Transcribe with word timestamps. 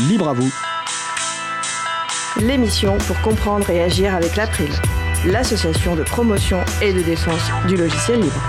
Libre 0.00 0.28
à 0.28 0.34
vous. 0.34 0.52
L'émission 2.38 2.98
pour 2.98 3.18
comprendre 3.22 3.70
et 3.70 3.82
agir 3.82 4.14
avec 4.14 4.36
l'April, 4.36 4.68
l'association 5.24 5.96
de 5.96 6.02
promotion 6.02 6.62
et 6.82 6.92
de 6.92 7.00
défense 7.00 7.50
du 7.66 7.76
logiciel 7.76 8.20
libre. 8.20 8.42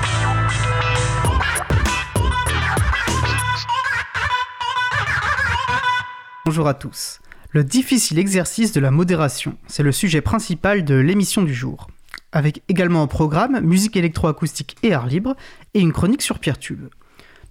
Bonjour 6.46 6.68
à 6.68 6.74
tous. 6.74 7.22
Le 7.52 7.64
difficile 7.64 8.20
exercice 8.20 8.74
de 8.74 8.82
la 8.82 8.92
modération, 8.92 9.58
c'est 9.68 9.84
le 9.84 9.94
sujet 9.94 10.20
principal 10.20 10.84
de 10.84 10.96
l'émission 10.96 11.44
du 11.44 11.54
jour. 11.54 11.88
Avec 12.34 12.62
également 12.68 13.04
un 13.04 13.08
programme 13.08 13.62
musique 13.62 13.96
électroacoustique 13.96 14.76
et 14.84 14.94
art 14.94 15.08
libre 15.08 15.38
et 15.74 15.80
une 15.80 15.94
chronique 15.94 16.24
sur 16.24 16.40
Pierre-Tube. 16.40 16.90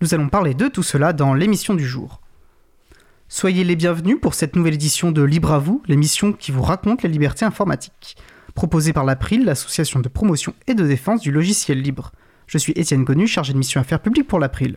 Nous 0.02 0.12
allons 0.12 0.28
parler 0.28 0.52
de 0.52 0.68
tout 0.68 0.82
cela 0.82 1.14
dans 1.14 1.32
l'émission 1.32 1.72
du 1.72 1.86
jour. 1.86 2.20
Soyez 3.29 3.64
les 3.64 3.74
bienvenus 3.74 4.19
pour 4.20 4.34
cette 4.34 4.55
nouvelle 4.55 4.74
édition 4.74 5.10
de 5.10 5.20
Libre 5.23 5.50
à 5.50 5.59
vous, 5.59 5.82
l'émission 5.88 6.32
qui 6.32 6.52
vous 6.52 6.62
raconte 6.62 7.02
la 7.02 7.09
liberté 7.09 7.45
informatique, 7.45 8.16
proposée 8.55 8.92
par 8.92 9.05
l'April, 9.05 9.45
l'association 9.45 9.98
de 9.98 10.09
promotion 10.09 10.55
et 10.69 10.74
de 10.74 10.87
défense 10.87 11.23
du 11.23 11.33
logiciel 11.33 11.83
libre. 11.83 12.12
Je 12.47 12.56
suis 12.56 12.73
Étienne 12.77 13.05
Connu, 13.05 13.27
chargé 13.27 13.52
de 13.52 13.59
mission 13.59 13.80
affaires 13.80 14.00
publiques 14.00 14.28
pour 14.28 14.38
l'April. 14.38 14.77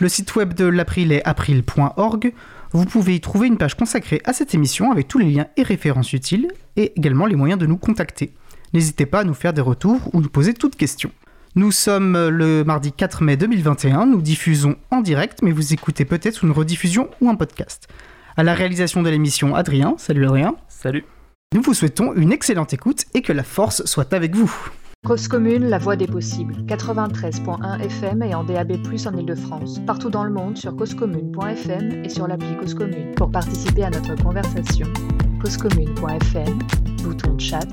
Le 0.00 0.08
site 0.08 0.34
web 0.34 0.54
de 0.54 0.64
l'April 0.64 1.12
est 1.12 1.24
april.org. 1.24 2.32
Vous 2.72 2.84
pouvez 2.86 3.14
y 3.14 3.20
trouver 3.20 3.46
une 3.46 3.56
page 3.56 3.76
consacrée 3.76 4.20
à 4.24 4.32
cette 4.32 4.52
émission 4.52 4.90
avec 4.90 5.06
tous 5.06 5.18
les 5.18 5.30
liens 5.30 5.46
et 5.56 5.62
références 5.62 6.12
utiles 6.12 6.48
et 6.74 6.92
également 6.96 7.26
les 7.26 7.36
moyens 7.36 7.60
de 7.60 7.66
nous 7.66 7.76
contacter. 7.76 8.34
N'hésitez 8.72 9.06
pas 9.06 9.20
à 9.20 9.24
nous 9.24 9.34
faire 9.34 9.52
des 9.52 9.60
retours 9.60 10.12
ou 10.12 10.20
nous 10.20 10.28
poser 10.28 10.54
toutes 10.54 10.74
questions. 10.74 11.12
Nous 11.56 11.72
sommes 11.72 12.28
le 12.28 12.62
mardi 12.62 12.92
4 12.92 13.24
mai 13.24 13.36
2021, 13.36 14.06
nous 14.06 14.22
diffusons 14.22 14.76
en 14.92 15.00
direct, 15.00 15.40
mais 15.42 15.50
vous 15.50 15.72
écoutez 15.72 16.04
peut-être 16.04 16.44
une 16.44 16.52
rediffusion 16.52 17.10
ou 17.20 17.28
un 17.28 17.34
podcast. 17.34 17.88
À 18.36 18.44
la 18.44 18.54
réalisation 18.54 19.02
de 19.02 19.10
l'émission, 19.10 19.56
Adrien. 19.56 19.96
Salut 19.98 20.24
Adrien. 20.26 20.54
Salut. 20.68 21.04
Nous 21.52 21.62
vous 21.62 21.74
souhaitons 21.74 22.14
une 22.14 22.30
excellente 22.30 22.72
écoute 22.72 23.04
et 23.14 23.22
que 23.22 23.32
la 23.32 23.42
force 23.42 23.84
soit 23.84 24.14
avec 24.14 24.36
vous. 24.36 24.54
Cause 25.04 25.26
commune, 25.26 25.64
la 25.64 25.78
voix 25.78 25.96
des 25.96 26.06
possibles. 26.06 26.54
93.1 26.68 27.80
FM 27.80 28.22
et 28.22 28.34
en 28.34 28.44
DAB+, 28.44 28.72
en 29.06 29.16
Ile-de-France. 29.16 29.80
Partout 29.84 30.10
dans 30.10 30.22
le 30.22 30.30
monde 30.30 30.56
sur 30.56 30.76
causecommune.fm 30.76 32.04
et 32.04 32.08
sur 32.08 32.28
l'appli 32.28 32.56
Cause 32.58 32.74
Commune. 32.74 33.12
Pour 33.16 33.32
participer 33.32 33.82
à 33.82 33.90
notre 33.90 34.14
conversation, 34.22 34.86
causecommune.fm, 35.42 36.58
bouton 37.02 37.34
de 37.34 37.40
chat, 37.40 37.66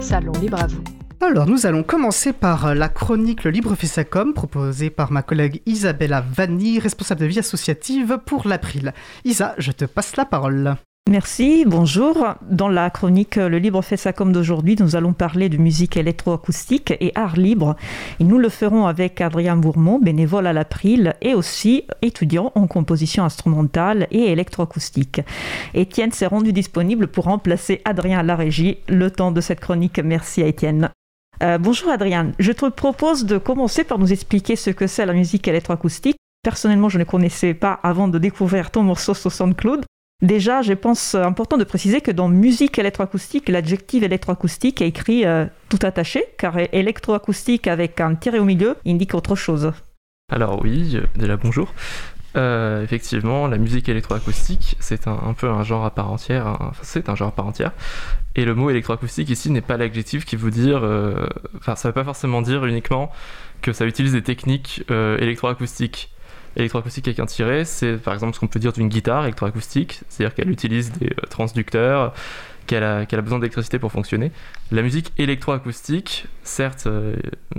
salon 0.00 0.32
libre 0.40 0.62
à 0.62 0.68
vous. 0.68 0.84
Alors, 1.26 1.46
nous 1.46 1.64
allons 1.64 1.82
commencer 1.82 2.34
par 2.34 2.74
la 2.74 2.90
chronique 2.90 3.44
Le 3.44 3.50
Libre 3.50 3.74
fait 3.76 3.86
sa 3.86 4.04
com, 4.04 4.34
proposée 4.34 4.90
par 4.90 5.10
ma 5.10 5.22
collègue 5.22 5.62
Isabella 5.64 6.20
Vanni, 6.20 6.78
responsable 6.78 7.22
de 7.22 7.26
vie 7.26 7.38
associative 7.38 8.18
pour 8.26 8.46
l'April. 8.46 8.92
Isa, 9.24 9.54
je 9.56 9.72
te 9.72 9.86
passe 9.86 10.16
la 10.16 10.26
parole. 10.26 10.76
Merci, 11.10 11.64
bonjour. 11.66 12.26
Dans 12.50 12.68
la 12.68 12.90
chronique 12.90 13.36
Le 13.36 13.58
Libre 13.58 13.80
fait 13.80 13.96
sa 13.96 14.12
com 14.12 14.32
d'aujourd'hui, 14.32 14.76
nous 14.78 14.96
allons 14.96 15.14
parler 15.14 15.48
de 15.48 15.56
musique 15.56 15.96
électroacoustique 15.96 16.92
et 17.00 17.12
art 17.14 17.36
libre. 17.36 17.74
Et 18.20 18.24
nous 18.24 18.38
le 18.38 18.50
ferons 18.50 18.86
avec 18.86 19.22
Adrien 19.22 19.56
Bourmont, 19.56 19.98
bénévole 19.98 20.46
à 20.46 20.52
l'April 20.52 21.14
et 21.22 21.32
aussi 21.32 21.84
étudiant 22.02 22.52
en 22.54 22.66
composition 22.66 23.24
instrumentale 23.24 24.08
et 24.10 24.30
électroacoustique. 24.30 25.22
Étienne 25.72 26.12
s'est 26.12 26.26
rendu 26.26 26.52
disponible 26.52 27.08
pour 27.08 27.24
remplacer 27.24 27.80
Adrien 27.86 28.18
à 28.18 28.22
la 28.22 28.36
régie 28.36 28.76
le 28.88 29.10
temps 29.10 29.32
de 29.32 29.40
cette 29.40 29.60
chronique. 29.60 29.98
Merci 29.98 30.42
à 30.42 30.46
Étienne. 30.46 30.90
Euh, 31.42 31.58
bonjour 31.58 31.90
Adrien, 31.90 32.32
je 32.38 32.52
te 32.52 32.66
propose 32.66 33.24
de 33.24 33.38
commencer 33.38 33.84
par 33.84 33.98
nous 33.98 34.12
expliquer 34.12 34.56
ce 34.56 34.70
que 34.70 34.86
c'est 34.86 35.04
la 35.04 35.12
musique 35.12 35.48
électroacoustique. 35.48 36.16
Personnellement, 36.42 36.88
je 36.88 36.98
ne 36.98 37.04
connaissais 37.04 37.54
pas 37.54 37.80
avant 37.82 38.06
de 38.06 38.18
découvrir 38.18 38.70
ton 38.70 38.82
morceau 38.82 39.14
sur 39.14 39.32
SoundCloud. 39.32 39.84
Déjà, 40.22 40.62
je 40.62 40.74
pense 40.74 41.14
important 41.14 41.56
de 41.56 41.64
préciser 41.64 42.00
que 42.00 42.10
dans 42.10 42.28
musique 42.28 42.78
électroacoustique, 42.78 43.48
l'adjectif 43.48 44.02
électroacoustique 44.02 44.80
est 44.80 44.88
écrit 44.88 45.26
euh, 45.26 45.46
tout 45.68 45.80
attaché, 45.82 46.24
car 46.38 46.56
électroacoustique 46.72 47.66
avec 47.66 48.00
un 48.00 48.14
tiré 48.14 48.38
au 48.38 48.44
milieu 48.44 48.76
indique 48.86 49.14
autre 49.14 49.34
chose. 49.34 49.72
Alors 50.30 50.62
oui, 50.62 50.92
euh, 50.94 51.06
déjà 51.16 51.36
bonjour. 51.36 51.74
Euh, 52.36 52.82
effectivement, 52.82 53.46
la 53.46 53.58
musique 53.58 53.88
électroacoustique, 53.88 54.76
c'est 54.80 55.06
un, 55.06 55.34
peu 55.34 55.48
un 55.48 55.62
genre 55.62 55.84
à 55.84 55.90
part 55.90 56.10
entière. 56.10 56.46
Enfin, 56.46 56.72
c'est 56.82 57.08
un 57.08 57.14
genre 57.14 57.28
à 57.28 57.32
part 57.32 57.46
entière. 57.46 57.72
Et 58.34 58.44
le 58.44 58.54
mot 58.54 58.70
électroacoustique 58.70 59.30
ici 59.30 59.50
n'est 59.50 59.60
pas 59.60 59.76
l'adjectif 59.76 60.24
qui 60.24 60.36
veut 60.36 60.50
dire. 60.50 60.80
Euh, 60.82 61.26
enfin, 61.58 61.76
ça 61.76 61.88
ne 61.88 61.90
veut 61.90 61.94
pas 61.94 62.04
forcément 62.04 62.42
dire 62.42 62.64
uniquement 62.66 63.12
que 63.62 63.72
ça 63.72 63.86
utilise 63.86 64.12
des 64.12 64.22
techniques 64.22 64.84
euh, 64.90 65.16
électroacoustiques. 65.18 66.10
Électroacoustique 66.56 67.08
avec 67.08 67.18
un 67.18 67.26
tiret, 67.26 67.64
c'est 67.64 67.96
par 67.96 68.14
exemple 68.14 68.34
ce 68.34 68.40
qu'on 68.40 68.46
peut 68.46 68.60
dire 68.60 68.72
d'une 68.72 68.88
guitare 68.88 69.24
électroacoustique, 69.24 70.02
c'est-à-dire 70.08 70.36
qu'elle 70.36 70.50
utilise 70.50 70.92
des 70.92 71.10
transducteurs, 71.28 72.14
qu'elle 72.68 72.84
a, 72.84 73.04
besoin 73.22 73.40
d'électricité 73.40 73.80
pour 73.80 73.90
fonctionner. 73.90 74.30
La 74.70 74.82
musique 74.82 75.12
électroacoustique, 75.18 76.26
certes, 76.44 76.86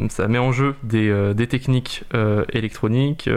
ça 0.08 0.28
met 0.30 0.38
en 0.38 0.54
jeu 0.54 0.76
des 0.84 1.48
techniques 1.50 2.06
électroniques 2.54 3.30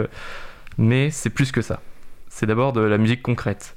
mais 0.79 1.11
c'est 1.11 1.29
plus 1.29 1.51
que 1.51 1.61
ça. 1.61 1.81
C'est 2.29 2.45
d'abord 2.45 2.73
de 2.73 2.81
la 2.81 2.97
musique 2.97 3.21
concrète. 3.21 3.75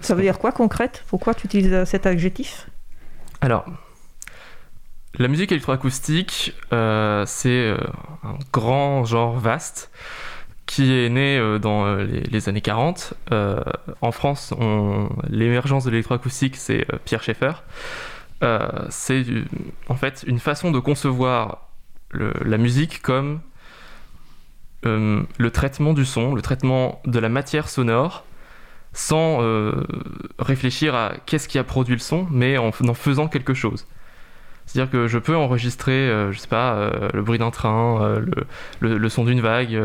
Ça 0.00 0.14
veut 0.14 0.22
dire 0.22 0.38
quoi 0.38 0.52
concrète? 0.52 1.04
Pourquoi 1.08 1.34
tu 1.34 1.46
utilises 1.46 1.84
cet 1.84 2.06
adjectif? 2.06 2.68
Alors, 3.42 3.66
la 5.18 5.28
musique 5.28 5.50
électroacoustique, 5.50 6.54
euh, 6.72 7.24
c'est 7.26 7.48
euh, 7.48 7.76
un 8.22 8.38
grand 8.52 9.04
genre 9.04 9.38
vaste 9.38 9.90
qui 10.66 10.92
est 10.92 11.08
né 11.08 11.36
euh, 11.36 11.58
dans 11.58 11.96
les, 11.96 12.48
années 12.48 12.60
40. 12.60 13.14
en 14.00 14.12
France, 14.12 14.54
l'émergence 15.28 15.84
de 15.84 15.90
l'électroacoustique, 15.90 16.56
c'est 16.56 16.86
Pierre 17.04 17.22
Schaeffer. 17.22 17.52
c'est 18.88 19.24
en 19.88 19.96
fait 19.96 20.24
une 20.26 20.38
façon 20.38 20.70
de 20.70 20.78
concevoir 20.78 21.68
la 22.12 22.56
musique 22.56 23.02
comme 23.02 23.40
euh, 24.86 25.22
le 25.38 25.50
traitement 25.50 25.92
du 25.92 26.04
son, 26.04 26.34
le 26.34 26.42
traitement 26.42 27.02
de 27.04 27.18
la 27.18 27.28
matière 27.28 27.68
sonore, 27.68 28.24
sans 28.92 29.42
euh, 29.42 29.84
réfléchir 30.38 30.94
à 30.94 31.12
qu'est-ce 31.26 31.48
qui 31.48 31.58
a 31.58 31.64
produit 31.64 31.94
le 31.94 32.00
son, 32.00 32.26
mais 32.30 32.56
en, 32.58 32.68
en 32.68 32.94
faisant 32.94 33.28
quelque 33.28 33.54
chose. 33.54 33.86
C'est-à-dire 34.66 34.90
que 34.90 35.06
je 35.06 35.18
peux 35.18 35.36
enregistrer, 35.36 35.92
euh, 35.92 36.32
je 36.32 36.38
sais 36.38 36.48
pas, 36.48 36.90
le 37.12 37.22
bruit 37.22 37.38
d'un 37.38 37.50
train, 37.50 38.22
le, 38.80 39.08
son 39.08 39.24
d'une 39.24 39.40
vague, 39.40 39.78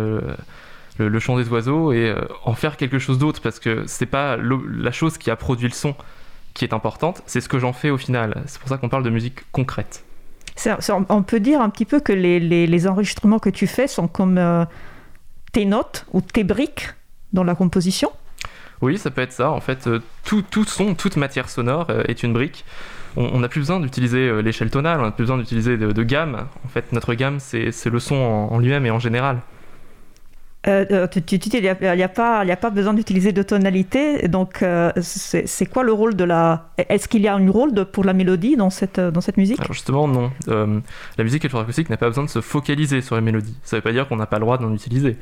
le, 0.97 1.19
chant 1.19 1.37
des 1.37 1.49
oiseaux, 1.49 1.91
et 1.91 2.15
en 2.43 2.53
faire 2.53 2.77
quelque 2.77 2.99
chose 2.99 3.17
d'autre, 3.17 3.41
parce 3.41 3.59
que 3.59 3.83
c'est 3.87 4.05
pas 4.05 4.37
la 4.37 4.91
chose 4.91 5.17
qui 5.17 5.29
a 5.29 5.35
produit 5.35 5.67
le 5.67 5.73
son 5.73 5.95
qui 6.53 6.63
est 6.63 6.73
importante, 6.73 7.21
c'est 7.25 7.41
ce 7.41 7.49
que 7.49 7.59
j'en 7.59 7.73
fais 7.73 7.89
au 7.89 7.97
final. 7.97 8.43
C'est 8.45 8.59
pour 8.59 8.69
ça 8.69 8.77
qu'on 8.77 8.89
parle 8.89 9.03
de 9.03 9.09
musique 9.09 9.51
concrète 9.51 10.05
on 11.09 11.23
peut 11.23 11.39
dire 11.39 11.61
un 11.61 11.69
petit 11.69 11.85
peu 11.85 11.99
que 11.99 12.13
les, 12.13 12.87
enregistrements 12.87 13.39
que 13.39 13.49
tu 13.49 13.67
fais 13.67 13.87
sont 13.87 14.07
comme 14.07 14.37
euh, 14.37 14.65
tes 15.51 15.65
notes 15.65 16.05
ou 16.13 16.21
tes 16.21 16.43
briques 16.43 16.89
dans 17.33 17.43
la 17.43 17.55
composition? 17.55 18.11
Oui, 18.81 18.97
ça 18.97 19.09
peut 19.09 19.21
être 19.21 19.31
ça. 19.31 19.51
En 19.51 19.61
fait, 19.61 19.87
euh, 19.87 20.01
tout, 20.23 20.43
son, 20.65 20.95
toute 20.95 21.17
matière 21.17 21.49
sonore 21.49 21.87
euh, 21.89 22.03
est 22.07 22.23
une 22.23 22.33
brique. 22.33 22.65
On 23.17 23.39
n'a 23.39 23.47
plus 23.47 23.61
besoin 23.61 23.79
d'utiliser 23.79 24.41
l'échelle 24.41 24.69
tonale, 24.69 24.99
on 24.99 25.03
n'a 25.03 25.11
plus 25.11 25.23
besoin 25.23 25.37
d'utiliser 25.37 25.77
de, 25.77 26.03
gamme. 26.03 26.47
En 26.65 26.67
fait, 26.67 26.91
notre 26.91 27.13
gamme, 27.13 27.39
c'est 27.39 27.85
le 27.85 27.99
son 27.99 28.15
en 28.15 28.59
lui-même 28.59 28.85
et 28.85 28.91
en 28.91 28.99
général. 28.99 29.39
Euh, 30.67 30.85
euh, 30.91 31.07
tu, 31.07 31.37
dis 31.37 31.49
il 31.53 31.61
n'y 31.61 31.69
a, 31.69 32.07
pas, 32.07 32.69
besoin 32.71 32.93
d'utiliser 32.93 33.31
de 33.31 33.43
tonalité. 33.43 34.27
Donc, 34.27 34.63
euh, 34.63 34.91
c'est 35.01 35.65
quoi 35.65 35.83
le 35.83 35.93
rôle 35.93 36.15
de 36.15 36.23
la. 36.23 36.69
Est-ce 36.77 37.07
qu'il 37.07 37.21
y 37.21 37.27
a 37.27 37.35
un 37.35 37.51
rôle 37.51 37.73
pour 37.85 38.03
la 38.03 38.13
mélodie 38.13 38.55
dans 38.55 38.69
cette, 38.69 38.99
dans 38.99 39.21
cette 39.21 39.37
musique? 39.37 39.59
Alors 39.59 39.73
Justement, 39.73 40.07
non. 40.07 40.31
la 40.47 41.23
musique 41.23 41.43
électroacoustique 41.43 41.89
n'a 41.89 41.97
pas 41.97 42.07
besoin 42.07 42.23
de 42.23 42.29
se 42.29 42.41
focaliser 42.41 43.01
sur 43.01 43.15
la 43.15 43.21
mélodie. 43.21 43.55
Ça 43.63 43.75
ne 43.75 43.79
veut 43.79 43.83
pas 43.83 43.91
dire 43.91 44.07
qu'on 44.07 44.15
n'a 44.15 44.25
pas 44.25 44.37
le 44.37 44.45
droit 44.45 44.57
d'en 44.57 44.73
utiliser. 44.73 45.17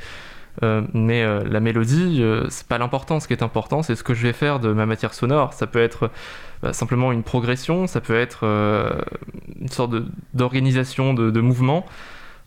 mais 0.61 1.25
la 1.43 1.59
mélodie, 1.59 2.23
c'est 2.49 2.67
pas 2.67 2.77
l'important. 2.77 3.19
Ce 3.19 3.27
qui 3.27 3.33
est 3.33 3.43
important, 3.43 3.83
c'est 3.83 3.95
ce 3.95 4.03
que 4.03 4.13
je 4.13 4.23
vais 4.23 4.33
faire 4.33 4.59
de 4.59 4.71
ma 4.71 4.85
matière 4.85 5.13
sonore. 5.13 5.53
Ça 5.53 5.67
peut 5.67 5.81
être 5.81 6.09
bah, 6.61 6.71
simplement 6.71 7.11
une 7.11 7.23
progression, 7.23 7.87
ça 7.87 7.99
peut 7.99 8.17
être 8.17 8.45
une 9.59 9.69
sorte 9.69 9.93
d'organisation 10.33 11.13
de, 11.13 11.41
mouvement. 11.41 11.85
Euh, 11.85 11.89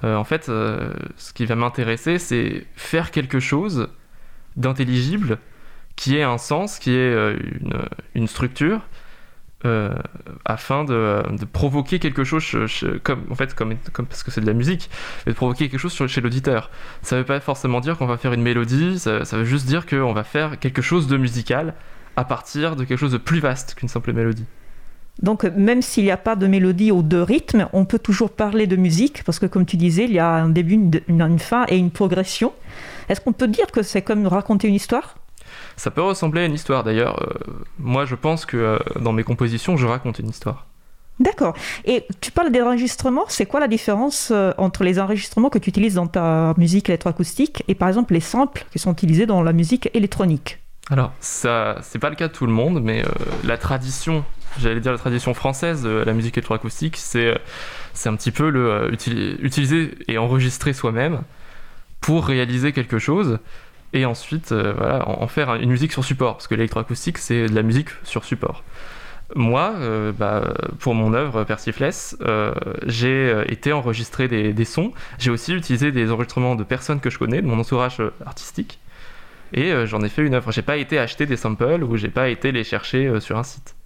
en 0.02 0.24
fait, 0.24 0.48
euh, 0.48 0.92
ce 1.16 1.32
qui 1.32 1.46
va 1.46 1.54
m'intéresser, 1.54 2.18
c'est 2.18 2.66
faire 2.76 3.10
quelque 3.10 3.40
chose 3.40 3.88
d'intelligible, 4.56 5.38
qui 5.96 6.16
ait 6.16 6.22
un 6.22 6.38
sens, 6.38 6.78
qui 6.78 6.90
ait 6.92 7.14
euh, 7.14 7.38
une, 8.14 8.26
structure, 8.26 8.82
afin 10.44 10.84
de, 10.84 11.44
provoquer 11.52 11.98
quelque 11.98 12.22
chose, 12.22 12.44
comme, 13.02 13.24
en 13.30 13.34
fait, 13.34 13.52
parce 13.54 14.22
que 14.22 14.30
c'est 14.30 14.40
de 14.40 14.46
la 14.46 14.52
musique, 14.52 14.88
mais 15.24 15.32
de 15.32 15.36
provoquer 15.36 15.68
quelque 15.68 15.80
chose 15.80 16.06
chez 16.06 16.20
l'auditeur. 16.20 16.70
Ça 17.02 17.16
ne 17.16 17.22
veut 17.22 17.26
pas 17.26 17.40
forcément 17.40 17.80
dire 17.80 17.98
qu'on 17.98 18.06
va 18.06 18.16
faire 18.16 18.32
une 18.32 18.42
mélodie, 18.42 19.00
ça, 19.00 19.24
ça 19.24 19.36
veut 19.36 19.44
juste 19.44 19.66
dire 19.66 19.86
qu'on 19.86 20.12
va 20.12 20.22
faire 20.22 20.60
quelque 20.60 20.82
chose 20.82 21.08
de 21.08 21.16
musical 21.16 21.74
à 22.14 22.24
partir 22.24 22.76
de 22.76 22.84
quelque 22.84 22.98
chose 22.98 23.12
de 23.12 23.18
plus 23.18 23.40
vaste 23.40 23.74
qu'une 23.74 23.88
simple 23.88 24.12
mélodie. 24.12 24.46
Donc 25.22 25.44
même 25.44 25.82
s'il 25.82 26.04
n'y 26.04 26.10
a 26.10 26.16
pas 26.16 26.36
de 26.36 26.46
mélodie 26.46 26.92
ou 26.92 27.02
de 27.02 27.18
rythme, 27.18 27.68
on 27.72 27.84
peut 27.84 27.98
toujours 27.98 28.30
parler 28.30 28.66
de 28.66 28.76
musique, 28.76 29.24
parce 29.24 29.38
que 29.38 29.46
comme 29.46 29.64
tu 29.64 29.76
disais, 29.76 30.04
il 30.04 30.12
y 30.12 30.18
a 30.18 30.28
un 30.28 30.48
début, 30.48 30.78
une, 31.08 31.38
fin 31.38 31.64
et 31.68 31.76
une 31.76 31.90
progression. 31.90 32.52
Est-ce 33.08 33.20
qu'on 33.20 33.32
peut 33.32 33.48
dire 33.48 33.70
que 33.70 33.82
c'est 33.82 34.02
comme 34.02 34.26
raconter 34.26 34.68
une 34.68 34.74
histoire? 34.74 35.16
Ça 35.76 35.90
peut 35.90 36.02
ressembler 36.02 36.42
à 36.42 36.44
une 36.46 36.54
histoire 36.54 36.84
d'ailleurs. 36.84 37.34
moi 37.78 38.04
je 38.04 38.14
pense 38.14 38.46
que 38.46 38.78
dans 38.98 39.12
mes 39.12 39.24
compositions 39.24 39.76
je 39.76 39.86
raconte 39.86 40.18
une 40.18 40.28
histoire. 40.28 40.66
D'accord. 41.18 41.54
Et 41.86 42.04
tu 42.20 42.30
parles 42.30 42.52
des 42.52 42.60
enregistrements, 42.60 43.24
c'est 43.28 43.46
quoi 43.46 43.58
la 43.58 43.68
différence 43.68 44.32
entre 44.58 44.84
les 44.84 44.98
enregistrements 44.98 45.48
que 45.48 45.58
tu 45.58 45.70
utilises 45.70 45.94
dans 45.94 46.08
ta 46.08 46.52
musique 46.58 46.90
électroacoustique 46.90 47.64
et 47.68 47.74
par 47.74 47.88
exemple 47.88 48.12
les 48.12 48.20
samples 48.20 48.66
qui 48.70 48.78
sont 48.78 48.92
utilisés 48.92 49.24
dans 49.24 49.42
la 49.42 49.54
musique 49.54 49.88
électronique? 49.94 50.58
Alors, 50.90 51.12
ça, 51.20 51.78
c'est 51.82 51.98
pas 51.98 52.10
le 52.10 52.16
cas 52.16 52.28
de 52.28 52.32
tout 52.32 52.46
le 52.46 52.52
monde, 52.52 52.80
mais 52.82 53.04
la 53.42 53.58
tradition 53.58 54.24
j'allais 54.58 54.80
dire 54.80 54.92
la 54.92 54.98
tradition 54.98 55.34
française 55.34 55.82
de 55.82 55.90
la 55.90 56.12
musique 56.12 56.36
électroacoustique, 56.36 56.96
c'est 56.96 57.38
c'est 57.94 58.08
un 58.08 58.16
petit 58.16 58.30
peu 58.30 58.50
le 58.50 58.70
euh, 58.70 58.90
utiliser 59.40 59.94
et 60.08 60.18
enregistrer 60.18 60.72
soi-même 60.72 61.22
pour 62.00 62.26
réaliser 62.26 62.72
quelque 62.72 62.98
chose 62.98 63.38
et 63.92 64.04
ensuite 64.04 64.52
euh, 64.52 64.74
voilà, 64.76 65.08
en, 65.08 65.26
faire 65.28 65.54
une 65.54 65.70
musique 65.70 65.92
sur 65.92 66.04
support 66.04 66.34
parce 66.34 66.48
que 66.48 66.54
l'électroacoustique 66.54 67.18
c'est 67.18 67.46
de 67.46 67.54
la 67.54 67.62
musique 67.62 67.88
sur 68.02 68.24
support. 68.24 68.62
Moi, 69.34 69.74
euh, 69.78 70.12
bah, 70.12 70.54
pour 70.78 70.94
mon 70.94 71.12
œuvre 71.12 71.42
Persifless, 71.42 72.16
j'ai 72.86 73.42
été 73.48 73.72
enregistrer 73.72 74.28
des, 74.28 74.52
des 74.52 74.64
sons. 74.64 74.92
J'ai 75.18 75.32
aussi 75.32 75.52
utilisé 75.52 75.90
des 75.90 76.12
enregistrements 76.12 76.54
de 76.54 76.62
personnes 76.62 77.00
que 77.00 77.10
je 77.10 77.18
connais, 77.18 77.42
de 77.42 77.46
mon 77.46 77.58
entourage 77.58 78.00
artistique, 78.24 78.78
et 79.52 79.86
j'en 79.86 80.02
ai 80.02 80.08
fait 80.08 80.24
une 80.24 80.34
œuvre. 80.34 80.52
J'ai 80.52 80.62
pas 80.62 80.76
été 80.76 80.98
acheter 80.98 81.26
des 81.26 81.36
samples 81.36 81.82
ou 81.82 81.96
j'ai 81.96 82.10
pas 82.10 82.28
été 82.28 82.52
les 82.52 82.64
chercher 82.64 83.20
sur 83.20 83.38
un 83.38 83.42
site. 83.42 83.76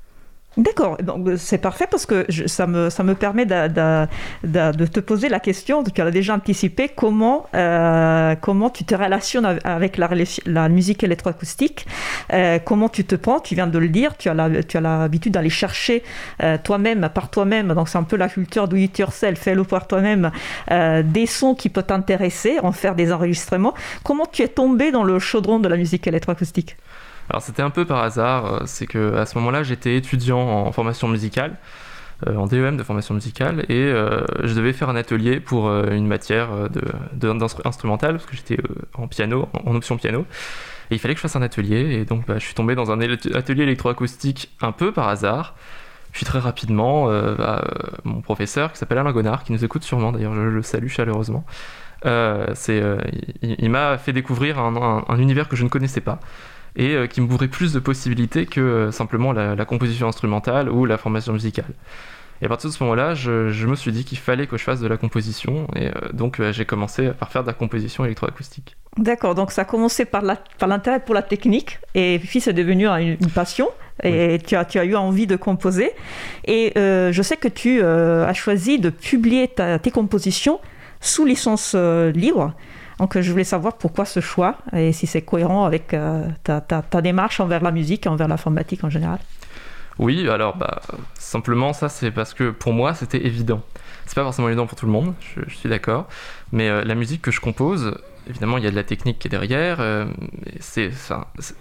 D'accord, 0.56 0.98
euh, 1.08 1.36
c'est 1.38 1.58
parfait 1.58 1.86
parce 1.88 2.06
que 2.06 2.26
ça, 2.46 2.66
me, 2.66 2.90
ça 2.90 3.04
me 3.04 3.14
permet 3.14 3.46
de, 3.46 4.06
te 4.42 4.98
poser 4.98 5.28
la 5.28 5.38
question, 5.38 5.84
tu 5.84 6.00
as 6.00 6.10
déjà 6.10 6.34
anticipé, 6.34 6.88
comment, 6.88 7.46
euh, 7.54 8.34
comment 8.40 8.68
tu 8.68 8.82
te 8.84 8.96
relationnes 8.96 9.60
avec 9.62 9.96
la, 9.96 10.68
musique 10.68 11.04
électroacoustique, 11.04 11.86
euh, 12.32 12.58
comment 12.58 12.88
tu 12.88 13.04
te 13.04 13.14
prends, 13.14 13.38
tu 13.38 13.54
viens 13.54 13.68
de 13.68 13.78
le 13.78 13.88
dire, 13.88 14.16
tu 14.16 14.28
as 14.28 14.80
l'habitude 14.80 15.34
d'aller 15.34 15.50
chercher 15.50 16.02
toi-même, 16.64 17.08
par 17.14 17.30
toi-même, 17.30 17.72
donc 17.72 17.88
c'est 17.88 17.98
un 17.98 18.02
peu 18.02 18.16
la 18.16 18.28
culture 18.28 18.66
do 18.66 18.76
it 18.76 18.98
yourself, 18.98 19.38
fais-le 19.38 19.62
par 19.62 19.86
toi-même, 19.86 20.32
des 20.68 21.26
sons 21.26 21.54
qui 21.54 21.68
peuvent 21.68 21.86
t'intéresser, 21.86 22.58
en 22.60 22.72
faire 22.72 22.96
des 22.96 23.12
enregistrements. 23.12 23.74
Comment 24.02 24.26
tu 24.26 24.42
es 24.42 24.48
tombé 24.48 24.90
dans 24.90 25.04
le 25.04 25.20
chaudron 25.20 25.60
de 25.60 25.68
la 25.68 25.76
musique 25.76 26.08
électroacoustique? 26.08 26.76
Alors 27.30 27.42
c'était 27.42 27.62
un 27.62 27.70
peu 27.70 27.84
par 27.84 28.02
hasard, 28.02 28.46
euh, 28.46 28.58
c'est 28.66 28.86
que 28.86 29.14
à 29.14 29.24
ce 29.24 29.38
moment-là 29.38 29.62
j'étais 29.62 29.96
étudiant 29.96 30.40
en 30.40 30.72
formation 30.72 31.06
musicale, 31.06 31.56
euh, 32.26 32.34
en 32.34 32.46
DEM 32.46 32.76
de 32.76 32.82
formation 32.82 33.14
musicale, 33.14 33.64
et 33.68 33.84
euh, 33.84 34.24
je 34.42 34.52
devais 34.52 34.72
faire 34.72 34.88
un 34.88 34.96
atelier 34.96 35.38
pour 35.38 35.70
une 35.70 36.08
matière 36.08 36.68
de, 36.68 37.30
instrumentale 37.64 38.14
parce 38.16 38.26
que 38.26 38.34
j'étais 38.34 38.58
en 38.94 39.06
piano, 39.06 39.48
en 39.64 39.74
option 39.76 39.96
piano. 39.96 40.26
Et 40.90 40.96
il 40.96 40.98
fallait 40.98 41.14
que 41.14 41.18
je 41.18 41.22
fasse 41.22 41.36
un 41.36 41.42
atelier, 41.42 42.00
et 42.00 42.04
donc 42.04 42.26
bah, 42.26 42.34
je 42.38 42.44
suis 42.44 42.54
tombé 42.54 42.74
dans 42.74 42.90
un 42.90 43.00
atelier 43.00 43.62
électroacoustique 43.62 44.50
un 44.60 44.72
peu 44.72 44.90
par 44.92 45.08
hasard. 45.08 45.54
Puis 46.10 46.24
très 46.24 46.40
rapidement, 46.40 47.06
bah, 47.06 47.64
mon 48.02 48.20
professeur 48.20 48.72
qui 48.72 48.78
s'appelle 48.78 48.98
Alain 48.98 49.12
Gonard, 49.12 49.44
qui 49.44 49.52
nous 49.52 49.64
écoute 49.64 49.84
sûrement 49.84 50.10
d'ailleurs, 50.10 50.34
je 50.34 50.40
le 50.40 50.62
salue 50.62 50.88
chaleureusement, 50.88 51.44
il, 52.04 53.70
m'a 53.70 53.96
fait 53.98 54.12
découvrir 54.12 54.58
un, 54.58 55.16
univers 55.18 55.48
que 55.48 55.54
je 55.54 55.62
ne 55.62 55.68
connaissais 55.68 56.00
pas 56.00 56.18
et 56.76 56.94
euh, 56.94 57.06
qui 57.06 57.20
m'ouvrait 57.20 57.48
plus 57.48 57.72
de 57.72 57.78
possibilités 57.78 58.46
que 58.46 58.60
euh, 58.60 58.90
simplement 58.90 59.32
la, 59.32 59.64
composition 59.64 60.08
instrumentale 60.08 60.68
ou 60.68 60.84
la 60.84 60.98
formation 60.98 61.32
musicale. 61.32 61.72
Et 62.42 62.46
à 62.46 62.48
partir 62.48 62.70
de 62.70 62.74
ce 62.74 62.82
moment-là, 62.82 63.14
je, 63.14 63.66
me 63.66 63.74
suis 63.74 63.92
dit 63.92 64.04
qu'il 64.04 64.16
fallait 64.16 64.46
que 64.46 64.56
je 64.56 64.64
fasse 64.64 64.80
de 64.80 64.88
la 64.88 64.96
composition, 64.96 65.66
et 65.76 65.88
euh, 65.88 65.92
donc 66.14 66.40
j'ai 66.52 66.64
commencé 66.64 67.10
par 67.10 67.30
faire 67.30 67.42
de 67.42 67.48
la 67.48 67.52
composition 67.52 68.04
électroacoustique. 68.04 68.76
D'accord, 68.96 69.34
donc 69.34 69.52
ça 69.52 69.62
a 69.62 69.64
commencé 69.66 70.06
par 70.06 70.22
l'intérêt 70.22 71.00
pour 71.00 71.14
la 71.14 71.22
technique, 71.22 71.78
et 71.94 72.18
puis 72.18 72.40
c'est 72.40 72.54
devenu 72.54 72.88
une, 72.88 73.30
passion, 73.34 73.68
et 74.02 74.38
tu, 74.44 74.56
as, 74.56 74.64
tu, 74.64 74.78
as, 74.78 74.84
eu 74.86 74.96
envie 74.96 75.26
de 75.26 75.36
composer. 75.36 75.92
Et 76.46 76.72
je 76.74 77.22
sais 77.22 77.36
que 77.36 77.48
tu 77.48 77.82
as 77.82 78.32
choisi 78.32 78.78
de 78.78 78.88
publier 78.88 79.48
tes 79.48 79.90
compositions 79.90 80.60
sous 81.00 81.26
licence 81.26 81.74
libre. 81.74 82.54
Donc 83.00 83.18
je 83.18 83.30
voulais 83.30 83.44
savoir 83.44 83.78
pourquoi 83.78 84.04
ce 84.04 84.20
choix 84.20 84.58
et 84.74 84.92
si 84.92 85.06
c'est 85.06 85.22
cohérent 85.22 85.64
avec 85.64 85.94
euh, 85.94 86.28
ta, 86.44 87.00
démarche 87.00 87.40
envers 87.40 87.62
la 87.62 87.70
musique 87.70 88.06
envers 88.06 88.28
l'informatique 88.28 88.84
en 88.84 88.90
général. 88.90 89.18
Oui, 89.98 90.28
alors 90.28 90.54
bah, 90.58 90.82
simplement 91.14 91.72
ça 91.72 91.88
c'est 91.88 92.10
parce 92.10 92.34
que 92.34 92.50
pour 92.50 92.74
moi 92.74 92.92
c'était 92.92 93.24
évident. 93.26 93.62
C'est 94.04 94.16
pas 94.16 94.22
forcément 94.22 94.48
évident 94.48 94.66
pour 94.66 94.76
tout 94.76 94.84
le 94.84 94.92
monde, 94.92 95.14
je, 95.34 95.54
suis 95.54 95.68
d'accord, 95.68 96.08
mais 96.52 96.68
euh, 96.68 96.84
la 96.84 96.94
musique 96.94 97.22
que 97.22 97.30
je 97.30 97.40
compose, 97.40 97.96
évidemment 98.28 98.58
il 98.58 98.64
y 98.64 98.66
a 98.66 98.70
de 98.70 98.76
la 98.76 98.84
technique 98.84 99.18
qui 99.18 99.28
est 99.28 99.30
derrière, 99.30 99.80
euh, 99.80 100.04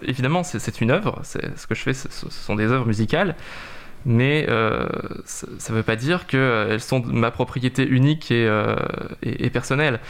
évidemment 0.02 0.42
c'est, 0.42 0.80
une 0.82 0.90
œuvre, 0.90 1.22
ce 1.22 1.66
que 1.66 1.74
je 1.74 1.82
fais 1.82 1.94
ce, 1.94 2.08
sont 2.10 2.54
des 2.54 2.66
œuvres 2.66 2.86
musicales, 2.86 3.34
mais 4.04 4.46
ça 5.24 5.46
ne 5.46 5.74
veut 5.74 5.82
pas 5.82 5.96
dire 5.96 6.26
qu'elles 6.26 6.80
sont 6.80 7.02
ma 7.06 7.30
propriété 7.30 7.86
unique 7.86 8.30
et 8.30 9.50
personnelle 9.50 10.00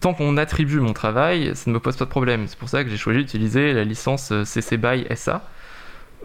tant 0.00 0.14
qu'on 0.14 0.36
attribue 0.36 0.80
mon 0.80 0.92
travail, 0.92 1.52
ça 1.54 1.70
ne 1.70 1.74
me 1.74 1.80
pose 1.80 1.96
pas 1.96 2.04
de 2.04 2.10
problème. 2.10 2.46
C'est 2.46 2.58
pour 2.58 2.68
ça 2.68 2.84
que 2.84 2.90
j'ai 2.90 2.96
choisi 2.96 3.20
d'utiliser 3.20 3.72
la 3.72 3.84
licence 3.84 4.30
euh, 4.32 4.44
CC 4.44 4.76
BY 4.76 5.06
SA, 5.14 5.42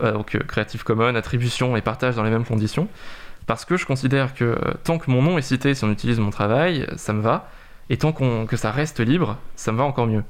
euh, 0.01 0.13
donc 0.13 0.35
euh, 0.35 0.39
Creative 0.39 0.83
Commons, 0.83 1.15
attribution 1.15 1.75
et 1.75 1.81
partage 1.81 2.15
dans 2.15 2.23
les 2.23 2.29
mêmes 2.29 2.45
conditions, 2.45 2.87
parce 3.47 3.65
que 3.65 3.77
je 3.77 3.85
considère 3.85 4.33
que 4.33 4.57
tant 4.83 4.97
que 4.97 5.09
mon 5.09 5.21
nom 5.21 5.37
est 5.37 5.41
cité 5.41 5.73
si 5.73 5.83
on 5.83 5.91
utilise 5.91 6.19
mon 6.19 6.29
travail, 6.29 6.85
ça 6.95 7.13
me 7.13 7.21
va, 7.21 7.49
et 7.89 7.97
tant 7.97 8.13
que 8.13 8.55
ça 8.55 8.71
reste 8.71 8.99
libre, 8.99 9.37
ça 9.55 9.71
me 9.71 9.77
va 9.77 9.83
encore 9.83 10.07
mieux. 10.07 10.23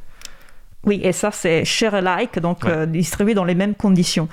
Oui, 0.84 1.00
et 1.04 1.12
ça, 1.12 1.30
c'est 1.30 1.64
share 1.64 1.94
alike, 1.94 2.40
donc 2.40 2.68
distribué 2.88 3.36
dans 3.36 3.44
les 3.44 3.54
mêmes 3.54 3.76
conditions. 3.76 4.28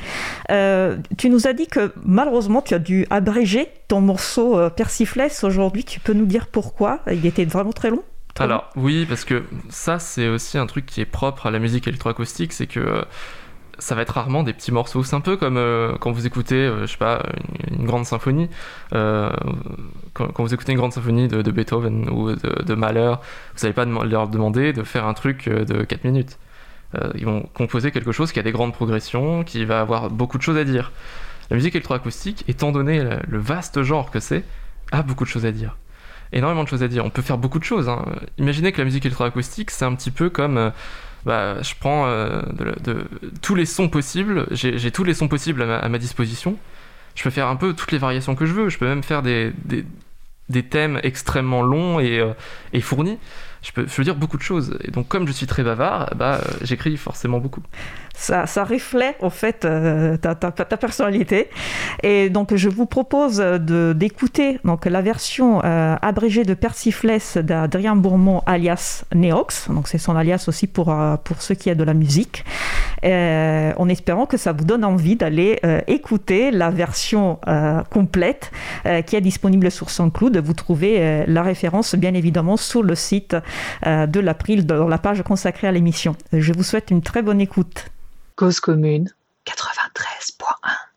tu 0.48 1.28
nous 1.28 1.46
as 1.46 1.52
dit 1.52 1.66
que 1.66 1.92
malheureusement, 2.02 2.62
tu 2.62 2.72
as 2.72 2.78
dû 2.78 3.06
abréger 3.10 3.68
ton 3.88 4.00
morceau 4.00 4.70
Persifless 4.70 5.44
aujourd'hui. 5.44 5.84
Tu 5.84 6.00
peux 6.00 6.14
nous 6.14 6.24
dire 6.24 6.46
pourquoi? 6.46 7.00
Il 7.12 7.26
était 7.26 7.44
vraiment 7.44 7.72
très 7.72 7.90
long? 7.90 8.02
Alors 8.38 8.70
oui, 8.76 9.06
parce 9.06 9.24
que 9.24 9.44
ça 9.68 9.98
c'est 9.98 10.28
aussi 10.28 10.58
un 10.58 10.66
truc 10.66 10.86
qui 10.86 11.00
est 11.00 11.06
propre 11.06 11.46
à 11.46 11.50
la 11.50 11.58
musique 11.58 11.88
électroacoustique, 11.88 12.52
c'est 12.52 12.66
que 12.66 12.80
euh, 12.80 13.02
ça 13.78 13.94
va 13.94 14.02
être 14.02 14.14
rarement 14.14 14.42
des 14.42 14.52
petits 14.52 14.72
morceaux. 14.72 15.04
C'est 15.04 15.16
un 15.16 15.20
peu 15.20 15.36
comme 15.36 15.56
euh, 15.56 15.96
quand 16.00 16.10
vous 16.10 16.26
écoutez, 16.26 16.56
euh, 16.56 16.82
je 16.82 16.92
sais 16.92 16.98
pas, 16.98 17.22
une, 17.70 17.86
grande 17.86 18.04
symphonie. 18.04 18.48
Quand, 18.90 20.42
vous 20.42 20.52
écoutez 20.52 20.72
une 20.72 20.78
grande 20.78 20.92
symphonie 20.92 21.28
de, 21.28 21.50
Beethoven 21.50 22.08
ou 22.10 22.32
de, 22.34 22.74
Mahler, 22.74 23.14
vous 23.54 23.62
n'allez 23.62 23.74
pas 23.74 23.84
leur 23.84 24.28
demander 24.28 24.72
de 24.72 24.82
faire 24.82 25.06
un 25.06 25.14
truc 25.14 25.48
de 25.48 25.84
4 25.84 26.04
minutes. 26.04 26.38
ils 27.14 27.24
vont 27.24 27.42
composer 27.54 27.92
quelque 27.92 28.10
chose 28.10 28.32
qui 28.32 28.40
a 28.40 28.42
des 28.42 28.50
grandes 28.50 28.72
progressions, 28.72 29.44
qui 29.44 29.64
va 29.64 29.80
avoir 29.80 30.10
beaucoup 30.10 30.38
de 30.38 30.42
choses 30.42 30.56
à 30.56 30.64
dire. 30.64 30.90
La 31.50 31.56
musique 31.56 31.76
électroacoustique, 31.76 32.44
étant 32.48 32.72
donné 32.72 33.00
le 33.00 33.38
vaste 33.38 33.82
genre 33.82 34.10
que 34.10 34.18
c'est, 34.18 34.42
a 34.90 35.02
beaucoup 35.02 35.24
de 35.24 35.28
choses 35.28 35.46
à 35.46 35.52
dire 35.52 35.76
énormément 36.32 36.64
de 36.64 36.68
choses 36.68 36.82
à 36.82 36.88
dire. 36.88 37.04
On 37.04 37.10
peut 37.10 37.22
faire 37.22 37.38
beaucoup 37.38 37.58
de 37.58 37.64
choses. 37.64 37.88
Hein. 37.88 38.04
Imaginez 38.38 38.72
que 38.72 38.78
la 38.78 38.84
musique 38.84 39.04
électroacoustique, 39.04 39.70
c'est 39.70 39.84
un 39.84 39.94
petit 39.94 40.10
peu 40.10 40.30
comme. 40.30 40.58
Euh, 40.58 40.70
bah, 41.26 41.60
je 41.62 41.74
prends 41.78 42.06
euh, 42.06 42.40
tous 43.42 43.54
les 43.54 43.66
sons 43.66 43.88
possibles, 43.88 44.46
j'ai 44.52 44.90
tous 44.90 45.04
les 45.04 45.14
sons 45.14 45.28
possibles 45.28 45.62
à 45.62 45.88
ma, 45.88 45.98
disposition. 45.98 46.56
Je 47.16 47.24
peux 47.24 47.30
faire 47.30 47.48
un 47.48 47.56
peu 47.56 47.74
toutes 47.74 47.90
les 47.90 47.98
variations 47.98 48.34
que 48.34 48.46
je 48.46 48.52
veux. 48.52 48.68
Je 48.68 48.78
peux 48.78 48.86
même 48.86 49.02
faire 49.02 49.22
des, 49.22 49.52
des, 50.48 50.62
thèmes 50.62 51.00
extrêmement 51.02 51.62
longs 51.62 51.98
et, 51.98 52.20
euh, 52.20 52.32
et 52.72 52.80
fournis 52.80 53.18
je 53.62 53.72
peux, 53.72 53.86
je 53.86 53.94
peux 53.94 54.04
dire 54.04 54.14
beaucoup 54.14 54.36
de 54.36 54.42
choses. 54.42 54.78
Et 54.84 54.90
donc, 54.90 55.08
comme 55.08 55.26
je 55.26 55.32
suis 55.32 55.46
très 55.46 55.62
bavard, 55.62 56.14
bah, 56.16 56.40
j'écris 56.62 56.96
forcément 56.96 57.38
beaucoup. 57.38 57.62
Ça, 58.18 58.64
reflète 58.64 59.16
en 59.22 59.30
fait 59.30 59.64
euh, 59.64 60.16
ta, 60.16 60.34
personnalité. 60.34 61.48
Et 62.02 62.30
donc, 62.30 62.54
je 62.54 62.68
vous 62.68 62.86
propose 62.86 63.38
d'écouter 63.38 64.58
la 64.84 65.02
version 65.02 65.62
euh, 65.64 65.96
abrégée 66.02 66.44
de 66.44 66.54
Persifless 66.54 67.38
d'Adrien 67.38 67.96
Bourmont, 67.96 68.42
alias 68.46 69.04
Neox. 69.14 69.68
Donc, 69.70 69.88
c'est 69.88 69.98
son 69.98 70.16
alias 70.16 70.44
aussi 70.48 70.66
pour, 70.66 70.94
pour 71.24 71.42
ceux 71.42 71.54
qui 71.54 71.70
a 71.70 71.74
de 71.74 71.84
la 71.84 71.94
musique. 71.94 72.44
en 73.02 73.88
espérant 73.88 74.26
que 74.26 74.36
ça 74.36 74.52
vous 74.52 74.64
donne 74.64 74.84
envie 74.84 75.16
d'aller 75.16 75.60
écouter 75.86 76.50
la 76.50 76.70
version 76.70 77.38
complète 77.90 78.50
qui 79.06 79.16
est 79.16 79.20
disponible 79.20 79.70
sur 79.70 79.90
SoundCloud. 79.90 80.36
Vous 80.38 80.54
trouvez 80.54 81.24
la 81.26 81.42
référence, 81.42 81.94
bien 81.94 82.14
évidemment, 82.14 82.56
sur 82.56 82.82
le 82.82 82.94
site 82.94 83.36
euh, 83.86 84.06
de 84.06 84.20
l'April 84.20 84.66
dans 84.66 84.88
la 84.88 84.98
page 84.98 85.22
consacrée 85.22 85.68
à 85.68 85.72
l'émission. 85.72 86.16
Je 86.32 86.52
vous 86.52 86.62
souhaite 86.62 86.90
une 86.90 87.02
très 87.02 87.22
bonne 87.22 87.40
écoute. 87.40 87.86
Cause 88.38 88.60
commune 88.60 89.10
93.1 89.48 90.87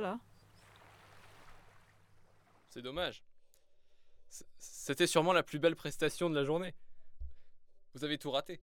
là 0.00 0.18
C'est 2.70 2.82
dommage. 2.82 3.22
C'était 4.58 5.06
sûrement 5.06 5.32
la 5.32 5.42
plus 5.42 5.58
belle 5.58 5.76
prestation 5.76 6.28
de 6.28 6.34
la 6.34 6.44
journée. 6.44 6.74
Vous 7.94 8.04
avez 8.04 8.18
tout 8.18 8.30
raté. 8.30 8.60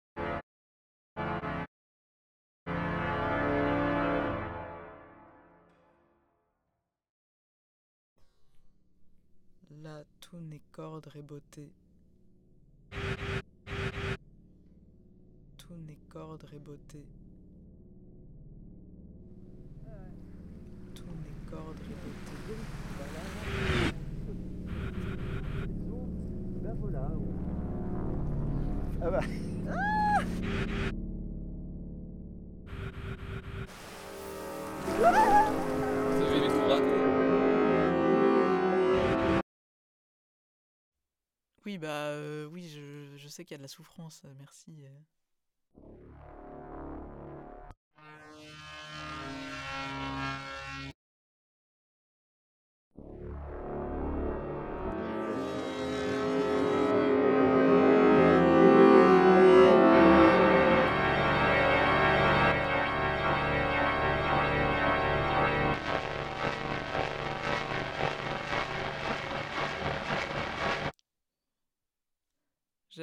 Là, 9.83 10.05
tout 10.21 10.39
n'est 10.39 10.63
qu'ordre 10.73 11.17
et 11.17 11.23
beauté. 11.23 11.73
Tout 15.59 15.75
n'est 15.75 15.99
qu'ordre 16.09 16.53
et 16.55 16.59
beauté. 16.59 17.05
Ben 26.63 26.75
voilà. 26.79 27.11
Ah 29.01 29.11
bah. 29.11 29.21
Vous 36.09 36.23
avez 36.23 36.49
tout 36.49 36.69
raté. 36.69 36.85
Oui, 41.65 41.79
bah 41.79 41.89
euh, 41.89 42.47
oui, 42.47 42.69
je, 42.69 43.17
je 43.17 43.29
sais 43.29 43.45
qu'il 43.45 43.53
y 43.53 43.57
a 43.57 43.59
de 43.59 43.63
la 43.63 43.69
souffrance, 43.69 44.23
euh, 44.25 44.33
merci. 44.39 44.87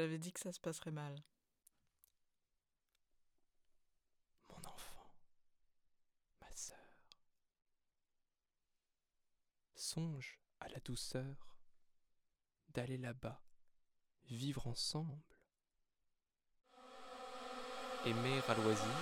J'avais 0.04 0.18
dit 0.18 0.34
que 0.34 0.42
ça 0.42 0.52
se 0.52 0.60
passerait 0.60 0.92
mal. 0.92 1.16
Mon 4.50 4.58
enfant, 4.70 5.08
ma 6.42 6.52
sœur, 6.54 6.78
songe 9.76 10.42
à 10.60 10.68
la 10.68 10.82
douceur 10.82 11.56
d'aller 12.68 12.98
là-bas, 12.98 13.42
vivre 14.26 14.68
ensemble, 14.68 15.24
aimer 18.06 18.42
à 18.50 18.56
loisir, 18.56 18.98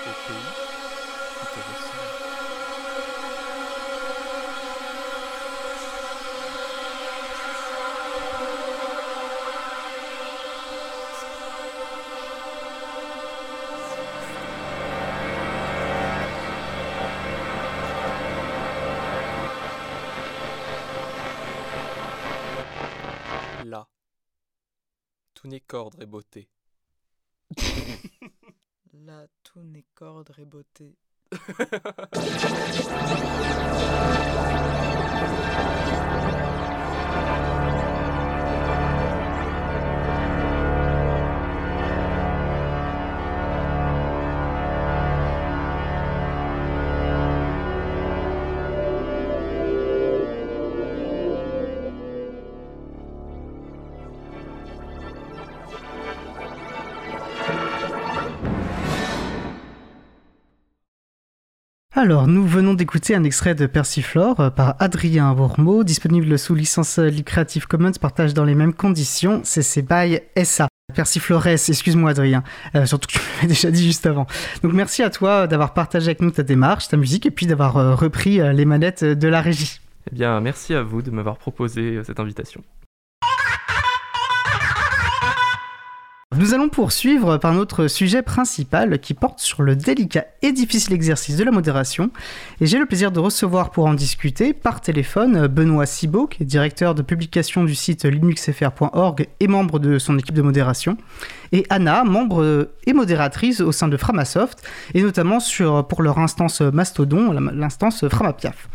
au 0.00 0.14
pays 0.26 0.54
qui 1.38 1.60
te. 1.90 1.93
N'est 25.54 25.60
qu'ordre 25.60 26.02
et 26.02 26.06
beauté. 26.06 26.48
Là, 28.92 29.28
tout 29.44 29.62
n'est 29.62 29.86
qu'ordre 29.94 30.40
et 30.40 30.44
beauté. 30.44 30.96
Alors, 61.96 62.26
nous 62.26 62.44
venons 62.44 62.74
d'écouter 62.74 63.14
un 63.14 63.22
extrait 63.22 63.54
de 63.54 63.66
Persiflore 63.66 64.40
euh, 64.40 64.50
par 64.50 64.74
Adrien 64.80 65.32
Bourmeau, 65.32 65.84
disponible 65.84 66.36
sous 66.40 66.56
licence 66.56 66.98
euh, 66.98 67.08
Creative 67.24 67.68
Commons, 67.68 67.92
partage 68.00 68.34
dans 68.34 68.44
les 68.44 68.56
mêmes 68.56 68.74
conditions, 68.74 69.42
CC 69.44 69.82
BY 69.82 70.18
SA. 70.44 70.66
Persiflores, 70.92 71.46
excuse-moi 71.46 72.10
Adrien, 72.10 72.42
euh, 72.74 72.84
surtout 72.84 73.06
que 73.06 73.12
tu 73.12 73.20
m'avais 73.36 73.46
déjà 73.54 73.70
dit 73.70 73.84
juste 73.84 74.06
avant. 74.06 74.26
Donc 74.64 74.72
merci 74.72 75.04
à 75.04 75.10
toi 75.10 75.46
d'avoir 75.46 75.72
partagé 75.72 76.06
avec 76.06 76.20
nous 76.20 76.32
ta 76.32 76.42
démarche, 76.42 76.88
ta 76.88 76.96
musique, 76.96 77.26
et 77.26 77.30
puis 77.30 77.46
d'avoir 77.46 77.96
repris 77.96 78.40
les 78.52 78.64
manettes 78.64 79.04
de 79.04 79.28
la 79.28 79.40
régie. 79.40 79.80
Eh 80.10 80.16
bien, 80.16 80.40
merci 80.40 80.74
à 80.74 80.82
vous 80.82 81.00
de 81.00 81.12
m'avoir 81.12 81.38
proposé 81.38 82.00
cette 82.02 82.18
invitation. 82.18 82.60
Nous 86.36 86.52
allons 86.52 86.68
poursuivre 86.68 87.36
par 87.36 87.54
notre 87.54 87.86
sujet 87.86 88.22
principal 88.22 88.98
qui 88.98 89.14
porte 89.14 89.38
sur 89.38 89.62
le 89.62 89.76
délicat 89.76 90.26
et 90.42 90.50
difficile 90.50 90.92
exercice 90.92 91.36
de 91.36 91.44
la 91.44 91.52
modération. 91.52 92.10
Et 92.60 92.66
j'ai 92.66 92.78
le 92.78 92.86
plaisir 92.86 93.12
de 93.12 93.20
recevoir 93.20 93.70
pour 93.70 93.86
en 93.86 93.94
discuter 93.94 94.52
par 94.52 94.80
téléphone 94.80 95.46
Benoît 95.46 95.86
Cibot, 95.86 96.26
qui 96.26 96.42
est 96.42 96.46
directeur 96.46 96.96
de 96.96 97.02
publication 97.02 97.62
du 97.62 97.76
site 97.76 98.04
linuxfr.org 98.04 99.28
et 99.38 99.46
membre 99.46 99.78
de 99.78 100.00
son 100.00 100.18
équipe 100.18 100.34
de 100.34 100.42
modération, 100.42 100.96
et 101.54 101.64
Anna, 101.70 102.02
membre 102.02 102.68
et 102.84 102.92
modératrice 102.92 103.60
au 103.60 103.70
sein 103.70 103.86
de 103.86 103.96
Framasoft, 103.96 104.68
et 104.92 105.02
notamment 105.02 105.38
sur, 105.38 105.86
pour 105.86 106.02
leur 106.02 106.18
instance 106.18 106.60
Mastodon, 106.60 107.30
l'instance 107.32 108.08
Framapiaf. 108.08 108.68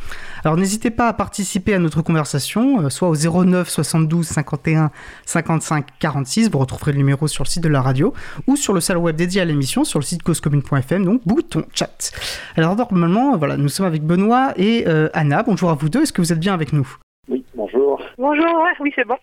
Alors 0.46 0.56
n'hésitez 0.56 0.90
pas 0.90 1.10
à 1.10 1.14
participer 1.14 1.74
à 1.74 1.80
notre 1.80 2.02
conversation, 2.02 2.86
euh, 2.86 2.90
soit 2.90 3.10
au 3.10 3.16
09 3.16 3.68
72 3.68 4.26
51 4.26 4.92
55 5.26 5.88
46, 6.00 6.50
vous 6.50 6.60
retrouverez 6.60 6.94
le 6.94 7.00
numéro 7.00 7.28
sur 7.28 7.44
le 7.44 7.50
site 7.50 7.64
de 7.64 7.68
la 7.68 7.82
radio, 7.82 8.14
ou 8.48 8.56
sur 8.56 8.72
le 8.74 8.80
salon 8.80 9.02
web 9.02 9.18
dédié 9.18 9.42
à 9.42 9.46
l'émission, 9.46 9.84
sur 9.84 10.00
le 10.00 10.06
site 10.06 10.24
causecommune.fm, 10.24 11.04
donc 11.04 11.22
bouton 11.26 11.66
chat. 11.74 12.12
Alors 12.56 12.78
normalement, 12.78 13.36
voilà, 13.36 13.58
nous 13.58 13.68
sommes 13.68 13.88
avec 13.88 14.04
Benoît 14.04 14.54
et 14.56 14.86
euh, 14.88 15.10
Anna, 15.14 15.44
bonjour 15.44 15.70
à 15.70 15.74
vous 15.74 15.90
deux, 15.90 16.04
est-ce 16.04 16.14
que 16.14 16.22
vous 16.22 16.32
êtes 16.32 16.40
bien 16.40 16.54
avec 16.54 16.72
nous? 16.72 16.88
Oui, 17.28 17.44
bonjour. 17.56 18.02
Bonjour, 18.18 18.46
ouais, 18.46 18.72
oui 18.80 18.94
c'est 18.96 19.06
bon. 19.06 19.18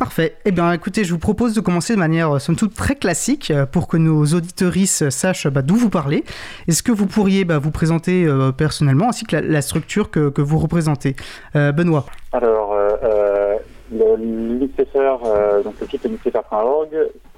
Parfait. 0.00 0.36
Eh 0.46 0.50
bien, 0.50 0.72
écoutez, 0.72 1.04
je 1.04 1.12
vous 1.12 1.18
propose 1.18 1.52
de 1.52 1.60
commencer 1.60 1.92
de 1.92 1.98
manière, 1.98 2.36
euh, 2.36 2.38
somme 2.38 2.56
toute, 2.56 2.72
très 2.72 2.94
classique 2.94 3.50
euh, 3.50 3.66
pour 3.66 3.86
que 3.86 3.98
nos 3.98 4.24
auditorices 4.24 5.06
sachent 5.10 5.46
bah, 5.46 5.60
d'où 5.60 5.74
vous 5.74 5.90
parlez. 5.90 6.24
Est-ce 6.66 6.82
que 6.82 6.90
vous 6.90 7.06
pourriez 7.06 7.44
bah, 7.44 7.58
vous 7.58 7.70
présenter 7.70 8.24
euh, 8.24 8.50
personnellement 8.50 9.10
ainsi 9.10 9.26
que 9.26 9.36
la, 9.36 9.60
structure 9.60 10.10
que, 10.10 10.40
vous 10.40 10.58
représentez? 10.58 11.16
Benoît 11.52 12.06
Alors, 12.32 12.72
euh, 12.72 13.56
le 13.92 15.62
donc 15.64 15.74
le 15.78 15.86
site 15.86 16.04
linuxfr.org, 16.04 16.88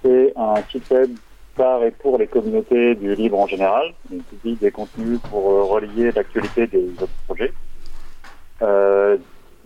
c'est 0.05 0.33
un 0.37 0.55
site 0.71 0.89
web 0.93 1.11
par 1.57 1.83
et 1.83 1.91
pour 1.91 2.17
les 2.17 2.29
communautés 2.29 2.95
du 2.95 3.17
libre 3.17 3.41
en 3.41 3.49
général. 3.49 3.93
On 4.15 4.19
publie 4.19 4.55
des 4.55 4.71
contenus 4.71 5.19
pour 5.29 5.43
relier 5.69 6.13
l'actualité 6.13 6.69
des 6.69 6.91
autres 7.01 7.09
projets. 7.27 7.53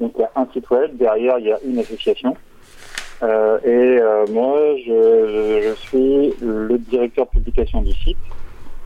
Donc, 0.01 0.13
il 0.17 0.23
y 0.23 0.25
a 0.25 0.31
un 0.35 0.47
site 0.51 0.71
web, 0.71 0.97
derrière, 0.97 1.39
il 1.39 1.47
y 1.47 1.53
a 1.53 1.59
une 1.63 1.79
association. 1.79 2.35
Euh, 3.23 3.59
et 3.65 4.01
euh, 4.01 4.27
moi, 4.29 4.59
je, 4.85 5.63
je, 5.63 5.75
suis 5.81 6.35
le 6.41 6.79
directeur 6.79 7.27
publication 7.29 7.83
du 7.83 7.93
site. 7.93 8.19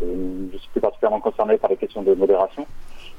je 0.00 0.56
suis 0.56 0.68
plus 0.72 0.80
particulièrement 0.80 1.20
concerné 1.20 1.58
par 1.58 1.70
les 1.70 1.76
questions 1.76 2.02
de 2.02 2.14
modération. 2.14 2.66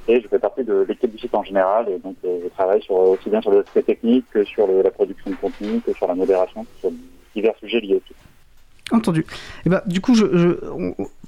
Et 0.07 0.19
je 0.19 0.27
fais 0.27 0.39
partie 0.39 0.63
de 0.63 0.85
l'équipe 0.87 1.11
du 1.11 1.17
site 1.19 1.35
en 1.35 1.43
général. 1.43 1.89
Et 1.89 1.99
donc, 1.99 2.15
euh, 2.25 2.39
je 2.43 2.49
travaille 2.49 2.81
sur, 2.81 2.95
aussi 2.95 3.29
bien 3.29 3.41
sur 3.41 3.51
les 3.51 3.59
aspects 3.59 3.85
techniques 3.85 4.25
que 4.31 4.43
sur 4.43 4.67
le, 4.67 4.81
la 4.81 4.91
production 4.91 5.31
de 5.31 5.35
contenu, 5.35 5.81
que 5.81 5.93
sur 5.93 6.07
la 6.07 6.15
modération, 6.15 6.65
sur 6.79 6.91
divers 7.35 7.55
sujets 7.59 7.81
liés 7.81 7.95
au 7.95 8.07
site. 8.07 8.17
Entendu. 8.91 9.25
Bah, 9.65 9.83
du 9.85 10.01
coup, 10.01 10.15
je, 10.15 10.25
je, 10.25 10.49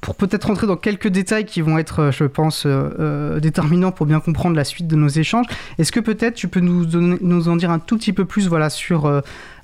pour 0.03 0.15
peut-être 0.15 0.45
rentrer 0.45 0.67
dans 0.67 0.75
quelques 0.75 1.07
détails 1.07 1.45
qui 1.45 1.61
vont 1.61 1.77
être, 1.77 2.11
je 2.11 2.25
pense, 2.25 2.67
déterminants 3.41 3.91
pour 3.91 4.05
bien 4.05 4.19
comprendre 4.19 4.55
la 4.55 4.65
suite 4.65 4.85
de 4.85 4.95
nos 4.95 5.07
échanges, 5.07 5.45
est-ce 5.79 5.91
que 5.93 6.01
peut-être 6.01 6.35
tu 6.35 6.49
peux 6.49 6.59
nous, 6.59 7.47
en 7.47 7.55
dire 7.55 7.71
un 7.71 7.79
tout 7.79 7.97
petit 7.97 8.11
peu 8.11 8.25
plus 8.25 8.47
voilà, 8.47 8.69
sur 8.69 9.09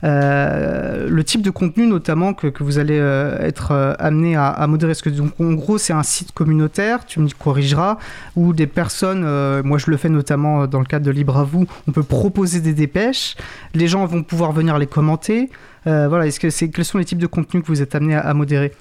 le 0.02 1.22
type 1.24 1.42
de 1.42 1.50
contenu 1.50 1.88
notamment 1.88 2.34
que, 2.34 2.64
vous 2.64 2.80
allez 2.80 2.96
être 2.96 3.96
amené 4.00 4.38
à, 4.38 4.66
modérer? 4.68 4.94
Est-ce 4.94 5.04
que 5.04 5.10
donc, 5.10 5.34
en 5.40 5.54
gros 5.54 5.78
c'est 5.78 5.94
un 5.94 6.04
site 6.04 6.32
communautaire, 6.32 7.06
tu 7.06 7.20
me 7.20 7.28
corrigeras, 7.28 7.98
où 8.38 8.54
des 8.54 8.68
personnes, 8.68 9.22
moi 9.64 9.78
je 9.78 9.92
le 9.92 9.98
fais 9.98 10.10
notamment 10.10 10.68
dans 10.68 10.80
le 10.80 10.86
cadre 10.86 11.06
de 11.06 11.12
Libre 11.12 11.38
à 11.38 11.44
vous, 11.44 11.68
on 11.88 11.92
peut 11.92 12.04
proposer 12.04 12.62
des 12.62 12.74
dépêches, 12.74 13.36
les 13.74 13.88
gens 13.88 14.06
vont 14.06 14.24
pouvoir 14.24 14.54
venir 14.54 14.78
les 14.78 14.88
commenter. 14.88 15.50
Euh, 15.88 16.08
voilà, 16.08 16.28
est-ce 16.28 16.40
que 16.40 16.50
c'est 16.50 16.70
quels 16.70 16.86
sont 16.86 16.98
les 16.98 17.06
types 17.06 17.20
de 17.20 17.28
contenus 17.28 17.64
que 17.64 17.68
vous 17.68 17.82
êtes 17.82 17.96
amené 17.96 18.16
à, 18.16 18.34
modérer? 18.34 18.74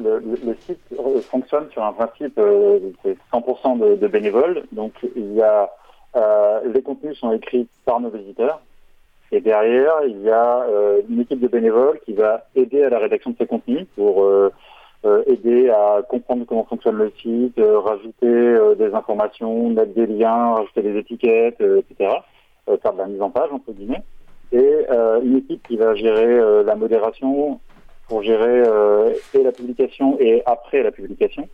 Le, 0.00 0.54
site 0.66 0.80
fonctionne 1.30 1.68
sur 1.70 1.84
un 1.84 1.92
principe, 1.92 2.38
euh, 2.38 2.78
c'est 3.02 3.16
100% 3.32 3.98
de, 3.98 4.06
bénévoles. 4.06 4.64
Donc 4.72 4.92
il 5.16 5.34
y 5.34 5.42
a 5.42 5.70
euh, 6.16 6.60
les 6.72 6.82
contenus 6.82 7.18
sont 7.18 7.32
écrits 7.32 7.68
par 7.84 8.00
nos 8.00 8.10
visiteurs. 8.10 8.60
Et 9.30 9.40
derrière, 9.40 9.92
il 10.06 10.20
y 10.20 10.30
a 10.30 10.66
une 11.08 11.20
équipe 11.20 11.40
de 11.40 11.48
bénévoles 11.48 11.98
qui 12.04 12.12
va 12.12 12.44
aider 12.54 12.82
à 12.82 12.90
la 12.90 12.98
rédaction 12.98 13.30
de 13.30 13.36
ces 13.38 13.46
contenus 13.46 13.86
pour 13.96 14.28
aider 15.26 15.70
à 15.70 16.02
comprendre 16.02 16.44
comment 16.46 16.64
fonctionne 16.64 16.96
le 16.96 17.10
site, 17.18 17.58
rajouter 17.58 18.74
des 18.76 18.92
informations, 18.92 19.70
mettre 19.70 19.94
des 19.94 20.06
liens, 20.06 20.56
rajouter 20.56 20.82
des 20.82 20.98
étiquettes, 20.98 21.62
etc. 21.62 22.10
faire 22.66 22.92
de 22.92 22.98
la 22.98 23.06
mise 23.06 23.22
en 23.22 23.30
page, 23.30 23.50
entre 23.50 23.72
guillemets 23.72 24.02
et 24.52 24.86
euh, 24.90 25.20
une 25.22 25.38
équipe 25.38 25.66
qui 25.66 25.76
va 25.76 25.94
gérer 25.94 26.26
euh, 26.26 26.62
la 26.62 26.76
modération 26.76 27.58
pour 28.08 28.22
gérer 28.22 28.62
euh, 28.66 29.14
et 29.34 29.42
la 29.42 29.52
publication 29.52 30.16
et 30.20 30.42
après 30.46 30.82
la 30.82 30.90
publication. 30.90 31.48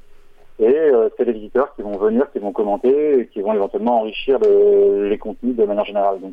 Et 0.60 0.74
c'est 1.16 1.24
les 1.24 1.32
visiteurs 1.32 1.72
qui 1.76 1.82
vont 1.82 1.96
venir, 1.98 2.28
qui 2.32 2.40
vont 2.40 2.50
commenter 2.50 3.20
et 3.20 3.26
qui 3.28 3.40
vont 3.42 3.54
éventuellement 3.54 4.00
enrichir 4.00 4.40
les 4.40 5.16
contenus 5.16 5.54
de 5.54 5.64
manière 5.64 5.84
générale. 5.84 6.18
Donc, 6.20 6.32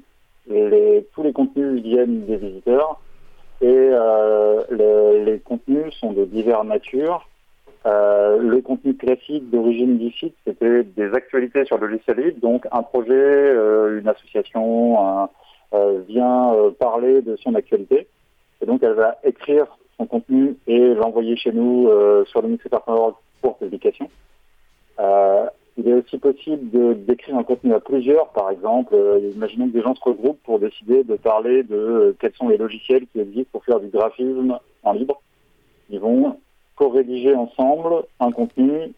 les, 0.49 1.05
tous 1.13 1.21
les 1.21 1.31
contenus 1.31 1.83
viennent 1.83 2.25
des 2.25 2.37
visiteurs 2.37 2.99
et 3.61 3.91
les, 4.71 5.39
contenus 5.45 5.93
sont 5.99 6.11
de 6.11 6.25
diverses 6.25 6.65
natures. 6.65 7.29
le 7.85 8.59
contenu 8.61 8.95
classique 8.95 9.47
d'origine 9.51 9.99
du 9.99 10.09
site, 10.11 10.33
c'était 10.43 10.81
des 10.81 11.13
actualités 11.13 11.63
sur 11.65 11.77
le 11.77 11.85
logiciel 11.85 12.17
libre, 12.17 12.39
donc 12.41 12.65
un 12.71 12.81
projet, 12.81 13.51
une 13.99 14.07
association, 14.07 15.07
un, 15.07 15.29
euh, 15.75 16.01
vient 16.07 16.53
euh, 16.53 16.71
parler 16.71 17.21
de 17.21 17.35
son 17.37 17.55
actualité. 17.55 18.07
Et 18.61 18.65
donc 18.65 18.83
elle 18.83 18.93
va 18.93 19.17
écrire 19.23 19.65
son 19.97 20.05
contenu 20.05 20.55
et 20.67 20.93
l'envoyer 20.93 21.35
chez 21.35 21.51
nous 21.51 21.87
euh, 21.87 22.25
sur 22.25 22.41
le 22.41 22.49
mixer.org 22.49 23.15
pour 23.41 23.57
publication. 23.57 24.09
il 25.77 25.87
est 25.87 25.93
aussi 25.93 26.17
possible 26.17 27.05
d'écrire 27.05 27.37
un 27.37 27.43
contenu 27.43 27.73
à 27.73 27.79
plusieurs, 27.79 28.29
par 28.29 28.49
exemple. 28.49 28.95
imaginons 29.35 29.67
que 29.67 29.73
des 29.73 29.81
gens 29.81 29.93
se 29.93 30.03
regroupent 30.03 30.41
pour 30.43 30.59
décider 30.59 31.03
de 31.03 31.15
parler 31.15 31.63
de 31.63 32.15
quels 32.19 32.33
sont 32.33 32.49
les 32.49 32.57
logiciels 32.57 33.05
qui 33.11 33.19
existent 33.19 33.49
pour 33.51 33.65
faire 33.65 33.79
du 33.79 33.87
graphisme 33.87 34.57
en 34.83 34.93
libre. 34.93 35.21
Ils 35.89 35.99
vont 35.99 36.37
co-rédiger 36.75 37.35
ensemble 37.35 38.03
un 38.19 38.31
contenu 38.31 38.93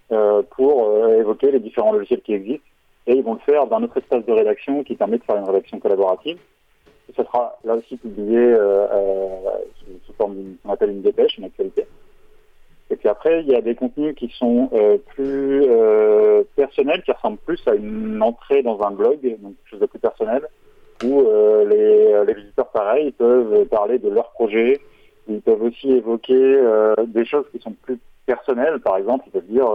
pour 0.51 0.89
évoquer 1.19 1.51
les 1.51 1.59
différents 1.59 1.91
logiciels 1.91 2.21
qui 2.21 2.33
existent 2.33 2.65
et 3.07 3.13
ils 3.13 3.23
vont 3.23 3.33
le 3.33 3.39
faire 3.39 3.67
dans 3.67 3.79
notre 3.79 3.97
espace 3.97 4.25
de 4.25 4.31
rédaction 4.31 4.83
qui 4.83 4.95
permet 4.95 5.17
de 5.17 5.23
faire 5.23 5.37
une 5.37 5.45
rédaction 5.45 5.79
collaborative. 5.79 6.37
Ce 7.15 7.23
sera 7.23 7.57
là 7.63 7.75
aussi 7.75 7.95
publié 7.97 8.37
euh, 8.37 8.85
euh, 8.91 9.49
sous, 10.05 10.13
forme 10.13 10.35
qu'on 10.63 10.73
appelle 10.73 10.91
une 10.91 11.01
dépêche, 11.01 11.37
une 11.37 11.45
actualité. 11.45 11.85
Et 12.89 12.95
puis 12.95 13.09
après, 13.09 13.41
il 13.41 13.47
y 13.47 13.55
a 13.55 13.61
des 13.61 13.75
contenus 13.75 14.15
qui 14.15 14.29
sont 14.37 14.69
euh, 14.73 14.97
plus 15.15 15.65
personnels, 16.55 17.01
qui 17.03 17.11
ressemblent 17.11 17.37
plus 17.37 17.61
à 17.67 17.75
une 17.75 18.21
entrée 18.21 18.63
dans 18.63 18.81
un 18.81 18.91
blog, 18.91 19.19
donc 19.21 19.55
quelque 19.55 19.69
chose 19.69 19.79
de 19.79 19.85
plus 19.85 19.99
personnel, 19.99 20.47
où 21.03 21.21
les, 21.69 22.25
les, 22.25 22.33
visiteurs, 22.33 22.69
pareil, 22.69 23.11
peuvent 23.11 23.65
parler 23.65 23.99
de 23.99 24.09
leur 24.09 24.31
projet. 24.31 24.79
Ils 25.27 25.41
peuvent 25.41 25.61
aussi 25.61 25.91
évoquer 25.91 26.61
des 27.07 27.25
choses 27.25 27.45
qui 27.51 27.59
sont 27.59 27.73
plus 27.83 27.99
personnelles. 28.25 28.79
Par 28.79 28.97
exemple, 28.97 29.25
ils 29.27 29.31
peuvent 29.31 29.47
dire 29.47 29.67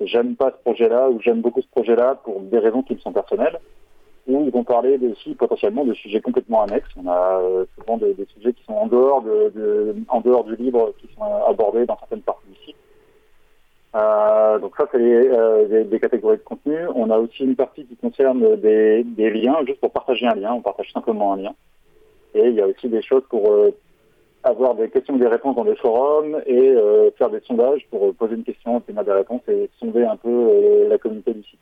j'aime 0.00 0.36
pas 0.36 0.52
ce 0.52 0.62
projet-là 0.62 1.10
ou 1.10 1.20
j'aime 1.20 1.40
beaucoup 1.40 1.62
ce 1.62 1.68
projet-là 1.68 2.16
pour 2.22 2.40
des 2.40 2.58
raisons 2.58 2.82
qui 2.82 2.94
me 2.94 3.00
sont 3.00 3.12
personnelles 3.12 3.58
où 4.26 4.44
ils 4.44 4.50
vont 4.50 4.64
parler 4.64 4.98
aussi 5.10 5.34
potentiellement 5.34 5.84
de 5.84 5.94
sujets 5.94 6.20
complètement 6.20 6.62
annexes. 6.62 6.88
On 6.96 7.08
a 7.08 7.40
euh, 7.40 7.64
souvent 7.78 7.96
des, 7.96 8.14
sujets 8.34 8.52
qui 8.52 8.64
sont 8.64 8.74
en 8.74 8.86
dehors, 8.86 9.22
du 9.22 10.56
livre, 10.56 10.92
qui 10.98 11.08
sont 11.14 11.22
abordés 11.48 11.86
dans 11.86 11.98
certaines 11.98 12.22
parties 12.22 12.48
du 12.48 12.66
site. 12.66 12.76
Euh, 13.94 14.58
donc 14.58 14.76
ça, 14.76 14.86
c'est 14.92 14.98
euh, 14.98 15.84
des, 15.84 16.00
catégories 16.00 16.38
de 16.38 16.42
contenu. 16.42 16.76
On 16.94 17.10
a 17.10 17.18
aussi 17.18 17.44
une 17.44 17.56
partie 17.56 17.86
qui 17.86 17.96
concerne 17.96 18.56
des, 18.56 19.04
liens, 19.16 19.58
juste 19.66 19.80
pour 19.80 19.92
partager 19.92 20.26
un 20.26 20.34
lien. 20.34 20.52
On 20.54 20.60
partage 20.60 20.92
simplement 20.92 21.34
un 21.34 21.36
lien. 21.36 21.54
Et 22.34 22.48
il 22.48 22.54
y 22.54 22.60
a 22.60 22.66
aussi 22.66 22.88
des 22.88 23.02
choses 23.02 23.22
pour 23.30 23.50
avoir 24.42 24.74
des 24.74 24.90
questions 24.90 25.16
et 25.16 25.20
des 25.20 25.26
réponses 25.26 25.56
dans 25.56 25.64
des 25.64 25.76
forums 25.76 26.40
et 26.46 26.74
faire 27.16 27.30
des 27.30 27.40
sondages 27.40 27.86
pour 27.90 28.14
poser 28.14 28.34
une 28.34 28.44
question, 28.44 28.76
obtenir 28.76 29.04
des 29.04 29.12
réponses 29.12 29.42
et 29.48 29.70
sonder 29.80 30.04
un 30.04 30.16
peu 30.16 30.86
la 30.88 30.98
communauté 30.98 31.32
du 31.32 31.42
site. 31.44 31.60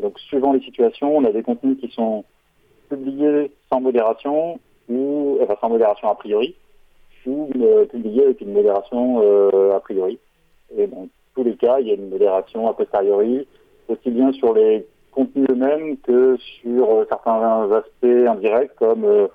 Donc, 0.00 0.18
suivant 0.20 0.52
les 0.52 0.60
situations, 0.60 1.16
on 1.16 1.24
a 1.24 1.32
des 1.32 1.42
contenus 1.42 1.78
qui 1.80 1.88
sont 1.88 2.24
publiés 2.88 3.50
sans 3.70 3.80
modération 3.80 4.60
ou 4.88 5.38
enfin 5.42 5.56
sans 5.60 5.68
modération 5.68 6.08
a 6.08 6.14
priori, 6.14 6.54
ou 7.26 7.50
euh, 7.56 7.86
publiés 7.86 8.24
avec 8.24 8.40
une 8.40 8.52
modération 8.52 9.20
euh, 9.22 9.74
a 9.74 9.80
priori. 9.80 10.18
Et 10.76 10.86
dans 10.86 11.08
tous 11.34 11.44
les 11.44 11.56
cas, 11.56 11.78
il 11.80 11.88
y 11.88 11.90
a 11.90 11.94
une 11.94 12.10
modération 12.10 12.68
a 12.68 12.74
posteriori, 12.74 13.46
aussi 13.88 14.10
bien 14.10 14.32
sur 14.32 14.54
les 14.54 14.86
contenus 15.12 15.46
eux-mêmes 15.50 15.96
que 15.98 16.36
sur 16.38 16.90
euh, 16.90 17.06
certains 17.08 17.70
aspects 17.72 18.04
indirects 18.04 18.74
comme 18.76 19.28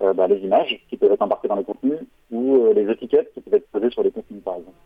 bah, 0.00 0.26
les 0.26 0.38
images 0.38 0.80
qui 0.90 0.96
peuvent 0.96 1.12
être 1.12 1.22
embarquées 1.22 1.46
dans 1.46 1.54
les 1.54 1.64
contenus 1.64 2.00
ou 2.32 2.72
les 2.74 2.90
étiquettes 2.90 3.32
qui 3.32 3.40
peuvent 3.40 3.54
être 3.54 3.68
posées 3.70 3.90
sur 3.90 4.02
les 4.02 4.10
contenus 4.10 4.42
par 4.42 4.56
exemple. 4.56 4.76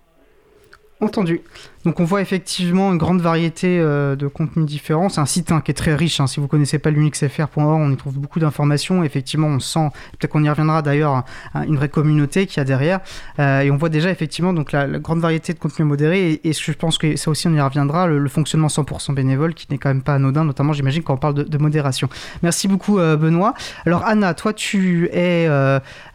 Entendu. 1.01 1.43
Donc 1.87 2.01
on 2.01 2.05
voit 2.05 2.21
effectivement 2.21 2.91
une 2.91 2.99
grande 2.99 3.21
variété 3.21 3.79
euh, 3.79 4.17
de 4.17 4.27
contenus 4.27 4.67
différents. 4.67 5.09
C'est 5.09 5.21
un 5.21 5.27
site 5.27 5.53
hein, 5.53 5.61
qui 5.61 5.71
est 5.71 5.75
très 5.75 5.95
riche. 5.95 6.19
Hein. 6.21 6.27
Si 6.27 6.41
vous 6.41 6.49
connaissez 6.49 6.81
pas 6.81 6.91
l'unixfr.org, 6.91 7.81
on 7.81 7.93
y 7.93 7.97
trouve 7.97 8.15
beaucoup 8.15 8.41
d'informations. 8.41 9.05
Effectivement, 9.05 9.47
on 9.47 9.61
sent, 9.61 9.91
peut-être 10.19 10.33
qu'on 10.33 10.43
y 10.43 10.49
reviendra 10.49 10.81
d'ailleurs, 10.81 11.23
une 11.55 11.77
vraie 11.77 11.91
communauté 11.91 12.47
qui 12.47 12.59
a 12.59 12.65
derrière. 12.65 13.01
Euh, 13.39 13.61
et 13.61 13.71
on 13.71 13.77
voit 13.77 13.91
déjà 13.91 14.11
effectivement 14.11 14.53
donc 14.53 14.73
la, 14.73 14.89
grande 14.99 15.21
variété 15.21 15.53
de 15.53 15.59
contenus 15.59 15.87
modérés. 15.87 16.41
Et, 16.43 16.53
je 16.53 16.73
pense 16.73 16.97
que 16.99 17.15
ça 17.15 17.31
aussi 17.31 17.47
on 17.47 17.55
y 17.55 17.61
reviendra, 17.61 18.07
le, 18.09 18.29
fonctionnement 18.29 18.69
100% 18.69 19.15
bénévole 19.15 19.55
qui 19.55 19.67
n'est 19.71 19.79
quand 19.79 19.91
même 19.91 20.03
pas 20.03 20.15
anodin, 20.15 20.45
notamment 20.45 20.73
j'imagine 20.73 21.03
quand 21.03 21.15
on 21.15 21.19
parle 21.19 21.35
de, 21.35 21.59
modération. 21.59 22.09
Merci 22.43 22.69
beaucoup 22.69 22.99
euh, 22.99 23.17
Benoît. 23.17 23.55
Alors 23.85 24.05
Anna, 24.05 24.35
toi 24.35 24.53
tu 24.53 25.09
es 25.13 25.49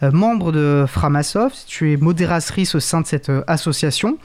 membre 0.02 0.52
de 0.52 0.86
Framasoft, 0.88 1.66
tu 1.68 1.94
es 1.94 1.98
modératrice 1.98 2.76
au 2.76 2.80
sein 2.80 3.00
de 3.00 3.06
cette 3.06 3.32
association. 3.48 4.18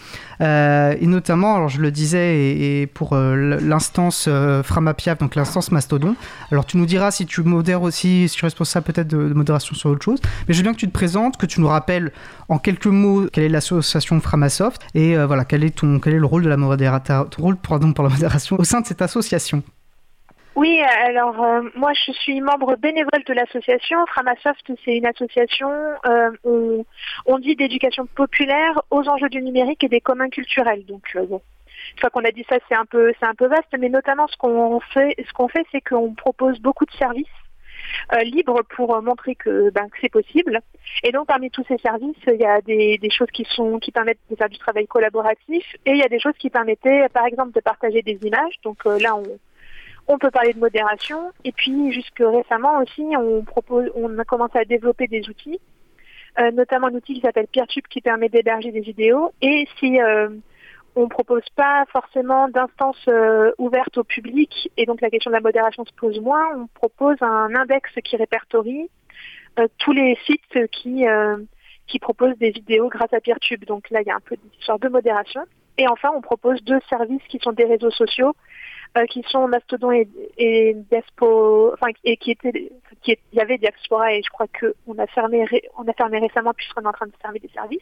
Euh, 0.46 0.94
et 1.00 1.06
notamment, 1.06 1.56
alors 1.56 1.68
je 1.68 1.80
le 1.80 1.90
disais, 1.90 2.88
pour 2.94 3.12
euh, 3.12 3.59
l'instance 3.61 4.26
euh, 4.28 4.62
Framapiaf, 4.62 5.18
donc 5.18 5.35
l'instance 5.35 5.72
Mastodon. 5.72 6.14
Alors 6.52 6.66
tu 6.66 6.76
nous 6.76 6.87
diras 6.87 7.11
si 7.11 7.26
tu 7.26 7.42
modères 7.42 7.82
aussi, 7.82 8.28
si 8.28 8.37
tu 8.37 8.44
es 8.44 8.46
responsable 8.46 8.87
peut-être 8.87 9.09
de, 9.09 9.16
modération 9.16 9.74
sur 9.74 9.90
autre 9.90 10.04
chose. 10.04 10.20
Mais 10.46 10.54
je 10.54 10.59
veux 10.59 10.62
bien 10.62 10.72
que 10.72 10.78
tu 10.78 10.87
te 10.87 10.92
présentes, 10.92 11.37
que 11.37 11.46
tu 11.46 11.61
nous 11.61 11.68
rappelles 11.68 12.12
en 12.48 12.59
quelques 12.59 12.87
mots 12.87 13.26
quelle 13.32 13.44
est 13.44 13.48
l'association 13.48 14.20
Framasoft 14.20 14.82
et 14.94 15.16
voilà 15.16 15.44
quel 15.44 15.64
est 15.64 15.76
ton 15.76 15.98
quel 15.98 16.14
est 16.14 16.18
le 16.18 16.26
rôle 16.26 16.44
de 16.44 16.48
la 16.48 16.56
modération, 16.56 17.26
rôle 17.38 17.56
pardon, 17.56 17.92
pour 17.92 18.04
la 18.04 18.11
modération 18.11 18.56
au 18.59 18.64
sein 18.64 18.80
de 18.80 18.87
cette 18.87 19.02
association. 19.02 19.62
Oui, 20.57 20.81
alors 20.81 21.45
euh, 21.45 21.61
moi 21.75 21.92
je 21.92 22.12
suis 22.12 22.40
membre 22.40 22.77
bénévole 22.77 23.23
de 23.27 23.35
l'association. 23.35 23.99
Framasoft, 24.07 24.73
c'est 24.87 24.97
une 24.97 25.05
association, 25.05 25.69
euh, 26.07 26.83
on, 27.27 27.38
dit 27.38 27.57
d'éducation 27.57 28.07
populaire 28.07 28.81
aux 28.90 29.07
enjeux 29.07 29.29
du 29.29 29.42
numérique 29.42 29.85
et 29.85 29.88
des 29.88 30.01
communs 30.01 30.31
culturels. 30.31 30.87
Donc 30.87 31.14
euh, 31.14 31.27
une 31.29 32.01
fois 32.01 32.09
qu'on 32.09 32.25
a 32.25 32.31
dit 32.31 32.47
ça, 32.49 32.57
c'est 32.71 32.75
un 32.75 32.87
peu 32.87 33.12
c'est 33.21 33.27
un 33.27 33.35
peu 33.35 33.49
vaste, 33.49 33.69
mais 33.79 33.90
notamment 33.90 34.27
ce 34.29 34.37
qu'on 34.38 34.81
fait, 34.81 35.14
ce 35.29 35.33
qu'on 35.35 35.49
fait, 35.49 35.66
c'est 35.73 35.83
qu'on 35.83 36.14
propose 36.14 36.59
beaucoup 36.59 36.87
de 36.87 36.92
services 36.92 37.27
libres 38.23 38.62
pour 38.75 39.01
montrer 39.03 39.35
que, 39.35 39.71
ben, 39.71 39.88
que 39.90 39.99
c'est 40.01 40.09
possible. 40.09 40.61
Et 41.05 41.12
donc 41.12 41.27
parmi 41.27 41.51
tous 41.51 41.64
ces 41.69 41.77
services, 41.79 42.16
il 42.27 42.40
y 42.40 42.47
a 42.47 42.62
des, 42.62 42.97
des, 42.97 43.11
choses 43.11 43.31
qui 43.31 43.45
sont 43.45 43.79
qui 43.79 43.92
permettent 43.92 44.19
de 44.31 44.37
faire 44.37 44.49
du 44.49 44.59
travail 44.59 44.87
collaboratif 44.87 45.64
et 45.85 45.90
il 45.90 45.99
y 45.99 46.03
a 46.03 46.09
des 46.09 46.19
choses 46.19 46.37
qui 46.38 46.49
permettaient, 46.49 47.09
par 47.11 47.27
exemple, 47.27 47.53
de 47.53 47.61
partager 47.61 48.01
des 48.01 48.19
images. 48.23 48.55
Donc 48.64 48.85
là, 48.87 49.14
on 49.14 49.38
on 50.09 50.19
peut 50.19 50.31
parler 50.31 50.53
de 50.53 50.59
modération. 50.59 51.33
Et 51.45 51.53
puis, 51.53 51.92
jusque 51.92 52.23
récemment 52.25 52.79
aussi, 52.79 53.05
on, 53.16 53.42
propose, 53.42 53.90
on 53.95 54.19
a 54.19 54.25
commencé 54.25 54.59
à 54.59 54.64
développer 54.64 55.07
des 55.07 55.29
outils, 55.29 55.61
euh, 56.38 56.51
notamment 56.53 56.88
un 56.88 56.95
outil 56.95 57.14
qui 57.14 57.21
s'appelle 57.21 57.47
Peertube 57.53 57.87
qui 57.88 58.01
permet 58.01 58.29
d'héberger 58.29 58.71
des 58.71 58.81
vidéos. 58.81 59.33
Et 59.42 59.66
si 59.79 60.01
euh, 60.01 60.29
on 60.95 61.03
ne 61.03 61.09
propose 61.09 61.45
pas 61.55 61.85
forcément 61.92 62.49
d'instances 62.49 63.05
euh, 63.09 63.53
ouvertes 63.59 63.99
au 63.99 64.05
public, 64.05 64.71
et 64.77 64.87
donc 64.87 65.01
la 65.01 65.11
question 65.11 65.31
de 65.31 65.37
la 65.37 65.40
modération 65.40 65.85
se 65.85 65.92
pose 65.95 66.21
moins, 66.21 66.47
on 66.57 66.66
propose 66.69 67.16
un 67.21 67.55
index 67.55 67.90
qui 68.05 68.16
répertorie 68.16 68.88
tous 69.79 69.92
les 69.92 70.19
sites 70.27 70.71
qui 70.71 71.07
qui 71.87 71.99
propose 71.99 72.37
des 72.38 72.51
vidéos 72.51 72.88
grâce 72.88 73.12
à 73.12 73.21
Peertube. 73.21 73.64
Donc 73.64 73.90
là, 73.90 74.01
il 74.03 74.07
y 74.07 74.11
a 74.11 74.16
un 74.16 74.21
peu 74.21 74.37
d'histoire 74.37 74.79
de 74.79 74.88
modération. 74.88 75.42
Et 75.79 75.87
enfin, 75.88 76.11
on 76.14 76.21
propose 76.21 76.62
deux 76.62 76.81
services 76.88 77.23
qui 77.29 77.38
sont 77.38 77.53
des 77.53 77.64
réseaux 77.64 77.90
sociaux, 77.90 78.31
euh, 78.31 78.35
qui 79.09 79.22
sont 79.29 79.49
Mastodon 79.49 79.92
et, 79.92 80.09
et 80.38 80.75
Despo, 80.90 81.72
enfin, 81.75 81.92
et 82.05 82.16
qui 82.16 82.33
étaient, 82.33 82.70
qui 83.03 83.18
il 83.33 83.38
y 83.38 83.40
avait 83.40 83.59
Diaspora 83.59 84.12
et 84.12 84.22
je 84.22 84.31
crois 84.31 84.46
qu'on 84.49 84.99
a 84.99 85.07
fermé, 85.07 85.46
on 85.77 85.87
a 85.87 85.92
fermé 85.92 86.18
récemment 86.18 86.53
puisqu'on 86.55 86.83
est 86.83 86.87
en 86.87 86.92
train 86.92 87.07
de 87.07 87.12
fermer 87.20 87.38
des 87.38 87.49
services. 87.49 87.81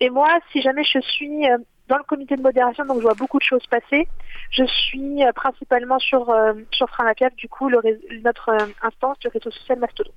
Et 0.00 0.10
moi, 0.10 0.28
si 0.52 0.60
jamais 0.60 0.84
je 0.84 0.98
suis 1.00 1.48
euh, 1.48 1.58
dans 1.88 1.96
le 1.96 2.04
comité 2.04 2.36
de 2.36 2.42
modération, 2.42 2.84
donc 2.84 2.98
je 2.98 3.02
vois 3.02 3.14
beaucoup 3.14 3.38
de 3.38 3.44
choses 3.44 3.66
passer. 3.66 4.08
Je 4.50 4.64
suis 4.64 5.24
euh, 5.24 5.32
principalement 5.32 5.98
sur, 5.98 6.34
sur 6.72 6.88
Framapiaf, 6.88 7.34
du 7.36 7.48
coup, 7.48 7.68
le, 7.68 7.80
notre 8.22 8.50
instance 8.82 9.18
du 9.20 9.28
réseau 9.28 9.50
social 9.50 9.78
Mastodon. 9.78 10.12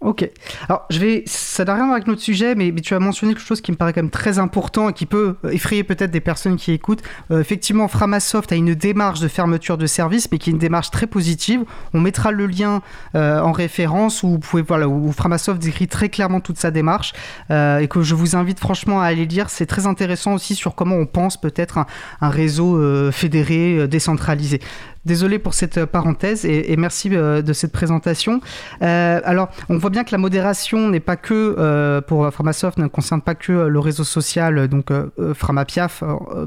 Ok. 0.00 0.28
Alors, 0.68 0.84
je 0.90 0.98
vais. 0.98 1.24
Ça 1.26 1.64
n'a 1.64 1.72
rien 1.72 1.84
à 1.84 1.86
voir 1.86 1.94
avec 1.96 2.06
notre 2.06 2.20
sujet, 2.20 2.54
mais, 2.54 2.70
tu 2.72 2.94
as 2.94 2.98
mentionné 2.98 3.32
quelque 3.32 3.46
chose 3.46 3.62
qui 3.62 3.72
me 3.72 3.76
paraît 3.78 3.94
quand 3.94 4.02
même 4.02 4.10
très 4.10 4.38
important 4.38 4.90
et 4.90 4.92
qui 4.92 5.06
peut 5.06 5.36
effrayer 5.50 5.84
peut-être 5.84 6.10
des 6.10 6.20
personnes 6.20 6.56
qui 6.56 6.72
écoutent. 6.72 7.02
Euh, 7.30 7.40
effectivement, 7.40 7.88
Framasoft 7.88 8.52
a 8.52 8.56
une 8.56 8.74
démarche 8.74 9.20
de 9.20 9.28
fermeture 9.28 9.78
de 9.78 9.86
service, 9.86 10.28
mais 10.30 10.38
qui 10.38 10.50
est 10.50 10.52
une 10.52 10.58
démarche 10.58 10.90
très 10.90 11.06
positive. 11.06 11.64
On 11.94 12.00
mettra 12.00 12.30
le 12.30 12.46
lien 12.46 12.82
euh, 13.14 13.40
en 13.40 13.52
référence 13.52 14.22
où 14.22 14.28
vous 14.28 14.38
pouvez 14.38 14.62
voilà 14.62 14.86
où 14.86 15.10
Framasoft 15.12 15.62
décrit 15.62 15.88
très 15.88 16.10
clairement 16.10 16.40
toute 16.40 16.58
sa 16.58 16.70
démarche 16.70 17.14
euh, 17.50 17.78
et 17.78 17.88
que 17.88 18.02
je 18.02 18.14
vous 18.14 18.36
invite 18.36 18.60
franchement 18.60 19.00
à 19.00 19.06
aller 19.06 19.24
lire. 19.24 19.48
C'est 19.48 19.66
très 19.66 19.86
intéressant 19.86 20.34
aussi 20.34 20.54
sur 20.54 20.74
comment 20.74 20.96
on 20.96 21.06
pense 21.06 21.40
peut-être 21.40 21.78
un 22.20 22.28
réseau 22.28 22.78
fédéré, 23.12 23.88
décentralisé. 23.88 24.60
Désolé 25.06 25.38
pour 25.38 25.54
cette 25.54 25.78
euh, 25.78 25.86
parenthèse 25.86 26.44
et, 26.44 26.76
merci 26.76 27.10
euh, 27.12 27.40
de 27.40 27.52
cette 27.52 27.70
présentation. 27.70 28.40
Euh, 28.82 29.20
alors, 29.24 29.48
on 29.68 29.78
voit 29.78 29.90
bien 29.90 30.02
que 30.02 30.10
la 30.10 30.18
modération 30.18 30.88
n'est 30.88 30.98
pas 30.98 31.14
que 31.14 32.00
pour 32.08 32.28
Framasoft, 32.32 32.78
ne 32.78 32.88
concerne 32.88 33.22
pas 33.22 33.36
que 33.36 33.52
le 33.52 33.78
réseau 33.78 34.02
social, 34.02 34.66
donc 34.68 34.90
Framapiaf, 35.34 36.02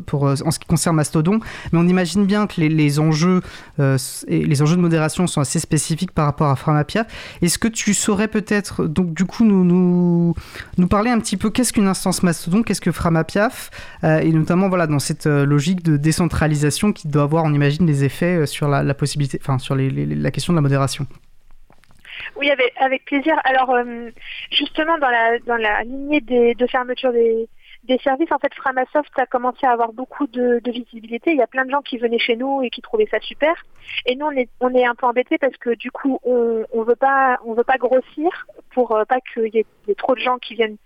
pour, 0.06 0.24
en 0.24 0.52
ce 0.52 0.60
qui 0.60 0.68
concerne 0.68 0.98
Mastodon, 0.98 1.40
mais 1.72 1.80
on 1.80 1.88
imagine 1.88 2.26
bien 2.26 2.48
que 2.48 2.60
les, 2.60 3.00
enjeux, 3.00 3.42
et 3.80 4.46
les 4.46 4.62
enjeux 4.62 4.76
de 4.76 4.82
modération 4.82 5.28
sont 5.28 5.42
assez 5.42 5.60
spécifiques 5.60 6.12
par 6.12 6.26
rapport 6.26 6.50
à 6.50 6.56
Framapiaf. 6.56 7.08
Est-ce 7.42 7.58
que 7.58 7.68
tu 7.68 7.94
saurais 7.94 8.28
peut-être, 8.28 8.86
donc 8.86 9.14
du 9.14 9.26
coup, 9.26 9.46
nous, 9.46 9.64
nous, 10.78 10.88
parler 10.88 11.12
un 11.12 11.20
petit 11.20 11.38
peu 11.38 11.50
qu'est-ce 11.50 11.72
qu'une 11.72 11.88
instance 11.88 12.24
Mastodon, 12.24 12.64
qu'est-ce 12.64 12.82
que 12.82 12.92
Framapiaf, 12.92 13.72
et 14.04 14.32
notamment 14.32 14.68
voilà, 14.68 14.88
dans 14.88 15.00
cette 15.00 15.26
logique 15.26 15.84
de 15.84 15.98
décentralisation 15.98 16.92
qui 16.92 17.08
doit 17.08 17.24
avoir, 17.24 17.46
on 17.46 17.54
imagine, 17.54 17.86
des 17.86 18.04
effets 18.04 18.46
sur 18.50 18.68
la, 18.68 18.82
question 20.32 20.54
de 20.54 20.58
la 20.58 20.62
modération. 20.62 21.08
Oui, 22.36 22.50
avec, 22.78 23.06
plaisir. 23.06 23.36
Alors, 23.44 23.72
euh, 23.72 24.10
justement, 24.52 24.98
dans 24.98 25.10
la, 25.10 25.40
dans 25.40 25.56
la 25.56 25.84
lignée 25.84 26.22
de 26.22 26.68
fermeture 26.68 27.14
des, 27.14 27.48
services, 28.04 28.32
en 28.32 28.38
fait, 28.38 28.54
Framasoft 28.54 29.12
a 29.18 29.26
commencé 29.26 29.66
à 29.66 29.72
avoir 29.72 29.94
beaucoup 29.94 30.28
de, 30.28 30.62
visibilité. 30.66 31.32
Il 31.32 31.38
y 31.38 31.42
a 31.42 31.48
plein 31.48 31.66
de 31.66 31.72
gens 31.72 31.82
qui 31.82 31.98
venaient 31.98 32.20
chez 32.20 32.36
nous 32.36 32.62
et 32.62 32.70
qui 32.70 32.82
trouvaient 32.82 33.08
ça 33.10 33.20
super. 33.20 33.54
Et 34.06 34.16
nous, 34.16 34.28
on 34.28 34.32
est, 34.32 34.50
on 34.60 34.74
est 34.76 34.86
un 34.86 34.96
peu 34.96 35.06
embêtés 35.06 35.38
parce 35.38 35.58
que 35.58 35.72
du 35.72 35.92
coup, 35.92 36.20
on 36.24 36.66
ne 36.74 36.84
veut 36.84 36.96
pas, 36.96 37.40
on 37.46 37.54
veut 37.54 37.64
pas 37.64 37.78
grossir 37.78 38.48
pour 38.72 38.96
euh, 38.96 39.06
pas 39.06 39.20
qu'il 39.34 39.54
y, 39.54 39.60
ait 39.60 39.96
trop 39.98 40.16
de 40.16 40.20
gens 40.20 40.38
qui 40.38 40.56
viennent 40.56 40.78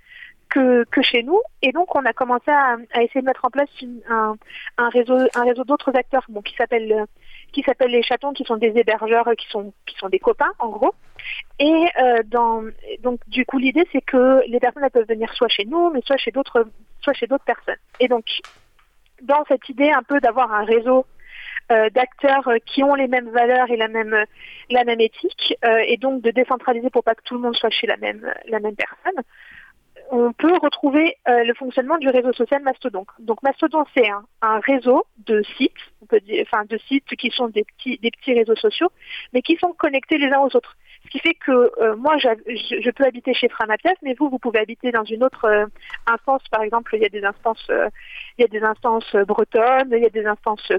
que, 0.49 0.83
que, 0.85 1.01
chez 1.01 1.23
nous. 1.23 1.39
Et 1.61 1.71
donc, 1.71 1.95
on 1.95 2.05
a 2.05 2.13
commencé 2.13 2.51
à, 2.51 2.77
essayer 2.95 3.21
de 3.21 3.25
mettre 3.25 3.45
en 3.45 3.49
place 3.49 3.69
un, 4.09 4.35
un, 4.77 4.89
réseau, 4.89 5.17
un 5.35 5.43
réseau 5.43 5.63
d'autres 5.63 5.95
acteurs 5.95 6.25
bon, 6.29 6.41
qui 6.41 6.55
s'appelle 6.55 7.05
qui 7.53 7.61
s'appellent 7.61 7.91
les 7.91 8.03
chatons, 8.03 8.33
qui 8.33 8.43
sont 8.43 8.57
des 8.57 8.73
hébergeurs, 8.75 9.29
qui 9.37 9.47
sont 9.49 9.73
qui 9.85 9.95
sont 9.95 10.09
des 10.09 10.19
copains 10.19 10.51
en 10.59 10.69
gros. 10.69 10.93
Et 11.59 11.85
euh, 12.01 12.23
dans 12.25 12.63
donc 13.01 13.19
du 13.27 13.45
coup 13.45 13.59
l'idée 13.59 13.87
c'est 13.91 14.01
que 14.01 14.41
les 14.47 14.59
personnes 14.59 14.83
elles 14.83 14.91
peuvent 14.91 15.07
venir 15.07 15.31
soit 15.33 15.47
chez 15.47 15.65
nous, 15.65 15.91
mais 15.91 16.01
soit 16.05 16.17
chez 16.17 16.31
d'autres 16.31 16.67
soit 17.01 17.13
chez 17.13 17.27
d'autres 17.27 17.45
personnes. 17.45 17.77
Et 17.99 18.07
donc 18.07 18.25
dans 19.21 19.43
cette 19.47 19.69
idée 19.69 19.91
un 19.91 20.03
peu 20.03 20.19
d'avoir 20.19 20.51
un 20.51 20.65
réseau 20.65 21.05
euh, 21.71 21.89
d'acteurs 21.91 22.49
qui 22.65 22.83
ont 22.83 22.95
les 22.95 23.07
mêmes 23.07 23.29
valeurs 23.29 23.69
et 23.69 23.77
la 23.77 23.87
même 23.87 24.25
la 24.69 24.83
même 24.83 24.99
éthique 24.99 25.55
euh, 25.63 25.77
et 25.87 25.97
donc 25.97 26.21
de 26.21 26.31
décentraliser 26.31 26.89
pour 26.89 27.03
pas 27.03 27.15
que 27.15 27.23
tout 27.23 27.35
le 27.35 27.41
monde 27.41 27.55
soit 27.55 27.69
chez 27.69 27.87
la 27.87 27.97
même 27.97 28.33
la 28.47 28.59
même 28.59 28.75
personne 28.75 29.23
on 30.15 30.31
peut 30.31 30.55
retrouver 30.61 31.17
euh, 31.27 31.43
le 31.43 31.55
fonctionnement 31.55 31.97
du 31.97 32.07
réseau 32.07 32.31
social 32.33 32.61
Mastodon. 32.61 33.03
Donc 33.17 33.41
Mastodon, 33.41 33.83
c'est 33.97 34.07
un, 34.07 34.59
réseau 34.59 35.07
de 35.25 35.41
sites, 35.57 35.71
on 36.03 36.05
peut 36.05 36.19
dire, 36.19 36.45
enfin 36.47 36.65
de 36.65 36.77
sites 36.87 37.15
qui 37.17 37.31
sont 37.31 37.47
des 37.47 37.65
petits, 37.65 38.33
réseaux 38.33 38.55
sociaux, 38.55 38.91
mais 39.33 39.41
qui 39.41 39.57
sont 39.57 39.73
connectés 39.73 40.19
les 40.19 40.27
uns 40.27 40.41
aux 40.41 40.55
autres. 40.55 40.77
Ce 41.05 41.09
qui 41.09 41.17
fait 41.17 41.33
que 41.33 41.51
euh, 41.51 41.95
moi, 41.95 42.15
je, 42.19 42.91
peux 42.91 43.05
habiter 43.05 43.33
chez 43.33 43.49
Framapiaf, 43.49 43.97
mais 44.03 44.13
vous, 44.13 44.29
vous 44.29 44.37
pouvez 44.37 44.59
habiter 44.59 44.91
dans 44.91 45.03
une 45.03 45.23
autre 45.23 45.45
euh, 45.45 45.65
instance. 46.05 46.43
Par 46.51 46.61
exemple, 46.61 46.95
il 46.95 47.01
y 47.01 47.05
a 47.05 47.09
des 47.09 47.23
instances, 47.23 47.65
il 48.37 48.41
y 48.41 48.45
a 48.45 48.47
des 48.47 48.61
instances 48.61 49.15
bretonnes, 49.27 49.89
il 49.91 50.03
y 50.03 50.05
a 50.05 50.09
des 50.09 50.27
instances 50.27 50.71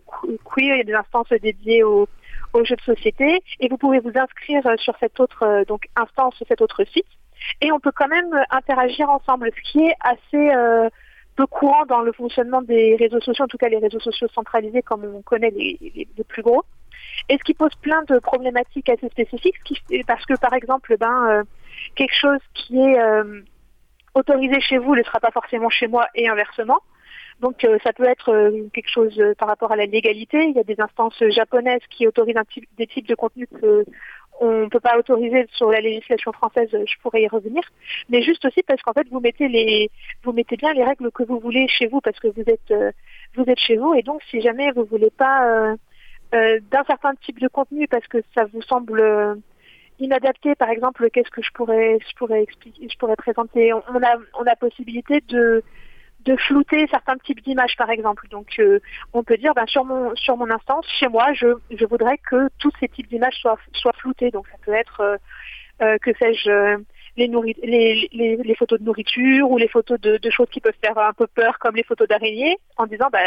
queer, 0.45 0.75
il 0.75 0.79
y 0.79 0.81
a 0.81 0.85
des 0.85 0.95
instances 0.95 1.31
dédiées 1.43 1.83
aux, 1.83 2.09
aux 2.53 2.65
jeux 2.65 2.77
de 2.77 2.83
société, 2.83 3.43
et 3.59 3.69
vous 3.69 3.79
pouvez 3.79 3.99
vous 3.99 4.13
inscrire 4.15 4.63
sur 4.79 4.95
cette 5.01 5.19
autre 5.19 5.65
donc 5.67 5.89
instance, 5.97 6.41
cet 6.49 6.61
autre 6.61 6.85
site 6.85 7.09
et 7.61 7.73
on 7.73 7.81
peut 7.81 7.93
quand 7.95 8.09
même 8.09 8.45
interagir 8.51 9.09
ensemble, 9.11 9.51
ce 9.57 9.73
qui 9.73 9.85
est 9.85 9.95
assez 10.01 10.55
euh, 10.55 10.89
peu 11.37 11.47
courant 11.47 11.85
dans 11.87 12.01
le 12.01 12.13
fonctionnement 12.13 12.63
des 12.63 12.97
réseaux 12.97 13.21
sociaux, 13.21 13.45
en 13.45 13.49
tout 13.49 13.59
cas 13.59 13.69
les 13.69 13.79
réseaux 13.79 14.01
sociaux 14.01 14.29
centralisés 14.35 14.83
comme 14.83 15.05
on 15.05 15.23
connaît 15.23 15.51
les, 15.51 16.09
plus 16.29 16.43
gros. 16.43 16.65
Et 17.29 17.39
ce 17.39 17.45
qui 17.45 17.55
pose 17.55 17.75
plein 17.77 18.03
de 18.09 18.19
problématiques 18.19 18.89
assez 18.89 19.09
spécifiques, 19.09 19.57
parce 20.07 20.25
que 20.27 20.35
par 20.39 20.53
exemple, 20.55 20.97
ben, 20.99 21.27
euh, 21.29 21.43
quelque 21.97 22.15
chose 22.15 22.41
qui 22.55 22.79
est 22.79 23.01
euh, 23.01 23.41
autorisé 24.15 24.61
chez 24.61 24.79
vous 24.79 24.95
ne 24.95 25.03
sera 25.03 25.21
pas 25.21 25.31
forcément 25.31 25.71
chez 25.71 25.87
moi 25.87 26.07
et 26.15 26.29
inversement. 26.29 26.81
Donc 27.41 27.67
ça 27.83 27.93
peut 27.93 28.05
être 28.05 28.53
quelque 28.73 28.89
chose 28.89 29.21
par 29.39 29.49
rapport 29.49 29.73
à 29.73 29.77
la 29.77 29.87
légalité. 29.87 30.45
Il 30.45 30.55
y 30.55 30.61
a 30.61 30.63
des 30.63 30.81
instances 30.81 31.21
japonaises 31.31 31.83
qui 31.91 32.07
autorisent 32.07 32.37
des 32.79 32.87
types 32.87 33.09
de 33.09 33.17
contenus 33.17 33.49
que 33.61 33.85
on 34.41 34.63
ne 34.63 34.69
peut 34.69 34.81
pas 34.81 34.99
autoriser 34.99 35.47
sur 35.53 35.71
la 35.71 35.81
législation 35.81 36.33
française, 36.33 36.69
je 36.73 36.99
pourrais 37.03 37.23
y 37.23 37.29
revenir, 37.29 37.63
mais 38.09 38.23
juste 38.23 38.45
aussi 38.45 38.63
parce 38.63 38.83
qu'en 38.83 38.93
fait 38.93 39.07
vous 39.11 39.21
mettez 39.21 39.49
les 39.49 39.91
vous 40.23 40.33
mettez 40.33 40.57
bien 40.57 40.73
les 40.73 40.85
règles 40.85 41.11
que 41.13 41.23
vous 41.23 41.39
voulez 41.39 41.69
chez 41.69 41.87
vous 41.87 42.01
parce 42.01 42.19
que 42.19 42.29
vous 42.29 42.43
êtes 42.47 42.71
euh, 42.71 42.91
vous 43.37 43.45
êtes 43.45 43.59
chez 43.59 43.77
vous 43.77 43.95
et 43.95 44.03
donc 44.03 44.23
si 44.31 44.41
jamais 44.41 44.71
vous 44.73 44.85
voulez 44.85 45.11
pas 45.11 45.47
euh, 45.47 45.77
euh, 46.35 46.59
d'un 46.71 46.85
certain 46.85 47.15
type 47.25 47.39
de 47.41 47.49
contenu 47.49 47.87
parce 47.89 48.07
que 48.09 48.19
ça 48.35 48.45
vous 48.53 48.63
semble 48.63 49.41
inadapté, 50.01 50.55
par 50.55 50.71
exemple, 50.71 51.09
qu'est-ce 51.11 51.31
que 51.31 51.43
je 51.43 51.51
pourrais 51.53 51.99
je 52.01 52.15
pourrais 52.17 52.43
expliquer, 52.43 52.89
je 52.91 52.99
pourrais 52.99 53.17
présenter? 53.17 53.73
On 53.73 54.03
a 54.03 54.17
on 54.39 54.47
a 54.47 54.57
possibilité 54.57 55.23
de 55.29 55.63
de 56.25 56.37
flouter 56.37 56.87
certains 56.91 57.17
types 57.19 57.43
d'images 57.43 57.77
par 57.77 57.91
exemple. 57.91 58.27
Donc 58.29 58.59
euh, 58.59 58.81
on 59.13 59.23
peut 59.23 59.37
dire 59.37 59.53
ben, 59.55 59.67
sur 59.67 59.85
mon 59.85 60.15
sur 60.17 60.37
mon 60.37 60.51
instance, 60.51 60.87
chez 60.99 61.09
moi, 61.09 61.33
je, 61.35 61.49
je 61.71 61.85
voudrais 61.85 62.19
que 62.19 62.49
tous 62.59 62.73
ces 62.81 62.89
types 62.89 63.09
d'images 63.09 63.37
soient 63.41 63.59
soient 63.75 63.93
floutés. 63.93 64.31
Donc 64.31 64.47
ça 64.49 64.57
peut 64.65 64.73
être 64.73 65.01
euh, 65.01 65.17
euh, 65.83 65.99
que 65.99 66.13
sais-je 66.19 66.79
les, 67.17 67.29
les, 67.29 68.09
les, 68.13 68.37
les, 68.37 68.55
photos 68.57 68.81
de 68.81 68.85
nourriture 68.85 69.49
ou 69.51 69.57
les 69.57 69.69
photos 69.69 70.01
de, 70.01 70.17
de, 70.17 70.31
choses 70.31 70.49
qui 70.51 70.61
peuvent 70.61 70.75
faire 70.85 70.99
un 70.99 71.13
peu 71.13 71.29
peur 71.29 71.59
comme 71.61 71.77
les 71.77 71.85
photos 71.85 72.09
d'araignées 72.09 72.57
en 72.77 72.87
disant 72.87 73.09
bah, 73.13 73.21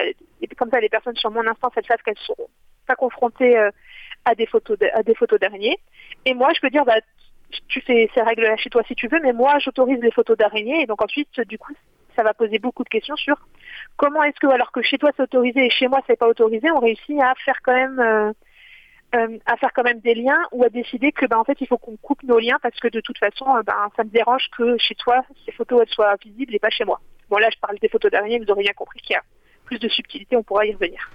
comme 0.57 0.69
ça 0.69 0.79
les 0.79 0.89
personnes 0.89 1.15
sur 1.15 1.31
mon 1.31 1.45
instance 1.47 1.71
elles 1.75 1.85
savent 1.85 2.01
qu'elles 2.03 2.17
seront 2.17 2.49
pas 2.85 2.95
confrontées 2.95 3.57
à 4.25 4.35
des 4.35 4.45
photos 4.45 4.77
à 4.93 5.03
des 5.03 5.15
photos 5.15 5.39
d'araignées. 5.39 5.77
Et 6.25 6.33
moi 6.33 6.49
je 6.53 6.59
peux 6.61 6.69
dire 6.69 6.83
bah, 6.83 6.99
tu 7.69 7.81
fais 7.81 8.09
ces 8.13 8.21
règles 8.21 8.43
là 8.43 8.57
chez 8.57 8.69
toi 8.69 8.83
si 8.87 8.95
tu 8.95 9.07
veux, 9.07 9.19
mais 9.21 9.33
moi 9.33 9.59
j'autorise 9.59 9.99
les 10.01 10.11
photos 10.11 10.37
d'araignées 10.37 10.81
et 10.81 10.85
donc 10.85 11.01
ensuite 11.01 11.39
du 11.41 11.57
coup 11.57 11.73
ça 12.17 12.23
va 12.23 12.33
poser 12.33 12.59
beaucoup 12.59 12.83
de 12.83 12.89
questions 12.89 13.15
sur 13.15 13.37
comment 13.95 14.23
est-ce 14.23 14.39
que, 14.39 14.47
alors 14.47 14.71
que 14.71 14.81
chez 14.81 14.97
toi 14.97 15.11
c'est 15.15 15.23
autorisé 15.23 15.65
et 15.65 15.69
chez 15.69 15.87
moi 15.87 16.01
c'est 16.07 16.17
pas 16.17 16.27
autorisé, 16.27 16.69
on 16.71 16.79
réussit 16.79 17.19
à 17.21 17.33
faire 17.45 17.59
quand 17.63 17.75
même 17.75 17.99
euh, 17.99 18.31
euh, 19.15 19.37
à 19.45 19.55
faire 19.55 19.71
quand 19.73 19.83
même 19.83 20.01
des 20.01 20.15
liens 20.15 20.41
ou 20.51 20.63
à 20.65 20.69
décider 20.69 21.11
que 21.11 21.25
ben 21.25 21.37
en 21.37 21.45
fait 21.45 21.61
il 21.61 21.67
faut 21.67 21.77
qu'on 21.77 21.95
coupe 21.97 22.23
nos 22.23 22.39
liens 22.39 22.57
parce 22.61 22.77
que 22.79 22.89
de 22.89 22.99
toute 22.99 23.17
façon 23.17 23.45
ben 23.65 23.89
ça 23.95 24.03
me 24.03 24.09
dérange 24.09 24.49
que 24.57 24.77
chez 24.77 24.95
toi 24.95 25.23
ces 25.45 25.51
photos 25.51 25.81
elles 25.83 25.93
soient 25.93 26.15
visibles 26.21 26.55
et 26.55 26.59
pas 26.59 26.69
chez 26.69 26.83
moi. 26.83 26.99
Bon 27.29 27.37
là 27.37 27.49
je 27.53 27.59
parle 27.59 27.77
des 27.79 27.89
photos 27.89 28.11
d'araignée, 28.11 28.39
vous 28.39 28.51
aurez 28.51 28.63
bien 28.63 28.73
compris 28.73 28.99
qu'il 28.99 29.13
y 29.13 29.17
a 29.17 29.23
plus 29.65 29.79
de 29.79 29.87
subtilité, 29.87 30.35
on 30.35 30.43
pourra 30.43 30.65
y 30.65 30.73
revenir. 30.73 31.09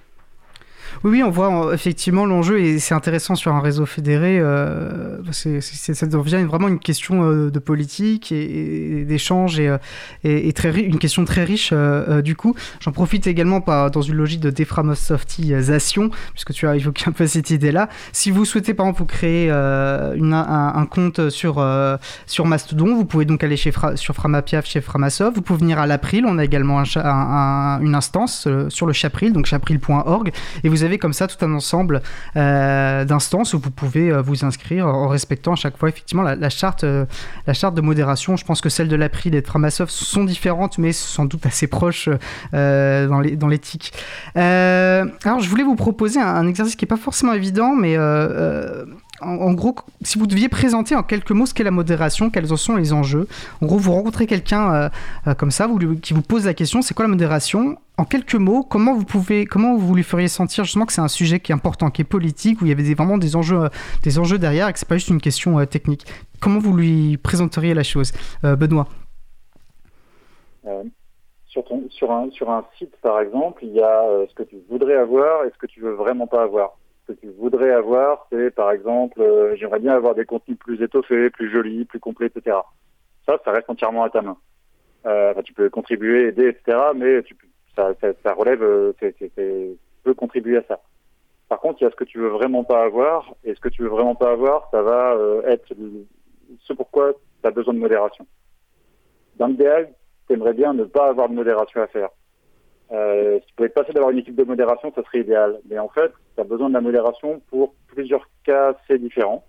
Oui, 1.05 1.22
on 1.22 1.31
voit 1.31 1.74
effectivement 1.74 2.26
l'enjeu 2.26 2.61
et 2.61 2.78
c'est 2.78 2.94
intéressant 2.94 3.35
sur 3.35 3.52
un 3.52 3.61
réseau 3.61 3.87
fédéré. 3.87 4.38
Euh, 4.40 5.18
ça 5.33 6.07
devient 6.07 6.44
vraiment 6.44 6.68
une 6.68 6.78
question 6.78 7.24
euh, 7.24 7.50
de 7.50 7.59
politique 7.59 8.33
et, 8.33 9.05
d'échange 9.05 9.59
et, 9.59 9.68
euh, 9.68 9.78
et, 10.24 10.52
très 10.52 10.70
une 10.81 10.98
question 10.98 11.24
très 11.24 11.44
riche 11.44 11.72
du 12.22 12.37
coup. 12.37 12.55
J'en 12.81 12.92
profite 12.92 13.26
également 13.26 13.61
pas 13.61 13.90
dans 13.90 14.02
une 14.02 14.14
logique 14.14 14.40
de 14.40 14.50
déframosoftisation 14.50 16.11
puisque 16.33 16.52
tu 16.52 16.66
as 16.66 16.76
évoqué 16.76 17.05
un 17.09 17.12
peu 17.12 17.26
cette 17.26 17.50
idée-là. 17.50 17.88
Si 18.12 18.31
vous 18.31 18.44
souhaitez 18.44 18.74
par 18.74 18.87
exemple 18.87 19.00
vous 19.00 19.07
créer 19.07 19.50
une, 19.50 20.35
un, 20.35 20.87
compte 20.87 21.31
sur 21.31 21.64
sur 22.26 22.46
Mastodon, 22.46 22.94
vous 22.94 23.05
pouvez 23.05 23.24
donc 23.24 23.42
aller 23.42 23.57
chez 23.57 23.72
sur 23.96 24.14
Framapiaf, 24.14 24.66
chez 24.66 24.81
Framasoft. 24.81 25.35
Vous 25.35 25.42
pouvez 25.42 25.61
venir 25.61 25.78
à 25.78 25.87
l'April. 25.87 26.24
On 26.26 26.38
a 26.38 26.44
également 26.44 26.81
un, 26.81 27.81
une 27.81 27.94
instance 27.94 28.48
sur 28.68 28.87
le 28.87 28.92
Chapril, 28.92 29.33
donc 29.33 29.46
chapril.org 29.46 30.33
et 30.64 30.68
vous 30.68 30.81
vous 30.82 30.86
avez 30.86 30.98
comme 30.98 31.12
ça 31.12 31.28
tout 31.28 31.42
un 31.44 31.54
ensemble 31.54 32.02
d'instances 32.34 33.54
où 33.54 33.60
vous 33.60 33.70
pouvez 33.70 34.10
vous 34.20 34.44
inscrire 34.44 34.88
en 34.88 35.06
respectant 35.06 35.52
à 35.52 35.56
chaque 35.56 35.76
fois 35.76 35.88
effectivement 35.88 36.22
la, 36.22 36.50
charte, 36.50 36.84
la 36.84 37.54
charte 37.54 37.76
de 37.76 37.80
modération. 37.80 38.36
Je 38.36 38.44
pense 38.44 38.60
que 38.60 38.68
celles 38.68 38.88
de 38.88 38.96
l'April 38.96 39.34
et 39.36 39.40
de 39.40 39.46
Framasoft 39.46 39.92
sont 39.92 40.24
différentes, 40.24 40.78
mais 40.78 40.92
sans 40.92 41.24
doute 41.24 41.46
assez 41.46 41.68
proches 41.68 42.08
dans 42.52 43.48
l'éthique. 43.48 43.92
alors, 44.34 45.40
je 45.40 45.48
voulais 45.48 45.62
vous 45.62 45.76
proposer 45.76 46.20
un 46.20 46.48
exercice 46.48 46.74
qui 46.74 46.84
n'est 46.84 46.88
pas 46.88 46.96
forcément 46.96 47.32
évident, 47.32 47.76
mais 47.76 47.96
en, 49.22 49.52
gros, 49.52 49.74
si 50.02 50.18
vous 50.18 50.26
deviez 50.26 50.48
présenter 50.48 50.94
en 50.94 51.02
quelques 51.02 51.30
mots 51.30 51.46
ce 51.46 51.54
qu'est 51.54 51.64
la 51.64 51.70
modération, 51.70 52.30
quels 52.30 52.52
en 52.52 52.56
sont 52.56 52.76
les 52.76 52.92
enjeux. 52.92 53.26
En 53.61 53.66
gros, 53.66 53.78
vous 53.78 53.92
rencontrez 53.92 54.26
quelqu'un 54.26 54.74
euh, 54.74 54.88
euh, 55.26 55.35
comme 55.35 55.50
ça, 55.50 55.68
qui 56.02 56.14
vous 56.14 56.22
pose 56.22 56.46
la 56.46 56.54
question, 56.54 56.82
c'est 56.82 56.94
quoi 56.94 57.04
la 57.04 57.11
modération? 57.11 57.76
En 57.98 58.04
quelques 58.04 58.35
mots, 58.35 58.62
comment 58.62 58.94
vous 58.94 59.04
pouvez, 59.04 59.44
comment 59.44 59.76
vous 59.76 59.94
lui 59.94 60.02
feriez 60.02 60.28
sentir 60.28 60.64
justement 60.64 60.87
que 60.87 60.92
c'est 60.92 61.00
un 61.00 61.08
sujet 61.08 61.40
qui 61.40 61.52
est 61.52 61.54
important, 61.54 61.90
qui 61.90 62.02
est 62.02 62.06
politique, 62.06 62.61
où 62.61 62.66
il 62.66 62.68
y 62.68 62.72
avait 62.72 62.94
vraiment 62.94 63.18
des 63.18 63.37
enjeux, 63.37 63.64
euh, 63.64 63.68
des 64.02 64.18
enjeux 64.18 64.38
derrière, 64.38 64.68
et 64.68 64.72
que 64.72 64.78
c'est 64.78 64.88
pas 64.88 64.96
juste 64.96 65.08
une 65.08 65.20
question 65.20 65.64
technique? 65.66 66.06
Comment 66.40 66.58
vous 66.58 66.76
lui 66.76 67.16
présenteriez 67.18 67.74
la 67.74 67.85
chose, 67.85 68.12
Benoît? 68.42 68.88
Sur, 71.46 71.64
un, 72.11 72.30
sur 72.30 72.50
un 72.50 72.64
site, 72.78 72.96
par 73.02 73.20
exemple, 73.20 73.64
il 73.64 73.72
y 73.72 73.80
a 73.80 74.02
ce 74.28 74.35
que 74.35 74.42
tu 74.42 74.56
voudrais 74.68 74.96
avoir 74.96 75.44
et 75.44 75.50
ce 75.50 75.58
que 75.58 75.66
tu 75.66 75.80
veux 75.80 75.92
vraiment 75.92 76.26
pas 76.26 76.42
avoir 76.42 76.76
que 77.14 77.20
tu 77.20 77.31
voudrais 77.38 77.70
avoir, 77.70 78.27
c'est 78.31 78.51
par 78.55 78.70
exemple, 78.70 79.20
euh, 79.20 79.57
j'aimerais 79.57 79.81
bien 79.81 79.94
avoir 79.94 80.14
des 80.14 80.25
contenus 80.25 80.59
plus 80.59 80.83
étoffés, 80.83 81.31
plus 81.31 81.51
jolis, 81.51 81.85
plus 81.85 82.01
complets, 82.01 82.27
etc. 82.27 82.57
Ça, 83.27 83.38
ça 83.44 83.53
reste 83.53 83.70
entièrement 83.70 84.05
à 84.05 84.11
ta 84.11 84.22
main. 84.22 84.37
Euh, 85.07 85.35
tu 85.42 85.53
peux 85.53 85.70
contribuer, 85.70 86.29
aider, 86.29 86.48
etc. 86.48 86.79
Mais 86.94 87.22
ça, 87.77 88.35
relève, 88.35 88.62
euh, 88.62 88.92
tu 89.01 89.79
peux 90.05 90.14
contribuer 90.14 90.59
à 90.59 90.62
ça. 90.64 90.81
Par 91.48 91.61
contre, 91.61 91.81
il 91.81 91.85
y 91.85 91.87
a 91.87 91.90
ce 91.90 91.96
que 91.96 92.05
tu 92.05 92.18
veux 92.18 92.29
vraiment 92.29 92.64
pas 92.64 92.83
avoir, 92.85 93.35
et 93.44 93.55
ce 93.55 93.61
que 93.61 93.68
tu 93.68 93.83
veux 93.83 93.88
vraiment 93.88 94.14
pas 94.14 94.33
avoir, 94.33 94.68
ça 94.70 94.83
va 94.83 95.16
être 95.46 95.75
ce 96.61 96.72
pourquoi 96.72 97.12
tu 97.42 97.48
as 97.48 97.51
besoin 97.51 97.75
de 97.75 97.79
modération. 97.79 98.27
Dans 99.37 99.46
l'idéal, 99.46 99.92
tu 100.27 100.35
aimerais 100.35 100.55
bien 100.55 100.72
ne 100.72 100.85
pas 100.85 101.09
avoir 101.09 101.29
de 101.29 101.35
modération 101.35 101.83
à 101.83 101.87
faire. 101.88 102.09
Si 102.90 103.46
tu 103.46 103.55
pouvais 103.55 103.68
passer 103.68 103.92
d'avoir 103.92 104.12
une 104.12 104.18
équipe 104.18 104.37
de 104.37 104.44
modération, 104.44 104.92
ça 104.94 105.03
serait 105.03 105.20
idéal. 105.20 105.61
Mais 105.68 105.79
en 105.79 105.88
fait, 105.88 106.12
tu 106.34 106.40
as 106.40 106.44
besoin 106.44 106.68
de 106.68 106.74
la 106.74 106.80
modération 106.80 107.40
pour 107.48 107.74
plusieurs 107.88 108.28
cas 108.44 108.74
assez 108.74 108.98
différents. 108.98 109.44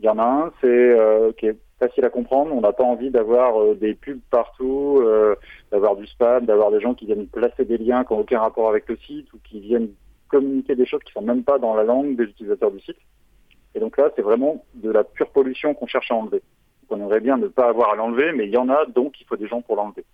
Il 0.00 0.06
y 0.06 0.08
en 0.08 0.18
a 0.18 0.24
un, 0.24 0.52
c'est 0.60 0.66
euh, 0.66 1.32
qui 1.32 1.46
est 1.46 1.56
facile 1.78 2.04
à 2.04 2.10
comprendre. 2.10 2.52
On 2.54 2.60
n'a 2.60 2.72
pas 2.72 2.84
envie 2.84 3.10
d'avoir 3.10 3.60
euh, 3.60 3.74
des 3.74 3.94
pubs 3.94 4.20
partout, 4.30 5.00
euh, 5.02 5.36
d'avoir 5.70 5.96
du 5.96 6.06
spam, 6.06 6.46
d'avoir 6.46 6.70
des 6.70 6.80
gens 6.80 6.94
qui 6.94 7.06
viennent 7.06 7.26
placer 7.26 7.64
des 7.64 7.78
liens 7.78 8.04
qui 8.04 8.12
n'ont 8.12 8.20
aucun 8.20 8.40
rapport 8.40 8.68
avec 8.68 8.88
le 8.88 8.96
site 8.96 9.32
ou 9.32 9.38
qui 9.44 9.60
viennent 9.60 9.90
communiquer 10.28 10.74
des 10.74 10.86
choses 10.86 11.02
qui 11.04 11.12
sont 11.12 11.22
même 11.22 11.44
pas 11.44 11.58
dans 11.58 11.74
la 11.74 11.84
langue 11.84 12.16
des 12.16 12.24
utilisateurs 12.24 12.70
du 12.70 12.80
site. 12.80 12.98
Et 13.74 13.80
donc 13.80 13.96
là, 13.96 14.10
c'est 14.14 14.22
vraiment 14.22 14.64
de 14.74 14.90
la 14.90 15.04
pure 15.04 15.30
pollution 15.30 15.74
qu'on 15.74 15.86
cherche 15.86 16.10
à 16.10 16.14
enlever. 16.14 16.42
on 16.90 16.96
aimerait 16.96 17.20
bien 17.20 17.36
ne 17.36 17.48
pas 17.48 17.68
avoir 17.68 17.92
à 17.92 17.96
l'enlever, 17.96 18.32
mais 18.32 18.46
il 18.46 18.52
y 18.52 18.56
en 18.56 18.68
a, 18.68 18.86
donc 18.86 19.20
il 19.20 19.26
faut 19.26 19.36
des 19.36 19.48
gens 19.48 19.62
pour 19.62 19.76
l'enlever. 19.76 20.04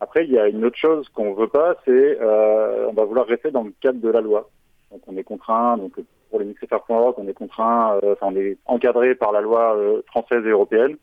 Après, 0.00 0.24
il 0.24 0.32
y 0.32 0.38
a 0.38 0.48
une 0.48 0.64
autre 0.64 0.78
chose 0.78 1.08
qu'on 1.10 1.34
veut 1.34 1.48
pas, 1.48 1.76
c'est 1.84 2.18
euh, 2.20 2.88
on 2.88 2.94
va 2.94 3.04
vouloir 3.04 3.26
rester 3.26 3.50
dans 3.50 3.62
le 3.62 3.72
cadre 3.80 4.00
de 4.00 4.08
la 4.08 4.22
loi. 4.22 4.48
Donc 4.90 5.02
on 5.06 5.16
est 5.16 5.22
contraint, 5.22 5.76
donc 5.76 5.92
pour 6.30 6.40
les 6.40 6.44
mixfr.org, 6.44 7.14
on 7.18 7.28
est 7.28 7.34
contraint, 7.34 7.98
euh, 8.02 8.12
enfin 8.12 8.26
on 8.32 8.36
est 8.36 8.58
encadré 8.66 9.14
par 9.14 9.32
la 9.32 9.40
loi 9.40 9.76
euh, 9.76 10.02
française 10.06 10.44
et 10.44 10.50
européenne. 10.50 10.96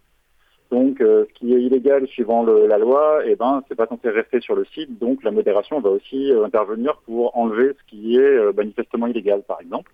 Donc 0.72 1.00
euh, 1.00 1.26
ce 1.30 1.34
qui 1.34 1.54
est 1.54 1.62
illégal 1.62 2.06
suivant 2.08 2.44
le, 2.44 2.68
la 2.68 2.78
loi, 2.78 3.22
eh 3.26 3.36
ben 3.36 3.64
c'est 3.68 3.76
pas 3.76 3.88
censé 3.88 4.10
rester 4.10 4.42
sur 4.42 4.56
le 4.56 4.66
site. 4.66 5.00
Donc 5.00 5.24
la 5.24 5.32
modération 5.32 5.80
va 5.80 5.90
aussi 5.90 6.32
intervenir 6.44 6.98
pour 7.06 7.38
enlever 7.38 7.74
ce 7.80 7.90
qui 7.90 8.18
est 8.18 8.54
manifestement 8.54 9.08
illégal, 9.08 9.44
par 9.44 9.62
exemple. 9.62 9.92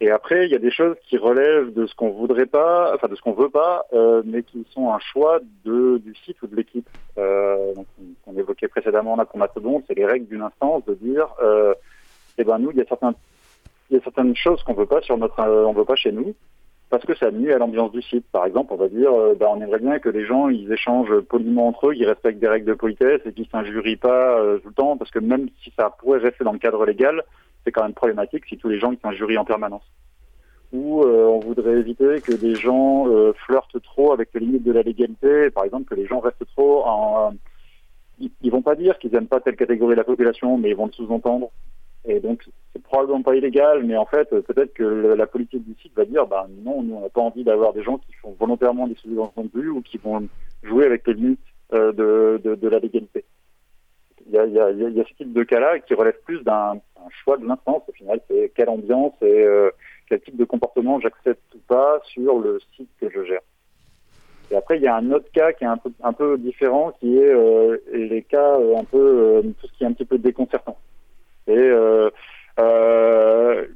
Et 0.00 0.10
après, 0.10 0.46
il 0.46 0.50
y 0.50 0.54
a 0.54 0.58
des 0.58 0.70
choses 0.70 0.96
qui 1.08 1.16
relèvent 1.16 1.72
de 1.72 1.86
ce 1.86 1.94
qu'on 1.94 2.10
voudrait 2.10 2.46
pas, 2.46 2.92
enfin 2.94 3.08
de 3.08 3.14
ce 3.14 3.22
qu'on 3.22 3.32
veut 3.32 3.48
pas, 3.48 3.86
euh, 3.92 4.22
mais 4.24 4.42
qui 4.42 4.66
sont 4.70 4.92
un 4.92 4.98
choix 4.98 5.40
de, 5.64 5.98
du 5.98 6.14
site 6.16 6.42
ou 6.42 6.46
de 6.46 6.56
l'équipe. 6.56 6.88
Euh, 7.16 7.72
on 8.26 8.36
évoquait 8.36 8.68
précédemment 8.68 9.16
là 9.16 9.24
pour 9.24 9.38
Mastodon, 9.38 9.82
c'est 9.86 9.94
les 9.94 10.04
règles 10.04 10.26
d'une 10.26 10.42
instance 10.42 10.84
de 10.84 10.94
dire, 10.94 11.28
euh, 11.42 11.74
eh 12.38 12.44
ben 12.44 12.58
nous, 12.58 12.70
il 12.70 12.78
y 12.78 12.80
a 12.80 12.86
certains, 12.86 13.14
il 13.90 13.96
y 13.96 14.00
a 14.00 14.02
certaines 14.02 14.34
choses 14.36 14.62
qu'on 14.62 14.74
veut 14.74 14.86
pas 14.86 15.00
sur 15.02 15.16
notre, 15.18 15.40
euh, 15.40 15.64
on 15.66 15.72
veut 15.72 15.84
pas 15.84 15.96
chez 15.96 16.12
nous, 16.12 16.34
parce 16.90 17.04
que 17.04 17.14
ça 17.14 17.30
nuit 17.30 17.52
à 17.52 17.58
l'ambiance 17.58 17.92
du 17.92 18.02
site. 18.02 18.26
Par 18.30 18.46
exemple, 18.46 18.72
on 18.72 18.76
va 18.76 18.88
dire, 18.88 19.12
euh, 19.12 19.34
ben, 19.34 19.46
on 19.50 19.60
aimerait 19.60 19.78
bien 19.78 19.98
que 19.98 20.08
les 20.08 20.24
gens 20.24 20.48
ils 20.48 20.72
échangent 20.72 21.20
poliment 21.20 21.68
entre 21.68 21.88
eux, 21.88 21.94
qu'ils 21.94 22.06
respectent 22.06 22.40
des 22.40 22.48
règles 22.48 22.66
de 22.66 22.74
politesse 22.74 23.20
et 23.26 23.32
qu'ils 23.32 23.48
s'injurient 23.48 23.96
pas 23.96 24.38
euh, 24.38 24.58
tout 24.58 24.68
le 24.68 24.74
temps, 24.74 24.96
parce 24.96 25.10
que 25.10 25.18
même 25.18 25.48
si 25.62 25.72
ça 25.76 25.90
pourrait 25.90 26.20
rester 26.20 26.44
dans 26.44 26.52
le 26.52 26.58
cadre 26.58 26.84
légal, 26.84 27.22
c'est 27.64 27.72
quand 27.72 27.82
même 27.82 27.94
problématique 27.94 28.44
si 28.46 28.58
tous 28.58 28.68
les 28.68 28.78
gens 28.78 28.92
ils 28.92 28.98
s'injurient 28.98 29.38
en 29.38 29.44
permanence. 29.44 29.84
Ou 30.72 31.02
euh, 31.02 31.26
on 31.26 31.40
voudrait 31.40 31.78
éviter 31.78 32.20
que 32.20 32.32
des 32.32 32.54
gens 32.54 33.08
euh, 33.08 33.32
flirtent 33.46 33.80
trop 33.82 34.12
avec 34.12 34.30
les 34.34 34.40
limites 34.40 34.64
de 34.64 34.72
la 34.72 34.82
légalité, 34.82 35.50
par 35.50 35.64
exemple 35.64 35.84
que 35.84 35.94
les 35.94 36.06
gens 36.06 36.20
restent 36.20 36.46
trop 36.56 36.84
en... 36.84 37.34
Ils, 38.20 38.50
vont 38.50 38.62
pas 38.62 38.76
dire 38.76 38.98
qu'ils 38.98 39.10
n'aiment 39.10 39.26
pas 39.26 39.40
telle 39.40 39.56
catégorie 39.56 39.94
de 39.94 39.98
la 39.98 40.04
population, 40.04 40.56
mais 40.56 40.70
ils 40.70 40.76
vont 40.76 40.86
le 40.86 40.92
sous-entendre. 40.92 41.50
Et 42.06 42.20
donc 42.20 42.44
c'est 42.72 42.82
probablement 42.82 43.22
pas 43.22 43.34
illégal, 43.36 43.84
mais 43.84 43.96
en 43.96 44.06
fait 44.06 44.28
peut-être 44.28 44.74
que 44.74 44.84
la 44.84 45.26
politique 45.26 45.64
du 45.64 45.74
site 45.80 45.94
va 45.96 46.04
dire, 46.04 46.26
bah 46.26 46.46
non, 46.64 46.82
nous 46.82 46.96
on 46.96 47.00
n'a 47.00 47.08
pas 47.08 47.20
envie 47.20 47.44
d'avoir 47.44 47.72
des 47.72 47.82
gens 47.82 47.98
qui 47.98 48.12
font 48.14 48.34
volontairement 48.38 48.86
des 48.86 48.96
sous-entendus 48.96 49.70
ou 49.70 49.80
qui 49.80 49.98
vont 49.98 50.28
jouer 50.62 50.86
avec 50.86 51.06
les 51.06 51.14
limites 51.14 51.40
euh, 51.72 51.92
de, 51.92 52.40
de, 52.44 52.54
de 52.54 52.68
la 52.68 52.78
légalité 52.78 53.24
il 54.26 54.32
y 54.32 54.38
a, 54.38 54.46
y, 54.46 54.58
a, 54.58 54.70
y 54.70 55.00
a, 55.00 55.04
ce 55.04 55.14
type 55.14 55.32
de 55.32 55.42
cas-là 55.42 55.78
qui 55.80 55.94
relève 55.94 56.18
plus 56.24 56.42
d'un 56.42 56.80
choix 57.22 57.36
de 57.36 57.46
l'instance. 57.46 57.82
Au 57.88 57.92
final, 57.92 58.20
c'est 58.28 58.52
quelle 58.54 58.68
ambiance 58.68 59.12
et 59.22 59.44
euh, 59.44 59.70
quel 60.08 60.20
type 60.20 60.36
de 60.36 60.44
comportement 60.44 61.00
j'accepte 61.00 61.54
ou 61.54 61.58
pas 61.68 62.00
sur 62.04 62.38
le 62.38 62.58
site 62.76 62.88
que 63.00 63.10
je 63.10 63.24
gère. 63.24 63.40
Et 64.50 64.56
après, 64.56 64.76
il 64.76 64.82
y 64.82 64.86
a 64.86 64.96
un 64.96 65.10
autre 65.10 65.30
cas 65.32 65.52
qui 65.52 65.64
est 65.64 65.68
un 65.68 65.76
peu, 65.76 65.90
un 66.02 66.12
peu 66.12 66.38
différent, 66.38 66.92
qui 67.00 67.18
est 67.18 67.34
euh, 67.34 67.78
les 67.92 68.22
cas 68.22 68.56
un 68.56 68.84
peu 68.84 69.42
tout 69.60 69.66
ce 69.66 69.72
qui 69.72 69.84
est 69.84 69.86
un 69.86 69.92
petit 69.92 70.04
peu 70.04 70.18
déconcertant. 70.18 70.76
Et 71.46 71.56
euh, 71.56 72.10
euh, 72.58 73.66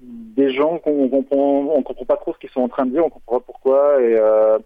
des 0.00 0.52
gens 0.52 0.78
qu'on 0.78 1.08
comprend, 1.08 1.66
on 1.74 1.82
comprend 1.82 2.04
pas 2.04 2.16
trop 2.16 2.32
ce 2.34 2.38
qu'ils 2.38 2.50
sont 2.50 2.62
en 2.62 2.68
train 2.68 2.86
de 2.86 2.92
dire, 2.92 3.04
on 3.04 3.10
comprend 3.10 3.38
pas 3.38 3.44
pourquoi 3.46 4.00
et 4.00 4.16
euh, 4.16 4.58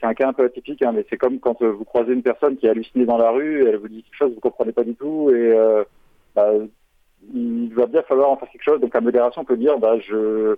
c'est 0.00 0.06
un 0.06 0.14
cas 0.14 0.28
un 0.28 0.32
peu 0.32 0.44
atypique, 0.44 0.82
hein, 0.82 0.92
mais 0.92 1.04
c'est 1.08 1.16
comme 1.16 1.38
quand 1.38 1.62
euh, 1.62 1.70
vous 1.70 1.84
croisez 1.84 2.12
une 2.12 2.22
personne 2.22 2.56
qui 2.56 2.66
est 2.66 2.70
hallucinée 2.70 3.06
dans 3.06 3.18
la 3.18 3.30
rue, 3.30 3.68
elle 3.68 3.76
vous 3.76 3.88
dit 3.88 4.02
quelque 4.02 4.16
chose, 4.16 4.34
vous 4.34 4.40
comprenez 4.40 4.72
pas 4.72 4.82
du 4.82 4.94
tout, 4.96 5.30
et 5.30 5.52
euh, 5.52 5.84
bah, 6.34 6.50
il 7.32 7.72
va 7.74 7.86
bien 7.86 8.02
falloir 8.02 8.30
en 8.30 8.36
faire 8.36 8.48
quelque 8.50 8.64
chose. 8.64 8.80
Donc 8.80 8.94
la 8.94 9.00
modération 9.00 9.44
peut 9.44 9.56
dire, 9.56 9.78
bah, 9.78 9.98
je, 10.00 10.56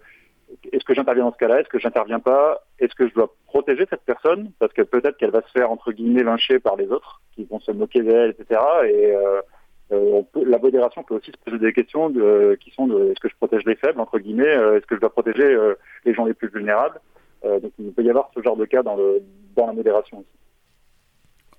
est-ce 0.72 0.84
que 0.84 0.94
j'interviens 0.94 1.24
dans 1.24 1.32
ce 1.32 1.38
cas-là, 1.38 1.60
est-ce 1.60 1.68
que 1.68 1.78
j'interviens 1.78 2.20
pas, 2.20 2.62
est-ce 2.78 2.94
que 2.94 3.06
je 3.06 3.14
dois 3.14 3.34
protéger 3.46 3.84
cette 3.90 4.04
personne, 4.04 4.52
parce 4.58 4.72
que 4.72 4.82
peut-être 4.82 5.18
qu'elle 5.18 5.32
va 5.32 5.42
se 5.42 5.50
faire 5.50 5.70
entre 5.70 5.92
guillemets 5.92 6.22
lyncher 6.22 6.58
par 6.58 6.76
les 6.76 6.86
autres, 6.86 7.20
qui 7.34 7.44
vont 7.44 7.60
se 7.60 7.72
moquer 7.72 8.00
d'elle, 8.02 8.30
etc. 8.30 8.58
Et 8.86 9.14
euh, 9.14 9.42
on 9.90 10.22
peut, 10.22 10.44
la 10.44 10.58
modération 10.58 11.02
peut 11.02 11.14
aussi 11.14 11.30
se 11.30 11.36
poser 11.44 11.58
des 11.58 11.72
questions 11.72 12.10
de, 12.10 12.58
qui 12.60 12.70
sont 12.70 12.86
de, 12.86 13.10
est-ce 13.10 13.20
que 13.20 13.28
je 13.28 13.36
protège 13.36 13.64
les 13.64 13.76
faibles 13.76 14.00
entre 14.00 14.18
guillemets, 14.18 14.44
est-ce 14.76 14.86
que 14.86 14.96
je 14.96 15.00
dois 15.00 15.12
protéger 15.12 15.56
les 16.04 16.14
gens 16.14 16.24
les 16.24 16.34
plus 16.34 16.48
vulnérables? 16.48 17.00
Euh, 17.44 17.60
donc 17.60 17.72
il 17.78 17.92
peut 17.92 18.02
y 18.02 18.10
avoir 18.10 18.30
ce 18.34 18.42
genre 18.42 18.56
de 18.56 18.64
cas 18.64 18.82
dans, 18.82 18.96
le, 18.96 19.22
dans 19.56 19.66
la 19.66 19.72
modération 19.72 20.18
aussi. 20.18 20.28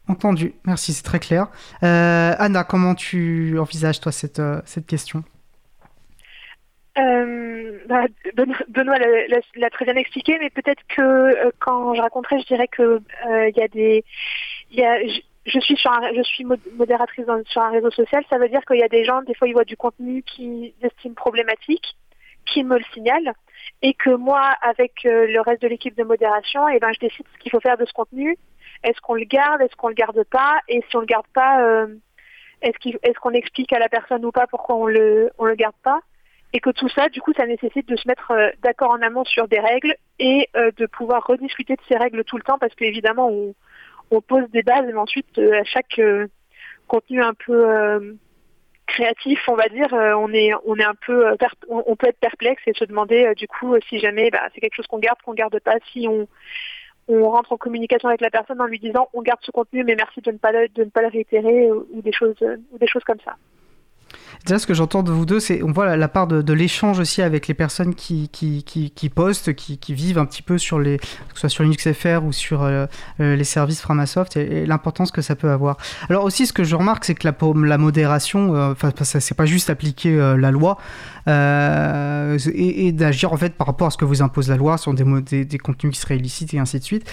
Entendu, 0.08 0.54
merci, 0.66 0.92
c'est 0.94 1.04
très 1.04 1.20
clair. 1.20 1.48
Euh, 1.84 2.34
Anna, 2.38 2.64
comment 2.64 2.96
tu 2.96 3.58
envisages 3.60 4.00
toi 4.02 4.12
cette, 4.12 4.40
euh, 4.40 4.60
cette 4.66 4.88
question? 4.88 5.24
Euh, 6.98 7.80
bah, 7.88 8.06
Benoît 8.68 8.98
l'a 9.56 9.70
très 9.70 9.86
bien 9.86 9.96
expliqué, 9.96 10.38
mais 10.40 10.50
peut-être 10.50 10.82
que 10.90 11.02
euh, 11.02 11.52
quand 11.60 11.94
je 11.94 12.02
raconterai, 12.02 12.40
je 12.42 12.48
dirais 12.48 12.68
que 12.68 13.00
il 13.26 13.54
y 13.56 13.62
a 13.62 13.68
des, 13.68 14.04
y 14.72 14.82
a, 14.82 14.98
je, 15.50 15.60
suis 15.60 15.76
sur 15.76 15.92
un, 15.92 16.14
je 16.14 16.22
suis 16.22 16.46
modératrice 16.46 17.26
sur 17.48 17.62
un 17.62 17.72
réseau 17.72 17.92
social, 17.92 18.24
ça 18.30 18.38
veut 18.38 18.50
dire 18.50 18.64
qu'il 18.66 18.78
y 18.78 18.84
a 18.84 18.88
des 18.88 19.04
gens, 19.04 19.22
des 19.24 19.34
fois, 19.34 19.48
ils 19.48 19.54
voient 19.54 19.66
du 19.66 19.78
contenu 19.78 20.24
qu'ils 20.24 20.74
estiment 20.82 21.16
problématique, 21.16 21.96
qui 22.46 22.64
me 22.64 22.78
le 22.78 22.84
signalent, 22.94 23.34
et 23.82 23.94
que 23.94 24.12
moi, 24.12 24.42
avec 24.62 25.06
euh, 25.06 25.28
le 25.28 25.42
reste 25.42 25.62
de 25.62 25.68
l'équipe 25.68 25.96
de 25.96 26.04
modération, 26.04 26.68
et 26.70 26.76
eh 26.76 26.80
ben, 26.80 26.92
je 26.94 27.00
décide 27.00 27.26
ce 27.34 27.40
qu'il 27.40 27.52
faut 27.52 27.60
faire 27.60 27.78
de 27.78 27.86
ce 27.86 27.94
contenu. 27.94 28.38
Est-ce 28.84 29.00
qu'on 29.02 29.16
le 29.16 29.26
garde, 29.26 29.62
est-ce 29.62 29.76
qu'on 29.76 29.90
le 29.90 29.94
garde 29.94 30.24
pas, 30.24 30.60
et 30.68 30.84
si 30.90 30.96
on 30.96 31.02
le 31.02 31.06
garde 31.06 31.28
pas, 31.34 31.62
euh, 31.62 31.88
est-ce 32.62 33.20
qu'on 33.20 33.32
est 33.32 33.38
explique 33.38 33.74
à 33.74 33.80
la 33.80 33.90
personne 33.90 34.26
ou 34.26 34.32
pas 34.32 34.48
pourquoi 34.48 34.76
on 34.76 34.86
le 34.86 35.32
on 35.38 35.46
le 35.46 35.56
garde 35.56 35.76
pas, 35.84 36.00
et 36.54 36.60
que 36.60 36.70
tout 36.72 36.90
ça, 36.90 37.10
du 37.10 37.22
coup, 37.22 37.34
ça 37.34 37.46
nécessite 37.46 37.88
de 37.88 37.96
se 37.96 38.08
mettre 38.08 38.32
euh, 38.32 38.50
d'accord 38.64 38.92
en 38.92 39.02
amont 39.02 39.26
sur 39.26 39.48
des 39.48 39.60
règles 39.60 39.96
et 40.20 40.50
de 40.56 40.86
pouvoir 40.86 41.26
rediscuter 41.26 41.76
de 41.76 41.82
ces 41.88 41.96
règles 41.96 42.24
tout 42.26 42.38
le 42.38 42.44
temps, 42.44 42.58
parce 42.58 42.76
qu'évidemment, 42.76 43.30
on, 43.30 43.54
on 44.12 44.22
pose 44.22 44.50
des 44.52 44.64
bases, 44.64 44.86
mais 44.88 44.96
ensuite, 44.96 45.38
à 45.38 45.64
chaque 45.64 46.00
contenu 46.88 47.22
un 47.22 47.34
peu 47.34 48.18
créatif, 48.90 49.40
on 49.48 49.56
va 49.56 49.70
dire, 49.70 49.94
euh, 49.94 50.14
on 50.14 50.34
est 50.34 50.52
on 50.66 50.76
est 50.76 50.84
un 50.84 50.96
peu 51.06 51.28
euh, 51.28 51.36
on, 51.70 51.96
peut 51.96 52.08
être 52.08 52.20
perplexe 52.20 52.62
et 52.66 52.74
se 52.74 52.84
demander 52.84 53.26
euh, 53.26 53.34
du 53.34 53.48
coup 53.48 53.76
si 53.88 54.00
jamais 54.00 54.30
bah, 54.32 54.42
c'est 54.54 54.62
quelque 54.62 54.76
chose 54.76 54.88
qu'on 54.88 55.00
garde, 55.00 55.20
qu'on 55.24 55.34
garde 55.34 55.58
pas, 55.60 55.76
si 55.92 56.08
on 56.08 56.28
on 57.08 57.30
rentre 57.30 57.54
en 57.54 57.58
communication 57.58 58.10
avec 58.10 58.22
la 58.22 58.30
personne 58.30 58.62
en 58.62 58.66
lui 58.66 58.80
disant 58.80 59.10
on 59.14 59.22
garde 59.22 59.40
ce 59.44 59.52
contenu 59.52 59.84
mais 59.84 59.96
merci 59.96 60.22
de 60.22 60.32
ne 60.32 60.38
pas 60.38 60.52
le, 60.52 60.68
de 60.70 60.84
ne 60.84 60.90
pas 60.90 61.02
le 61.02 61.08
réitérer 61.08 61.72
ou, 61.72 62.02
des 62.02 62.12
choses 62.12 62.38
ou 62.72 62.78
des 62.78 62.88
choses 62.88 63.04
comme 63.04 63.20
ça. 63.24 63.36
Déjà, 64.46 64.60
ce 64.60 64.68
que 64.68 64.74
j'entends 64.74 65.04
de 65.04 65.12
vous 65.12 65.26
deux, 65.26 65.40
c'est 65.40 65.62
on 65.64 65.72
voit 65.72 65.96
la, 65.96 66.08
part 66.08 66.28
de, 66.28 66.54
l'échange 66.54 67.00
aussi 67.00 67.22
avec 67.22 67.48
les 67.48 67.54
personnes 67.54 67.96
qui, 67.96 68.30
postent, 69.14 69.54
qui, 69.54 69.94
vivent 69.94 70.18
un 70.18 70.26
petit 70.26 70.42
peu 70.42 70.58
sur 70.58 70.80
les, 70.80 70.98
que 70.98 71.06
ce 71.36 71.42
soit 71.42 71.50
sur 71.50 71.64
Linux 71.64 71.92
FR 71.92 72.24
ou 72.24 72.32
sur 72.32 72.64
euh, 72.64 72.86
euh, 73.20 73.36
les 73.36 73.44
services 73.44 73.82
Framasoft 73.82 74.38
et, 74.38 74.66
l'importance 74.66 75.12
que 75.12 75.22
ça 75.22 75.36
peut 75.36 75.52
avoir. 75.52 75.78
Alors 76.10 76.24
aussi, 76.24 76.46
ce 76.46 76.54
que 76.54 76.64
je 76.64 76.76
remarque, 76.76 77.06
c'est 77.06 77.16
que 77.16 77.28
la, 77.28 77.78
modération, 77.78 78.56
euh, 78.56 78.74
c'est 79.04 79.38
pas 79.38 79.46
juste 79.46 79.70
appliquer 79.70 80.16
la 80.38 80.52
loi 80.52 80.78
et, 81.28 82.92
d'agir 82.92 83.34
en 83.34 83.38
fait 83.38 83.54
par 83.56 83.68
rapport 83.68 83.88
à 83.88 83.92
ce 83.92 83.98
que 83.98 84.06
vous 84.06 84.22
impose 84.22 84.50
la 84.50 84.58
loi 84.58 84.78
sur 84.78 84.94
des, 84.94 85.46
des 85.46 85.58
contenus 85.58 85.94
qui 85.94 86.00
seraient 86.00 86.18
illicites 86.18 86.54
et 86.54 86.60
ainsi 86.60 86.80
de 86.80 86.84
suite 86.84 87.10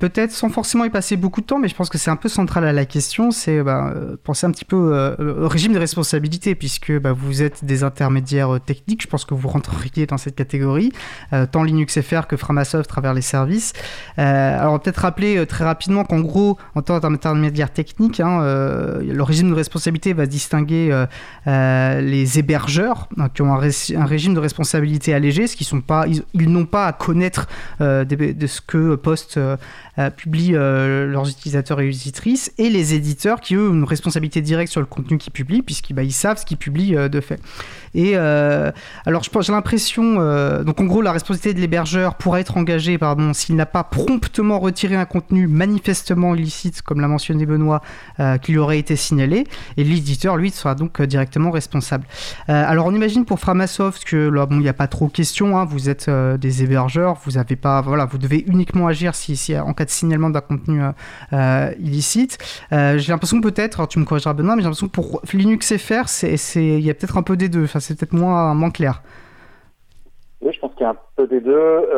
peut-être 0.00 0.32
sans 0.32 0.48
forcément 0.48 0.84
y 0.84 0.90
passer 0.90 1.16
beaucoup 1.16 1.42
de 1.42 1.46
temps, 1.46 1.58
mais 1.58 1.68
je 1.68 1.74
pense 1.74 1.90
que 1.90 1.98
c'est 1.98 2.10
un 2.10 2.16
peu 2.16 2.30
central 2.30 2.64
à 2.64 2.72
la 2.72 2.86
question, 2.86 3.30
c'est 3.30 3.62
bah, 3.62 3.92
euh, 3.94 4.16
penser 4.24 4.46
un 4.46 4.50
petit 4.50 4.64
peu 4.64 4.92
euh, 4.94 5.44
au 5.44 5.48
régime 5.48 5.74
de 5.74 5.78
responsabilité, 5.78 6.54
puisque 6.54 6.98
bah, 6.98 7.12
vous 7.12 7.42
êtes 7.42 7.64
des 7.64 7.84
intermédiaires 7.84 8.56
euh, 8.56 8.58
techniques, 8.58 9.02
je 9.02 9.06
pense 9.06 9.26
que 9.26 9.34
vous 9.34 9.46
rentreriez 9.48 10.06
dans 10.06 10.16
cette 10.16 10.34
catégorie, 10.34 10.90
tant 11.52 11.62
Linux 11.62 12.00
FR 12.00 12.26
que 12.26 12.36
Framasoft 12.36 12.88
travers 12.88 13.12
les 13.12 13.20
services. 13.20 13.74
alors 14.16 14.80
peut-être 14.80 14.98
rappeler 14.98 15.44
très 15.46 15.64
rapidement 15.64 16.04
qu'en 16.04 16.20
gros, 16.20 16.56
en 16.74 16.80
tant 16.80 16.98
qu'intermédiaire 16.98 17.70
technique, 17.70 18.20
hein, 18.20 18.40
le 18.42 19.22
régime 19.22 19.50
de 19.50 19.54
responsabilité 19.54 20.14
va 20.14 20.24
distinguer 20.24 21.04
les 21.46 22.38
hébergeurs 22.38 23.08
hein, 23.18 23.28
qui 23.28 23.42
ont 23.42 23.52
un, 23.52 24.06
régime 24.06 24.34
de 24.34 24.40
responsabilité 24.40 25.12
allégé, 25.12 25.46
ce 25.46 25.56
qui 25.56 25.64
sont 25.64 25.82
pas, 25.82 26.06
ils, 26.06 26.50
n'ont 26.50 26.64
pas 26.64 26.86
à 26.86 26.92
connaître 26.92 27.46
de, 27.80 28.46
ce 28.46 28.60
que 28.62 28.94
poste 28.94 29.38
publient 30.08 30.54
euh, 30.54 31.06
leurs 31.06 31.28
utilisateurs 31.28 31.80
et 31.80 31.86
utilisatrices, 31.86 32.52
et 32.56 32.70
les 32.70 32.94
éditeurs 32.94 33.40
qui, 33.40 33.56
eux, 33.56 33.68
ont 33.68 33.74
une 33.74 33.84
responsabilité 33.84 34.40
directe 34.40 34.72
sur 34.72 34.80
le 34.80 34.86
contenu 34.86 35.18
qu'ils 35.18 35.32
publient, 35.32 35.62
puisqu'ils 35.62 35.92
bah, 35.92 36.08
savent 36.10 36.38
ce 36.38 36.46
qu'ils 36.46 36.56
publient 36.56 36.96
euh, 36.96 37.08
de 37.08 37.20
fait. 37.20 37.40
Et 37.92 38.16
alors, 38.16 39.24
j'ai 39.24 39.52
l'impression, 39.52 40.14
donc 40.62 40.80
en 40.80 40.84
gros, 40.84 41.02
la 41.02 41.10
responsabilité 41.10 41.54
de 41.54 41.60
l'hébergeur 41.60 42.14
pourra 42.14 42.38
être 42.38 42.56
engagée, 42.56 42.98
pardon, 42.98 43.32
s'il 43.32 43.56
n'a 43.56 43.66
pas 43.66 43.82
promptement 43.82 44.60
retiré 44.60 44.94
un 44.94 45.06
contenu 45.06 45.48
manifestement 45.48 46.36
illicite, 46.36 46.82
comme 46.82 47.00
l'a 47.00 47.08
mentionné 47.08 47.46
Benoît, 47.46 47.82
qui 48.42 48.52
lui 48.52 48.58
aurait 48.58 48.78
été 48.78 48.94
signalé, 48.94 49.42
et 49.76 49.82
l'éditeur, 49.82 50.36
lui, 50.36 50.52
sera 50.52 50.76
donc 50.76 51.02
directement 51.02 51.50
responsable. 51.50 52.04
alors, 52.46 52.86
on 52.86 52.94
imagine 52.94 53.24
pour 53.24 53.40
Framasoft 53.40 54.04
que 54.04 54.28
là, 54.28 54.46
bon, 54.46 54.56
il 54.58 54.62
n'y 54.62 54.68
a 54.68 54.72
pas 54.72 54.86
trop 54.86 55.08
question, 55.08 55.58
hein, 55.58 55.64
vous 55.64 55.88
êtes 55.88 56.08
des 56.08 56.62
hébergeurs, 56.62 57.18
vous 57.24 57.38
avez 57.38 57.56
pas, 57.56 57.80
voilà, 57.80 58.04
vous 58.04 58.18
devez 58.18 58.44
uniquement 58.46 58.86
agir 58.86 59.16
si, 59.16 59.36
si 59.36 59.58
en 59.58 59.74
cas 59.74 59.86
de 59.90 59.94
signalement 59.94 60.30
d'un 60.30 60.40
contenu 60.40 60.82
euh, 60.82 60.90
euh, 61.32 61.72
illicite. 61.78 62.38
Euh, 62.72 62.98
j'ai 62.98 63.12
l'impression 63.12 63.40
peut-être, 63.40 63.86
tu 63.88 63.98
me 63.98 64.04
corrigeras 64.04 64.32
Benoît, 64.32 64.56
mais 64.56 64.62
j'ai 64.62 64.68
l'impression 64.68 64.88
que 64.88 64.92
pour 64.92 65.20
Linux 65.32 65.76
FR, 65.76 66.06
il 66.56 66.80
y 66.80 66.90
a 66.90 66.94
peut-être 66.94 67.18
un 67.18 67.22
peu 67.22 67.36
des 67.36 67.48
deux, 67.48 67.64
enfin, 67.64 67.80
c'est 67.80 67.98
peut-être 67.98 68.14
moins, 68.14 68.70
clair. 68.70 69.02
Oui, 70.40 70.52
je 70.52 70.60
pense 70.60 70.72
qu'il 70.74 70.82
y 70.82 70.86
a 70.86 70.90
un 70.90 70.96
peu 71.16 71.26
des 71.26 71.40
deux, 71.40 71.88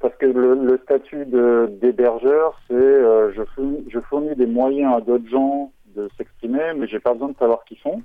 parce 0.00 0.14
que 0.16 0.26
le, 0.26 0.80
statut 0.84 1.26
d'hébergeur, 1.26 2.58
c'est 2.68 2.74
je, 2.76 4.00
fournis, 4.08 4.34
des 4.36 4.46
moyens 4.46 4.94
à 4.96 5.00
d'autres 5.00 5.28
gens 5.28 5.72
de 5.94 6.08
s'exprimer, 6.16 6.72
mais 6.76 6.86
j'ai 6.86 7.00
pas 7.00 7.12
besoin 7.12 7.30
de 7.30 7.36
savoir 7.36 7.64
qu'ils 7.64 7.78
font. 7.78 8.02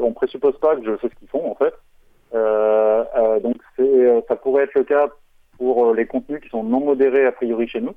On 0.00 0.12
présuppose 0.12 0.58
pas 0.58 0.74
que 0.76 0.84
je 0.84 0.96
sais 1.00 1.08
ce 1.08 1.18
qu'ils 1.18 1.28
font, 1.28 1.50
en 1.50 1.54
fait. 1.54 1.74
donc 3.42 3.56
ça 4.28 4.36
pourrait 4.36 4.64
être 4.64 4.74
le 4.74 4.84
cas 4.84 5.08
pour 5.58 5.86
euh, 5.86 5.94
les 5.94 6.06
contenus 6.06 6.40
qui 6.40 6.48
sont 6.48 6.62
non 6.62 6.80
modérés 6.80 7.26
a 7.26 7.32
priori 7.32 7.68
chez 7.68 7.80
nous. 7.80 7.94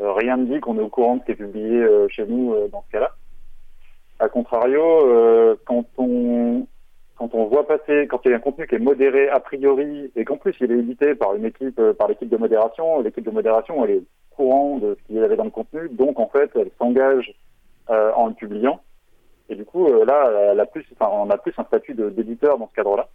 Euh, 0.00 0.12
rien 0.12 0.36
ne 0.36 0.46
dit 0.46 0.60
qu'on 0.60 0.78
est 0.78 0.82
au 0.82 0.88
courant 0.88 1.16
de 1.16 1.20
ce 1.20 1.26
qui 1.26 1.32
est 1.32 1.36
publié 1.36 1.76
euh, 1.76 2.08
chez 2.08 2.26
nous 2.26 2.54
dans 2.70 2.82
ce 2.86 2.92
cas-là. 2.92 3.12
A 4.20 4.28
contrario, 4.28 5.56
quand 5.64 5.84
on 5.96 6.66
quand 7.14 7.34
on 7.34 7.46
voit 7.46 7.66
passer, 7.66 8.06
quand 8.08 8.20
il 8.24 8.30
y 8.30 8.34
a 8.34 8.36
un 8.36 8.40
contenu 8.40 8.66
qui 8.66 8.76
est 8.76 8.80
modéré 8.80 9.28
a 9.28 9.38
priori 9.38 10.10
et 10.14 10.24
qu'en 10.24 10.36
plus 10.36 10.54
il 10.60 10.72
est 10.72 10.78
édité 10.78 11.14
par 11.14 11.34
une 11.34 11.44
équipe, 11.44 11.80
par 11.92 12.08
l'équipe 12.08 12.28
de 12.28 12.36
modération, 12.36 13.00
l'équipe 13.00 13.24
de 13.24 13.30
modération 13.30 13.84
elle 13.84 13.90
est 13.92 14.02
courant 14.30 14.78
de 14.78 14.96
ce 14.96 15.06
qu'il 15.06 15.16
y 15.16 15.20
avait 15.20 15.36
dans 15.36 15.44
le 15.44 15.50
contenu, 15.50 15.88
donc 15.90 16.18
en 16.18 16.28
fait 16.28 16.50
elle 16.56 16.70
s'engage 16.78 17.32
en 17.88 18.26
le 18.26 18.34
publiant. 18.34 18.80
Et 19.48 19.54
du 19.54 19.64
coup 19.64 19.86
là, 19.86 20.50
elle 20.50 20.58
a 20.58 20.66
plus, 20.66 20.84
enfin, 20.98 21.12
on 21.12 21.30
a 21.30 21.38
plus 21.38 21.54
un 21.58 21.64
statut 21.64 21.94
d'éditeur 21.94 22.58
dans 22.58 22.68
ce 22.68 22.74
cadre-là. 22.74 23.08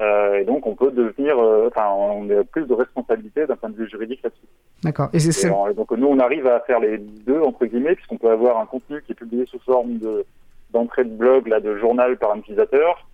Euh, 0.00 0.40
et 0.40 0.44
donc, 0.44 0.66
on 0.66 0.74
peut 0.74 0.90
devenir, 0.90 1.38
euh, 1.38 1.68
enfin, 1.68 1.88
on 1.90 2.28
a 2.28 2.44
plus 2.44 2.66
de 2.66 2.74
responsabilité 2.74 3.46
d'un 3.46 3.56
point 3.56 3.70
de 3.70 3.76
vue 3.76 3.88
juridique 3.88 4.22
là-dessus. 4.22 4.46
D'accord. 4.82 5.08
Et, 5.12 5.20
c'est 5.20 5.48
donc, 5.48 5.90
nous, 5.90 6.06
on 6.06 6.18
arrive 6.18 6.46
à 6.46 6.60
faire 6.60 6.80
les 6.80 6.98
deux 6.98 7.40
entre 7.40 7.64
guillemets, 7.64 7.94
puisqu'on 7.94 8.18
peut 8.18 8.30
avoir 8.30 8.60
un 8.60 8.66
contenu 8.66 9.02
qui 9.02 9.12
est 9.12 9.16
publié 9.16 9.46
sous 9.46 9.58
forme 9.60 9.98
de 9.98 10.24
d'entrée 10.72 11.04
de 11.04 11.10
blog, 11.10 11.46
là, 11.46 11.60
de 11.60 11.76
journal 11.78 12.18
par 12.18 12.32
un 12.32 12.38
utilisateur. 12.38 13.08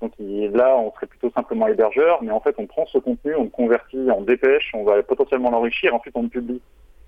Donc 0.00 0.12
là, 0.18 0.76
on 0.78 0.92
serait 0.92 1.06
plutôt 1.06 1.30
simplement 1.30 1.66
hébergeur, 1.66 2.22
mais 2.22 2.30
en 2.30 2.40
fait, 2.40 2.54
on 2.58 2.66
prend 2.66 2.86
ce 2.86 2.98
contenu, 2.98 3.34
on 3.34 3.44
le 3.44 3.50
convertit 3.50 4.10
en 4.10 4.20
dépêche, 4.20 4.70
on 4.72 4.84
va 4.84 5.02
potentiellement 5.02 5.50
l'enrichir, 5.50 5.94
ensuite 5.94 6.14
on 6.16 6.22
le 6.22 6.28
publie. 6.28 6.62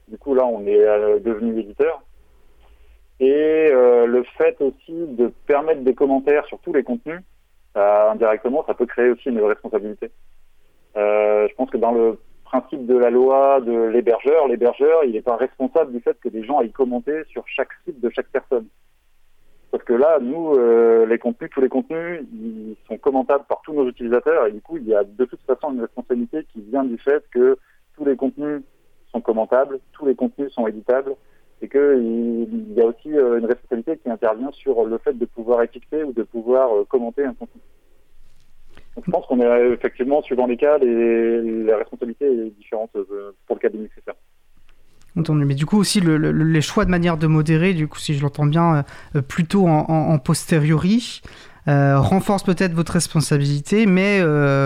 Du 0.09 0.19
coup, 0.19 0.35
là, 0.35 0.45
on 0.45 0.67
est 0.67 0.81
euh, 0.81 1.21
devenu 1.21 1.59
éditeur. 1.61 2.03
Et 3.21 3.71
le 3.71 4.25
fait 4.37 4.61
aussi 4.61 4.93
de 4.93 5.33
permettre 5.47 5.83
des 5.83 5.95
commentaires 5.95 6.45
sur 6.47 6.59
tous 6.59 6.73
les 6.73 6.83
contenus, 6.83 7.21
indirectement, 7.75 8.65
ça 8.67 8.75
peut 8.75 8.87
créer 8.87 9.11
aussi 9.11 9.29
une 9.29 9.41
responsabilité. 9.41 10.11
Euh, 10.97 11.49
je 11.49 11.55
pense 11.55 11.71
que 11.71 11.77
dans 11.77 11.93
le 11.93 12.19
principe 12.45 12.87
de 12.87 12.97
la 12.97 13.11
loi 13.11 13.61
de 13.61 13.73
l'hébergeur, 13.73 14.47
l'hébergeur, 14.47 15.05
il 15.05 15.13
n'est 15.13 15.23
pas 15.23 15.37
responsable 15.37 15.93
du 15.93 16.01
fait 16.01 16.19
que 16.21 16.29
des 16.29 16.45
gens 16.45 16.59
aillent 16.59 16.71
commenter 16.71 17.25
sur 17.29 17.45
chaque 17.49 17.73
site 17.85 18.01
de 18.01 18.11
chaque 18.11 18.29
personne. 18.29 18.67
Parce 19.73 19.83
que 19.83 19.93
là, 19.93 20.19
nous, 20.21 20.55
euh, 20.55 21.05
les 21.07 21.19
contenus, 21.19 21.51
tous 21.51 21.61
les 21.61 21.69
contenus, 21.69 22.25
ils 22.33 22.77
sont 22.87 22.97
commentables 22.97 23.45
par 23.49 23.61
tous 23.63 23.73
nos 23.73 23.89
utilisateurs 23.89 24.47
et 24.47 24.53
du 24.53 24.61
coup, 24.61 24.77
il 24.77 24.87
y 24.87 24.95
a 24.95 25.03
de 25.03 25.25
toute 25.25 25.43
façon 25.43 25.73
une 25.73 25.81
responsabilité 25.81 26.45
qui 26.53 26.61
vient 26.61 26.85
du 26.85 26.97
fait 26.97 27.25
que 27.33 27.59
tous 27.97 28.05
les 28.05 28.15
contenus 28.15 28.63
sont 29.11 29.21
commentables, 29.21 29.81
tous 29.93 30.07
les 30.07 30.15
contenus 30.15 30.53
sont 30.53 30.69
éditables 30.69 31.17
et 31.65 31.69
qu'il 31.69 32.75
y 32.77 32.81
a 32.81 32.85
aussi 32.85 33.17
euh, 33.17 33.39
une 33.39 33.47
responsabilité 33.47 33.99
qui 34.03 34.11
intervient 34.11 34.51
sur 34.53 34.85
le 34.85 34.99
fait 34.99 35.15
de 35.15 35.25
pouvoir 35.25 35.63
étiqueter 35.63 36.05
ou 36.05 36.13
de 36.13 36.23
pouvoir 36.23 36.75
euh, 36.75 36.85
commenter 36.85 37.25
un 37.25 37.33
contenu. 37.33 37.61
je 39.05 39.11
pense 39.11 39.27
qu'on 39.27 39.41
est 39.41 39.73
effectivement, 39.73 40.23
suivant 40.23 40.47
les 40.47 40.57
cas, 40.57 40.79
la 40.79 41.77
responsabilité 41.79 42.27
est 42.27 42.51
différente 42.51 42.91
euh, 42.97 43.35
pour 43.47 43.57
le 43.57 43.69
cas. 43.69 44.13
Entendu. 45.17 45.45
Mais 45.45 45.55
du 45.55 45.65
coup 45.65 45.79
aussi 45.79 46.01
les 46.01 46.61
choix 46.61 46.85
de 46.85 46.91
manière 46.91 47.17
de 47.17 47.29
modérer, 47.29 47.73
du 47.73 47.87
coup 47.87 47.99
si 47.99 48.15
je 48.15 48.23
l'entends 48.23 48.47
bien, 48.47 48.85
plutôt 49.29 49.69
en, 49.69 50.19
posteriori, 50.19 51.23
renforce 51.67 52.43
peut-être 52.43 52.73
votre 52.73 52.93
responsabilité, 52.93 53.87
mais 53.87 54.21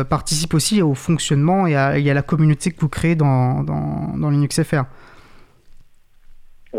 participe 0.09 0.55
aussi 0.55 0.81
au 0.81 0.95
fonctionnement 0.95 1.66
et 1.66 1.77
à, 1.77 1.99
la 1.99 2.22
communauté 2.22 2.70
que 2.70 2.81
vous 2.81 2.89
créez 2.89 3.14
dans, 3.14 3.62
dans, 3.62 4.16
dans 4.16 4.31
Linux 4.31 4.62
FR 4.62 4.85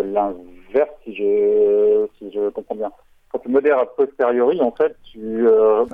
l'inverse, 0.02 0.92
si 1.04 1.16
je, 1.16 2.08
si 2.18 2.32
je 2.32 2.50
comprends 2.50 2.76
bien. 2.76 2.92
Quand 3.32 3.40
tu 3.40 3.50
modères 3.50 3.80
a 3.80 3.86
posteriori, 3.86 4.60
en 4.62 4.72
fait, 4.72 4.96
tu, 5.04 5.48
euh, 5.48 5.86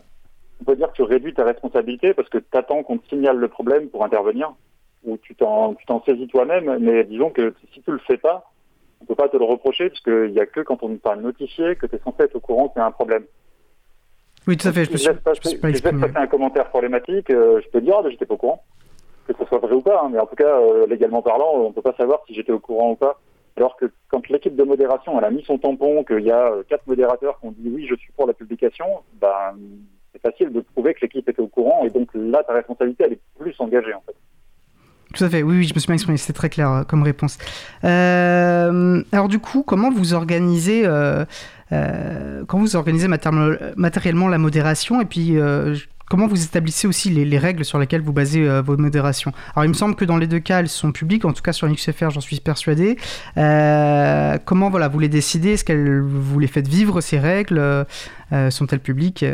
on 0.62 0.64
peut 0.64 0.76
dire 0.76 0.89
que 0.89 0.95
tu 0.95 1.03
réduis 1.03 1.34
ta 1.34 1.43
responsabilité 1.43 2.14
parce 2.14 2.30
que 2.30 2.38
tu 2.38 2.58
attends 2.58 2.84
qu'on 2.84 2.97
te 2.97 3.08
signale 3.08 3.38
le 3.38 3.47
problème 3.47 3.89
pour 3.89 4.06
intervenir, 4.06 4.53
ou 5.03 5.18
tu 5.18 5.36
t'en, 5.36 5.76
saisis 6.06 6.28
toi-même, 6.28 6.78
mais 6.80 7.03
disons 7.03 7.30
que 7.30 7.53
si 7.74 7.82
tu 7.82 7.91
le 7.91 7.99
fais 7.99 8.18
pas, 8.18 8.51
on 9.01 9.06
peut 9.06 9.16
pas 9.16 9.30
te 9.30 9.38
le 9.38 9.45
reprocher, 9.45 9.89
parce 9.89 10.01
qu'il 10.01 10.32
n'y 10.32 10.39
a 10.39 10.45
que 10.45 10.62
quand 10.62 10.82
on 10.82 10.95
t'a 10.97 11.16
notifié 11.16 11.76
que 11.76 11.86
tu 11.86 11.95
es 11.95 11.99
censé 11.99 12.24
être 12.24 12.36
au 12.36 12.39
courant 12.39 12.70
qu'il 12.70 12.80
y 12.80 12.84
a 12.84 12.88
un 12.88 12.91
problème. 12.91 13.26
Oui, 14.47 14.58
tout 14.58 14.68
à 14.68 14.72
fait. 14.72 14.86
Je, 14.86 14.91
me 14.91 14.97
suis, 14.97 15.14
pas, 15.14 15.34
je, 15.34 15.82
passer 15.82 16.16
un 16.16 16.28
commentaire 16.28 16.70
problématique, 16.70 17.30
euh, 17.32 17.62
je 17.64 17.70
peux 17.70 17.82
dire, 17.82 17.95
ah, 18.03 18.10
j'étais 18.10 18.26
pas 18.26 18.36
au 18.36 18.38
courant. 18.38 18.64
Que 19.28 19.34
ce 19.38 19.45
soit 19.45 19.58
vrai 19.58 19.74
ou 19.74 19.82
pas, 19.82 20.03
hein, 20.03 20.10
mais 20.12 20.20
en 20.20 20.28
tout 20.28 20.36
cas, 20.36 20.60
euh, 20.60 20.86
légalement 20.86 21.24
parlant, 21.24 21.51
on 21.56 21.72
peut 21.72 21.82
pas 21.82 21.95
savoir 21.97 22.22
si 22.28 22.36
j'étais 22.36 22.51
au 22.51 22.60
courant 22.60 22.91
ou 22.91 22.95
pas. 22.95 23.20
Alors 23.58 23.78
que 23.78 23.86
quand 24.10 24.28
l'équipe 24.30 24.56
de 24.56 24.64
modération 24.64 25.18
a 25.18 25.30
mis 25.30 25.43
son 25.45 25.58
tampon, 25.58 26.03
qu'il 26.03 26.26
y 26.26 26.32
a 26.32 26.51
euh, 26.51 26.64
quatre 26.68 26.86
modérateurs 26.88 27.39
qui 27.39 27.47
ont 27.47 27.51
dit 27.51 27.70
oui, 27.74 27.88
je 27.89 27.95
suis 27.95 28.12
pour 28.12 28.28
la 28.28 28.34
publication, 28.34 28.86
ben, 29.22 29.56
c'est 30.12 30.22
facile 30.22 30.51
de 30.51 30.60
prouver 30.60 30.93
que 30.93 30.99
l'équipe 31.01 31.28
était 31.30 31.41
au 31.41 31.47
courant 31.47 31.86
et 31.86 31.89
donc 31.89 32.10
là, 32.14 32.43
ta 32.43 32.53
responsabilité, 32.53 33.06
elle 33.06 33.14
est 33.14 33.22
plus 33.39 33.56
engagée 33.60 33.93
en 33.93 34.01
fait. 34.06 34.16
Tout 35.14 35.24
à 35.24 35.30
fait, 35.30 35.43
oui, 35.43 35.60
oui, 35.60 35.64
je 35.64 35.74
me 35.74 35.80
suis 35.80 35.88
bien 35.88 35.93
exprimé, 35.93 36.18
c'est 36.18 36.34
très 36.34 36.49
clair 36.49 36.70
euh, 36.70 36.84
comme 36.84 37.03
réponse. 37.03 37.38
Euh, 37.86 39.01
alors 39.14 39.30
du 39.30 39.39
coup, 39.39 39.64
comment 39.64 39.89
vous 39.89 40.14
organisez, 40.14 40.86
vous 41.72 42.76
organisez 42.76 43.08
matériellement 43.08 44.28
la 44.28 44.38
modération 44.38 44.99
et 44.99 45.06
puis 45.06 45.38
Comment 46.10 46.28
vous 46.28 46.43
établissez 46.43 46.88
aussi 46.88 47.10
les, 47.10 47.38
règles 47.38 47.66
sur 47.66 47.80
lesquelles 47.80 48.01
vous 48.01 48.14
basez 48.14 48.47
euh, 48.47 48.62
vos 48.62 48.78
modérations? 48.78 49.32
Alors, 49.56 49.66
il 49.66 49.70
me 49.70 49.74
semble 49.74 49.95
que 49.95 50.06
dans 50.06 50.18
les 50.18 50.28
deux 50.28 50.39
cas, 50.39 50.60
elles 50.60 50.70
sont 50.70 50.91
publiques. 50.91 51.26
En 51.26 51.34
tout 51.34 51.41
cas, 51.41 51.51
sur 51.51 51.68
XFR, 51.68 52.12
j'en 52.12 52.22
suis 52.22 52.39
persuadé. 52.39 52.97
Euh, 53.38 54.38
comment 54.45 54.70
voilà, 54.70 54.88
vous 54.88 54.99
les 54.99 55.10
décidez? 55.10 55.53
Est-ce 55.53 55.64
que 55.64 55.99
vous 56.01 56.39
les 56.39 56.47
faites 56.47 56.68
vivre 56.68 57.01
ces 57.01 57.18
règles? 57.18 57.58
Euh, 57.60 58.49
Sont-elles 58.49 58.80
publiques 58.80 59.26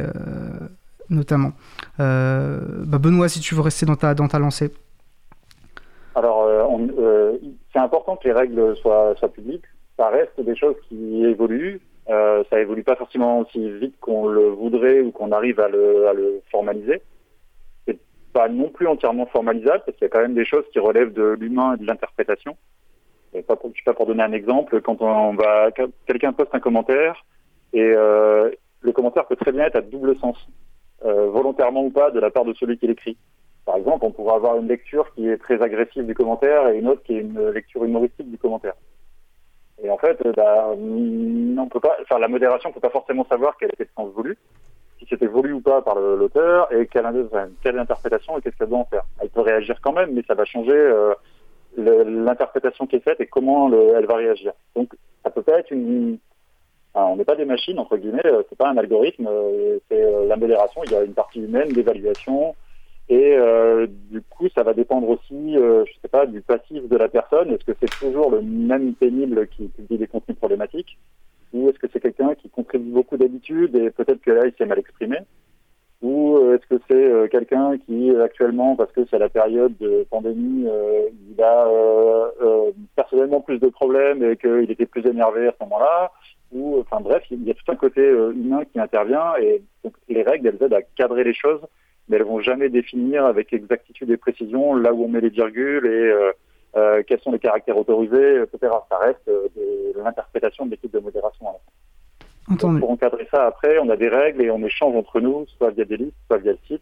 notamment? 1.10 1.52
Bah, 1.98 2.98
Benoît, 3.00 3.28
si 3.28 3.42
tu 3.42 3.56
veux 3.56 3.62
rester 3.62 3.86
dans 3.86 3.96
ta, 3.96 4.14
dans 4.14 4.28
ta 4.28 4.40
lancée. 4.40 4.72
Alors, 6.16 6.48
c'est 7.74 7.80
important 7.80 8.16
que 8.16 8.28
les 8.28 8.34
règles 8.34 8.76
soient, 8.78 9.14
soient 9.18 9.32
publiques. 9.32 9.66
Ça 9.98 10.10
reste 10.10 10.40
des 10.40 10.56
choses 10.56 10.76
qui 10.88 11.26
évoluent. 11.26 11.82
Ça 12.50 12.60
évolue 12.60 12.84
pas 12.84 12.96
forcément 12.96 13.40
aussi 13.40 13.72
vite 13.80 13.96
qu'on 14.00 14.28
le 14.28 14.50
voudrait 14.50 15.02
ou 15.02 15.12
qu'on 15.12 15.32
arrive 15.32 15.60
à 15.60 15.70
le, 15.70 16.08
à 16.08 16.14
le 16.14 16.42
formaliser. 16.52 17.02
C'est 17.88 18.00
pas 18.34 18.50
non 18.50 18.70
plus 18.70 18.88
entièrement 18.88 19.26
formalisable 19.28 19.84
parce 19.86 19.98
qu'il 19.98 20.06
y 20.06 20.10
a 20.10 20.10
quand 20.10 20.22
même 20.22 20.34
des 20.34 20.46
choses 20.46 20.66
qui 20.74 20.80
relèvent 20.80 21.14
de 21.14 21.38
l'humain 21.40 21.76
et 21.76 21.78
de 21.78 21.88
l'interprétation. 21.88 22.58
Pas 23.48 23.56
pour, 23.56 23.72
je 23.74 23.78
sais 23.78 23.86
pas 23.86 23.94
pour 23.94 24.08
donner 24.08 24.24
un 24.24 24.34
exemple, 24.34 24.82
quand 24.82 25.02
on 25.02 25.34
va, 25.36 25.70
quelqu'un 26.06 26.34
poste 26.34 26.54
un 26.54 26.60
commentaire 26.60 27.26
et 27.72 27.82
euh, 27.82 28.52
le 28.82 28.92
commentaire 28.92 29.26
peut 29.26 29.38
très 29.38 29.54
bien 29.54 29.66
être 29.66 29.78
à 29.78 29.82
double 29.82 30.18
sens, 30.18 30.38
euh, 31.06 31.30
volontairement 31.30 31.86
ou 31.86 31.92
pas, 31.92 32.12
de 32.12 32.20
la 32.20 32.30
part 32.30 32.44
de 32.46 32.54
celui 32.54 32.78
qui 32.78 32.88
l'écrit. 32.88 33.18
Par 33.66 33.78
exemple, 33.78 34.06
on 34.06 34.12
pourrait 34.12 34.36
avoir 34.36 34.58
une 34.58 34.68
lecture 34.68 35.14
qui 35.14 35.30
est 35.30 35.38
très 35.38 35.62
agressive 35.62 36.06
du 36.06 36.14
commentaire 36.14 36.68
et 36.68 36.80
une 36.80 36.88
autre 36.88 37.04
qui 37.04 37.16
est 37.16 37.22
une 37.22 37.50
lecture 37.52 37.86
humoristique 37.86 38.30
du 38.30 38.38
commentaire. 38.38 38.74
Et 39.84 39.90
en 39.90 39.98
fait, 39.98 40.18
bah, 40.36 40.70
on 40.76 41.68
peut 41.68 41.80
pas, 41.80 41.98
enfin, 42.02 42.20
la 42.20 42.28
modération 42.28 42.70
ne 42.70 42.74
peut 42.74 42.80
pas 42.80 42.90
forcément 42.90 43.26
savoir 43.26 43.56
quel 43.60 43.70
était 43.70 43.84
le 43.84 43.90
sens 43.96 44.14
voulu, 44.14 44.38
si 45.00 45.08
c'était 45.10 45.28
voulu 45.28 45.54
ou 45.54 45.62
pas 45.62 45.82
par 45.82 45.96
l'auteur, 45.96 46.72
et 46.72 46.86
quelle, 46.88 47.08
quelle 47.64 47.80
interprétation 47.80 48.38
et 48.38 48.42
qu'est-ce 48.42 48.58
qu'elle 48.58 48.70
doit 48.70 48.80
en 48.80 48.86
faire. 48.86 49.04
Elle 49.20 49.30
peut 49.30 49.42
réagir 49.42 49.80
quand 49.82 49.94
même, 49.94 50.14
mais 50.14 50.24
ça 50.28 50.36
va 50.36 50.46
changer 50.46 50.72
euh, 50.72 51.14
l'interprétation 51.78 52.86
qui 52.86 52.98
est 52.98 53.04
faite 53.04 53.20
et 53.22 53.28
comment 53.28 53.70
le, 53.70 53.96
elle 53.96 54.06
va 54.06 54.18
réagir. 54.18 54.54
Donc, 54.76 54.94
ça 55.24 55.32
peut 55.32 55.42
pas 55.42 55.60
être 55.60 55.72
une, 55.72 56.20
on 56.94 57.16
n'est 57.16 57.26
pas 57.26 57.36
des 57.36 57.46
machines 57.46 57.80
entre 57.80 57.98
guillemets, 57.98 58.26
euh, 58.26 58.44
c'est 58.50 58.58
pas 58.58 58.70
un 58.70 58.78
algorithme, 58.78 59.28
euh, 59.28 59.80
c'est 59.90 60.04
euh, 60.04 60.28
la 60.28 60.36
modération. 60.36 60.82
Il 60.86 60.92
y 60.92 60.96
a 60.96 61.04
une 61.04 61.14
partie 61.14 61.40
humaine 61.40 61.70
d'évaluation, 61.70 62.56
et 63.10 63.36
euh, 63.36 63.88
du 64.10 64.22
coup, 64.22 64.48
ça 64.56 64.64
va 64.64 64.74
dépendre 64.74 65.10
aussi, 65.10 65.58
euh, 65.58 65.84
je 65.86 65.92
sais 66.02 66.08
pas, 66.08 66.26
du 66.26 66.42
passif 66.42 66.88
de 66.88 66.96
la 66.96 67.10
personne. 67.10 67.52
Est-ce 67.52 67.66
que 67.66 67.78
c'est 67.80 68.00
toujours 68.00 68.32
le 68.32 68.42
même 68.42 68.94
pénible 68.94 69.48
qui 69.48 69.68
publie 69.68 69.98
des 69.98 70.08
contenus 70.08 70.38
problématiques 70.38 70.98
Ou 71.54 71.70
est-ce 71.70 71.80
que 71.80 71.88
c'est 71.92 72.00
quelqu'un 72.00 72.36
qui 72.36 72.50
contribue 72.50 72.92
beaucoup 72.92 73.18
d'habitude 73.18 73.76
et 73.76 73.90
peut-être 73.90 74.22
que 74.22 74.32
là, 74.32 74.46
il 74.46 74.54
s'est 74.58 74.66
mal 74.66 74.80
exprimé 74.80 75.18
Ou 76.02 76.38
euh, 76.38 76.56
est-ce 76.56 76.66
que 76.68 76.82
c'est 76.88 76.94
euh, 76.94 77.28
quelqu'un 77.28 77.78
qui, 77.80 78.16
actuellement, 78.16 78.78
parce 78.78 78.94
que 78.94 79.02
c'est 79.10 79.20
la 79.20 79.28
période 79.28 79.76
de 79.80 80.06
pandémie, 80.10 80.68
euh, 80.70 81.10
il 81.30 81.44
a 81.44 81.68
personnellement 82.96 83.42
plus 83.42 83.60
de 83.60 83.68
problèmes 83.68 84.24
et 84.24 84.38
qu'il 84.38 84.72
était 84.72 84.86
plus 84.86 85.06
énervé 85.06 85.48
à 85.48 85.52
ce 85.52 85.64
moment-là 85.66 86.12
ou 86.54 86.80
enfin 86.80 87.02
bref, 87.02 87.24
il 87.30 87.44
y 87.44 87.52
a 87.52 87.54
tout 87.54 87.72
un 87.72 87.76
côté 87.76 88.02
humain 88.02 88.64
qui 88.72 88.80
intervient 88.80 89.36
et 89.42 89.62
donc 89.84 89.94
les 90.10 90.22
règles 90.22 90.48
elles 90.48 90.66
aident 90.66 90.74
à 90.74 90.82
cadrer 90.82 91.24
les 91.24 91.34
choses 91.34 91.62
mais 92.12 92.18
elles 92.18 92.24
vont 92.24 92.42
jamais 92.42 92.68
définir 92.68 93.26
avec 93.26 93.54
exactitude 93.54 94.12
et 94.12 94.18
précision 94.18 94.76
là 94.76 94.94
où 94.94 95.06
on 95.06 95.08
met 95.08 95.22
les 95.22 95.30
virgules 95.30 95.86
et 95.86 96.12
euh, 96.12 96.32
euh, 96.76 97.04
quels 97.08 97.22
sont 97.22 97.32
les 97.32 97.40
caractères 97.40 97.78
autorisés, 97.78 98.42
etc. 98.42 98.74
Ça 98.90 98.98
reste 98.98 99.28
euh, 99.30 99.48
de, 99.56 100.02
l'interprétation 100.04 100.66
de 100.66 100.72
l'équipe 100.72 100.92
de 100.92 101.00
modération. 101.00 101.46
Donc, 102.50 102.80
pour 102.80 102.92
encadrer 102.92 103.28
ça, 103.32 103.46
après, 103.46 103.80
on 103.80 103.90
a 103.90 103.96
des 103.96 104.10
règles 104.10 104.42
et 104.42 104.52
on 104.52 104.62
échange 104.64 104.94
entre 104.96 105.22
nous, 105.22 105.46
soit 105.58 105.72
via 105.72 105.86
des 105.86 105.96
listes, 105.96 106.18
soit 106.28 106.40
via 106.40 106.52
le 106.52 106.58
site. 106.68 106.82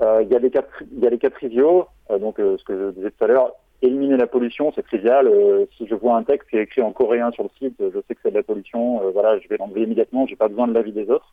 Il 0.00 0.28
y, 0.28 0.34
a 0.34 0.38
les 0.38 0.50
cas, 0.50 0.64
y 0.98 1.06
a 1.06 1.10
les 1.10 1.18
cas 1.18 1.30
triviaux, 1.30 1.86
donc 2.20 2.36
ce 2.38 2.62
que 2.64 2.76
je 2.76 2.90
disais 2.90 3.10
tout 3.10 3.24
à 3.24 3.28
l'heure, 3.28 3.52
éliminer 3.80 4.16
la 4.16 4.26
pollution, 4.26 4.72
c'est 4.74 4.82
trivial. 4.82 5.30
si 5.78 5.86
je 5.86 5.94
vois 5.94 6.16
un 6.16 6.24
texte 6.24 6.50
qui 6.50 6.56
est 6.56 6.62
écrit 6.62 6.82
en 6.82 6.92
coréen 6.92 7.30
sur 7.30 7.44
le 7.44 7.48
site, 7.58 7.76
je 7.78 7.98
sais 8.00 8.14
que 8.14 8.20
c'est 8.22 8.32
de 8.32 8.36
la 8.36 8.42
pollution, 8.42 9.00
voilà, 9.12 9.38
je 9.38 9.48
vais 9.48 9.56
l'enlever 9.56 9.82
immédiatement, 9.82 10.26
j'ai 10.26 10.36
pas 10.36 10.48
besoin 10.48 10.66
de 10.66 10.74
l'avis 10.74 10.92
des 10.92 11.08
autres. 11.08 11.32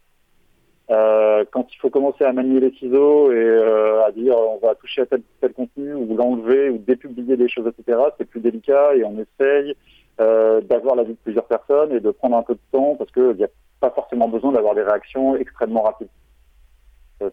Euh, 0.92 1.46
quand 1.52 1.68
il 1.74 1.78
faut 1.78 1.90
commencer 1.90 2.26
à 2.26 2.34
manier 2.34 2.60
les 2.60 2.72
ciseaux 2.72 3.32
et 3.32 3.36
euh, 3.36 4.04
à 4.04 4.12
dire 4.12 4.36
on 4.38 4.58
va 4.58 4.76
toucher 4.76 5.04
à 5.04 5.06
tel, 5.06 5.22
tel 5.40 5.54
contenu 5.54 5.94
ou 5.94 6.18
l'enlever 6.18 6.70
ou 6.70 6.80
dépublier 6.80 7.38
des 7.38 7.48
choses, 7.48 7.68
etc., 7.68 7.98
c'est 8.18 8.26
plus 8.26 8.42
délicat 8.42 8.96
et 8.96 9.06
on 9.06 9.14
essaye 9.14 9.74
euh, 10.20 10.60
d'avoir 10.60 10.96
l'avis 10.96 11.14
de 11.14 11.20
plusieurs 11.24 11.46
personnes 11.46 11.94
et 11.94 12.02
de 12.02 12.12
prendre 12.12 12.36
un 12.36 12.44
peu 12.44 12.56
de 12.56 12.60
temps 12.74 12.96
parce 12.96 13.10
qu'il 13.12 13.38
n'y 13.38 13.44
a 13.46 13.50
pas 13.80 13.92
forcément 13.92 14.28
besoin 14.28 14.52
d'avoir 14.52 14.76
des 14.76 14.84
réactions 14.84 15.38
extrêmement 15.38 15.84
rapides. 15.84 16.10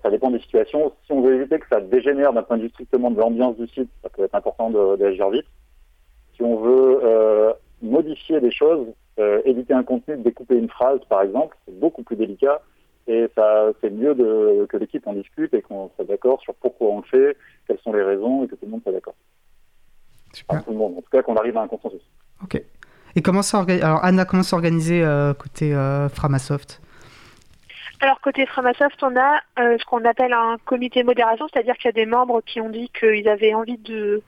Ça 0.03 0.11
dépend 0.11 0.31
des 0.31 0.41
situations. 0.41 0.93
Si 1.07 1.13
on 1.13 1.23
veut 1.23 1.35
éviter 1.35 1.59
que 1.59 1.67
ça 1.69 1.81
dégénère 1.81 2.35
d'un 2.35 2.43
point 2.43 2.59
de 2.59 2.63
vue 2.63 2.69
strictement 2.69 3.11
de 3.11 3.19
l'ambiance 3.19 3.57
du 3.57 3.67
site, 3.69 3.89
ça 4.03 4.11
peut 4.11 4.23
être 4.23 4.35
important 4.35 4.69
d'agir 4.97 5.31
vite. 5.31 5.47
Si 6.37 6.43
on 6.43 6.57
veut 6.57 7.55
modifier 7.81 8.39
des 8.41 8.51
choses, 8.51 8.87
éviter 9.47 9.73
un 9.73 9.85
contenu, 9.85 10.19
découper 10.19 10.57
une 10.57 10.69
phrase 10.69 11.01
par 11.09 11.23
exemple, 11.23 11.57
c'est 11.65 11.81
beaucoup 11.81 12.03
plus 12.03 12.17
délicat 12.17 12.61
et 13.09 13.27
ça, 13.35 13.71
c'est 13.81 13.91
mieux 13.91 14.15
de, 14.15 14.67
que 14.67 14.77
l'équipe 14.77 15.07
en 15.07 15.15
discute 15.15 15.55
et 15.55 15.63
qu'on 15.63 15.91
soit 15.97 16.05
d'accord 16.05 16.41
sur 16.43 16.55
pourquoi 16.55 16.89
on 16.89 16.97
le 16.99 17.05
fait, 17.05 17.37
quelles 17.67 17.79
sont 17.79 17.93
les 17.93 18.03
raisons 18.03 18.45
et 18.45 18.49
que 18.49 18.55
tout 18.55 18.67
le 18.67 18.71
monde 18.71 18.83
soit 18.83 18.93
d'accord. 18.93 19.15
Enfin, 20.47 20.61
tout 20.61 20.73
le 20.73 20.77
monde, 20.77 20.99
en 20.99 21.01
tout 21.01 21.11
cas 21.11 21.23
qu'on 21.23 21.37
arrive 21.37 21.57
à 21.57 21.63
un 21.63 21.69
consensus. 21.69 22.03
Ok. 22.45 22.63
Et 23.17 23.23
comment 23.23 23.41
ça 23.41 23.65
Alors 23.83 24.05
Anna, 24.05 24.27
comment 24.27 24.43
s'organiser 24.43 25.03
euh, 25.03 25.33
côté 25.33 25.75
euh, 25.75 26.11
Framasoft? 26.11 26.83
Alors 28.01 28.21
côté 28.21 28.45
Framasoft, 28.45 29.03
on 29.03 29.17
a 29.17 29.41
euh, 29.59 29.79
ce 29.79 29.85
qu'on 29.87 30.05
appelle 30.05 30.35
un 30.35 30.59
comité 30.67 31.03
modération, 31.03 31.47
c'est-à-dire 31.51 31.77
qu'il 31.77 31.87
y 31.87 31.89
a 31.89 31.93
des 31.93 32.07
membres 32.07 32.43
qui 32.43 32.61
ont 32.61 32.69
dit 32.69 32.91
qu'ils 32.91 33.29
avaient 33.29 33.55
envie 33.55 33.79
de, 33.79 34.23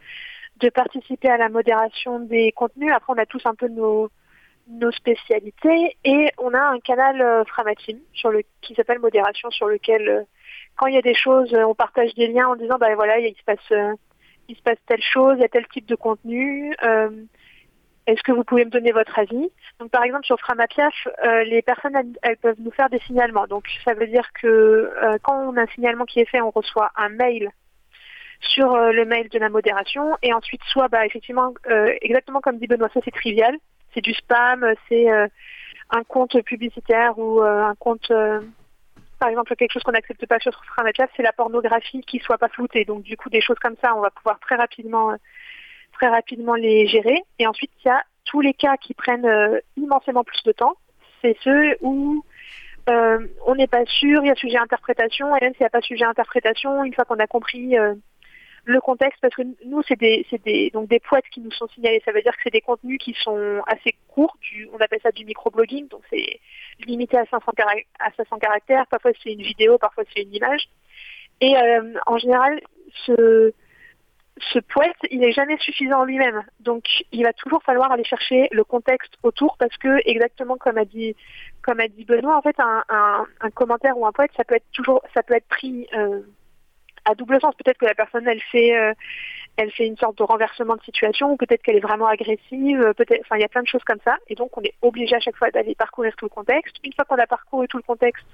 de 0.56 0.68
participer 0.70 1.28
à 1.28 1.36
la 1.36 1.50
modération 1.50 2.18
des 2.18 2.50
contenus. 2.52 2.92
Après, 2.94 3.12
on 3.12 3.18
a 3.18 3.26
tous 3.26 3.42
un 3.44 3.54
peu 3.54 3.68
nos, 3.68 4.10
nos 4.68 4.92
spécialités 4.92 5.96
et 6.04 6.30
on 6.38 6.54
a 6.54 6.60
un 6.60 6.78
canal 6.80 7.20
euh, 7.20 7.44
Framatim 7.44 7.98
sur 8.12 8.30
le, 8.30 8.42
qui 8.60 8.74
s'appelle 8.74 8.98
Modération 8.98 9.50
sur 9.50 9.68
lequel 9.68 10.08
euh, 10.08 10.22
quand 10.76 10.86
il 10.86 10.94
y 10.94 10.98
a 10.98 11.02
des 11.02 11.14
choses, 11.14 11.52
euh, 11.52 11.64
on 11.64 11.74
partage 11.74 12.14
des 12.14 12.28
liens 12.28 12.48
en 12.48 12.56
disant 12.56 12.78
bah 12.78 12.94
voilà 12.94 13.18
il 13.18 13.34
se 13.34 13.42
passe 13.44 13.96
il 14.48 14.56
se 14.56 14.62
passe 14.62 14.78
telle 14.86 15.02
chose, 15.02 15.34
il 15.36 15.42
y 15.42 15.44
a 15.44 15.48
tel 15.48 15.66
type 15.68 15.86
de 15.86 15.94
contenu. 15.94 16.74
est-ce 18.06 18.22
que 18.22 18.32
vous 18.32 18.42
pouvez 18.42 18.64
me 18.64 18.70
donner 18.70 18.90
votre 18.90 19.16
avis? 19.16 19.48
Donc 19.78 19.90
par 19.90 20.02
exemple 20.02 20.26
sur 20.26 20.40
Framapiaf, 20.40 20.94
les 21.44 21.62
personnes 21.62 21.96
elles, 22.22 22.36
peuvent 22.36 22.58
nous 22.58 22.72
faire 22.72 22.90
des 22.90 22.98
signalements. 23.00 23.46
Donc 23.46 23.64
ça 23.84 23.94
veut 23.94 24.08
dire 24.08 24.28
que 24.32 24.92
quand 25.22 25.36
on 25.48 25.56
a 25.56 25.62
un 25.62 25.66
signalement 25.68 26.04
qui 26.04 26.18
est 26.18 26.28
fait, 26.28 26.40
on 26.40 26.50
reçoit 26.50 26.90
un 26.96 27.10
mail 27.10 27.50
sur 28.40 28.76
le 28.76 29.04
mail 29.04 29.28
de 29.28 29.38
la 29.38 29.50
modération 29.50 30.16
et 30.22 30.32
ensuite 30.32 30.62
soit 30.64 30.88
bah 30.88 31.06
effectivement 31.06 31.54
exactement 32.00 32.40
comme 32.40 32.58
dit 32.58 32.66
Benoît, 32.66 32.90
ça 32.92 33.00
c'est 33.04 33.14
trivial 33.14 33.56
c'est 33.94 34.00
du 34.00 34.14
spam, 34.14 34.66
c'est 34.88 35.10
euh, 35.10 35.26
un 35.90 36.04
compte 36.04 36.40
publicitaire 36.42 37.18
ou 37.18 37.42
euh, 37.42 37.64
un 37.64 37.74
compte 37.74 38.10
euh, 38.10 38.40
par 39.18 39.28
exemple, 39.28 39.54
quelque 39.54 39.72
chose 39.72 39.82
qu'on 39.82 39.92
n'accepte 39.92 40.24
pas 40.26 40.38
sur 40.38 40.52
Framatchat, 40.64 41.08
c'est 41.14 41.22
la 41.22 41.34
pornographie 41.34 42.00
qui 42.00 42.20
soit 42.20 42.38
pas 42.38 42.48
floutée. 42.48 42.86
Donc, 42.86 43.02
du 43.02 43.18
coup, 43.18 43.28
des 43.28 43.42
choses 43.42 43.58
comme 43.58 43.76
ça, 43.82 43.94
on 43.94 44.00
va 44.00 44.08
pouvoir 44.10 44.40
très 44.40 44.56
rapidement, 44.56 45.14
très 45.92 46.08
rapidement 46.08 46.54
les 46.54 46.86
gérer. 46.86 47.22
Et 47.38 47.46
ensuite, 47.46 47.70
il 47.84 47.88
y 47.88 47.90
a 47.90 48.02
tous 48.24 48.40
les 48.40 48.54
cas 48.54 48.78
qui 48.78 48.94
prennent 48.94 49.60
immensément 49.76 50.24
plus 50.24 50.42
de 50.44 50.52
temps. 50.52 50.72
C'est 51.20 51.36
ceux 51.42 51.76
où 51.82 52.24
on 52.86 53.54
n'est 53.56 53.66
pas 53.66 53.84
sûr, 53.84 54.22
il 54.22 54.28
y 54.28 54.30
a 54.30 54.34
sujet 54.36 54.56
à 54.56 54.62
interprétation, 54.62 55.36
et 55.36 55.40
même 55.42 55.52
s'il 55.52 55.64
n'y 55.64 55.66
a 55.66 55.70
pas 55.70 55.82
sujet 55.82 56.06
à 56.06 56.08
interprétation, 56.08 56.82
une 56.82 56.94
fois 56.94 57.04
qu'on 57.04 57.18
a 57.18 57.26
compris 57.26 57.76
le 58.64 58.80
contexte 58.80 59.20
parce 59.20 59.34
que 59.34 59.42
nous 59.64 59.82
c'est 59.86 59.98
des 59.98 60.26
c'est 60.30 60.42
des 60.44 60.70
donc 60.70 60.88
des 60.88 61.00
poètes 61.00 61.28
qui 61.30 61.40
nous 61.40 61.50
sont 61.52 61.68
signalés. 61.68 62.02
Ça 62.04 62.12
veut 62.12 62.22
dire 62.22 62.32
que 62.32 62.42
c'est 62.44 62.52
des 62.52 62.60
contenus 62.60 62.98
qui 62.98 63.14
sont 63.14 63.62
assez 63.66 63.94
courts 64.08 64.36
du, 64.40 64.68
on 64.72 64.78
appelle 64.78 65.00
ça 65.02 65.12
du 65.12 65.24
microblogging 65.24 65.88
donc 65.88 66.02
c'est 66.10 66.40
limité 66.86 67.18
à 67.18 67.24
500 67.26 67.52
à 67.98 68.10
500 68.16 68.38
caractères. 68.38 68.86
Parfois 68.86 69.12
c'est 69.22 69.32
une 69.32 69.42
vidéo 69.42 69.78
parfois 69.78 70.04
c'est 70.14 70.22
une 70.22 70.34
image. 70.34 70.68
Et 71.40 71.56
euh, 71.56 71.94
en 72.06 72.18
général 72.18 72.60
ce 73.06 73.52
ce 74.52 74.58
poète, 74.58 74.96
il 75.10 75.20
n'est 75.20 75.32
jamais 75.32 75.58
suffisant 75.58 76.00
en 76.00 76.04
lui-même. 76.04 76.42
Donc, 76.60 76.84
il 77.12 77.22
va 77.24 77.32
toujours 77.32 77.62
falloir 77.62 77.92
aller 77.92 78.04
chercher 78.04 78.48
le 78.52 78.64
contexte 78.64 79.12
autour 79.22 79.56
parce 79.58 79.76
que, 79.76 80.00
exactement 80.08 80.56
comme 80.56 80.78
a 80.78 80.84
dit, 80.84 81.14
comme 81.62 81.80
a 81.80 81.88
dit 81.88 82.04
Benoît, 82.04 82.36
en 82.36 82.42
fait, 82.42 82.58
un, 82.58 82.82
un, 82.88 83.26
un 83.40 83.50
commentaire 83.50 83.98
ou 83.98 84.06
un 84.06 84.12
poète, 84.12 84.30
ça 84.36 84.44
peut 84.44 84.54
être 84.54 84.70
toujours, 84.72 85.02
ça 85.14 85.22
peut 85.22 85.34
être 85.34 85.48
pris 85.48 85.86
euh, 85.94 86.22
à 87.04 87.14
double 87.14 87.40
sens. 87.40 87.54
Peut-être 87.54 87.78
que 87.78 87.86
la 87.86 87.94
personne, 87.94 88.26
elle 88.26 88.40
fait, 88.40 88.76
euh, 88.76 88.92
elle 89.56 89.70
fait 89.72 89.86
une 89.86 89.96
sorte 89.96 90.18
de 90.18 90.22
renversement 90.22 90.76
de 90.76 90.82
situation, 90.82 91.32
ou 91.32 91.36
peut-être 91.36 91.62
qu'elle 91.62 91.76
est 91.76 91.80
vraiment 91.80 92.06
agressive. 92.06 92.92
Peut-être, 92.96 93.20
enfin, 93.22 93.36
il 93.36 93.42
y 93.42 93.44
a 93.44 93.48
plein 93.48 93.62
de 93.62 93.68
choses 93.68 93.84
comme 93.84 94.00
ça. 94.04 94.16
Et 94.28 94.34
donc, 94.34 94.56
on 94.56 94.62
est 94.62 94.74
obligé 94.82 95.16
à 95.16 95.20
chaque 95.20 95.36
fois 95.36 95.50
d'aller 95.50 95.74
parcourir 95.74 96.14
tout 96.16 96.26
le 96.26 96.30
contexte. 96.30 96.76
Une 96.84 96.92
fois 96.92 97.04
qu'on 97.04 97.16
a 97.16 97.26
parcouru 97.26 97.68
tout 97.68 97.76
le 97.76 97.82
contexte, 97.82 98.26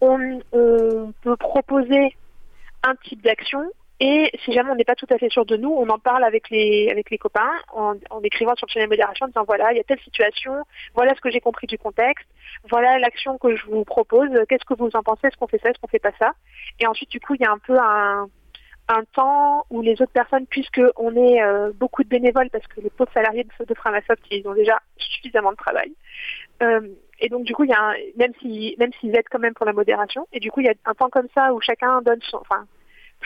on, 0.00 0.40
on 0.52 1.12
peut 1.22 1.36
proposer 1.36 2.16
un 2.82 2.94
type 2.96 3.22
d'action. 3.22 3.62
Et 3.98 4.30
si 4.44 4.52
jamais 4.52 4.70
on 4.70 4.74
n'est 4.74 4.84
pas 4.84 4.94
tout 4.94 5.06
à 5.08 5.16
fait 5.16 5.30
sûr 5.30 5.46
de 5.46 5.56
nous, 5.56 5.70
on 5.70 5.88
en 5.88 5.98
parle 5.98 6.22
avec 6.22 6.50
les 6.50 6.90
avec 6.90 7.08
les 7.10 7.16
copains 7.16 7.52
en, 7.72 7.94
en 8.10 8.20
écrivant 8.22 8.54
sur 8.54 8.66
le 8.66 8.72
channel 8.72 8.90
modération 8.90 9.24
en 9.24 9.28
disant 9.28 9.44
voilà, 9.44 9.72
il 9.72 9.78
y 9.78 9.80
a 9.80 9.84
telle 9.84 10.00
situation, 10.00 10.52
voilà 10.94 11.14
ce 11.14 11.20
que 11.22 11.30
j'ai 11.30 11.40
compris 11.40 11.66
du 11.66 11.78
contexte, 11.78 12.28
voilà 12.68 12.98
l'action 12.98 13.38
que 13.38 13.56
je 13.56 13.64
vous 13.66 13.84
propose, 13.84 14.28
qu'est-ce 14.48 14.66
que 14.66 14.74
vous 14.74 14.90
en 14.92 15.02
pensez, 15.02 15.28
est-ce 15.28 15.36
qu'on 15.38 15.46
fait 15.46 15.60
ça, 15.62 15.70
est-ce 15.70 15.78
qu'on 15.78 15.88
fait 15.88 15.98
pas 15.98 16.12
ça? 16.18 16.32
Et 16.78 16.86
ensuite 16.86 17.10
du 17.10 17.20
coup 17.20 17.36
il 17.36 17.40
y 17.40 17.46
a 17.46 17.50
un 17.50 17.58
peu 17.58 17.78
un, 17.78 18.28
un 18.88 19.04
temps 19.14 19.64
où 19.70 19.80
les 19.80 20.00
autres 20.02 20.12
personnes, 20.12 20.46
puisque 20.46 20.82
on 20.96 21.16
est 21.16 21.42
euh, 21.42 21.72
beaucoup 21.74 22.04
de 22.04 22.08
bénévoles, 22.08 22.50
parce 22.50 22.66
que 22.66 22.80
les 22.80 22.90
pauvres 22.90 23.12
salariés 23.12 23.44
de, 23.44 23.64
de 23.64 23.74
Framasoft, 23.74 24.22
ils 24.30 24.46
ont 24.46 24.54
déjà 24.54 24.78
suffisamment 24.96 25.52
de 25.52 25.56
travail. 25.56 25.92
Euh, 26.62 26.86
et 27.18 27.28
donc 27.30 27.44
du 27.44 27.54
coup, 27.54 27.64
il 27.64 27.70
y 27.70 27.72
a 27.72 27.82
un, 27.82 27.94
même 28.16 28.32
si 28.40 28.76
même 28.78 28.92
s'ils 29.00 29.16
aident 29.16 29.28
quand 29.30 29.38
même 29.38 29.54
pour 29.54 29.66
la 29.66 29.72
modération, 29.72 30.26
et 30.32 30.40
du 30.40 30.50
coup 30.50 30.60
il 30.60 30.66
y 30.66 30.68
a 30.68 30.74
un 30.84 30.94
temps 30.94 31.08
comme 31.08 31.28
ça 31.34 31.52
où 31.54 31.60
chacun 31.60 32.02
donne 32.02 32.20
son, 32.22 32.38
enfin 32.38 32.66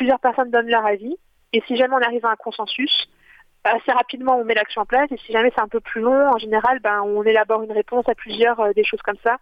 plusieurs 0.01 0.21
personnes 0.21 0.51
donnent 0.51 0.71
leur 0.71 0.87
avis, 0.87 1.15
et 1.53 1.63
si 1.67 1.77
jamais 1.77 1.95
on 1.95 2.01
arrive 2.01 2.25
à 2.25 2.31
un 2.31 2.37
consensus, 2.37 3.09
assez 3.65 3.93
rapidement, 3.93 4.39
on 4.39 4.45
met 4.45 4.55
l'action 4.55 4.81
en 4.81 4.87
place. 4.87 5.13
Et 5.13 5.19
si 5.19 5.33
jamais 5.33 5.53
c'est 5.55 5.61
un 5.61 5.69
peu 5.69 5.81
plus 5.81 6.01
long, 6.01 6.31
en 6.31 6.39
général, 6.39 6.81
ben, 6.81 7.03
on 7.03 7.23
élabore 7.23 7.63
une 7.63 7.73
réponse 7.73 8.09
à 8.09 8.15
plusieurs, 8.15 8.73
des 8.73 8.85
choses 8.85 9.03
comme 9.03 9.19
ça, 9.23 9.37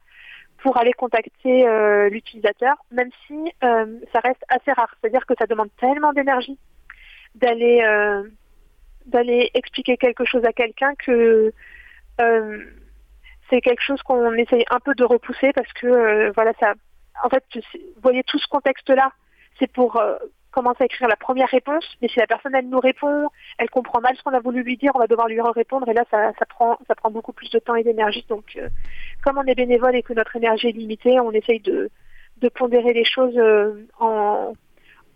pour 0.62 0.76
aller 0.76 0.92
contacter 0.94 1.64
l'utilisateur, 2.10 2.74
même 2.90 3.10
si 3.26 3.52
ça 3.60 4.18
reste 4.24 4.42
assez 4.48 4.72
rare. 4.72 4.92
C'est-à-dire 5.00 5.24
que 5.26 5.34
ça 5.38 5.46
demande 5.46 5.68
tellement 5.78 6.12
d'énergie 6.12 6.58
d'aller 7.36 7.84
d'aller 9.06 9.50
expliquer 9.54 9.96
quelque 9.96 10.24
chose 10.24 10.44
à 10.44 10.52
quelqu'un 10.52 10.94
que 10.96 11.52
euh, 12.20 12.58
c'est 13.48 13.60
quelque 13.60 13.82
chose 13.82 14.02
qu'on 14.02 14.32
essaye 14.34 14.64
un 14.70 14.80
peu 14.80 14.94
de 14.94 15.04
repousser 15.04 15.52
parce 15.54 15.72
que 15.72 15.86
euh, 15.86 16.32
voilà 16.34 16.52
ça 16.60 16.74
en 17.24 17.28
fait 17.28 17.44
vous 17.54 18.02
voyez 18.02 18.22
tout 18.24 18.38
ce 18.38 18.46
contexte 18.48 18.90
là 18.90 19.12
c'est 19.58 19.72
pour 19.72 19.96
euh, 19.96 20.16
commencer 20.50 20.82
à 20.82 20.86
écrire 20.86 21.08
la 21.08 21.16
première 21.16 21.48
réponse 21.48 21.84
mais 22.00 22.08
si 22.08 22.18
la 22.18 22.26
personne 22.26 22.54
elle 22.54 22.68
nous 22.68 22.80
répond 22.80 23.28
elle 23.58 23.70
comprend 23.70 24.00
mal 24.00 24.16
ce 24.16 24.22
qu'on 24.22 24.34
a 24.34 24.40
voulu 24.40 24.62
lui 24.62 24.76
dire 24.76 24.92
on 24.94 24.98
va 24.98 25.06
devoir 25.06 25.28
lui 25.28 25.40
répondre 25.40 25.88
et 25.88 25.94
là 25.94 26.04
ça, 26.10 26.32
prend 26.48 26.78
ça 26.86 26.94
prend 26.94 27.10
beaucoup 27.10 27.32
plus 27.32 27.50
de 27.50 27.58
temps 27.58 27.74
et 27.74 27.84
d'énergie 27.84 28.24
donc 28.28 28.58
comme 29.24 29.38
on 29.38 29.44
est 29.44 29.54
bénévole 29.54 29.96
et 29.96 30.02
que 30.02 30.12
notre 30.12 30.36
énergie 30.36 30.68
est 30.68 30.72
limitée 30.72 31.20
on 31.20 31.32
essaye 31.32 31.60
de 31.60 31.90
pondérer 32.54 32.92
les 32.92 33.04
choses 33.04 33.38
en 33.98 34.52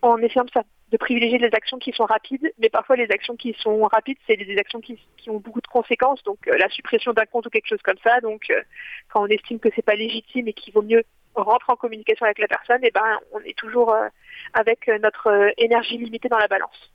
en 0.03 0.19
essayant 0.19 0.45
de 0.93 0.97
privilégier 0.99 1.39
les 1.39 1.51
actions 1.55 1.79
qui 1.79 1.93
sont 1.93 2.05
rapides, 2.05 2.53
mais 2.59 2.69
parfois 2.69 2.97
les 2.97 3.11
actions 3.11 3.37
qui 3.37 3.55
sont 3.59 3.83
rapides, 3.85 4.19
c'est 4.27 4.37
des 4.37 4.59
actions 4.59 4.81
qui, 4.81 4.99
ont 5.29 5.39
beaucoup 5.39 5.61
de 5.61 5.67
conséquences, 5.67 6.23
donc 6.25 6.47
euh, 6.49 6.59
la 6.59 6.69
suppression 6.69 7.13
d'un 7.13 7.25
compte 7.25 7.47
ou 7.47 7.51
quelque 7.51 7.69
chose 7.69 7.81
comme 7.83 7.97
ça. 8.05 8.21
Donc 8.21 8.51
euh, 8.51 8.61
quand 9.09 9.23
on 9.23 9.27
estime 9.27 9.59
que 9.59 9.71
c'est 9.75 9.85
pas 9.85 9.95
légitime 9.95 10.49
et 10.49 10.53
qu'il 10.53 10.75
vaut 10.75 10.83
mieux 10.83 11.03
rentrer 11.35 11.73
en 11.73 11.77
communication 11.77 12.27
avec 12.27 12.39
la 12.39 12.49
personne, 12.49 12.83
et 12.85 12.89
eh 12.89 12.91
ben 12.91 13.19
on 13.33 13.41
est 13.41 13.57
toujours 13.57 13.93
euh, 13.93 14.09
avec 14.53 14.89
notre 15.01 15.53
énergie 15.57 15.99
limitée 15.99 16.29
dans 16.29 16.39
la 16.39 16.49
balance. 16.49 16.93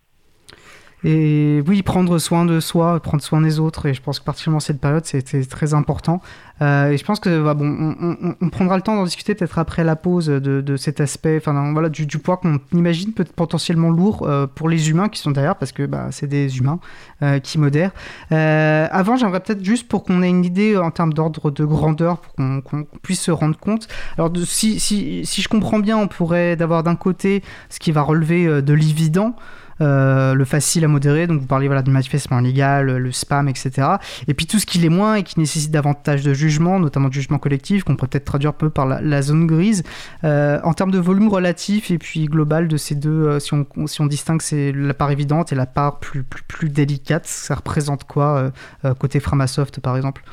Et 1.03 1.61
oui, 1.67 1.83
prendre 1.83 2.17
soin 2.17 2.45
de 2.45 2.59
soi, 2.59 2.99
prendre 2.99 3.21
soin 3.21 3.41
des 3.41 3.59
autres. 3.59 3.85
Et 3.85 3.93
je 3.93 4.01
pense 4.01 4.19
que 4.19 4.25
particulièrement 4.25 4.59
cette 4.59 4.81
période, 4.81 5.05
c'était 5.05 5.43
très 5.45 5.73
important. 5.73 6.21
Euh, 6.61 6.89
et 6.89 6.97
je 6.97 7.05
pense 7.05 7.19
que 7.19 7.43
bah, 7.43 7.53
bon, 7.53 7.95
on, 8.41 8.49
prendra 8.49 8.75
le 8.75 8.81
temps 8.81 8.95
d'en 8.95 9.03
discuter 9.03 9.35
peut-être 9.35 9.59
après 9.59 9.83
la 9.83 9.95
pause 9.95 10.25
de, 10.25 10.77
cet 10.77 10.99
aspect, 11.01 11.37
enfin 11.37 11.71
voilà, 11.71 11.89
du, 11.89 12.05
poids 12.17 12.37
qu'on 12.37 12.59
imagine 12.73 13.13
peut 13.13 13.21
être 13.21 13.33
potentiellement 13.33 13.91
lourd 13.91 14.23
euh, 14.23 14.47
pour 14.47 14.69
les 14.69 14.89
humains 14.89 15.09
qui 15.09 15.19
sont 15.19 15.31
derrière, 15.31 15.55
parce 15.55 15.71
que 15.71 15.85
bah, 15.85 16.07
c'est 16.11 16.27
des 16.27 16.57
humains 16.57 16.79
euh, 17.21 17.39
qui 17.39 17.59
modèrent. 17.59 17.91
Avant, 18.31 19.17
j'aimerais 19.17 19.39
peut-être 19.39 19.63
juste 19.63 19.87
pour 19.87 20.03
qu'on 20.03 20.23
ait 20.23 20.29
une 20.29 20.45
idée 20.45 20.77
en 20.77 20.89
termes 20.89 21.13
d'ordre 21.13 21.51
de 21.51 21.65
grandeur, 21.65 22.19
pour 22.19 22.33
qu'on 22.35 22.87
puisse 23.03 23.21
se 23.21 23.31
rendre 23.31 23.57
compte. 23.57 23.87
Alors 24.17 24.31
si, 24.45 24.79
si 24.79 25.23
je 25.41 25.47
comprends 25.47 25.79
bien, 25.79 25.97
on 25.97 26.07
pourrait 26.07 26.55
d'avoir 26.55 26.81
d'un 26.81 26.95
côté 26.95 27.43
ce 27.69 27.79
qui 27.79 27.91
va 27.91 28.01
relever 28.01 28.61
de 28.61 28.73
l'évident. 28.73 29.35
Euh, 29.81 30.33
le 30.33 30.45
facile 30.45 30.85
à 30.85 30.87
modérer, 30.87 31.27
donc 31.27 31.39
vous 31.39 31.45
parlez 31.47 31.67
voilà, 31.67 31.81
du 31.81 31.91
manifestement 31.91 32.39
illégal, 32.39 32.97
le 32.97 33.11
spam, 33.11 33.47
etc. 33.47 33.87
Et 34.27 34.33
puis 34.33 34.45
tout 34.45 34.59
ce 34.59 34.65
qui 34.65 34.79
l'est 34.79 34.89
moins 34.89 35.15
et 35.15 35.23
qui 35.23 35.39
nécessite 35.39 35.71
davantage 35.71 36.23
de 36.23 36.33
jugement, 36.33 36.79
notamment 36.79 37.09
de 37.09 37.13
jugement 37.13 37.37
collectif, 37.37 37.83
qu'on 37.83 37.95
peut 37.95 38.07
peut-être 38.07 38.25
traduire 38.25 38.49
un 38.49 38.53
peu 38.53 38.69
par 38.69 38.85
la, 38.85 39.21
zone 39.21 39.45
grise. 39.45 39.83
Euh, 40.23 40.59
en 40.63 40.73
termes 40.73 40.91
de 40.91 40.99
volume 40.99 41.27
relatif 41.27 41.91
et 41.91 41.97
puis 41.97 42.25
global 42.25 42.67
de 42.67 42.77
ces 42.77 42.95
deux, 42.95 43.09
euh, 43.09 43.39
si, 43.39 43.53
on, 43.53 43.87
si 43.87 44.01
on 44.01 44.05
distingue 44.05 44.41
c'est 44.41 44.71
la 44.71 44.93
part 44.93 45.11
évidente 45.11 45.51
et 45.51 45.55
la 45.55 45.65
part 45.65 45.99
plus, 45.99 46.23
plus, 46.23 46.43
plus 46.43 46.69
délicate, 46.69 47.25
ça 47.25 47.55
représente 47.55 48.03
quoi 48.05 48.51
côté 48.99 49.19
Framasoft 49.19 49.79
par 49.79 49.95
exemple? 49.95 50.23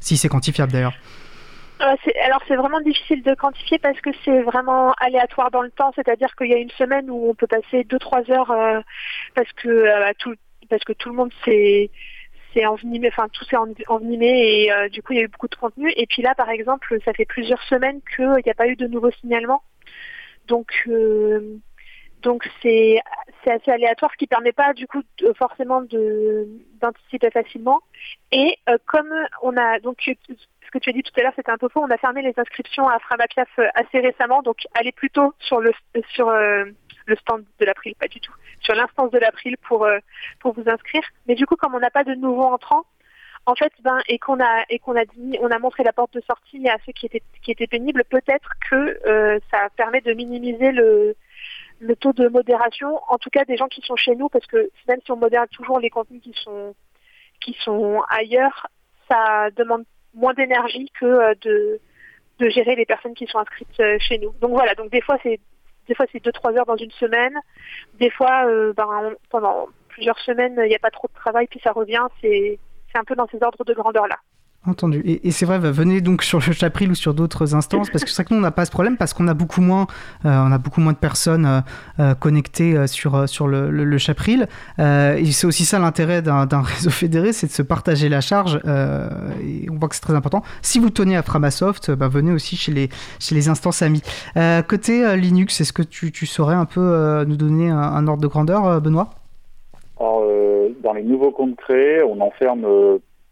Si 0.00 0.16
c'est 0.16 0.28
quantifiable 0.28 0.72
d'ailleurs. 0.72 0.94
Euh, 1.82 1.94
alors 2.24 2.40
c'est 2.48 2.56
vraiment 2.56 2.80
difficile 2.80 3.22
de 3.22 3.34
quantifier 3.34 3.78
parce 3.78 4.00
que 4.00 4.10
c'est 4.24 4.40
vraiment 4.42 4.92
aléatoire 4.92 5.50
dans 5.50 5.60
le 5.60 5.70
temps, 5.70 5.92
c'est-à-dire 5.94 6.34
qu'il 6.34 6.48
y 6.48 6.54
a 6.54 6.58
une 6.58 6.70
semaine 6.70 7.10
où 7.10 7.28
on 7.28 7.34
peut 7.34 7.46
passer 7.46 7.84
2-3 7.84 8.32
heures 8.32 8.50
euh, 8.50 8.80
parce 9.34 9.52
que 9.52 9.68
euh, 9.68 10.12
tout 10.18 10.34
parce 10.70 10.82
que 10.84 10.94
tout 10.94 11.10
le 11.10 11.16
monde 11.16 11.32
s'est 11.44 11.90
envenimé, 12.64 13.08
enfin 13.08 13.28
tout 13.30 13.44
s'est 13.44 13.58
envenimé 13.88 14.26
et 14.26 14.88
du 14.88 15.02
coup 15.02 15.12
il 15.12 15.18
y 15.18 15.20
a 15.20 15.24
eu 15.24 15.28
beaucoup 15.28 15.48
de 15.48 15.54
contenu. 15.54 15.92
Et 15.96 16.06
puis 16.06 16.22
là 16.22 16.34
par 16.34 16.48
exemple, 16.48 16.96
ça 17.04 17.12
fait 17.12 17.26
plusieurs 17.26 17.62
semaines 17.64 18.00
qu'il 18.16 18.42
n'y 18.44 18.50
a 18.50 18.54
pas 18.54 18.68
eu 18.68 18.76
de 18.76 18.86
nouveaux 18.86 19.10
signalements, 19.10 19.62
donc 20.48 20.88
donc 22.22 22.48
c'est 22.62 22.98
assez 23.46 23.70
aléatoire, 23.70 24.10
ce 24.12 24.16
qui 24.16 24.26
permet 24.26 24.52
pas 24.52 24.72
du 24.72 24.86
coup 24.88 25.02
forcément 25.36 25.82
d'anticiper 26.80 27.30
facilement. 27.30 27.80
Et 28.32 28.56
comme 28.86 29.12
on 29.42 29.56
a 29.56 29.78
donc 29.80 29.98
ce 30.66 30.70
que 30.70 30.78
tu 30.78 30.90
as 30.90 30.92
dit 30.92 31.02
tout 31.02 31.12
à 31.18 31.22
l'heure, 31.22 31.32
c'était 31.36 31.50
un 31.50 31.58
peu 31.58 31.68
faux. 31.68 31.82
On 31.82 31.90
a 31.90 31.96
fermé 31.96 32.22
les 32.22 32.34
inscriptions 32.36 32.88
à 32.88 32.98
Framapiaf 32.98 33.48
euh, 33.58 33.68
assez 33.74 34.00
récemment, 34.00 34.42
donc 34.42 34.66
allez 34.74 34.92
plutôt 34.92 35.34
sur 35.38 35.60
le 35.60 35.72
sur 36.12 36.28
euh, 36.28 36.64
le 37.06 37.16
stand 37.16 37.44
de 37.58 37.64
l'April, 37.64 37.94
pas 37.94 38.08
du 38.08 38.20
tout, 38.20 38.34
sur 38.60 38.74
l'instance 38.74 39.10
de 39.10 39.18
l'April 39.18 39.56
pour 39.58 39.84
euh, 39.84 39.98
pour 40.40 40.52
vous 40.52 40.68
inscrire. 40.68 41.02
Mais 41.26 41.34
du 41.34 41.46
coup, 41.46 41.56
comme 41.56 41.74
on 41.74 41.80
n'a 41.80 41.90
pas 41.90 42.04
de 42.04 42.14
nouveaux 42.14 42.44
entrants, 42.44 42.84
en 43.46 43.54
fait, 43.54 43.72
ben 43.82 43.98
et 44.08 44.18
qu'on 44.18 44.40
a 44.40 44.64
et 44.68 44.78
qu'on 44.78 44.96
a 44.96 45.04
dit, 45.04 45.38
on 45.40 45.50
a 45.50 45.58
montré 45.58 45.84
la 45.84 45.92
porte 45.92 46.12
de 46.14 46.20
sortie 46.22 46.68
à 46.68 46.76
ceux 46.84 46.92
qui 46.92 47.06
étaient 47.06 47.22
qui 47.42 47.52
étaient 47.52 47.68
pénibles, 47.68 48.04
peut-être 48.04 48.50
que 48.68 49.40
ça 49.50 49.68
permet 49.76 50.00
de 50.00 50.12
minimiser 50.12 50.72
le 50.72 51.16
le 51.78 51.94
taux 51.94 52.12
de 52.12 52.28
modération, 52.28 52.98
en 53.08 53.18
tout 53.18 53.30
cas 53.30 53.44
des 53.44 53.56
gens 53.56 53.68
qui 53.68 53.82
sont 53.82 53.96
chez 53.96 54.16
nous, 54.16 54.28
parce 54.30 54.46
que 54.46 54.70
même 54.88 54.98
si 55.04 55.12
on 55.12 55.16
modère 55.16 55.46
toujours 55.48 55.78
les 55.78 55.90
contenus 55.90 56.22
qui 56.22 56.32
sont 56.42 56.74
qui 57.40 57.54
sont 57.60 58.02
ailleurs, 58.08 58.66
ça 59.08 59.50
demande 59.56 59.84
moins 60.16 60.34
d'énergie 60.34 60.90
que 60.98 61.06
euh, 61.06 61.34
de, 61.42 61.80
de 62.40 62.48
gérer 62.48 62.74
les 62.74 62.86
personnes 62.86 63.14
qui 63.14 63.26
sont 63.26 63.38
inscrites 63.38 63.80
euh, 63.80 63.98
chez 64.00 64.18
nous. 64.18 64.32
Donc 64.40 64.50
voilà, 64.50 64.74
donc 64.74 64.90
des 64.90 65.00
fois 65.00 65.18
c'est 65.22 65.38
des 65.86 65.94
fois 65.94 66.06
c'est 66.10 66.22
deux 66.22 66.32
trois 66.32 66.52
heures 66.52 66.66
dans 66.66 66.76
une 66.76 66.90
semaine, 66.92 67.38
des 67.94 68.10
fois 68.10 68.46
euh, 68.46 68.72
ben, 68.72 69.14
pendant 69.30 69.68
plusieurs 69.88 70.18
semaines 70.18 70.58
il 70.64 70.68
n'y 70.68 70.74
a 70.74 70.80
pas 70.80 70.90
trop 70.90 71.06
de 71.08 71.14
travail 71.14 71.46
puis 71.46 71.60
ça 71.62 71.72
revient, 71.72 72.04
c'est 72.20 72.58
c'est 72.90 72.98
un 72.98 73.04
peu 73.04 73.14
dans 73.14 73.28
ces 73.28 73.42
ordres 73.42 73.64
de 73.64 73.74
grandeur 73.74 74.08
là. 74.08 74.16
Entendu. 74.66 75.00
Et, 75.04 75.30
c'est 75.30 75.46
vrai, 75.46 75.58
venez 75.60 76.00
donc 76.00 76.24
sur 76.24 76.40
le 76.44 76.52
Chapril 76.52 76.90
ou 76.90 76.96
sur 76.96 77.14
d'autres 77.14 77.54
instances, 77.54 77.88
parce 77.88 78.02
que 78.02 78.10
c'est 78.10 78.16
vrai 78.16 78.24
que 78.24 78.34
nous, 78.34 78.40
on 78.40 78.42
n'a 78.42 78.50
pas 78.50 78.64
ce 78.64 78.72
problème, 78.72 78.96
parce 78.96 79.14
qu'on 79.14 79.28
a 79.28 79.34
beaucoup 79.34 79.60
moins, 79.60 79.86
euh, 80.24 80.28
a 80.28 80.58
beaucoup 80.58 80.80
moins 80.80 80.92
de 80.92 80.98
personnes 80.98 81.46
euh, 81.46 81.60
euh, 82.00 82.14
connectées 82.14 82.88
sur, 82.88 83.28
sur 83.28 83.46
le, 83.46 83.70
le, 83.70 83.98
Chapril. 83.98 84.48
et 84.78 85.26
c'est 85.26 85.46
aussi 85.46 85.64
ça 85.64 85.78
l'intérêt 85.78 86.20
d'un 86.20 86.62
réseau 86.62 86.90
fédéré, 86.90 87.32
c'est 87.32 87.46
de 87.46 87.52
se 87.52 87.62
partager 87.62 88.08
la 88.08 88.20
charge. 88.20 88.56
et 88.56 89.70
on 89.70 89.76
voit 89.76 89.88
que 89.88 89.94
c'est 89.94 90.00
très 90.00 90.14
important. 90.14 90.42
Si 90.62 90.80
vous 90.80 90.90
tenez 90.90 91.16
à 91.16 91.22
Framasoft, 91.22 91.92
bah, 91.92 92.08
venez 92.08 92.32
aussi 92.32 92.56
chez 92.56 92.72
les, 92.72 92.88
chez 93.20 93.36
les 93.36 93.48
instances 93.48 93.82
amies. 93.82 94.02
côté 94.66 95.16
Linux, 95.16 95.60
est-ce 95.60 95.72
que 95.72 95.82
tu, 95.82 96.10
tu, 96.10 96.26
saurais 96.26 96.56
un 96.56 96.64
peu 96.64 97.24
nous 97.24 97.36
donner 97.36 97.70
un, 97.70 98.06
ordre 98.08 98.22
de 98.22 98.28
grandeur, 98.28 98.80
Benoît? 98.80 99.10
Alors, 100.00 100.24
dans 100.82 100.92
les 100.92 101.04
nouveaux 101.04 101.30
comptes 101.30 101.56
créés, 101.56 102.02
on 102.02 102.20
enferme 102.20 102.66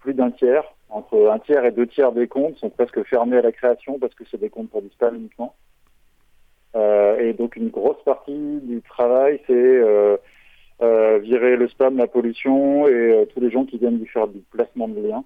plus 0.01 0.15
d'un 0.15 0.31
tiers 0.31 0.74
entre 0.95 1.29
un 1.29 1.41
tiers 1.41 1.65
et 1.65 1.73
deux 1.73 1.89
tiers 1.89 2.13
des 2.13 2.29
comptes 2.29 2.57
sont 2.59 2.71
presque 2.71 3.03
fermés 3.05 3.39
à 3.39 3.43
la 3.43 3.51
création 3.51 3.99
parce 3.99 4.15
que 4.15 4.23
c'est 4.31 4.39
des 4.39 4.49
comptes 4.49 4.71
pour 4.71 4.81
du 4.81 4.89
spam 4.91 5.17
uniquement. 5.17 5.57
Euh, 6.77 7.19
et 7.19 7.33
donc 7.33 7.57
une 7.57 7.69
grosse 7.69 8.01
partie 8.05 8.61
du 8.63 8.81
travail, 8.81 9.41
c'est 9.49 9.53
euh, 9.53 10.17
euh, 10.83 11.19
virer 11.19 11.57
le 11.57 11.67
spam, 11.67 11.97
la 11.97 12.07
pollution 12.07 12.87
et 12.87 13.27
tous 13.35 13.41
les 13.41 13.51
gens 13.51 13.65
qui 13.65 13.79
viennent 13.79 13.99
lui 13.99 14.07
faire 14.07 14.29
du 14.29 14.39
placement 14.53 14.87
de 14.87 15.01
liens. 15.01 15.25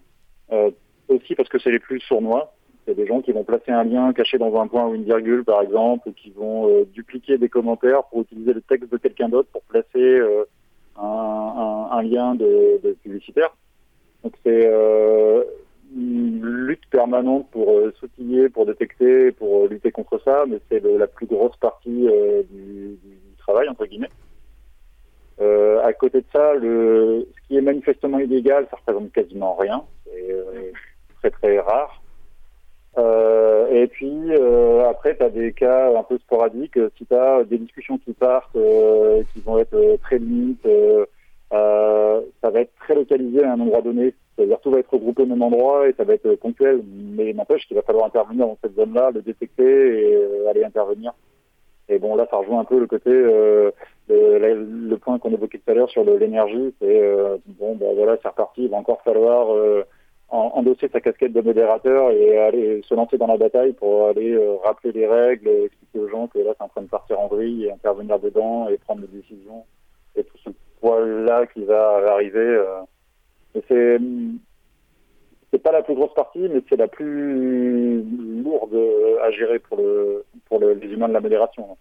aussi 1.08 1.34
parce 1.34 1.50
que 1.50 1.58
c'est 1.58 1.70
les 1.70 1.80
plus 1.80 2.00
sournois. 2.00 2.54
C'est 2.86 2.94
des 2.94 3.06
gens 3.06 3.20
qui 3.20 3.32
vont 3.32 3.44
placer 3.44 3.70
un 3.70 3.84
lien 3.84 4.10
caché 4.14 4.38
dans 4.38 4.58
un 4.58 4.68
point 4.68 4.86
ou 4.86 4.94
une 4.94 5.04
virgule, 5.04 5.44
par 5.44 5.60
exemple, 5.60 6.08
ou 6.08 6.12
qui 6.12 6.30
vont 6.30 6.82
dupliquer 6.94 7.36
des 7.36 7.50
commentaires 7.50 8.04
pour 8.04 8.22
utiliser 8.22 8.54
le 8.54 8.62
texte 8.62 8.90
de 8.90 8.96
quelqu'un 8.96 9.28
d'autre 9.28 9.50
pour 9.52 9.60
placer 9.64 10.18
un, 10.96 12.02
lien 12.02 12.34
de, 12.34 12.80
de 12.82 12.92
publicitaire. 13.02 13.50
Donc 14.24 14.32
c'est 14.44 14.66
euh, 14.66 15.44
une 15.94 16.40
lutte 16.42 16.88
permanente 16.90 17.48
pour 17.50 17.70
euh, 17.70 17.92
s'outiller, 17.98 18.48
pour 18.48 18.66
détecter, 18.66 19.32
pour 19.32 19.64
euh, 19.64 19.68
lutter 19.68 19.90
contre 19.92 20.20
ça, 20.24 20.44
mais 20.48 20.58
c'est 20.68 20.82
la 20.82 21.06
plus 21.06 21.26
grosse 21.26 21.56
partie 21.56 22.08
du, 22.50 22.98
du, 23.02 23.18
travail 23.38 23.68
entre 23.68 23.86
guillemets. 23.86 24.10
Euh, 25.40 25.80
à 25.84 25.92
côté 25.92 26.20
de 26.20 26.26
ça, 26.32 26.54
le, 26.54 27.26
ce 27.34 27.48
qui 27.48 27.56
est 27.56 27.62
manifestement 27.62 28.18
illégal, 28.18 28.66
ça 28.70 28.76
représente 28.76 29.12
quasiment 29.12 29.54
rien, 29.54 29.82
c'est 30.04 30.42
très 31.20 31.30
très 31.30 31.58
rare. 31.60 32.02
Euh, 32.98 33.68
et 33.70 33.86
puis 33.86 34.32
après, 34.84 35.16
tu 35.16 35.22
as 35.22 35.30
des 35.30 35.52
cas 35.52 35.96
un 35.96 36.02
peu 36.02 36.18
sporadiques. 36.18 36.78
Si 36.98 37.06
tu 37.06 37.14
as 37.14 37.44
des 37.44 37.58
discussions 37.58 37.96
qui 37.98 38.12
partent, 38.12 38.58
qui 39.32 39.40
vont 39.40 39.58
être 39.58 39.98
très 40.02 40.18
limites, 40.18 40.66
euh, 41.52 42.20
ça 42.42 42.50
va 42.50 42.60
être 42.60 42.74
très 42.80 42.94
localisé 42.94 43.42
à 43.42 43.52
un 43.52 43.60
endroit 43.60 43.82
donné, 43.82 44.14
c'est-à-dire 44.36 44.60
tout 44.60 44.70
va 44.70 44.78
être 44.78 44.92
regroupé 44.92 45.22
au 45.22 45.26
même 45.26 45.42
endroit 45.42 45.88
et 45.88 45.94
ça 45.94 46.04
va 46.04 46.14
être 46.14 46.34
ponctuel, 46.36 46.82
mais 46.84 47.32
n'empêche 47.32 47.66
qu'il 47.66 47.76
va 47.76 47.82
falloir 47.82 48.06
intervenir 48.06 48.46
dans 48.46 48.58
cette 48.62 48.76
zone-là, 48.76 49.10
le 49.12 49.22
détecter 49.22 49.64
et 49.64 50.14
euh, 50.14 50.50
aller 50.50 50.64
intervenir. 50.64 51.12
Et 51.88 51.98
bon, 51.98 52.16
là, 52.16 52.26
ça 52.30 52.36
rejoint 52.36 52.60
un 52.60 52.64
peu 52.64 52.78
le 52.78 52.86
côté, 52.86 53.10
euh, 53.10 53.70
le, 54.08 54.96
point 54.96 55.18
qu'on 55.18 55.32
évoquait 55.32 55.58
tout 55.58 55.70
à 55.70 55.74
l'heure 55.74 55.90
sur 55.90 56.04
l'énergie, 56.04 56.74
c'est 56.80 57.02
euh, 57.02 57.38
bon, 57.46 57.76
ben 57.76 57.94
voilà, 57.94 58.18
c'est 58.20 58.28
reparti, 58.28 58.64
il 58.64 58.70
va 58.70 58.76
encore 58.76 59.00
falloir 59.02 59.54
euh, 59.54 59.84
endosser 60.28 60.88
sa 60.92 61.00
casquette 61.00 61.32
de 61.32 61.40
modérateur 61.40 62.10
et 62.10 62.36
aller 62.38 62.82
se 62.86 62.94
lancer 62.94 63.16
dans 63.16 63.26
la 63.26 63.38
bataille 63.38 63.72
pour 63.72 64.08
aller 64.08 64.38
rappeler 64.62 64.92
les 64.92 65.06
règles, 65.06 65.48
expliquer 65.48 65.98
aux 65.98 66.08
gens 66.08 66.26
que 66.26 66.38
là, 66.40 66.52
c'est 66.58 66.64
en 66.64 66.68
train 66.68 66.82
de 66.82 66.88
partir 66.88 67.18
en 67.18 67.28
vrille 67.28 67.64
et 67.64 67.72
intervenir 67.72 68.18
dedans 68.18 68.68
et 68.68 68.76
prendre 68.76 69.00
des 69.00 69.20
décisions 69.20 69.64
et 70.14 70.24
tout, 70.24 70.36
poids-là 70.80 71.46
qui 71.46 71.64
va 71.64 72.12
arriver. 72.12 72.62
Et 73.54 73.62
c'est 73.68 73.98
c'est 75.50 75.62
pas 75.62 75.72
la 75.72 75.82
plus 75.82 75.94
grosse 75.94 76.14
partie, 76.14 76.46
mais 76.48 76.62
c'est 76.68 76.76
la 76.76 76.88
plus 76.88 78.02
lourde 78.42 78.76
à 79.22 79.30
gérer 79.30 79.58
pour 79.58 79.78
le 79.78 80.24
le, 80.60 80.74
les 80.74 80.88
humains 80.88 81.08
de 81.08 81.14
la 81.14 81.20
modération. 81.20 81.76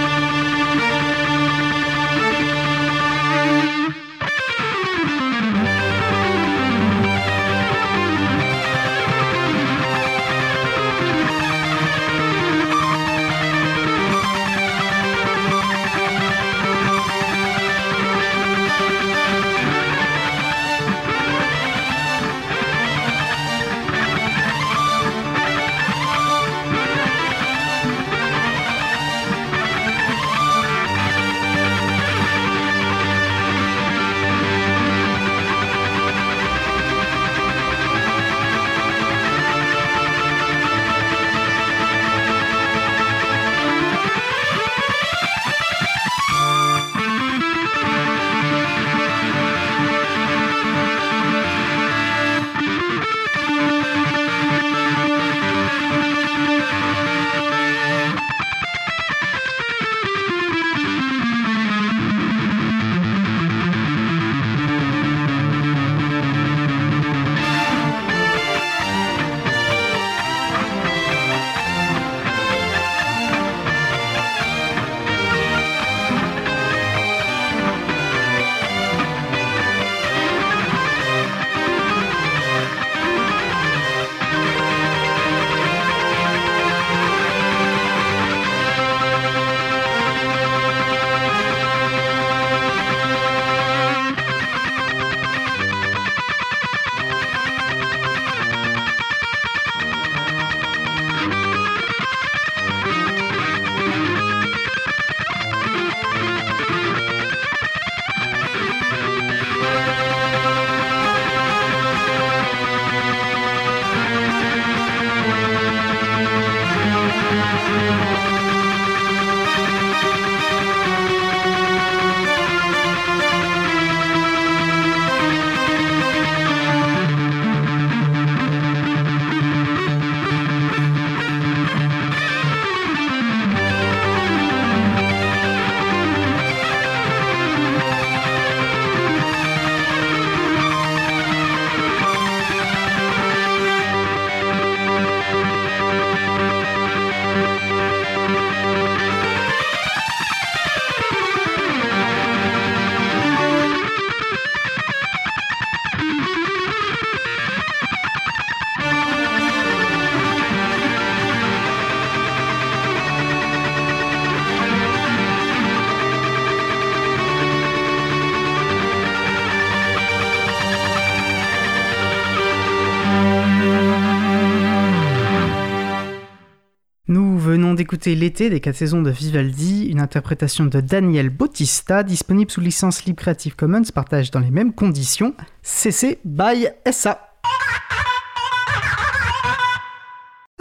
d'écouter 177.86 178.16
L'été 178.16 178.50
des 178.50 178.62
4 178.62 178.76
saisons 178.76 179.04
de 179.04 179.12
Vivaldi, 179.12 179.86
une 179.86 180.00
interprétation 180.00 180.66
de 180.66 180.82
Daniel 180.82 181.30
Bautista, 181.30 182.02
disponible 182.02 182.50
sous 182.50 182.60
licence 182.60 183.06
libre 183.06 183.22
Creative 183.22 183.56
Commons, 183.56 183.84
partage 183.94 184.32
dans 184.32 184.40
les 184.40 184.50
mêmes 184.50 184.74
conditions. 184.74 185.36
CC 185.62 186.18
by 186.26 186.68
SA. 186.92 187.25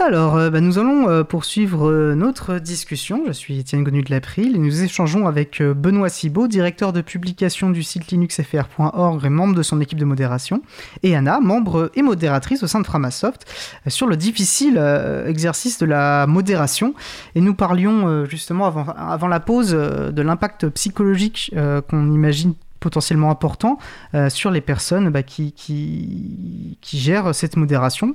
Alors, 0.05 0.35
euh, 0.35 0.51
bah, 0.51 0.61
nous 0.61 0.77
allons 0.77 1.09
euh, 1.09 1.23
poursuivre 1.23 1.89
euh, 1.89 2.13
notre 2.13 2.59
discussion. 2.59 3.23
Je 3.25 3.31
suis 3.31 3.57
Étienne 3.57 3.83
Gonu 3.83 4.03
de 4.03 4.11
l'April 4.11 4.55
et 4.55 4.59
nous 4.59 4.83
échangeons 4.83 5.25
avec 5.25 5.63
Benoît 5.63 6.09
Cibot, 6.09 6.47
directeur 6.47 6.93
de 6.93 7.01
publication 7.01 7.71
du 7.71 7.81
site 7.81 8.11
linuxfr.org 8.11 9.25
et 9.25 9.29
membre 9.29 9.55
de 9.55 9.63
son 9.63 9.81
équipe 9.81 9.97
de 9.97 10.05
modération, 10.05 10.61
et 11.01 11.15
Anna, 11.15 11.39
membre 11.39 11.89
et 11.95 12.03
modératrice 12.03 12.61
au 12.61 12.67
sein 12.67 12.81
de 12.81 12.85
Framasoft, 12.85 13.45
sur 13.87 14.05
le 14.05 14.15
difficile 14.15 14.77
exercice 15.25 15.79
de 15.79 15.87
la 15.87 16.27
modération. 16.27 16.93
Et 17.33 17.41
nous 17.41 17.55
parlions 17.55 18.25
justement 18.25 18.67
avant, 18.67 19.27
la 19.27 19.39
pause 19.39 19.71
de 19.71 20.21
l'impact 20.21 20.69
psychologique 20.69 21.51
qu'on 21.89 22.11
imagine 22.11 22.53
potentiellement 22.85 23.31
important 23.31 23.79
euh, 24.13 24.29
sur 24.29 24.51
les 24.51 24.61
personnes 24.61 25.09
bah, 25.09 25.23
qui, 25.23 25.53
qui, 25.53 26.77
gèrent 26.83 27.33
cette 27.33 27.57
modération. 27.57 28.13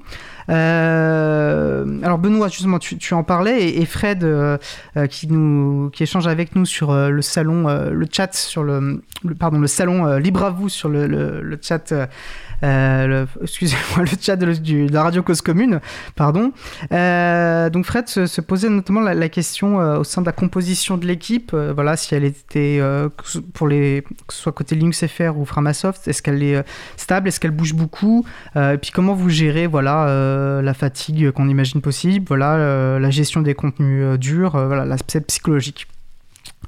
Euh, 0.48 2.00
alors 2.04 2.18
Benoît, 2.18 2.46
justement, 2.46 2.78
tu, 2.78 2.96
tu 2.96 3.12
en 3.14 3.24
parlais, 3.24 3.68
et, 3.68 3.84
Fred, 3.84 4.22
euh, 4.22 4.58
qui, 5.10 5.26
nous, 5.26 5.90
qui 5.92 6.04
échange 6.04 6.28
avec 6.28 6.54
nous 6.54 6.66
sur 6.66 6.94
le 6.94 7.20
salon, 7.20 7.66
le 7.66 8.06
chat 8.12 8.32
sur 8.32 8.62
le, 8.62 9.02
pardon, 9.40 9.58
le 9.58 9.66
salon 9.66 10.18
Libre 10.18 10.44
à 10.44 10.50
vous 10.50 10.68
sur 10.68 10.88
le, 10.88 11.08
le 11.08 11.58
chat. 11.60 11.92
Euh, 12.62 13.26
excusez-moi, 13.42 14.04
le 14.04 14.16
chat 14.20 14.36
de, 14.36 14.92
la 14.92 15.02
radio 15.02 15.22
Cause 15.22 15.40
Commune, 15.40 15.80
pardon. 16.16 16.52
Euh, 16.92 17.70
donc 17.70 17.86
Fred 17.86 18.08
se, 18.08 18.40
posait 18.40 18.68
notamment 18.68 19.00
la, 19.00 19.14
la 19.14 19.28
question 19.28 19.80
euh, 19.80 19.98
au 19.98 20.04
sein 20.04 20.20
de 20.20 20.26
la 20.26 20.32
composition 20.32 20.96
de 20.96 21.06
l'équipe, 21.06 21.54
voilà, 21.54 21.96
si 21.96 22.14
elle 22.14 22.24
était 22.24 22.80
pour 23.54 23.68
les, 23.68 24.02
que 24.26 24.34
ce 24.34 24.42
soit 24.42 24.52
côté 24.52 24.74
Linux 24.74 25.06
FR 25.06 25.36
ou 25.36 25.44
Framasoft 25.44 26.08
Est-ce 26.08 26.22
qu'elle 26.22 26.42
est 26.42 26.62
stable 26.96 27.28
Est-ce 27.28 27.40
qu'elle 27.40 27.50
bouge 27.50 27.74
beaucoup 27.74 28.24
Et 28.56 28.78
puis 28.80 28.90
comment 28.90 29.14
vous 29.14 29.28
gérez 29.28 29.66
voilà, 29.66 30.60
la 30.62 30.74
fatigue 30.74 31.30
qu'on 31.30 31.48
imagine 31.48 31.80
possible, 31.80 32.26
voilà, 32.28 32.98
la 32.98 33.10
gestion 33.10 33.42
des 33.42 33.54
contenus 33.54 34.18
durs, 34.18 34.52
voilà, 34.52 34.84
l'aspect 34.84 35.20
psychologique 35.20 35.86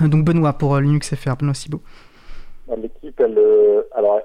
donc 0.01 0.24
Benoît 0.24 0.55
pour 0.55 0.78
Linux 0.78 1.14
FR, 1.14 1.36
Benoît 1.36 1.55
Cibot. 1.55 1.82
L'équipe, 2.76 3.20
elle, 3.20 3.38
alors, 3.95 4.20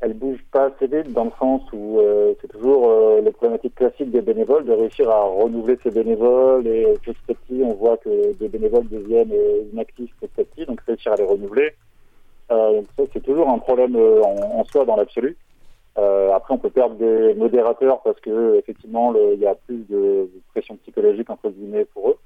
elle 0.00 0.14
bouge 0.14 0.38
pas 0.52 0.66
assez 0.66 0.86
vite 0.86 1.12
dans 1.12 1.24
le 1.24 1.32
sens 1.38 1.62
où 1.72 1.98
euh, 1.98 2.34
c'est 2.40 2.48
toujours 2.48 2.88
euh, 2.88 3.20
les 3.20 3.32
problématiques 3.32 3.74
classiques 3.74 4.10
des 4.10 4.22
bénévoles 4.22 4.64
de 4.64 4.72
réussir 4.72 5.10
à 5.10 5.22
renouveler 5.22 5.76
ces 5.82 5.90
bénévoles 5.90 6.66
et 6.68 6.84
euh, 6.84 6.94
petit 7.02 7.16
à 7.28 7.34
petit 7.34 7.62
on 7.64 7.74
voit 7.74 7.96
que 7.96 8.32
des 8.34 8.48
bénévoles 8.48 8.88
deviennent 8.88 9.34
inactifs 9.72 10.14
petit 10.20 10.40
à 10.40 10.44
petit 10.44 10.66
donc 10.66 10.80
réussir 10.82 11.12
à 11.12 11.16
les 11.16 11.24
renouveler 11.24 11.72
ça 12.48 13.02
c'est 13.12 13.22
toujours 13.22 13.48
un 13.50 13.58
problème 13.58 13.94
en, 13.94 14.64
soi 14.64 14.86
dans 14.86 14.96
l'absolu. 14.96 15.36
Après 15.96 16.54
on 16.54 16.56
peut 16.56 16.70
perdre 16.70 16.94
des 16.94 17.34
modérateurs 17.34 18.00
parce 18.00 18.18
que 18.20 18.56
effectivement 18.56 19.12
il 19.14 19.38
y 19.38 19.46
a 19.46 19.54
plus 19.54 19.86
de 19.90 20.30
pression 20.54 20.76
psychologique 20.76 21.28
entre 21.28 21.50
guillemets 21.50 21.84
pour 21.84 22.08
eux. 22.08 22.16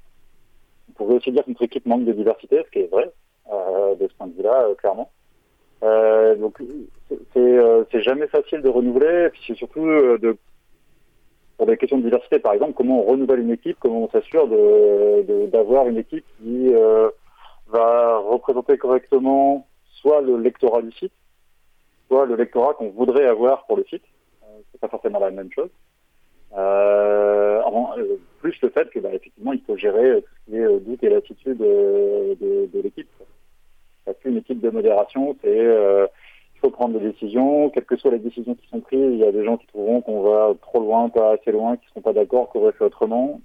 On 0.89 0.93
pourrait 0.93 1.15
aussi 1.15 1.31
dire 1.33 1.43
que 1.43 1.49
notre 1.49 1.63
équipe 1.63 1.85
manque 1.85 2.05
de 2.05 2.13
diversité 2.13 2.63
ce 2.63 2.71
qui 2.71 2.79
est 2.79 2.89
vrai 2.89 3.11
de 3.99 4.07
ce 4.07 4.13
point 4.13 4.27
de 4.27 4.33
vue 4.33 4.43
là 4.43 4.65
clairement 4.77 5.09
euh, 5.83 6.35
donc 6.35 6.61
euh, 7.35 7.83
c'est 7.91 8.01
jamais 8.01 8.27
facile 8.27 8.61
de 8.61 8.69
renouveler, 8.69 9.29
puis 9.31 9.41
c'est 9.47 9.55
surtout 9.55 9.85
euh, 9.85 10.17
de 10.17 10.37
pour 11.57 11.67
des 11.67 11.77
questions 11.77 11.97
de 11.97 12.03
diversité, 12.03 12.39
par 12.39 12.53
exemple, 12.53 12.73
comment 12.73 13.01
on 13.01 13.11
renouvelle 13.11 13.41
une 13.41 13.51
équipe, 13.51 13.77
comment 13.79 14.03
on 14.03 14.09
s'assure 14.09 14.47
d'avoir 14.47 15.85
de, 15.85 15.91
une 15.91 15.97
équipe 15.97 16.25
qui 16.41 16.73
va 17.67 18.17
représenter 18.17 18.77
correctement 18.77 19.67
soit 20.01 20.21
le 20.21 20.37
lectorat 20.37 20.81
du 20.81 20.91
site, 20.93 21.13
soit 22.07 22.25
le 22.25 22.35
lectorat 22.35 22.73
qu'on 22.73 22.89
voudrait 22.89 23.27
avoir 23.27 23.65
pour 23.67 23.77
le 23.77 23.83
site. 23.83 24.03
c'est 24.71 24.81
pas 24.81 24.87
forcément 24.87 25.19
la 25.19 25.29
même 25.29 25.51
chose. 25.51 25.69
plus 28.39 28.59
le 28.61 28.69
fait 28.69 28.89
que 28.89 28.99
bah, 28.99 29.09
effectivement 29.13 29.53
il 29.53 29.61
faut 29.61 29.77
gérer 29.77 30.21
tout 30.23 30.29
ce 30.47 30.51
qui 30.51 30.57
est 30.57 30.79
doute 30.79 31.03
et 31.03 31.09
l'attitude 31.09 31.57
de, 31.57 32.67
de 32.73 32.81
l'équipe. 32.81 33.09
Parce 34.05 34.17
qu'une 34.19 34.37
équipe 34.37 34.61
de 34.61 34.69
modération, 34.69 35.35
c'est 35.41 35.59
euh, 35.59 36.07
il 36.55 36.59
faut 36.59 36.69
prendre 36.69 36.99
des 36.99 37.11
décisions, 37.11 37.69
quelles 37.69 37.85
que 37.85 37.95
soient 37.95 38.11
les 38.11 38.19
décisions 38.19 38.55
qui 38.55 38.67
sont 38.69 38.79
prises, 38.79 39.13
il 39.13 39.17
y 39.17 39.25
a 39.25 39.31
des 39.31 39.43
gens 39.43 39.57
qui 39.57 39.67
trouveront 39.67 40.01
qu'on 40.01 40.21
va 40.21 40.53
trop 40.61 40.79
loin, 40.79 41.09
pas 41.09 41.33
assez 41.33 41.51
loin, 41.51 41.75
qui 41.77 41.85
ne 41.85 41.89
seront 41.89 42.01
pas 42.01 42.13
d'accord, 42.13 42.49
qu'on 42.49 42.61
aurait 42.61 42.71
fait 42.73 42.85
autrement. 42.85 43.41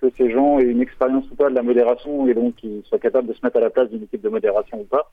Que 0.00 0.10
ces 0.16 0.30
gens 0.30 0.58
aient 0.58 0.64
une 0.64 0.82
expérience 0.82 1.24
ou 1.30 1.36
pas 1.36 1.48
de 1.50 1.54
la 1.54 1.62
modération 1.62 2.26
et 2.28 2.34
donc 2.34 2.56
qu'ils 2.56 2.82
soient 2.84 2.98
capables 2.98 3.28
de 3.28 3.32
se 3.32 3.40
mettre 3.42 3.56
à 3.56 3.60
la 3.60 3.70
place 3.70 3.88
d'une 3.90 4.02
équipe 4.02 4.22
de 4.22 4.28
modération 4.28 4.80
ou 4.80 4.84
pas. 4.84 5.10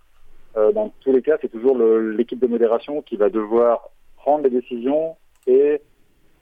Euh, 0.57 0.71
dans 0.71 0.93
tous 0.99 1.13
les 1.13 1.21
cas, 1.21 1.37
c'est 1.41 1.51
toujours 1.51 1.77
l'équipe 1.77 2.39
de 2.39 2.47
modération 2.47 3.01
qui 3.01 3.15
va 3.15 3.29
devoir 3.29 3.89
prendre 4.17 4.43
les 4.43 4.49
décisions 4.49 5.15
et 5.47 5.81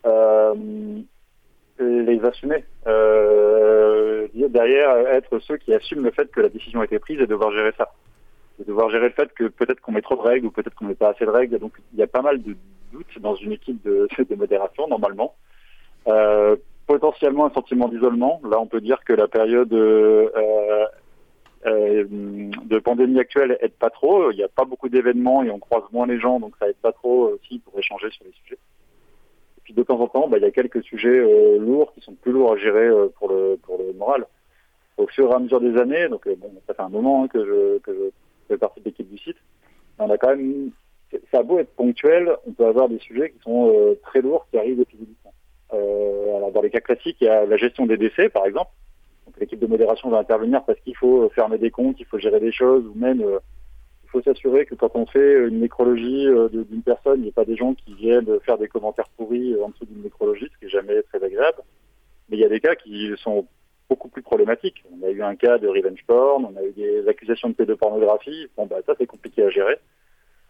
euh, 0.05 0.55
les 1.79 2.19
assumer. 2.25 2.63
Euh, 2.87 4.27
derrière, 4.33 4.97
être 5.07 5.39
ceux 5.39 5.57
qui 5.57 5.73
assument 5.73 6.03
le 6.03 6.11
fait 6.11 6.31
que 6.31 6.41
la 6.41 6.49
décision 6.49 6.81
a 6.81 6.85
été 6.85 6.99
prise 6.99 7.19
et 7.19 7.27
devoir 7.27 7.51
gérer 7.51 7.71
ça 7.77 7.91
de 8.59 8.65
devoir 8.65 8.89
gérer 8.89 9.07
le 9.07 9.13
fait 9.13 9.33
que 9.33 9.45
peut-être 9.45 9.79
qu'on 9.79 9.93
met 9.93 10.01
trop 10.01 10.15
de 10.15 10.21
règles 10.21 10.47
ou 10.47 10.51
peut-être 10.51 10.75
qu'on 10.75 10.85
met 10.85 10.95
pas 10.95 11.09
assez 11.09 11.25
de 11.25 11.29
règles. 11.31 11.57
Donc 11.59 11.73
il 11.93 11.99
y 11.99 12.03
a 12.03 12.07
pas 12.07 12.21
mal 12.21 12.41
de 12.43 12.55
doutes 12.91 13.19
dans 13.19 13.35
une 13.35 13.53
équipe 13.53 13.81
de, 13.83 14.07
de 14.29 14.35
modération 14.35 14.87
normalement. 14.87 15.35
Euh, 16.07 16.55
potentiellement 16.87 17.45
un 17.45 17.51
sentiment 17.51 17.87
d'isolement. 17.87 18.41
Là, 18.49 18.59
on 18.59 18.65
peut 18.65 18.81
dire 18.81 19.03
que 19.05 19.13
la 19.13 19.27
période 19.27 19.71
euh, 19.73 20.29
euh, 21.67 22.03
de 22.09 22.79
pandémie 22.79 23.19
actuelle 23.19 23.57
aide 23.61 23.73
pas 23.73 23.91
trop. 23.91 24.31
Il 24.31 24.37
n'y 24.37 24.43
a 24.43 24.47
pas 24.47 24.65
beaucoup 24.65 24.89
d'événements 24.89 25.43
et 25.43 25.51
on 25.51 25.59
croise 25.59 25.83
moins 25.91 26.07
les 26.07 26.19
gens, 26.19 26.39
donc 26.39 26.55
ça 26.59 26.67
aide 26.67 26.77
pas 26.77 26.91
trop 26.91 27.29
aussi 27.29 27.59
pour 27.59 27.77
échanger 27.77 28.09
sur 28.09 28.25
les 28.25 28.31
sujets. 28.31 28.57
Et 29.57 29.61
puis 29.63 29.73
de 29.73 29.83
temps 29.83 29.99
en 29.99 30.07
temps, 30.07 30.27
bah, 30.27 30.37
il 30.37 30.41
y 30.41 30.47
a 30.47 30.51
quelques 30.51 30.83
sujets 30.83 31.59
lourds 31.59 31.93
qui 31.93 32.01
sont 32.01 32.15
plus 32.15 32.31
lourds 32.31 32.53
à 32.53 32.57
gérer 32.57 32.89
pour 33.19 33.29
le 33.29 33.59
pour 33.61 33.77
le 33.77 33.93
moral. 33.93 34.25
Au 34.97 35.05
fur 35.05 35.29
et 35.29 35.33
à 35.33 35.39
mesure 35.39 35.61
des 35.61 35.77
années, 35.77 36.09
donc 36.09 36.27
bon, 36.39 36.51
ça 36.65 36.73
fait 36.73 36.81
un 36.81 36.89
moment 36.89 37.23
hein, 37.23 37.27
que 37.27 37.45
je 37.45 37.77
que 37.79 37.93
je 37.93 38.09
fait 38.49 38.57
partie 38.57 38.81
de 38.81 38.85
l'équipe 38.85 39.09
du 39.09 39.17
site. 39.17 39.37
On 39.97 40.09
a 40.09 40.17
quand 40.17 40.35
même, 40.35 40.71
ça 41.31 41.39
a 41.39 41.43
beau 41.43 41.59
être 41.59 41.73
ponctuel, 41.75 42.35
on 42.45 42.51
peut 42.51 42.65
avoir 42.65 42.89
des 42.89 42.99
sujets 42.99 43.31
qui 43.31 43.39
sont 43.39 43.71
euh, 43.73 43.99
très 44.03 44.21
lourds, 44.21 44.47
qui 44.49 44.57
arrivent 44.57 44.81
épisodiquement. 44.81 45.33
Euh, 45.73 46.37
alors 46.37 46.51
dans 46.51 46.61
les 46.61 46.69
cas 46.69 46.79
classiques, 46.79 47.17
il 47.21 47.25
y 47.25 47.29
a 47.29 47.45
la 47.45 47.57
gestion 47.57 47.85
des 47.85 47.97
décès, 47.97 48.29
par 48.29 48.45
exemple. 48.45 48.71
L'équipe 49.39 49.59
de 49.59 49.67
modération 49.67 50.09
va 50.09 50.17
intervenir 50.17 50.63
parce 50.65 50.79
qu'il 50.79 50.95
faut 50.97 51.29
fermer 51.29 51.59
des 51.59 51.69
comptes, 51.69 51.97
il 51.99 52.05
faut 52.05 52.17
gérer 52.17 52.39
des 52.39 52.51
choses, 52.51 52.83
ou 52.85 52.97
même 52.97 53.21
euh, 53.21 53.39
il 54.03 54.09
faut 54.09 54.21
s'assurer 54.21 54.65
que 54.65 54.73
quand 54.73 54.95
on 54.95 55.05
fait 55.05 55.47
une 55.47 55.59
nécrologie 55.59 56.25
d'une 56.51 56.81
personne, 56.81 57.19
il 57.19 57.23
n'y 57.23 57.27
ait 57.27 57.31
pas 57.31 57.45
des 57.45 57.55
gens 57.55 57.75
qui 57.75 57.93
viennent 57.93 58.39
faire 58.39 58.57
des 58.57 58.67
commentaires 58.67 59.07
pourris 59.15 59.55
en 59.61 59.69
dessous 59.69 59.85
d'une 59.85 60.01
nécrologie, 60.01 60.47
ce 60.51 60.57
qui 60.57 60.65
est 60.65 60.69
jamais 60.69 61.03
très 61.03 61.23
agréable. 61.23 61.61
Mais 62.27 62.37
il 62.37 62.39
y 62.39 62.45
a 62.45 62.49
des 62.49 62.59
cas 62.59 62.73
qui 62.73 63.11
sont 63.17 63.45
beaucoup 63.89 64.07
plus 64.07 64.21
problématique. 64.21 64.83
On 64.91 65.05
a 65.05 65.09
eu 65.09 65.21
un 65.23 65.35
cas 65.35 65.57
de 65.57 65.67
revenge 65.67 66.03
porn, 66.05 66.45
on 66.45 66.57
a 66.57 66.63
eu 66.63 66.71
des 66.71 67.07
accusations 67.07 67.49
de 67.49 67.55
pédopornographie. 67.55 68.47
Bon, 68.55 68.65
bah, 68.65 68.77
ça, 68.85 68.93
c'est 68.97 69.07
compliqué 69.07 69.43
à 69.43 69.49
gérer. 69.49 69.79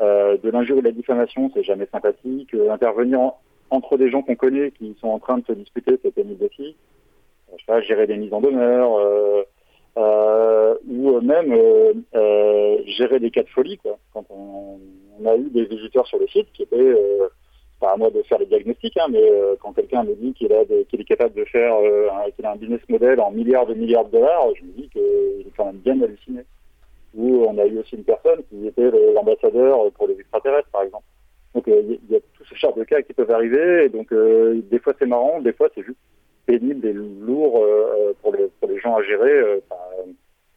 Euh, 0.02 0.38
de 0.38 0.50
l'injure 0.50 0.78
ou 0.78 0.82
de 0.82 0.86
la 0.86 0.92
diffamation, 0.92 1.50
c'est 1.54 1.64
jamais 1.64 1.88
sympathique. 1.92 2.54
Euh, 2.54 2.72
intervenir 2.72 3.34
entre 3.70 3.98
des 3.98 4.10
gens 4.10 4.22
qu'on 4.22 4.36
connaît 4.36 4.72
qui 4.72 4.96
sont 5.00 5.10
en 5.10 5.20
train 5.20 5.38
de 5.38 5.46
se 5.46 5.54
disputer, 5.54 5.98
c'est 6.02 6.14
pénible 6.14 6.46
aussi. 6.46 6.76
Euh, 7.50 7.56
je 7.58 7.66
sais 7.66 7.66
pas, 7.68 7.82
gérer 7.82 8.08
des 8.08 8.18
mises 8.18 8.34
en 8.34 8.42
demeure, 8.42 8.98
euh, 8.98 9.44
euh 9.98 10.76
ou 10.88 11.20
même 11.22 11.54
gérer 12.86 13.20
des 13.20 13.32
cas 13.32 13.44
de 13.44 13.50
folie. 13.50 13.78
Quoi. 13.78 13.98
Quand 14.14 14.26
on, 14.30 14.80
on, 15.20 15.26
a 15.26 15.36
eu 15.36 15.50
des 15.50 15.66
visiteurs 15.66 16.08
sur 16.08 16.20
le 16.20 16.28
site 16.28 16.52
qui 16.54 16.64
étaient 16.64 16.96
à 17.92 17.98
moi 17.98 18.10
de 18.10 18.22
faire 18.24 18.40
les 18.40 18.46
diagnostics, 18.46 18.98
hein, 18.98 19.08
mais 19.10 19.22
euh, 19.22 19.56
quand 19.60 19.74
quelqu'un 19.74 20.04
me 20.04 20.16
dit 20.16 20.34
qu'il 20.34 20.52
est 20.52 21.04
capable 21.06 21.36
de 21.36 21.46
faire, 21.46 21.76
euh, 21.76 22.10
qu'il 22.36 22.46
a 22.46 22.52
un 22.52 22.56
business 22.56 22.82
model 22.90 23.20
en 23.20 23.32
milliards 23.32 23.66
de 23.66 23.74
milliards 23.74 24.06
de 24.06 24.12
dollars, 24.12 24.48
je 24.56 24.64
me 24.64 24.72
dis 24.72 24.90
qu'il 24.90 25.02
est 25.48 25.54
quand 25.56 25.66
même 25.66 25.78
bien 25.78 26.02
halluciné. 26.02 26.42
Ou 27.16 27.46
on 27.46 27.58
a 27.58 27.66
eu 27.66 27.80
aussi 27.80 27.96
une 27.96 28.04
personne 28.04 28.42
qui 28.50 28.68
était 28.68 28.92
l'ambassadeur 29.14 29.92
pour 29.94 30.08
les 30.08 30.20
extraterrestres, 30.20 30.70
par 30.72 30.84
exemple. 30.84 31.06
Donc 31.56 31.68
euh, 31.68 31.82
il 31.88 32.12
y, 32.12 32.16
a 32.16 32.20
tout 32.20 32.46
ce 32.46 32.56
genre 32.56 32.76
de 32.76 32.84
cas 32.84 33.02
qui 33.02 33.14
peuvent 33.14 33.32
arriver, 33.32 33.86
et 33.86 33.90
donc 33.90 34.14
des 34.14 34.80
fois 34.80 34.94
c'est 35.00 35.08
marrant, 35.08 35.42
des 35.42 35.54
fois 35.54 35.70
c'est 35.74 35.84
juste 35.84 35.98
pénible 36.46 36.86
et 36.86 36.94
lourd 36.94 37.66
pour 38.22 38.34
les 38.34 38.80
gens 38.80 38.96
à 38.96 39.04
gérer, 39.04 39.62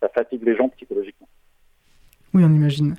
ça 0.01 0.09
fatigue 0.09 0.45
les 0.45 0.57
gens 0.57 0.69
psychologiquement. 0.71 1.29
Oui, 2.35 2.43
on 2.45 2.53
imagine. 2.53 2.95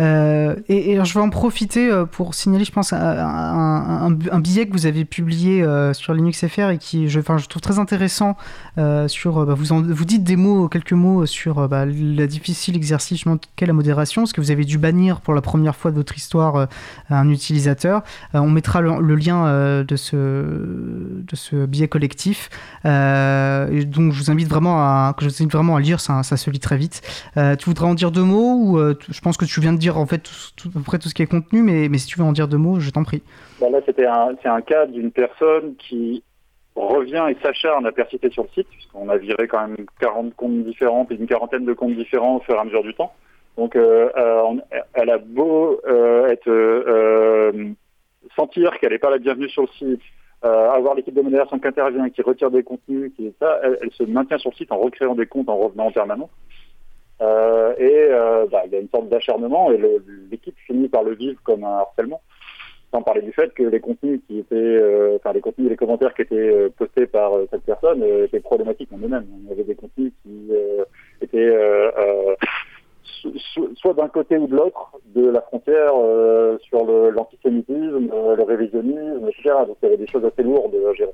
Euh, 0.00 0.56
et, 0.68 0.98
je 1.04 1.14
vais 1.14 1.20
en 1.20 1.30
profiter 1.30 1.90
euh, 1.90 2.04
pour 2.04 2.34
signaler, 2.34 2.64
je 2.64 2.72
pense, 2.72 2.92
un, 2.92 4.10
billet 4.10 4.66
que 4.66 4.72
vous 4.72 4.86
avez 4.86 5.04
publié 5.04 5.62
euh, 5.62 5.92
sur 5.92 6.14
Linux 6.14 6.46
FR 6.46 6.70
et 6.70 6.78
qui, 6.78 7.08
je, 7.08 7.20
je 7.20 7.46
trouve 7.46 7.62
très 7.62 7.78
intéressant. 7.78 8.36
sur, 9.06 9.46
bah, 9.46 9.54
vous, 9.54 9.82
vous 9.82 10.04
dites 10.04 10.24
des 10.24 10.36
mots, 10.36 10.68
quelques 10.68 10.92
mots 10.92 11.26
sur 11.26 11.68
bah, 11.68 11.84
la 11.86 12.26
difficile 12.26 12.76
exercice 12.76 13.24
qu'est 13.56 13.66
la 13.66 13.72
modération, 13.72 14.22
parce 14.22 14.32
que 14.32 14.40
vous 14.40 14.50
avez 14.50 14.64
dû 14.64 14.78
bannir 14.78 15.20
pour 15.20 15.34
la 15.34 15.40
première 15.40 15.76
fois 15.76 15.90
de 15.90 15.96
votre 15.96 16.16
histoire 16.16 16.68
un 17.10 17.28
utilisateur. 17.28 18.02
on 18.34 18.50
mettra 18.50 18.80
le, 18.80 19.14
lien 19.14 19.82
de 19.82 19.96
ce 19.96 20.16
de 20.16 21.36
ce 21.36 21.66
billet 21.66 21.88
collectif. 21.88 22.50
Et 22.84 23.84
donc, 23.84 24.12
je 24.12 24.22
vous 24.22 24.30
invite 24.30 24.48
vraiment 24.48 24.78
à, 24.78 25.14
que 25.16 25.24
je 25.24 25.30
vous 25.30 25.42
invite 25.42 25.52
vraiment 25.52 25.76
à 25.76 25.80
lire. 25.80 26.00
Ça, 26.00 26.22
ça 26.22 26.36
se 26.36 26.50
lit 26.50 26.60
très 26.60 26.76
vite. 26.76 27.02
tu 27.34 27.64
voudrais 27.64 27.86
en 27.86 27.94
dire 27.94 28.10
deux 28.10 28.22
mots 28.22 28.58
ou 28.62 28.78
je 28.78 29.20
pense 29.20 29.36
que 29.36 29.44
tu 29.44 29.60
viens 29.60 29.72
de 29.72 29.78
dire 29.78 29.87
en 29.96 30.06
fait 30.06 30.30
tout, 30.56 30.70
près 30.84 30.98
tout 30.98 31.08
ce 31.08 31.14
qui 31.14 31.22
est 31.22 31.26
contenu, 31.26 31.62
mais, 31.62 31.96
si 31.98 32.06
tu 32.06 32.18
veux 32.18 32.24
en 32.24 32.32
dire 32.32 32.48
deux 32.48 32.58
mots, 32.58 32.80
je 32.80 32.90
t'en 32.90 33.04
prie. 33.04 33.22
Bah 33.60 33.70
là, 33.70 33.78
c'était 33.86 34.06
un, 34.06 34.60
cas 34.60 34.86
d'une 34.86 35.10
personne 35.10 35.74
qui 35.76 36.22
revient 36.74 37.26
et 37.30 37.36
s'acharne 37.42 37.86
à 37.86 37.92
persister 37.92 38.30
sur 38.30 38.44
le 38.44 38.48
site, 38.50 38.68
puisqu'on 38.68 39.08
a 39.08 39.16
viré 39.16 39.48
quand 39.48 39.66
même 39.66 39.86
40 40.00 40.34
comptes 40.34 40.64
différents, 40.64 41.06
et 41.10 41.14
une 41.14 41.26
quarantaine 41.26 41.64
de 41.64 41.72
comptes 41.72 41.96
différents 41.96 42.36
au 42.36 42.40
fur 42.40 42.54
et 42.54 42.58
à 42.58 42.64
mesure 42.64 42.82
du 42.82 42.94
temps. 42.94 43.12
Donc, 43.56 43.74
euh, 43.74 44.08
euh, 44.16 44.54
elle 44.94 45.10
a 45.10 45.18
beau 45.18 45.80
euh, 45.88 46.34
sentir 48.36 48.78
qu'elle 48.78 48.92
n'est 48.92 48.98
pas 48.98 49.10
la 49.10 49.18
bienvenue 49.18 49.48
sur 49.48 49.62
le 49.62 49.68
site, 49.78 50.02
avoir 50.42 50.94
l'équipe 50.94 51.14
de 51.14 51.22
modération 51.22 51.58
qui 51.58 51.66
intervient, 51.66 52.08
qui 52.08 52.22
retire 52.22 52.52
des 52.52 52.62
contenus, 52.62 53.10
qui 53.16 53.34
ça, 53.40 53.58
elle, 53.64 53.78
elle, 53.82 53.90
se 53.90 54.04
maintient 54.04 54.38
sur 54.38 54.50
le 54.50 54.56
site 54.56 54.70
en 54.70 54.78
recréant 54.78 55.16
des 55.16 55.26
comptes, 55.26 55.48
en 55.48 55.58
revenant 55.58 55.86
en 55.86 55.90
permanence. 55.90 56.30
Euh, 57.20 57.74
et 57.78 58.08
euh, 58.10 58.46
bah, 58.50 58.62
il 58.66 58.72
y 58.72 58.76
a 58.76 58.80
une 58.80 58.88
sorte 58.88 59.08
d'acharnement 59.08 59.72
et 59.72 59.80
l'équipe 60.30 60.56
finit 60.66 60.88
par 60.88 61.02
le 61.02 61.14
vivre 61.14 61.40
comme 61.42 61.64
un 61.64 61.78
harcèlement. 61.78 62.20
Sans 62.92 63.02
parler 63.02 63.20
du 63.20 63.32
fait 63.32 63.52
que 63.52 63.64
les 63.64 63.80
contenus 63.80 64.20
qui 64.26 64.38
étaient, 64.38 64.54
euh, 64.54 65.16
enfin 65.16 65.34
les 65.34 65.42
contenus 65.42 65.68
les 65.68 65.76
commentaires 65.76 66.14
qui 66.14 66.22
étaient 66.22 66.70
postés 66.70 67.06
par 67.06 67.32
cette 67.50 67.64
personne 67.64 68.02
étaient 68.02 68.40
problématiques 68.40 68.90
en 68.94 68.98
eux-mêmes. 68.98 69.26
Y 69.46 69.52
avait 69.52 69.64
des 69.64 69.74
contenus 69.74 70.12
qui 70.22 70.50
étaient 71.20 71.54
soit 73.74 73.92
d'un 73.92 74.08
côté 74.08 74.38
ou 74.38 74.46
de 74.46 74.56
l'autre 74.56 74.92
de 75.14 75.28
la 75.28 75.42
frontière 75.42 75.92
sur 76.62 76.86
l'antisémitisme, 76.86 78.08
le, 78.08 78.36
le, 78.36 78.42
révisionnisme, 78.42 79.28
etc. 79.28 79.54
Donc 79.66 79.76
il 79.82 79.84
y 79.84 79.88
avait 79.88 79.98
des 79.98 80.06
choses 80.06 80.24
assez 80.24 80.42
lourdes 80.42 80.74
à 80.74 80.94
gérer. 80.94 81.12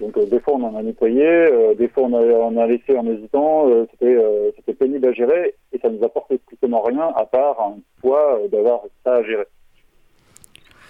Donc 0.00 0.16
euh, 0.18 0.26
des 0.26 0.40
fois 0.40 0.54
on 0.54 0.62
en 0.64 0.76
a 0.76 0.82
nettoyé, 0.82 1.24
euh, 1.24 1.74
des 1.74 1.88
fois 1.88 2.04
on 2.04 2.58
a, 2.58 2.62
a 2.62 2.66
laissé 2.66 2.98
en 2.98 3.06
hésitant, 3.06 3.68
euh, 3.68 3.86
c'était 3.90 4.16
c'était 4.56 4.74
pénible 4.74 5.06
à 5.06 5.12
gérer. 5.12 5.54
Et 5.72 5.78
ça 5.78 5.88
nous 5.88 6.04
apporte 6.04 6.36
strictement 6.44 6.82
rien 6.82 7.12
à 7.14 7.24
part 7.24 7.60
un 7.60 7.78
poids 8.00 8.38
euh, 8.40 8.48
d'avoir 8.48 8.82
ça 9.04 9.14
à 9.14 9.22
gérer. 9.22 9.46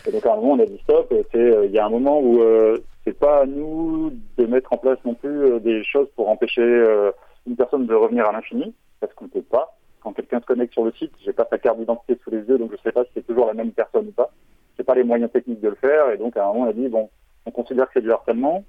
Et 0.07 0.13
donc 0.13 0.25
à 0.25 0.33
un 0.33 0.37
moment 0.37 0.53
on 0.53 0.61
a 0.61 0.67
dit 0.67 0.81
stop, 0.85 1.13
c'est 1.33 1.39
euh, 1.39 1.67
il 1.67 1.73
y 1.73 1.79
a 1.79 1.85
un 1.85 1.91
moment 1.91 2.21
où 2.21 2.41
euh, 2.41 2.79
c'est 3.05 3.19
pas 3.19 3.41
à 3.41 3.47
nous 3.47 4.13
de 4.37 4.47
mettre 4.47 4.73
en 4.73 4.79
place 4.79 4.99
non 5.05 5.15
plus 5.15 5.45
euh, 5.45 5.59
des 5.61 5.85
choses 5.85 6.09
pour 6.17 6.29
empêcher 6.29 6.63
euh, 6.63 7.11
une 7.47 7.57
personne 7.57 7.87
de 7.87 7.95
revenir 7.95 8.27
à 8.27 8.33
l'infini, 8.33 8.75
parce 9.01 9.13
qu'on 9.15 9.25
ne 9.27 9.31
peut 9.31 9.43
pas. 9.43 9.77
Quand 10.01 10.13
quelqu'un 10.13 10.41
se 10.41 10.47
connecte 10.47 10.73
sur 10.73 10.85
le 10.85 10.93
site, 10.93 11.13
j'ai 11.25 11.33
pas 11.33 11.47
sa 11.51 11.59
carte 11.59 11.79
d'identité 11.79 12.19
sous 12.23 12.31
les 12.31 12.39
yeux, 12.39 12.59
donc 12.59 12.71
je 12.73 12.83
sais 12.83 12.93
pas 12.93 13.05
si 13.05 13.11
c'est 13.15 13.27
toujours 13.27 13.47
la 13.47 13.55
même 13.55 13.73
personne 13.73 14.09
ou 14.09 14.13
pas. 14.13 14.31
J'ai 14.77 14.85
pas 14.85 14.95
les 14.95 15.05
moyens 15.05 15.31
techniques 15.31 15.61
de 15.61 15.69
le 15.69 15.75
faire, 15.75 16.11
et 16.11 16.17
donc 16.17 16.37
à 16.37 16.45
un 16.45 16.53
moment 16.53 16.67
on 16.67 16.71
a 16.71 16.73
dit 16.73 16.89
bon, 16.89 17.11
on 17.47 17.51
considère 17.51 17.87
que 17.87 17.93
c'est 17.95 18.03
du 18.03 18.13
harcèlement. 18.13 18.65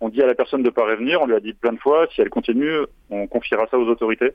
On 0.00 0.08
dit 0.08 0.22
à 0.22 0.26
la 0.26 0.34
personne 0.34 0.62
de 0.62 0.70
pas 0.70 0.86
revenir, 0.86 1.20
on 1.20 1.26
lui 1.26 1.34
a 1.34 1.40
dit 1.40 1.54
plein 1.54 1.72
de 1.72 1.78
fois, 1.78 2.06
si 2.14 2.20
elle 2.20 2.30
continue, 2.30 2.72
on 3.10 3.26
confiera 3.26 3.66
ça 3.66 3.78
aux 3.78 3.88
autorités, 3.88 4.32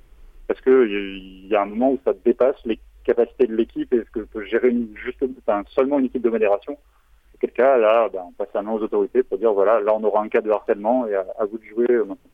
parce 0.47 0.59
que 0.61 0.87
il 0.87 1.47
y 1.47 1.55
a 1.55 1.61
un 1.61 1.65
moment 1.65 1.91
où 1.91 1.99
ça 2.03 2.13
dépasse 2.25 2.57
les 2.65 2.79
capacités 3.05 3.47
de 3.47 3.55
l'équipe 3.55 3.93
et 3.93 3.99
ce 3.99 4.11
que 4.11 4.19
peut 4.21 4.45
gérer 4.45 4.75
juste, 4.95 5.23
enfin, 5.39 5.63
seulement 5.69 5.99
une 5.99 6.05
équipe 6.05 6.21
de 6.21 6.29
modération. 6.29 6.77
Auquel 7.35 7.51
cas, 7.51 7.77
là, 7.77 8.09
ben, 8.09 8.23
on 8.27 8.31
passe 8.31 8.53
la 8.53 8.61
main 8.61 8.71
aux 8.71 8.81
autorités 8.81 9.23
pour 9.23 9.37
dire 9.37 9.53
voilà, 9.53 9.79
là 9.79 9.93
on 9.95 10.03
aura 10.03 10.21
un 10.21 10.29
cas 10.29 10.41
de 10.41 10.49
harcèlement 10.49 11.07
et 11.07 11.15
à, 11.15 11.25
à 11.39 11.45
vous 11.45 11.57
de 11.57 11.63
jouer 11.65 11.87
euh, 11.89 12.05
maintenant 12.05 12.29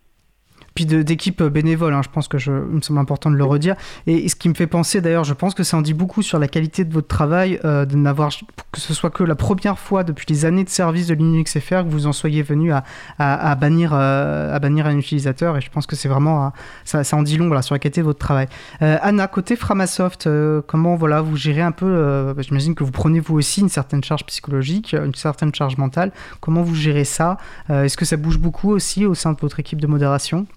puis 0.79 0.85
d'équipes 0.85 1.43
bénévoles. 1.43 1.93
hein, 1.93 2.01
je 2.01 2.09
pense 2.09 2.29
que 2.29 2.37
je, 2.37 2.51
me 2.51 2.79
semble 2.81 2.99
important 2.99 3.29
de 3.29 3.35
le 3.35 3.43
redire. 3.43 3.75
Et, 4.07 4.29
ce 4.29 4.35
qui 4.35 4.47
me 4.47 4.53
fait 4.53 4.67
penser, 4.67 5.01
d'ailleurs, 5.01 5.25
je 5.25 5.33
pense 5.33 5.53
que 5.53 5.63
ça 5.63 5.75
en 5.75 5.81
dit 5.81 5.93
beaucoup 5.93 6.21
sur 6.21 6.39
la 6.39 6.47
qualité 6.47 6.85
de 6.85 6.93
votre 6.93 7.07
travail, 7.07 7.59
euh, 7.65 7.83
de 7.85 7.97
n'avoir 7.97 8.29
que 8.71 8.79
ce 8.79 8.93
soit 8.93 9.09
que 9.09 9.23
la 9.23 9.35
première 9.35 9.77
fois 9.77 10.05
depuis 10.05 10.25
les 10.29 10.45
années 10.45 10.63
de 10.63 10.69
service 10.69 11.07
de 11.07 11.15
Linux 11.15 11.59
FR 11.59 11.83
que 11.83 11.89
vous 11.89 12.07
en 12.07 12.13
soyez 12.13 12.43
venu 12.43 12.71
à, 12.71 12.83
à, 13.17 13.55
bannir 13.55 13.91
euh, 13.93 14.55
à 14.55 14.59
bannir 14.59 14.85
un 14.85 14.97
utilisateur. 14.97 15.57
Et 15.57 15.61
je 15.61 15.69
pense 15.69 15.85
que 15.85 15.97
c'est 15.97 16.07
vraiment 16.07 16.53
ça, 16.85 17.03
en 17.11 17.23
dit 17.23 17.35
long 17.35 17.49
sur 17.61 17.75
la 17.75 17.79
qualité 17.79 17.99
de 17.99 18.05
votre 18.05 18.19
travail. 18.19 18.47
Euh, 18.81 18.97
Anna, 19.01 19.27
côté 19.27 19.57
Framasoft, 19.57 20.29
comment 20.65 20.95
voilà 20.95 21.19
vous 21.19 21.35
gérez 21.35 21.61
un 21.61 21.73
peu 21.73 22.33
bah, 22.33 22.41
J'imagine 22.41 22.73
que 22.73 22.85
vous 22.85 22.91
prenez 22.91 23.19
vous 23.19 23.35
aussi 23.35 23.59
une 23.59 23.69
certaine 23.69 24.03
charge 24.03 24.25
psychologique, 24.25 24.93
une 24.93 25.15
certaine 25.15 25.53
charge 25.53 25.75
mentale. 25.75 26.13
Comment 26.39 26.61
vous 26.61 26.75
gérez 26.75 27.03
ça? 27.03 27.37
Est-ce 27.67 27.97
que 27.97 28.05
ça 28.05 28.15
bouge 28.15 28.37
beaucoup 28.37 28.69
aussi 28.69 29.05
au 29.05 29.13
sein 29.13 29.33
de 29.33 29.39
votre 29.41 29.59
équipe 29.59 29.81
de 29.81 29.87
modération? 29.87 30.47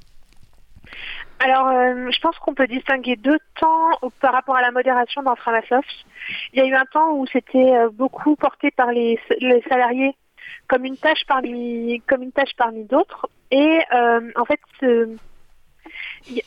Alors, 1.44 1.68
euh, 1.68 2.10
je 2.10 2.20
pense 2.20 2.38
qu'on 2.38 2.54
peut 2.54 2.66
distinguer 2.66 3.16
deux 3.16 3.38
temps 3.58 3.90
par 4.20 4.32
rapport 4.32 4.56
à 4.56 4.62
la 4.62 4.70
modération 4.70 5.22
dans 5.22 5.34
Framasoft. 5.34 5.88
Il 6.52 6.58
y 6.60 6.62
a 6.62 6.66
eu 6.66 6.74
un 6.74 6.84
temps 6.84 7.12
où 7.14 7.26
c'était 7.26 7.74
euh, 7.74 7.88
beaucoup 7.90 8.36
porté 8.36 8.70
par 8.70 8.92
les, 8.92 9.18
les 9.40 9.62
salariés 9.68 10.14
comme 10.68 10.84
une 10.84 10.96
tâche 10.96 11.24
parmi 11.26 12.00
comme 12.08 12.22
une 12.22 12.32
tâche 12.32 12.54
parmi 12.56 12.84
d'autres. 12.84 13.28
Et 13.50 13.80
euh, 13.92 14.30
en 14.36 14.44
fait, 14.44 14.60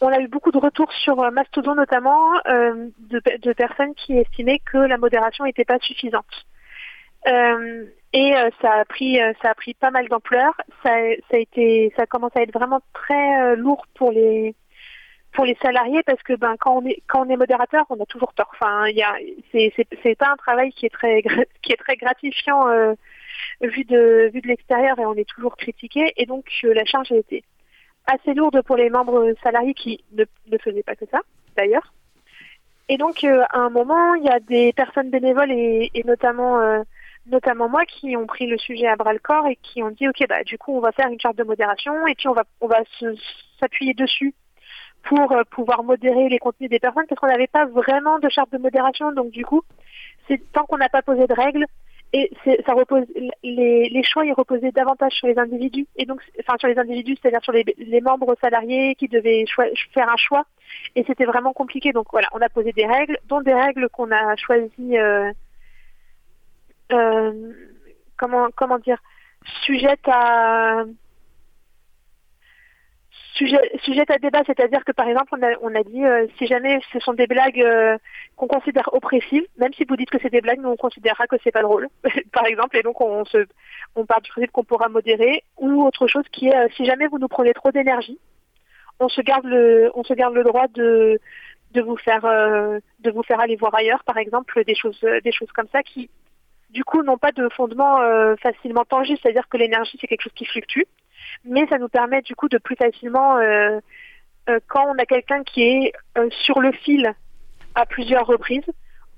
on 0.02 0.08
a 0.08 0.20
eu 0.20 0.28
beaucoup 0.28 0.52
de 0.52 0.58
retours 0.58 0.92
sur 0.94 1.22
euh, 1.22 1.32
Mastodon 1.32 1.76
notamment 1.76 2.22
euh, 2.48 2.88
de, 3.10 3.22
de 3.42 3.54
personnes 3.54 3.94
qui 3.96 4.18
estimaient 4.18 4.60
que 4.60 4.78
la 4.78 4.98
modération 4.98 5.44
n'était 5.46 5.66
pas 5.66 5.80
suffisante. 5.80 6.46
Et 8.14 8.34
ça 8.62 8.72
a 8.72 8.86
pris 8.86 9.18
ça 9.42 9.50
a 9.50 9.56
pris 9.56 9.74
pas 9.74 9.90
mal 9.92 10.08
d'ampleur. 10.08 10.54
Ça, 10.84 10.94
a- 10.94 11.16
ça 11.30 11.38
a 11.38 11.40
été 11.40 11.92
ça 11.98 12.06
commence 12.06 12.32
à 12.38 12.42
être 12.44 12.54
vraiment 12.54 12.80
très 12.94 13.56
lourd 13.56 13.86
pour 13.96 14.12
les 14.12 14.56
pour 15.36 15.46
les 15.46 15.58
salariés 15.62 16.02
parce 16.04 16.24
que 16.24 16.34
ben 16.34 16.56
quand 16.58 16.78
on 16.78 16.86
est 16.86 17.04
quand 17.08 17.26
on 17.26 17.30
est 17.30 17.36
modérateur 17.36 17.86
on 17.90 18.02
a 18.02 18.06
toujours 18.06 18.34
tort. 18.34 18.50
Enfin 18.54 18.88
il 18.88 18.96
y 18.96 19.04
a 19.04 19.16
c'est 19.52 20.16
pas 20.16 20.32
un 20.32 20.38
travail 20.38 20.72
qui 20.72 20.86
est 20.86 20.90
très 20.90 21.22
qui 21.62 21.74
est 21.74 21.78
très 21.78 21.98
gratifiant 21.98 22.68
euh, 22.70 22.94
vu 23.62 23.84
de 23.84 24.32
vu 24.34 24.42
de 24.42 24.48
l'extérieur 24.48 24.98
et 24.98 25.06
on 25.06 25.14
est 25.14 25.30
toujours 25.30 25.58
critiqué. 25.58 26.14
Et 26.18 26.26
donc 26.26 26.46
euh, 26.64 26.74
la 26.74 26.86
charge 26.86 27.12
a 27.12 27.18
été 27.18 27.44
assez 28.08 28.34
lourde 28.34 28.62
pour 28.64 28.78
les 28.78 28.90
membres 28.90 29.34
salariés 29.44 29.74
qui 29.74 30.04
ne, 30.14 30.24
ne 30.52 30.58
faisaient 30.58 30.84
pas 30.84 30.96
que 30.96 31.06
ça 31.12 31.20
d'ailleurs. 31.58 31.94
Et 32.88 32.98
donc 32.98 33.24
euh, 33.24 33.44
à 33.50 33.60
un 33.60 33.70
moment 33.70 34.16
il 34.16 34.24
y 34.24 34.30
a 34.30 34.40
des 34.40 34.72
personnes 34.74 35.10
bénévoles 35.10 35.52
et, 35.52 35.92
et 35.94 36.04
notamment 36.04 36.60
euh, 36.62 36.82
notamment 37.28 37.68
moi 37.68 37.86
qui 37.86 38.16
ont 38.16 38.26
pris 38.26 38.48
le 38.48 38.58
sujet 38.58 38.88
à 38.88 38.96
bras 38.96 39.12
le 39.12 39.20
corps 39.20 39.48
et 39.48 39.58
qui 39.58 39.84
ont 39.84 39.90
dit 39.92 40.08
ok 40.08 40.24
bah 40.30 40.44
du 40.44 40.58
coup 40.58 40.78
on 40.78 40.80
va 40.80 40.94
faire 40.94 41.10
une 41.10 41.20
charte 41.20 41.38
de 41.38 41.44
modération 41.44 42.08
et 42.08 42.16
puis 42.16 42.30
on 42.30 42.34
va 42.34 42.44
on 42.62 42.68
va 42.68 42.80
s'appuyer 43.60 43.94
dessus 43.94 44.34
pour 45.06 45.32
euh, 45.32 45.44
pouvoir 45.50 45.84
modérer 45.84 46.30
les 46.30 46.40
contenus 46.40 46.70
des 46.70 46.80
personnes 46.80 47.06
parce 47.08 47.20
qu'on 47.20 47.28
n'avait 47.28 47.48
pas 47.48 47.66
vraiment 47.66 48.20
de 48.20 48.30
charte 48.30 48.52
de 48.52 48.58
modération. 48.58 49.12
Donc 49.12 49.32
du 49.32 49.46
coup, 49.46 49.64
c'est 50.28 50.40
tant 50.52 50.66
qu'on 50.66 50.78
n'a 50.78 50.90
pas 50.90 51.02
posé 51.02 51.28
de 51.28 51.34
règles 51.34 51.66
et 52.14 52.32
ça 52.66 52.74
repose 52.74 53.04
les, 53.44 53.90
les 53.90 54.04
choix 54.04 54.26
ils 54.26 54.32
reposaient 54.32 54.72
davantage 54.72 55.14
sur 55.14 55.28
les 55.28 55.38
individus 55.38 55.88
et 55.96 56.06
donc 56.06 56.22
enfin 56.40 56.56
sur 56.60 56.68
les 56.68 56.78
individus, 56.78 57.18
c'est-à-dire 57.22 57.44
sur 57.44 57.52
les, 57.52 57.66
les 57.78 58.02
membres 58.02 58.36
salariés 58.42 58.96
qui 58.96 59.08
devaient 59.08 59.44
faire 59.94 60.10
un 60.10 60.18
choix 60.18 60.46
et 60.96 61.04
c'était 61.06 61.26
vraiment 61.26 61.54
compliqué. 61.54 61.92
Donc 61.92 62.08
voilà, 62.12 62.28
on 62.34 62.42
a 62.42 62.50
posé 62.50 62.72
des 62.72 62.86
règles, 62.86 63.18
dont 63.28 63.42
des 63.42 63.54
règles 63.54 63.90
qu'on 63.90 64.12
a 64.12 64.36
choisies. 64.38 64.98
euh, 64.98 65.32
euh, 66.92 67.54
comment 68.18 68.48
comment 68.56 68.80
dire 68.80 69.02
sujettes 69.64 70.08
à 70.08 70.84
sujet, 73.36 73.72
sujet 73.84 74.06
à 74.10 74.18
débat, 74.18 74.42
c'est-à-dire 74.46 74.84
que 74.84 74.92
par 74.92 75.08
exemple, 75.08 75.34
on 75.38 75.44
a, 75.44 75.52
on 75.62 75.76
a 75.76 75.84
dit 75.84 76.04
euh, 76.04 76.26
si 76.38 76.48
jamais 76.48 76.80
ce 76.92 77.00
sont 77.00 77.14
des 77.14 77.28
blagues 77.28 77.62
euh, 77.62 77.98
qu'on 78.36 78.48
considère 78.48 78.90
oppressives, 78.94 79.46
même 79.58 79.74
si 79.74 79.86
vous 79.86 79.96
dites 79.96 80.10
que 80.10 80.18
c'est 80.22 80.30
des 80.32 80.42
blagues, 80.42 80.62
nous 80.62 80.70
on 80.70 80.78
considérera 80.78 81.28
que 81.28 81.36
c'est 81.44 81.52
pas 81.52 81.62
drôle, 81.62 81.88
par 82.34 82.46
exemple, 82.46 82.78
et 82.78 82.82
donc 82.82 83.00
on 83.02 83.26
se, 83.26 83.46
on 83.96 84.06
part 84.06 84.22
du 84.22 84.32
principe 84.32 84.52
qu'on 84.52 84.64
pourra 84.64 84.90
modérer, 84.90 85.44
ou 85.58 85.84
autre 85.86 86.08
chose 86.08 86.26
qui 86.32 86.48
est 86.48 86.56
euh, 86.56 86.68
si 86.76 86.86
jamais 86.86 87.08
vous 87.08 87.20
nous 87.20 87.28
prenez 87.28 87.54
trop 87.54 87.72
d'énergie, 87.72 88.20
on 89.00 89.10
se 89.10 89.22
garde 89.22 89.46
le, 89.46 89.92
on 89.96 90.04
se 90.04 90.14
garde 90.14 90.34
le 90.34 90.44
droit 90.44 90.68
de 90.68 91.20
de 91.74 91.82
vous 91.82 91.98
faire 91.98 92.24
euh, 92.24 92.80
de 93.00 93.12
vous 93.12 93.24
faire 93.24 93.42
aller 93.42 93.58
voir 93.58 93.76
ailleurs, 93.76 94.04
par 94.06 94.18
exemple, 94.18 94.64
des 94.64 94.76
choses 94.76 95.00
des 95.24 95.32
choses 95.32 95.52
comme 95.52 95.68
ça 95.72 95.84
qui 95.84 96.10
du 96.70 96.84
coup 96.84 97.04
n'ont 97.04 97.18
pas 97.18 97.32
de 97.32 97.50
fondement 97.50 98.00
euh, 98.02 98.36
facilement 98.38 98.86
tangible, 98.86 99.20
c'est-à-dire 99.22 99.48
que 99.50 99.58
l'énergie 99.58 99.98
c'est 100.00 100.08
quelque 100.08 100.24
chose 100.24 100.34
qui 100.34 100.46
fluctue 100.46 100.84
mais 101.44 101.66
ça 101.68 101.78
nous 101.78 101.90
permet 101.90 102.22
du 102.22 102.36
coup 102.36 102.50
de 102.50 102.58
plus 102.58 102.76
facilement, 102.76 103.38
euh, 103.38 103.80
euh, 104.50 104.60
quand 104.68 104.86
on 104.88 104.98
a 104.98 105.06
quelqu'un 105.06 105.44
qui 105.44 105.64
est 105.64 105.94
euh, 106.18 106.30
sur 106.44 106.60
le 106.60 106.72
fil 106.72 107.14
à 107.76 107.86
plusieurs 107.86 108.26
reprises, 108.26 108.66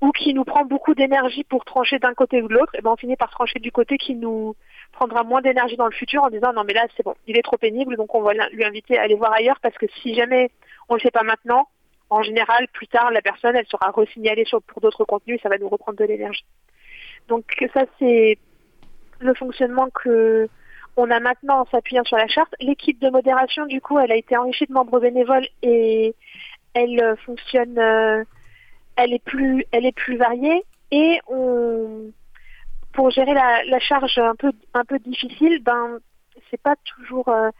ou 0.00 0.12
qui 0.12 0.32
nous 0.32 0.44
prend 0.44 0.64
beaucoup 0.64 0.94
d'énergie 0.94 1.44
pour 1.44 1.64
trancher 1.64 1.98
d'un 1.98 2.14
côté 2.14 2.40
ou 2.40 2.48
de 2.48 2.54
l'autre, 2.54 2.74
et 2.76 2.82
ben 2.82 2.92
on 2.92 2.96
finit 2.96 3.16
par 3.16 3.30
trancher 3.30 3.58
du 3.58 3.72
côté 3.72 3.98
qui 3.98 4.14
nous 4.14 4.54
prendra 4.92 5.24
moins 5.24 5.40
d'énergie 5.40 5.76
dans 5.76 5.86
le 5.86 5.92
futur 5.92 6.22
en 6.22 6.30
disant 6.30 6.52
non 6.52 6.62
mais 6.64 6.72
là 6.72 6.86
c'est 6.96 7.02
bon, 7.02 7.14
il 7.26 7.36
est 7.36 7.42
trop 7.42 7.56
pénible, 7.56 7.96
donc 7.96 8.14
on 8.14 8.22
va 8.22 8.32
lui 8.52 8.64
inviter 8.64 8.96
à 8.96 9.02
aller 9.02 9.16
voir 9.16 9.32
ailleurs 9.32 9.58
parce 9.60 9.76
que 9.76 9.86
si 10.00 10.14
jamais 10.14 10.50
on 10.88 10.94
le 10.94 11.00
fait 11.00 11.10
pas 11.10 11.24
maintenant, 11.24 11.68
en 12.10 12.22
général 12.22 12.68
plus 12.72 12.86
tard 12.86 13.10
la 13.10 13.22
personne 13.22 13.56
elle 13.56 13.66
sera 13.66 13.90
resignalée 13.90 14.44
pour 14.68 14.80
d'autres 14.80 15.04
contenus, 15.04 15.40
ça 15.42 15.48
va 15.48 15.58
nous 15.58 15.68
reprendre 15.68 15.98
de 15.98 16.04
l'énergie. 16.04 16.44
Donc 17.26 17.44
ça 17.74 17.84
c'est 17.98 18.38
le 19.18 19.34
fonctionnement 19.34 19.88
que 19.90 20.48
on 20.98 21.10
a 21.12 21.20
maintenant 21.20 21.60
en 21.60 21.66
s'appuyant 21.66 22.04
sur 22.04 22.16
la 22.16 22.26
charte. 22.26 22.54
L'équipe 22.60 23.00
de 23.00 23.08
modération, 23.08 23.66
du 23.66 23.80
coup, 23.80 23.98
elle 23.98 24.10
a 24.10 24.16
été 24.16 24.36
enrichie 24.36 24.66
de 24.66 24.72
membres 24.72 24.98
bénévoles 24.98 25.46
et 25.62 26.14
elle 26.74 27.00
euh, 27.00 27.16
fonctionne, 27.16 27.78
euh, 27.78 28.24
elle 28.96 29.14
est 29.14 29.24
plus, 29.24 29.64
variée 30.16 30.64
et 30.90 31.20
pour 32.92 33.10
gérer 33.10 33.32
la, 33.32 33.78
charge 33.78 34.18
un 34.18 34.34
peu, 34.34 34.98
difficile, 34.98 35.62
ben 35.62 35.98
c'est 36.50 36.60
pas 36.60 36.74
toujours, 36.84 37.28
euh, 37.28 37.50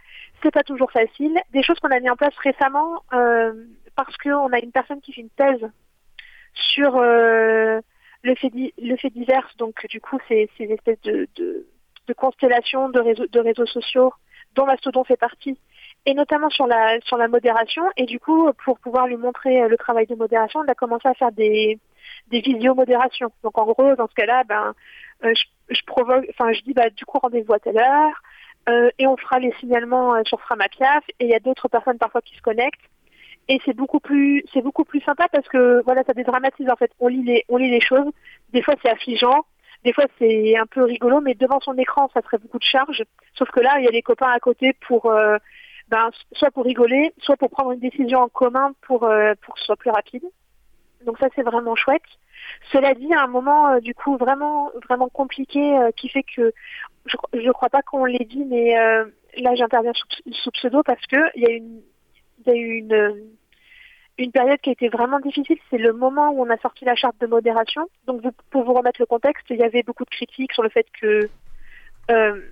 c'est 0.43 0.51
pas 0.51 0.65
toujours 0.65 0.91
facile. 0.91 1.39
Des 1.53 1.63
choses 1.63 1.79
qu'on 1.79 1.93
a 1.93 2.01
mis 2.01 2.11
en 2.11 2.17
place 2.17 2.35
récemment 2.43 3.05
parce 3.95 4.17
qu'on 4.17 4.53
a 4.53 4.59
une 4.59 4.73
personne 4.73 5.01
qui 5.01 5.13
fait 5.13 5.21
une 5.21 5.31
thèse 5.31 5.71
sur 6.55 6.99
le 7.01 7.83
fait, 8.35 9.11
divers, 9.11 9.49
donc 9.59 9.87
du 9.87 10.01
coup 10.01 10.19
c'est 10.27 10.49
c'est 10.57 10.65
une 10.65 10.73
espèce 10.73 11.01
de, 11.03 11.29
de 11.37 11.67
de 12.09 12.15
constellations 12.15 12.89
de 12.89 13.39
réseaux, 13.41 13.67
sociaux 13.67 14.13
dont 14.55 14.67
Mastodon 14.67 15.05
fait 15.05 15.17
partie, 15.17 15.59
et 16.07 16.15
notamment 16.15 16.49
sur 16.51 16.67
la, 16.67 16.99
sur 17.03 17.17
la 17.19 17.29
modération. 17.29 17.85
Et 17.97 18.07
du 18.07 18.19
coup, 18.19 18.51
pour 18.65 18.79
pouvoir 18.79 19.07
lui 19.07 19.17
montrer 19.17 19.63
euh, 19.63 19.69
le 19.69 19.77
travail 19.77 20.07
de 20.07 20.15
modération, 20.15 20.61
on 20.61 20.71
a 20.71 20.75
commencé 20.75 21.07
à 21.07 21.15
faire 21.15 21.33
des, 21.33 21.79
des 22.29 22.41
visio-modérations. 22.41 23.31
Donc 23.43 23.59
en 23.59 23.67
gros, 23.67 23.95
dans 23.95 24.09
ce 24.09 24.15
cas-là, 24.15 24.43
ben, 24.45 24.75
euh, 25.25 25.35
je, 25.69 25.83
provoque, 25.87 26.25
enfin 26.31 26.53
je 26.53 26.63
dis 26.63 26.73
bah 26.73 26.89
du 26.91 27.05
coup 27.05 27.19
rendez-vous 27.19 27.53
à 27.53 27.59
telle 27.59 27.79
heure, 27.79 28.23
euh, 28.69 28.91
et 28.99 29.07
on 29.07 29.17
fera 29.17 29.39
les 29.39 29.53
signalements 29.61 30.15
sur 30.25 30.41
Framapiaf, 30.41 31.05
et 31.21 31.25
il 31.27 31.31
y 31.31 31.35
a 31.35 31.41
d'autres 31.41 31.69
personnes 31.69 31.99
parfois 31.99 32.23
qui 32.23 32.35
se 32.35 32.43
connectent. 32.43 32.89
Et 33.51 33.61
c'est 33.65 33.75
beaucoup 33.75 34.01
plus, 34.01 34.45
c'est 34.53 34.61
beaucoup 34.61 34.85
plus 34.85 35.01
sympa 35.01 35.27
parce 35.33 35.49
que 35.49 35.83
voilà, 35.85 36.03
ça 36.05 36.13
dédramatise 36.13 36.69
en 36.71 36.77
fait. 36.77 36.91
On 37.01 37.09
lit 37.09 37.23
les, 37.23 37.45
on 37.49 37.57
lit 37.57 37.71
les 37.71 37.81
choses. 37.81 38.11
Des 38.53 38.63
fois 38.63 38.75
c'est 38.83 38.91
affligeant, 38.91 39.45
des 39.85 39.93
fois, 39.93 40.05
c'est 40.19 40.57
un 40.57 40.67
peu 40.67 40.85
rigolo, 40.85 41.21
mais 41.21 41.35
devant 41.35 41.61
son 41.61 41.77
écran, 41.79 42.11
ça 42.13 42.21
serait 42.23 42.39
beaucoup 42.39 42.59
de 42.59 42.65
charge. 42.65 43.05
Sauf 43.35 43.51
que 43.51 43.61
là, 43.61 43.79
il 43.79 43.85
y 43.85 43.89
a 43.89 43.91
les 43.91 44.03
copains 44.03 44.31
à 44.31 44.41
côté 44.41 44.75
pour, 44.87 45.07
euh, 45.07 45.37
ben, 45.89 46.11
soit 46.33 46.51
pour 46.51 46.65
rigoler, 46.65 47.13
soit 47.19 47.37
pour 47.37 47.51
prendre 47.51 47.73
une 47.73 47.81
décision 47.81 48.21
en 48.21 48.29
commun 48.29 48.73
pour, 48.83 49.05
euh, 49.05 49.35
pour 49.43 49.55
que 49.55 49.61
ce 49.61 49.67
soit 49.67 49.77
plus 49.77 49.91
rapide. 49.91 50.25
Donc 51.05 51.19
ça, 51.19 51.29
c'est 51.35 51.43
vraiment 51.43 51.77
chouette. 51.77 52.03
Cela 52.73 52.95
dit, 52.95 53.13
à 53.15 53.23
un 53.23 53.29
moment, 53.29 53.69
euh, 53.69 53.81
du 53.81 53.95
coup, 53.95 54.17
vraiment, 54.17 54.71
vraiment 54.89 55.09
compliqué, 55.09 55.79
qui 55.97 56.09
fait 56.09 56.25
que 56.25 56.53
je, 57.07 57.17
je 57.33 57.51
crois 57.53 57.69
pas 57.71 57.83
qu'on 57.83 58.05
l'ait 58.05 58.27
dit, 58.29 58.45
mais 58.45 58.75
là, 59.37 59.55
j'interviens 59.55 59.93
sous, 59.95 60.33
sous 60.33 60.51
pseudo 60.51 60.83
parce 60.83 61.07
que 61.07 61.17
il 61.37 61.43
y 61.43 61.47
a 61.47 61.51
une, 61.51 61.83
il 62.41 62.49
y 62.49 62.51
a 62.51 62.57
eu 62.57 62.79
une, 62.79 63.38
une 64.19 64.33
période 64.33 64.61
qui 64.61 64.71
a 64.71 64.73
été 64.73 64.89
vraiment 64.89 65.21
difficile, 65.21 65.59
c'est 65.71 65.79
le 65.79 65.93
moment 65.93 66.31
où 66.31 66.43
on 66.45 66.51
a 66.51 66.59
sorti 66.59 66.85
la 66.85 66.97
charte 66.97 67.19
de 67.21 67.27
modération. 67.27 67.89
Donc, 68.07 68.23
pour 68.51 68.65
vous 68.65 68.75
remettre 68.75 69.01
le 69.01 69.07
contexte, 69.07 69.47
il 69.51 69.57
y 69.57 69.63
avait 69.63 69.85
beaucoup 69.85 70.05
de 70.05 70.11
critiques 70.11 70.53
sur 70.53 70.65
le 70.65 70.69
fait 70.69 70.87
que 71.01 71.31
euh, 72.11 72.43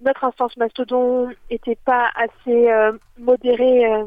notre 0.00 0.24
instance 0.24 0.56
Mastodon 0.56 1.30
n'était 1.50 1.78
pas 1.84 2.10
assez 2.16 2.70
euh, 2.70 2.92
modérée 3.18 3.86
euh, 3.86 4.04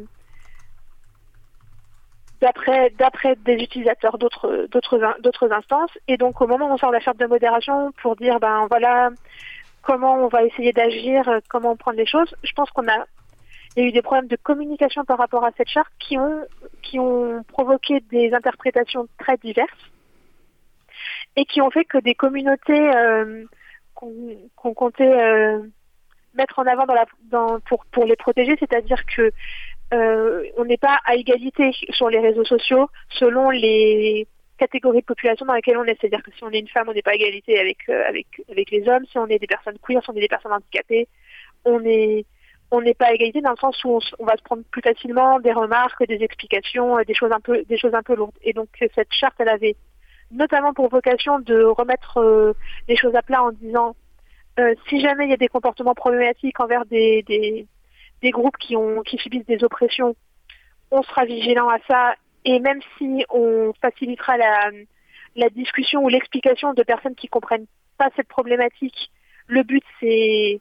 d'après 2.41 3.35
des 3.45 3.53
utilisateurs 3.53 4.17
d'autres 4.17 5.51
instances. 5.51 5.97
Et 6.09 6.17
donc, 6.17 6.41
au 6.41 6.47
moment 6.47 6.69
où 6.69 6.73
on 6.73 6.77
sort 6.77 6.91
la 6.91 6.99
charte 6.99 7.17
de 7.17 7.25
modération 7.27 7.93
pour 8.01 8.17
dire, 8.17 8.39
ben 8.41 8.67
voilà, 8.69 9.09
comment 9.83 10.15
on 10.15 10.27
va 10.27 10.43
essayer 10.43 10.73
d'agir, 10.73 11.23
comment 11.49 11.77
prendre 11.77 11.97
les 11.97 12.05
choses, 12.05 12.35
je 12.43 12.51
pense 12.51 12.69
qu'on 12.71 12.87
a 12.89 13.05
il 13.77 13.83
y 13.83 13.85
a 13.85 13.89
eu 13.89 13.91
des 13.91 14.01
problèmes 14.01 14.27
de 14.27 14.35
communication 14.35 15.05
par 15.05 15.19
rapport 15.19 15.45
à 15.45 15.51
cette 15.55 15.69
charte 15.69 15.91
qui 15.99 16.17
ont, 16.17 16.43
qui 16.81 16.97
ont 16.97 17.43
provoqué 17.43 17.99
des 18.11 18.33
interprétations 18.33 19.07
très 19.19 19.37
diverses 19.37 19.91
et 21.35 21.45
qui 21.45 21.61
ont 21.61 21.69
fait 21.69 21.85
que 21.85 21.99
des 21.99 22.15
communautés 22.15 22.89
euh, 22.95 23.45
qu'on 23.93 24.73
comptait 24.73 25.03
euh, 25.03 25.61
mettre 26.33 26.57
en 26.57 26.65
avant 26.65 26.87
pour, 27.65 27.85
pour 27.91 28.05
les 28.05 28.15
protéger, 28.15 28.55
c'est-à-dire 28.59 29.05
que 29.05 29.31
euh, 29.93 30.43
on 30.57 30.65
n'est 30.65 30.77
pas 30.77 30.97
à 31.05 31.15
égalité 31.15 31.71
sur 31.91 32.09
les 32.09 32.19
réseaux 32.19 32.45
sociaux 32.45 32.89
selon 33.09 33.51
les 33.51 34.27
catégories 34.57 35.01
de 35.01 35.05
population 35.05 35.45
dans 35.45 35.53
lesquelles 35.53 35.77
on 35.77 35.83
est. 35.83 35.97
C'est-à-dire 36.01 36.23
que 36.23 36.31
si 36.31 36.43
on 36.43 36.49
est 36.49 36.59
une 36.59 36.67
femme, 36.67 36.89
on 36.89 36.93
n'est 36.93 37.03
pas 37.03 37.11
à 37.11 37.15
égalité 37.15 37.59
avec, 37.59 37.87
avec, 37.89 38.25
avec 38.49 38.71
les 38.71 38.89
hommes. 38.89 39.05
Si 39.05 39.19
on 39.19 39.27
est 39.27 39.37
des 39.37 39.45
personnes 39.45 39.77
queer, 39.87 40.01
si 40.03 40.09
on 40.09 40.15
est 40.15 40.21
des 40.21 40.27
personnes 40.27 40.53
handicapées, 40.53 41.07
on 41.63 41.85
est 41.85 42.25
on 42.71 42.81
n'est 42.81 42.93
pas 42.93 43.13
égalité 43.13 43.41
dans 43.41 43.51
le 43.51 43.57
sens 43.57 43.81
où 43.83 43.99
on, 44.19 44.25
va 44.25 44.35
se 44.35 44.43
prendre 44.43 44.63
plus 44.71 44.81
facilement 44.81 45.39
des 45.39 45.53
remarques, 45.53 46.05
des 46.05 46.21
explications, 46.21 46.97
euh, 46.97 47.03
des 47.03 47.13
choses 47.13 47.31
un 47.31 47.39
peu, 47.39 47.63
des 47.63 47.77
choses 47.77 47.93
un 47.93 48.03
peu 48.03 48.15
lourdes. 48.15 48.37
Et 48.43 48.53
donc 48.53 48.69
euh, 48.81 48.87
cette 48.95 49.11
charte, 49.11 49.35
elle 49.39 49.49
avait 49.49 49.75
notamment 50.31 50.73
pour 50.73 50.89
vocation 50.89 51.39
de 51.39 51.63
remettre 51.63 52.17
euh, 52.17 52.53
les 52.89 52.97
choses 52.97 53.15
à 53.15 53.21
plat 53.21 53.43
en 53.43 53.51
disant 53.51 53.95
si 54.89 54.99
jamais 54.99 55.25
il 55.25 55.29
y 55.29 55.33
a 55.33 55.37
des 55.37 55.49
comportements 55.49 55.93
problématiques 55.93 56.59
envers 56.59 56.83
des, 56.87 57.21
des, 57.27 57.67
des, 58.23 58.31
groupes 58.31 58.57
qui 58.57 58.75
ont 58.75 59.03
qui 59.03 59.19
subissent 59.19 59.45
des 59.45 59.63
oppressions, 59.63 60.15
on 60.89 61.03
sera 61.03 61.25
vigilant 61.25 61.69
à 61.69 61.77
ça. 61.87 62.15
Et 62.43 62.59
même 62.59 62.79
si 62.97 63.23
on 63.29 63.71
facilitera 63.79 64.35
la, 64.37 64.71
la 65.35 65.49
discussion 65.49 66.03
ou 66.03 66.09
l'explication 66.09 66.73
de 66.73 66.81
personnes 66.81 67.13
qui 67.13 67.27
comprennent 67.27 67.67
pas 67.99 68.09
cette 68.15 68.29
problématique, 68.29 69.11
le 69.45 69.61
but 69.61 69.83
c'est 69.99 70.59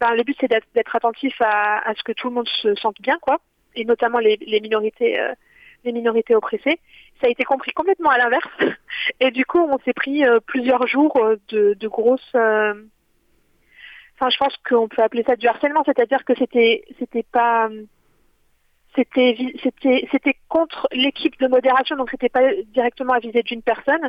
ben, 0.00 0.14
le 0.14 0.22
but 0.22 0.36
c'est 0.40 0.48
d'être 0.48 0.96
attentif 0.96 1.34
à, 1.40 1.92
ce 1.96 2.02
que 2.02 2.12
tout 2.12 2.28
le 2.28 2.34
monde 2.34 2.48
se 2.48 2.74
sente 2.76 3.00
bien, 3.00 3.18
quoi, 3.20 3.38
et 3.74 3.84
notamment 3.84 4.18
les, 4.18 4.38
minorités, 4.60 5.18
euh, 5.18 5.32
les 5.84 5.92
minorités 5.92 6.34
oppressées. 6.34 6.80
Ça 7.20 7.26
a 7.26 7.30
été 7.30 7.44
compris 7.44 7.72
complètement 7.72 8.10
à 8.10 8.18
l'inverse, 8.18 8.48
et 9.20 9.30
du 9.30 9.44
coup 9.44 9.58
on 9.58 9.78
s'est 9.80 9.92
pris 9.92 10.24
euh, 10.24 10.38
plusieurs 10.40 10.86
jours 10.86 11.16
euh, 11.16 11.36
de, 11.48 11.74
de 11.74 11.88
grosses. 11.88 12.34
Enfin, 12.34 14.30
je 14.30 14.38
pense 14.38 14.56
qu'on 14.68 14.88
peut 14.88 15.02
appeler 15.02 15.22
ça 15.24 15.36
du 15.36 15.46
harcèlement, 15.46 15.84
c'est-à-dire 15.84 16.24
que 16.24 16.34
c'était, 16.36 16.84
c'était 16.98 17.24
pas 17.24 17.68
c'était 18.98 19.36
c'était 19.62 20.08
c'était 20.10 20.34
contre 20.48 20.88
l'équipe 20.92 21.38
de 21.38 21.46
modération 21.46 21.96
donc 21.96 22.10
c'était 22.10 22.28
pas 22.28 22.52
directement 22.74 23.12
à 23.12 23.20
viser 23.20 23.42
d'une 23.42 23.62
personne. 23.62 24.08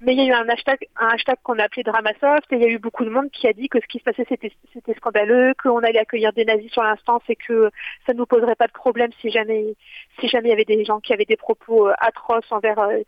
Mais 0.00 0.12
il 0.14 0.22
y 0.22 0.22
a 0.22 0.26
eu 0.26 0.32
un 0.32 0.48
hashtag 0.48 0.78
un 0.96 1.08
hashtag 1.08 1.36
qu'on 1.42 1.58
a 1.58 1.64
appelé 1.64 1.82
Dramasoft 1.82 2.52
et 2.52 2.56
il 2.56 2.62
y 2.62 2.64
a 2.64 2.68
eu 2.68 2.78
beaucoup 2.78 3.04
de 3.04 3.10
monde 3.10 3.30
qui 3.32 3.48
a 3.48 3.52
dit 3.52 3.68
que 3.68 3.80
ce 3.80 3.86
qui 3.86 3.98
se 3.98 4.04
passait 4.04 4.24
c'était 4.28 4.52
c'était 4.72 4.94
scandaleux 4.94 5.54
qu'on 5.60 5.78
allait 5.78 5.98
accueillir 5.98 6.32
des 6.32 6.44
nazis 6.44 6.70
sur 6.70 6.84
l'instant 6.84 7.20
et 7.28 7.34
que 7.34 7.70
ça 8.06 8.14
nous 8.14 8.26
poserait 8.26 8.54
pas 8.54 8.68
de 8.68 8.72
problème 8.72 9.10
si 9.20 9.30
jamais 9.30 9.74
si 10.20 10.28
jamais 10.28 10.48
il 10.48 10.50
y 10.50 10.54
avait 10.54 10.64
des 10.64 10.84
gens 10.84 11.00
qui 11.00 11.12
avaient 11.12 11.24
des 11.24 11.36
propos 11.36 11.88
euh, 11.88 11.94
atroces 11.98 12.50
envers 12.52 12.78
euh, 12.78 12.98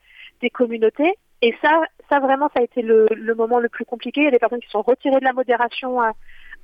des 0.40 0.50
communautés. 0.50 1.14
Et 1.42 1.54
ça 1.62 1.80
ça 2.08 2.18
vraiment 2.18 2.48
ça 2.54 2.60
a 2.60 2.64
été 2.64 2.82
le, 2.82 3.06
le 3.14 3.34
moment 3.36 3.60
le 3.60 3.68
plus 3.68 3.84
compliqué. 3.84 4.22
Il 4.22 4.24
y 4.24 4.28
a 4.28 4.32
des 4.32 4.40
personnes 4.40 4.60
qui 4.60 4.70
sont 4.70 4.82
retirées 4.82 5.20
de 5.20 5.24
la 5.24 5.32
modération 5.32 6.00
à, 6.00 6.12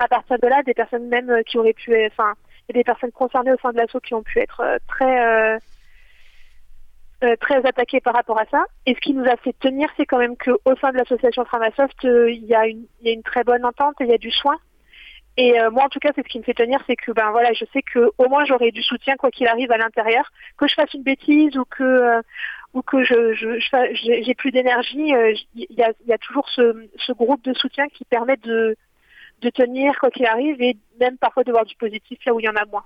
à 0.01 0.09
partir 0.09 0.39
de 0.41 0.49
là 0.49 0.63
des 0.65 0.75
personnes 0.75 1.07
même 1.07 1.31
euh, 1.31 1.43
qui 1.45 1.57
auraient 1.57 1.73
pu 1.73 1.95
enfin 2.07 2.35
il 2.69 2.77
a 2.77 2.81
des 2.81 2.85
personnes 2.85 3.13
concernées 3.13 3.53
au 3.53 3.59
sein 3.59 3.73
de 3.73 3.77
l'assaut 3.77 4.01
qui 4.01 4.15
ont 4.15 4.23
pu 4.23 4.41
être 4.41 4.61
euh, 4.61 4.79
très 4.89 5.27
euh, 5.27 5.59
euh, 7.25 7.37
très 7.41 7.65
attaquées 7.65 8.01
par 8.01 8.15
rapport 8.15 8.39
à 8.39 8.45
ça. 8.47 8.65
Et 8.85 8.95
ce 8.95 9.01
qui 9.01 9.15
nous 9.15 9.25
a 9.25 9.37
fait 9.37 9.55
tenir, 9.59 9.89
c'est 9.97 10.07
quand 10.07 10.19
même 10.19 10.37
qu'au 10.37 10.77
sein 10.81 10.91
de 10.93 10.99
l'association 10.99 11.45
Framasoft, 11.45 12.03
il 12.03 12.45
y, 12.45 12.55
a 12.55 12.67
une, 12.67 12.87
y 13.03 13.09
a 13.09 13.13
une 13.13 13.23
très 13.23 13.43
bonne 13.43 13.65
entente 13.65 13.95
et 14.01 14.05
il 14.05 14.11
y 14.11 14.15
a 14.15 14.19
du 14.19 14.31
soin. 14.31 14.57
Et 15.39 15.55
moi, 15.71 15.85
en 15.85 15.89
tout 15.89 15.99
cas, 15.99 16.13
c'est 16.15 16.23
ce 16.23 16.29
qui 16.29 16.39
me 16.39 16.45
fait 16.45 16.55
tenir, 16.55 16.83
c'est 16.87 16.97
que 16.97 17.13
ben 17.13 17.31
voilà, 17.31 17.53
je 17.53 17.67
sais 17.73 17.83
que 17.83 18.11
au 18.17 18.29
moins 18.29 18.47
j'aurai 18.47 18.71
du 18.71 18.83
soutien 18.83 19.17
quoi 19.17 19.31
qu'il 19.31 19.47
arrive 19.49 19.71
à 19.71 19.77
l'intérieur, 19.77 20.31
que 20.57 20.67
je 20.67 20.75
fasse 20.75 20.93
une 20.95 21.03
bêtise 21.03 21.59
ou 21.59 21.65
que 21.65 22.23
ou 22.73 22.81
que 22.81 23.05
je 23.05 23.35
j'ai 23.95 24.35
plus 24.35 24.51
d'énergie, 24.51 25.13
il 25.55 25.67
y 25.71 25.83
a, 25.83 25.93
y 26.07 26.13
a 26.13 26.19
toujours 26.19 26.49
ce, 26.49 26.89
ce 26.99 27.13
groupe 27.13 27.45
de 27.45 27.53
soutien 27.53 27.87
qui 27.89 28.07
permet 28.07 28.37
de 28.39 28.77
de 29.43 29.51
tenir 29.51 29.99
quoi 29.99 30.11
qu'il 30.11 30.27
arrive 30.27 30.61
et 30.63 30.77
même 31.01 31.19
parfois 31.19 31.45
de 31.45 31.53
voir 31.53 31.65
du 31.65 31.77
positif 31.77 32.19
là 32.25 32.35
où 32.35 32.41
il 32.41 32.45
y 32.45 32.49
en 32.49 32.57
a 32.57 32.65
moins. 32.67 32.85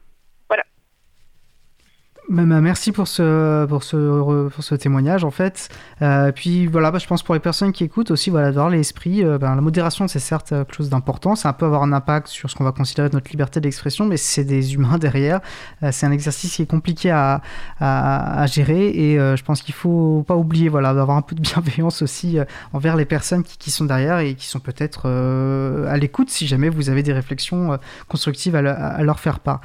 Merci 2.28 2.92
pour 2.92 3.08
ce, 3.08 3.66
pour 3.66 3.82
ce, 3.82 4.48
pour 4.48 4.62
ce 4.62 4.74
témoignage 4.74 5.24
en 5.24 5.30
fait. 5.30 5.68
Euh, 6.00 6.30
puis 6.32 6.66
voilà, 6.66 6.90
bah, 6.90 6.98
je 6.98 7.06
pense 7.06 7.22
pour 7.22 7.34
les 7.34 7.40
personnes 7.40 7.72
qui 7.72 7.82
écoutent 7.84 8.10
aussi, 8.10 8.30
voilà, 8.30 8.52
d'avoir 8.52 8.70
l'esprit. 8.70 9.24
Euh, 9.24 9.38
ben, 9.38 9.54
la 9.54 9.60
modération, 9.60 10.06
c'est 10.06 10.20
certes 10.20 10.50
quelque 10.50 10.74
chose 10.74 10.90
d'important, 10.90 11.34
ça 11.34 11.52
peut 11.52 11.66
avoir 11.66 11.82
un 11.82 11.92
impact 11.92 12.28
sur 12.28 12.48
ce 12.48 12.54
qu'on 12.54 12.64
va 12.64 12.72
considérer 12.72 13.08
notre 13.12 13.30
liberté 13.30 13.60
d'expression, 13.60 14.06
mais 14.06 14.16
c'est 14.16 14.44
des 14.44 14.74
humains 14.74 14.98
derrière. 15.00 15.40
Euh, 15.82 15.90
c'est 15.92 16.06
un 16.06 16.12
exercice 16.12 16.54
qui 16.54 16.62
est 16.62 16.70
compliqué 16.70 17.10
à, 17.10 17.42
à, 17.80 18.46
gérer 18.46 18.88
et 18.88 19.16
je 19.16 19.42
pense 19.42 19.62
qu'il 19.62 19.74
faut 19.74 20.24
pas 20.26 20.36
oublier 20.36 20.68
voilà, 20.68 20.94
d'avoir 20.94 21.16
un 21.16 21.22
peu 21.22 21.34
de 21.34 21.40
bienveillance 21.40 22.02
aussi 22.02 22.38
envers 22.72 22.96
les 22.96 23.04
personnes 23.04 23.42
qui, 23.42 23.58
qui, 23.58 23.70
sont 23.70 23.84
derrière 23.84 24.18
et 24.18 24.34
qui 24.34 24.46
sont 24.46 24.60
peut-être 24.60 25.08
à 25.08 25.96
l'écoute 25.96 26.30
si 26.30 26.46
jamais 26.46 26.68
vous 26.68 26.90
avez 26.90 27.02
des 27.02 27.12
réflexions 27.12 27.78
constructives 28.08 28.54
à, 28.56 29.02
leur 29.02 29.20
faire 29.20 29.40
part. 29.40 29.60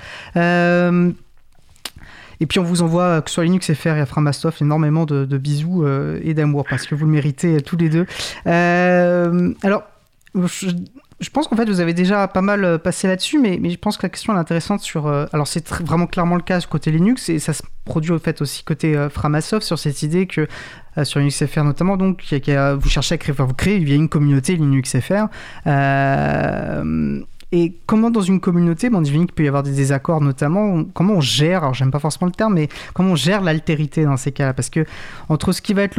Et 2.40 2.46
puis 2.46 2.60
on 2.60 2.64
vous 2.64 2.82
envoie, 2.82 3.22
que 3.22 3.30
ce 3.30 3.36
soit 3.36 3.44
Linux 3.44 3.74
FR 3.74 3.98
et 3.98 4.06
Framasoft, 4.06 4.62
énormément 4.62 5.06
de, 5.06 5.38
bisous 5.38 5.84
euh, 5.84 6.20
et 6.24 6.34
d'amour 6.34 6.66
parce 6.70 6.86
que 6.86 6.96
vous 6.96 7.06
le 7.06 7.12
méritez 7.12 7.62
tous 7.62 7.78
les 7.78 7.90
deux. 7.90 8.06
Euh, 8.48 9.54
alors, 9.64 9.84
je, 10.34 11.30
pense 11.32 11.48
qu'en 11.48 11.56
fait 11.56 11.66
vous 11.66 11.80
avez 11.80 11.94
déjà 11.94 12.28
pas 12.28 12.42
mal 12.42 12.64
euh, 12.64 12.78
passé 12.78 13.08
là-dessus, 13.08 13.40
mais, 13.40 13.58
mais 13.62 13.70
je 13.70 13.78
pense 13.78 13.98
que 13.98 14.04
la 14.04 14.10
question 14.10 14.36
est 14.36 14.40
intéressante 14.40 14.82
sur. 14.82 15.08
alors 15.08 15.48
c'est 15.48 15.68
vraiment 15.70 16.08
clairement 16.08 16.36
le 16.36 16.42
cas 16.42 16.60
côté 16.62 16.92
Linux 16.92 17.30
et 17.30 17.40
ça 17.40 17.54
se 17.54 17.64
produit 17.86 18.12
au 18.12 18.20
fait 18.20 18.42
aussi 18.42 18.64
côté 18.64 18.96
Framasoft 19.10 19.66
sur 19.66 19.80
cette 19.80 20.02
idée 20.02 20.28
que 20.28 20.48
sur 21.04 21.20
Linux 21.20 21.46
FR 21.46 21.64
notamment, 21.64 21.98
donc 21.98 22.24
vous 22.24 22.90
cherchez 22.90 23.16
à 23.16 23.18
créer, 23.18 23.34
enfin, 23.34 23.46
vous 23.46 23.54
créez 23.54 23.80
via 23.80 23.96
une 23.96 24.10
communauté 24.10 24.56
Linux 24.56 24.98
FR. 25.00 25.28
Et 27.58 27.74
comment 27.86 28.12
dans 28.12 28.20
une 28.20 28.42
communauté, 28.42 28.90
bon, 28.90 29.00
on 29.00 29.04
qu'il 29.04 29.28
peut 29.28 29.46
y 29.46 29.48
avoir 29.48 29.64
des 29.64 29.72
désaccords 29.72 30.20
notamment, 30.20 30.84
comment 30.94 31.14
on 31.14 31.22
gère, 31.22 31.60
alors 31.60 31.74
j'aime 31.74 31.90
pas 31.90 32.00
forcément 32.00 32.26
le 32.26 32.34
terme, 32.34 32.56
mais 32.56 32.68
comment 32.94 33.12
on 33.12 33.16
gère 33.16 33.42
l'altérité 33.42 34.04
dans 34.04 34.18
ces 34.18 34.34
cas-là? 34.34 34.54
Parce 34.54 34.70
que 34.70 34.86
entre 35.30 35.54
ce 35.54 35.62
qui 35.62 35.74
va 35.74 35.84
être 35.84 35.96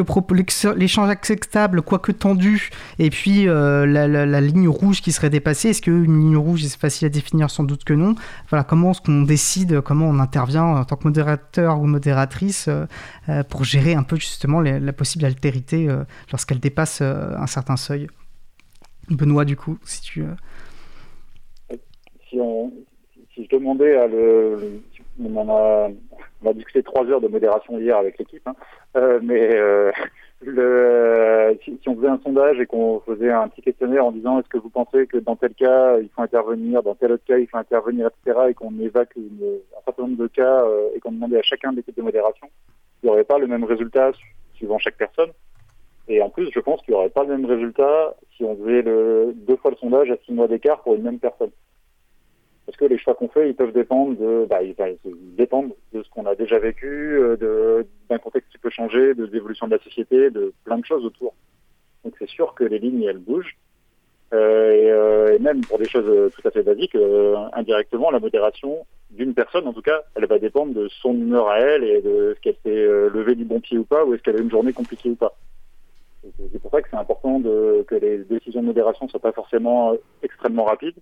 l'échange 0.77 1.09
acceptable, 1.09 1.81
quoique 1.81 2.13
tendu, 2.13 2.69
et 2.99 3.09
puis 3.09 3.49
euh, 3.49 3.87
la, 3.87 4.41
ligne 4.43 4.69
rouge 4.69 5.01
qui 5.01 5.13
serait 5.13 5.31
dépassée, 5.31 5.71
est-ce 5.71 5.81
qu'une 5.81 6.21
ligne 6.21 6.37
rouge 6.37 6.63
c'est 6.63 6.79
facile 6.79 7.07
à 7.07 7.09
définir? 7.09 7.49
Sans 7.49 7.65
doute 7.65 7.85
que 7.85 7.95
non. 7.95 8.17
Voilà, 8.51 8.63
comment 8.63 8.91
est-ce 8.91 9.01
qu'on 9.01 9.23
décide, 9.23 9.81
comment 9.81 10.11
on 10.11 10.19
intervient 10.19 10.65
en 10.65 10.85
tant 10.85 10.97
que 10.97 11.05
modérateur 11.05 11.81
ou 11.81 11.87
modératrice 11.87 12.67
euh, 12.69 12.85
euh, 13.31 13.43
pour 13.45 13.65
gérer 13.65 13.95
un 13.95 14.03
peu 14.03 14.17
justement 14.17 14.61
la 14.61 14.93
possible 14.93 15.25
altérité 15.25 15.89
lorsqu'elle 16.31 16.61
dépasse 16.61 17.01
un 17.01 17.47
certain 17.47 17.79
seuil? 17.79 18.09
Benoît, 19.09 19.47
du 19.47 19.57
coup, 19.57 19.79
si 19.85 20.03
tu 20.03 20.23
si, 22.29 22.41
on, 22.41 22.73
si 23.35 23.45
je 23.45 23.57
demandais 23.57 23.97
à 23.97 24.07
le. 24.07 24.81
On, 25.23 25.35
en 25.37 25.49
a, 25.49 25.89
on 26.43 26.51
a 26.51 26.53
discuté 26.53 26.83
trois 26.83 27.07
heures 27.07 27.23
de 27.23 27.29
modération 27.29 27.79
hier 27.79 27.97
avec 27.97 28.19
l'équipe, 28.19 28.47
hein, 28.47 28.55
euh, 28.97 29.19
mais 29.23 29.49
euh, 29.55 29.91
le, 30.43 31.59
si, 31.65 31.79
on 31.87 31.97
faisait 31.97 32.09
un 32.09 32.21
sondage 32.23 32.61
et 32.61 32.67
qu'on 32.67 33.01
faisait 33.01 33.31
un 33.31 33.49
petit 33.49 33.63
questionnaire 33.63 34.05
en 34.05 34.13
disant 34.13 34.39
est-ce 34.39 34.49
que 34.49 34.59
vous 34.59 34.69
pensez 34.69 35.07
que 35.07 35.17
dans 35.17 35.37
tel 35.37 35.55
cas 35.55 35.99
il 35.99 36.11
faut 36.11 36.21
intervenir, 36.21 36.83
dans 36.83 36.95
tel 36.95 37.13
autre 37.13 37.25
cas 37.25 37.39
il 37.39 37.47
faut 37.47 37.57
intervenir, 37.57 38.09
etc., 38.09 38.39
et 38.51 38.55
qu'on 38.55 38.79
évacue 38.79 39.17
un 39.19 39.83
certain 39.87 40.03
nombre 40.03 40.23
de 40.23 40.27
cas 40.27 40.65
euh, 40.65 40.89
et 40.95 41.01
qu'on 41.01 41.13
demandait 41.13 41.39
à 41.39 41.43
chacun 41.43 41.73
des 41.73 41.83
types 41.83 41.97
de 41.97 42.03
modération, 42.03 42.49
il 43.03 43.07
n'y 43.07 43.13
aurait 43.13 43.25
pas 43.25 43.39
le 43.39 43.47
même 43.47 43.65
résultat 43.65 44.13
suivant 44.55 44.79
chaque 44.79 44.97
personne. 44.97 45.31
Et 46.09 46.23
en 46.23 46.29
plus, 46.29 46.51
je 46.55 46.61
pense 46.61 46.83
qu'il 46.83 46.95
n'y 46.95 47.01
aurait 47.01 47.09
pas 47.09 47.25
le 47.25 47.37
même 47.37 47.47
résultat 47.47 48.15
si 48.37 48.45
on 48.45 48.57
faisait 48.57 48.83
le, 48.83 49.33
deux 49.35 49.57
fois 49.57 49.71
le 49.71 49.77
sondage 49.77 50.11
à 50.11 50.17
six 50.25 50.33
mois 50.33 50.47
d'écart 50.47 50.83
pour 50.83 50.95
une 50.95 51.03
même 51.03 51.19
personne 51.19 51.51
parce 52.67 52.77
que 52.77 52.85
les 52.85 52.99
choix 52.99 53.15
qu'on 53.15 53.29
fait, 53.29 53.49
ils 53.49 53.55
peuvent 53.55 53.73
dépendre 53.73 54.19
de, 54.19 54.45
bah, 54.51 54.61
ils, 54.63 54.75
dépendent 55.37 55.73
de 55.93 56.03
ce 56.03 56.11
qu'on 56.11 56.27
a 56.27 56.35
déjà 56.35 56.59
vécu, 56.59 56.87
euh, 56.89 57.85
d'un 58.11 58.19
contexte 58.19 58.51
qui 58.51 58.59
peut 58.59 58.71
changer, 58.71 59.15
de 59.15 59.25
l'évolution 59.25 59.69
de 59.69 59.77
la 59.77 59.83
société, 59.83 60.31
de 60.31 60.53
plein 60.65 60.79
de 60.79 60.85
choses 60.85 61.05
autour. 61.05 61.35
Donc 62.05 62.15
c'est 62.19 62.29
sûr 62.29 62.55
que 62.55 62.65
les 62.65 62.81
lignes 62.81 63.05
elles 63.05 63.19
bougent. 63.19 63.57
et, 64.33 65.39
même 65.39 65.61
pour 65.65 65.79
des 65.79 65.89
choses 65.89 66.33
tout 66.33 66.49
à 66.49 66.51
fait 66.51 66.63
basiques, 66.63 66.97
indirectement, 67.53 68.11
la 68.11 68.19
modération 68.19 68.85
d'une 69.11 69.35
personne, 69.35 69.69
en 69.69 69.73
tout 69.73 69.83
cas, 69.83 70.03
elle 70.17 70.27
va 70.27 70.41
dépendre 70.41 70.75
de 70.75 70.89
son 70.89 71.15
humeur 71.15 71.49
à 71.49 71.61
elle 71.61 71.85
et 71.85 72.03
de 72.03 72.35
ce 72.35 72.41
qu'elle 72.41 72.57
s'est 72.65 72.87
levée 73.15 73.37
du 73.37 73.45
bon 73.45 73.61
pied 73.61 73.79
ou 73.79 73.85
pas, 73.85 74.05
ou 74.05 74.15
est-ce 74.15 74.23
qu'elle 74.23 74.37
a 74.37 74.41
une 74.41 74.51
journée 74.51 74.73
compliquée 74.73 75.11
ou 75.11 75.15
pas. 75.15 75.37
C'est 76.53 76.61
pour 76.61 76.73
ça 76.73 76.83
que 76.83 76.89
c'est 76.91 76.97
important 76.97 77.41
que 77.41 77.95
les 77.95 78.19
décisions 78.25 78.63
de 78.63 78.67
modération 78.67 79.09
soient 79.09 79.21
pas 79.21 79.31
forcément 79.31 79.95
extrêmement 80.23 80.65
rapides 80.65 80.99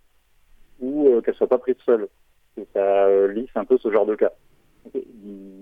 ou 0.84 1.20
qu'elles 1.22 1.34
ne 1.34 1.38
soient 1.38 1.48
pas 1.48 1.58
prises 1.58 1.76
seules. 1.84 2.08
Et 2.56 2.66
ça 2.72 3.26
lisse 3.28 3.50
un 3.54 3.64
peu 3.64 3.78
ce 3.78 3.90
genre 3.90 4.06
de 4.06 4.14
cas 4.14 4.32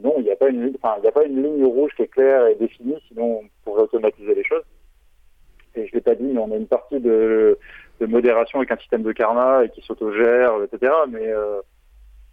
non, 0.02 0.14
il 0.18 0.24
n'y 0.24 0.30
a 0.30 0.36
pas 0.36 0.48
une, 0.48 1.42
ligne 1.42 1.64
rouge 1.64 1.92
qui 1.96 2.02
est 2.02 2.08
claire 2.08 2.46
et 2.46 2.56
définie, 2.56 2.96
sinon 3.08 3.40
on 3.40 3.48
pourrait 3.64 3.82
automatiser 3.82 4.34
les 4.34 4.44
choses. 4.44 4.64
Et 5.74 5.86
je 5.86 5.94
l'ai 5.94 6.00
pas 6.00 6.14
dit, 6.14 6.24
mais 6.24 6.38
on 6.38 6.52
a 6.52 6.56
une 6.56 6.66
partie 6.66 7.00
de, 7.00 7.58
modération 8.00 8.58
avec 8.58 8.72
un 8.72 8.76
système 8.78 9.04
de 9.04 9.12
karma 9.12 9.64
et 9.64 9.70
qui 9.70 9.80
s'autogère, 9.82 10.52
etc. 10.64 10.92
Mais 11.08 11.28
euh, 11.28 11.60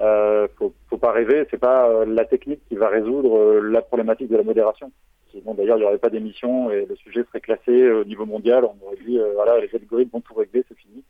euh, 0.02 0.48
faut, 0.58 0.98
pas 0.98 1.12
rêver, 1.12 1.46
c'est 1.52 1.60
pas 1.60 1.88
euh, 1.88 2.06
la 2.06 2.26
technique 2.26 2.62
qui 2.68 2.76
va 2.76 2.90
résoudre 2.90 3.38
euh, 3.38 3.62
la 3.62 3.82
problématique 3.82 4.30
de 4.30 4.38
la 4.38 4.44
modération. 4.44 4.92
Sinon, 5.32 5.54
d'ailleurs, 5.54 5.78
il 5.78 5.82
n'y 5.82 5.86
aurait 5.86 6.00
pas 6.00 6.10
d'émission 6.10 6.72
et 6.72 6.88
le 6.88 6.96
sujet 6.96 7.24
serait 7.26 7.40
classé 7.40 7.92
au 7.92 8.04
niveau 8.04 8.26
mondial. 8.26 8.66
On 8.66 8.88
aurait 8.88 8.98
dit, 9.06 9.20
voilà, 9.36 9.60
les 9.60 9.70
algorithmes 9.76 10.10
vont 10.14 10.22
tout 10.22 10.34
régler, 10.34 10.66
c'est 10.68 10.78
fini. 10.78 11.04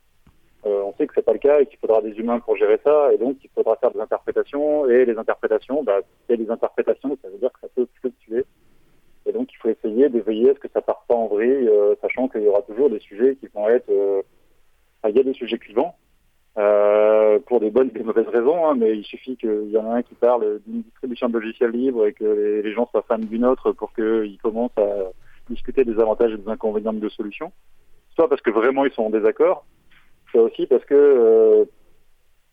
Euh, 0.66 0.82
on 0.84 0.93
sait 0.95 1.07
que 1.07 1.14
c'est 1.16 1.26
pas 1.26 1.34
le 1.34 1.39
cas 1.39 1.62
et 1.62 1.66
qu'il 1.66 1.80
faudra 1.80 2.01
des 2.01 2.12
humains 2.12 2.39
pour 2.39 2.57
gérer 2.57 2.80
ça, 2.84 3.14
et 3.14 3.18
donc 3.18 3.38
il 3.43 3.49
faudra 3.55 3.78
faire 3.78 3.91
des 3.91 3.99
interprétations, 3.99 4.89
et 4.89 5.05
les 5.05 5.18
interprétations, 5.18 5.84
bah, 5.84 5.99
c'est 6.28 6.36
des 6.36 6.49
interprétations, 6.49 7.18
ça 7.22 7.30
veut 7.30 7.38
dire 7.38 7.51
que 7.53 7.62
ça 7.62 7.68
peut 7.74 7.88
fluctuer. 8.01 8.45
Et 9.26 9.32
donc 9.32 9.49
il 9.53 9.57
faut 9.57 9.70
essayer 9.70 10.10
de 10.10 10.20
veiller 10.20 10.49
à 10.49 10.53
ce 10.55 10.60
que 10.60 10.68
ça 10.74 10.82
parte 10.82 11.07
pas 11.07 11.16
en 11.16 11.28
vrille, 11.28 11.68
euh, 11.70 11.95
sachant 12.01 12.28
qu'il 12.28 12.41
y 12.41 12.47
aura 12.47 12.62
toujours 12.64 12.89
des 12.89 12.99
sujets 12.99 13.36
qui 13.36 13.47
vont 13.53 13.70
être... 13.70 13.89
Euh, 13.89 14.22
il 15.07 15.16
y 15.16 15.20
a 15.20 15.24
des 15.24 15.34
sujets 15.34 15.57
clivants, 15.57 15.95
euh, 16.57 17.39
pour 17.45 17.62
des 17.62 17.70
bonnes 17.70 17.88
et 17.88 17.97
des 17.97 18.03
mauvaises 18.03 18.28
raisons, 18.28 18.68
hein, 18.68 18.76
mais 18.76 18.97
il 18.97 19.05
suffit 19.05 19.38
qu'il 19.38 19.70
y 19.70 19.78
en 19.78 19.89
a 19.89 19.95
un 19.95 20.01
qui 20.01 20.16
parle 20.16 20.60
d'une 20.68 20.82
distribution 20.82 21.30
de 21.30 21.39
logiciels 21.39 21.72
libres 21.72 22.05
et 22.05 22.12
que 22.12 22.62
les 22.64 22.74
gens 22.74 22.86
soient 22.88 23.05
fans 23.07 23.18
d'une 23.18 23.45
autre 23.45 23.72
pour 23.72 23.93
qu'ils 23.93 24.38
commencent 24.43 24.78
à 24.78 25.12
discuter 25.49 25.86
des 25.86 25.97
avantages 25.99 26.34
et 26.34 26.38
des 26.38 26.49
inconvénients 26.49 26.91
de 26.91 27.07
solutions. 27.10 27.53
Soit 28.16 28.28
parce 28.28 28.41
que 28.41 28.49
vraiment 28.49 28.84
ils 28.84 28.91
sont 28.91 29.03
en 29.03 29.10
désaccord, 29.10 29.64
c'est 30.32 30.39
aussi 30.39 30.65
parce 30.67 30.86
que, 30.86 30.93
euh, 30.95 31.65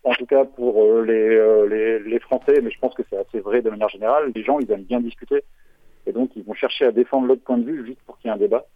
en 0.05 0.13
tout 0.15 0.27
cas 0.27 0.45
pour 0.45 0.83
euh, 0.83 1.05
euh, 1.09 1.69
les, 1.69 1.99
les, 1.99 2.19
Français, 2.21 2.61
mais 2.63 2.71
je 2.71 2.79
pense 2.79 2.95
que 2.95 3.03
c'est 3.09 3.17
assez 3.17 3.41
vrai 3.41 3.63
de 3.63 3.71
manière 3.71 3.89
générale, 3.89 4.33
les 4.35 4.43
gens, 4.43 4.59
ils 4.59 4.71
aiment 4.71 4.85
bien 4.85 5.01
discuter. 5.01 5.43
Et 6.07 6.13
donc, 6.13 6.31
ils 6.37 6.45
vont 6.45 6.55
chercher 6.55 6.87
à 6.87 6.93
défendre 6.93 7.27
l'autre 7.27 7.43
point 7.43 7.59
de 7.59 7.65
vue 7.65 7.85
juste 7.85 8.01
pour 8.07 8.19
qu'il 8.19 8.29
y 8.29 8.31
ait 8.31 8.35
un 8.35 8.39
débat. 8.39 8.67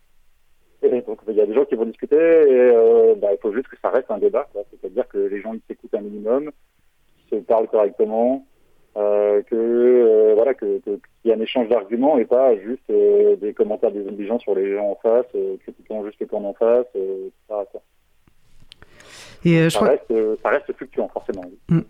Et 0.83 0.89
donc, 1.03 1.21
il 1.29 1.35
y 1.35 1.41
a 1.41 1.47
des 1.47 1.55
gens 1.55 1.65
qui 1.65 1.77
vont 1.77 1.85
discuter 1.85 2.17
et 2.17 3.15
bah, 3.17 3.29
il 3.33 3.39
faut 3.41 3.53
juste 3.53 3.69
que 3.69 3.77
ça 3.81 3.91
reste 3.91 4.11
un 4.11 4.19
débat. 4.19 4.49
C'est-à-dire 4.71 5.07
que 5.09 5.19
les 5.19 5.41
gens, 5.41 5.53
ils 5.53 5.61
s'écoutent 5.69 5.95
un 5.95 6.01
minimum, 6.01 6.51
qu'ils 7.29 7.39
se 7.39 7.45
parlent 7.45 7.69
correctement, 7.69 8.47
euh, 8.97 9.43
que 9.43 10.33
voilà 10.35 10.55
que 10.55 10.79
qu'il 10.79 10.99
y 11.27 11.29
ait 11.29 11.35
un 11.35 11.41
échange 11.41 11.69
d'arguments 11.69 12.19
et 12.19 12.25
pas 12.25 12.57
juste 12.57 12.91
des 12.91 13.53
commentaires 13.55 13.93
désobligeants 13.93 14.41
sur 14.41 14.55
les 14.55 14.75
gens 14.75 14.91
en 14.91 14.97
face, 14.97 15.27
critiquant 15.61 16.05
juste 16.07 16.19
les 16.19 16.27
camps 16.27 16.43
en 16.43 16.55
face, 16.55 16.87
etc. 16.95 17.81
Et 19.45 19.59
euh, 19.59 19.65
je 19.65 19.69
ça, 19.71 19.79
crois... 19.79 19.89
reste, 19.91 20.11
euh, 20.11 20.37
ça 20.43 20.51
reste 20.51 20.73
fluctuant, 20.77 21.09
forcément. 21.13 21.45
Mm. 21.69 21.81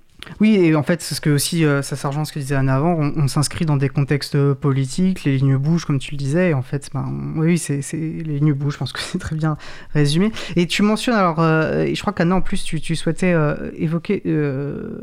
Oui, 0.40 0.54
et 0.54 0.74
en 0.74 0.82
fait, 0.82 1.02
c'est 1.02 1.14
ce 1.14 1.20
que 1.20 1.30
aussi, 1.30 1.64
euh, 1.64 1.82
ça 1.82 1.96
sergent 1.96 2.24
ce 2.24 2.32
que 2.32 2.38
disait 2.38 2.54
Anna 2.54 2.76
avant, 2.76 2.94
on, 2.94 3.28
s'inscrit 3.28 3.64
dans 3.64 3.76
des 3.76 3.88
contextes 3.88 4.52
politiques, 4.54 5.24
les 5.24 5.36
lignes 5.36 5.56
bougent, 5.56 5.84
comme 5.84 5.98
tu 5.98 6.12
le 6.12 6.16
disais, 6.16 6.50
et 6.50 6.54
en 6.54 6.62
fait, 6.62 6.90
ben, 6.92 7.06
oui, 7.36 7.58
c'est, 7.58 7.80
les 7.92 8.22
lignes 8.22 8.52
bougent, 8.52 8.74
je 8.74 8.78
pense 8.78 8.92
que 8.92 9.00
c'est 9.02 9.18
très 9.18 9.36
bien 9.36 9.56
résumé. 9.94 10.32
Et 10.56 10.66
tu 10.66 10.82
mentionnes, 10.82 11.14
alors, 11.14 11.36
je 11.38 12.00
crois 12.00 12.12
qu'Anna, 12.12 12.36
en 12.36 12.40
plus, 12.40 12.64
tu, 12.64 12.96
souhaitais 12.96 13.34
évoquer, 13.76 14.22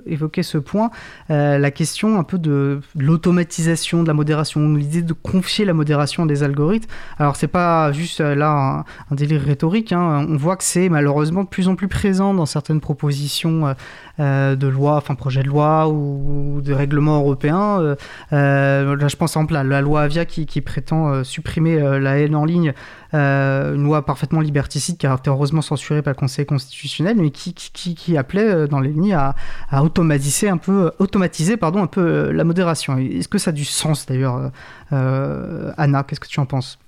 évoquer 0.05 0.43
ce 0.43 0.57
point, 0.57 0.89
la 1.29 1.71
question 1.71 2.19
un 2.19 2.23
peu 2.23 2.37
de, 2.37 2.81
l'automatisation, 2.95 4.03
de 4.03 4.07
la 4.07 4.13
modération, 4.13 4.73
l'idée 4.73 5.01
de 5.01 5.13
confier 5.13 5.65
la 5.65 5.73
modération 5.73 6.23
à 6.23 6.25
des 6.25 6.43
algorithmes. 6.43 6.89
Alors, 7.19 7.35
c'est 7.35 7.47
pas 7.47 7.91
juste 7.91 8.19
là 8.19 8.85
un, 9.09 9.15
délire 9.15 9.41
rhétorique, 9.41 9.93
hein, 9.93 10.25
on 10.29 10.37
voit 10.37 10.57
que 10.57 10.63
c'est 10.63 10.89
malheureusement 10.89 11.43
de 11.43 11.49
plus 11.49 11.67
en 11.67 11.75
plus 11.75 11.87
présent 11.87 12.33
dans 12.33 12.45
certaines 12.45 12.81
propositions 12.81 13.75
de 14.19 14.67
loi 14.67 15.01
un 15.09 15.15
projet 15.15 15.43
de 15.43 15.47
loi 15.47 15.87
ou, 15.87 16.61
de 16.61 16.73
règlement 16.73 17.17
européen. 17.17 17.79
Euh, 17.79 17.95
euh, 18.33 18.95
là, 18.95 19.07
je 19.07 19.15
pense 19.15 19.35
en 19.35 19.45
à 19.45 19.63
la 19.63 19.81
loi 19.81 20.01
Avia 20.01 20.25
qui, 20.25 20.61
prétend 20.61 21.09
euh, 21.09 21.23
supprimer 21.23 21.79
la 21.99 22.19
haine 22.19 22.35
en 22.35 22.45
ligne, 22.45 22.73
une 23.13 23.83
loi 23.83 24.05
parfaitement 24.05 24.41
liberticide 24.41 24.97
qui 24.97 25.07
a 25.07 25.15
été 25.15 25.29
heureusement 25.29 25.61
censurée 25.61 26.01
par 26.01 26.13
le 26.13 26.19
Conseil 26.19 26.45
constitutionnel, 26.45 27.15
mais 27.17 27.31
qui, 27.31 28.17
appelait 28.17 28.67
dans 28.67 28.79
les 28.79 28.89
lignes 28.89 29.13
à, 29.13 29.35
automatiser 29.81 30.49
un 30.49 30.57
peu, 30.57 30.91
automatiser 30.99 31.57
pardon, 31.57 31.83
un 31.83 31.87
peu 31.87 32.31
la 32.31 32.43
modération. 32.43 32.97
Est-ce 32.97 33.27
que 33.27 33.37
ça 33.37 33.49
a 33.49 33.53
du 33.53 33.65
sens 33.65 34.05
d'ailleurs, 34.05 34.51
Anna 34.91 36.03
Qu'est-ce 36.03 36.19
que 36.19 36.27
tu 36.27 36.39
en 36.39 36.45
penses? 36.45 36.79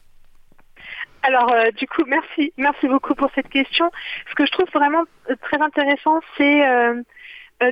Alors, 1.24 1.54
du 1.78 1.86
coup, 1.88 2.04
merci, 2.08 2.54
merci 2.58 2.88
beaucoup 2.88 3.14
pour 3.14 3.30
cette 3.36 3.50
question. 3.50 3.90
Ce 4.30 4.36
que 4.36 4.46
je 4.46 4.52
trouve 4.52 4.68
vraiment 4.74 5.04
très 5.42 5.62
intéressant, 5.62 6.20
c'est 6.38 6.64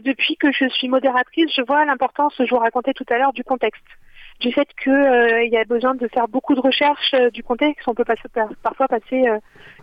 depuis 0.03 0.35
que 0.37 0.51
je 0.51 0.67
suis 0.69 0.87
modératrice, 0.87 1.51
je 1.55 1.61
vois 1.61 1.85
l'importance, 1.85 2.33
je 2.39 2.49
vous 2.49 2.59
racontais 2.59 2.93
tout 2.93 3.05
à 3.09 3.17
l'heure, 3.17 3.33
du 3.33 3.43
contexte. 3.43 3.85
Du 4.39 4.51
fait 4.51 4.67
qu'il 4.81 4.91
euh, 4.91 5.45
y 5.45 5.57
a 5.57 5.63
besoin 5.63 5.95
de 5.95 6.07
faire 6.09 6.27
beaucoup 6.27 6.53
de 6.53 6.59
recherches 6.59 7.13
euh, 7.15 7.31
du 7.31 7.41
contexte. 7.43 7.87
On 7.87 7.95
peut 7.95 8.05
parfois 8.61 8.87
passer 8.87 9.25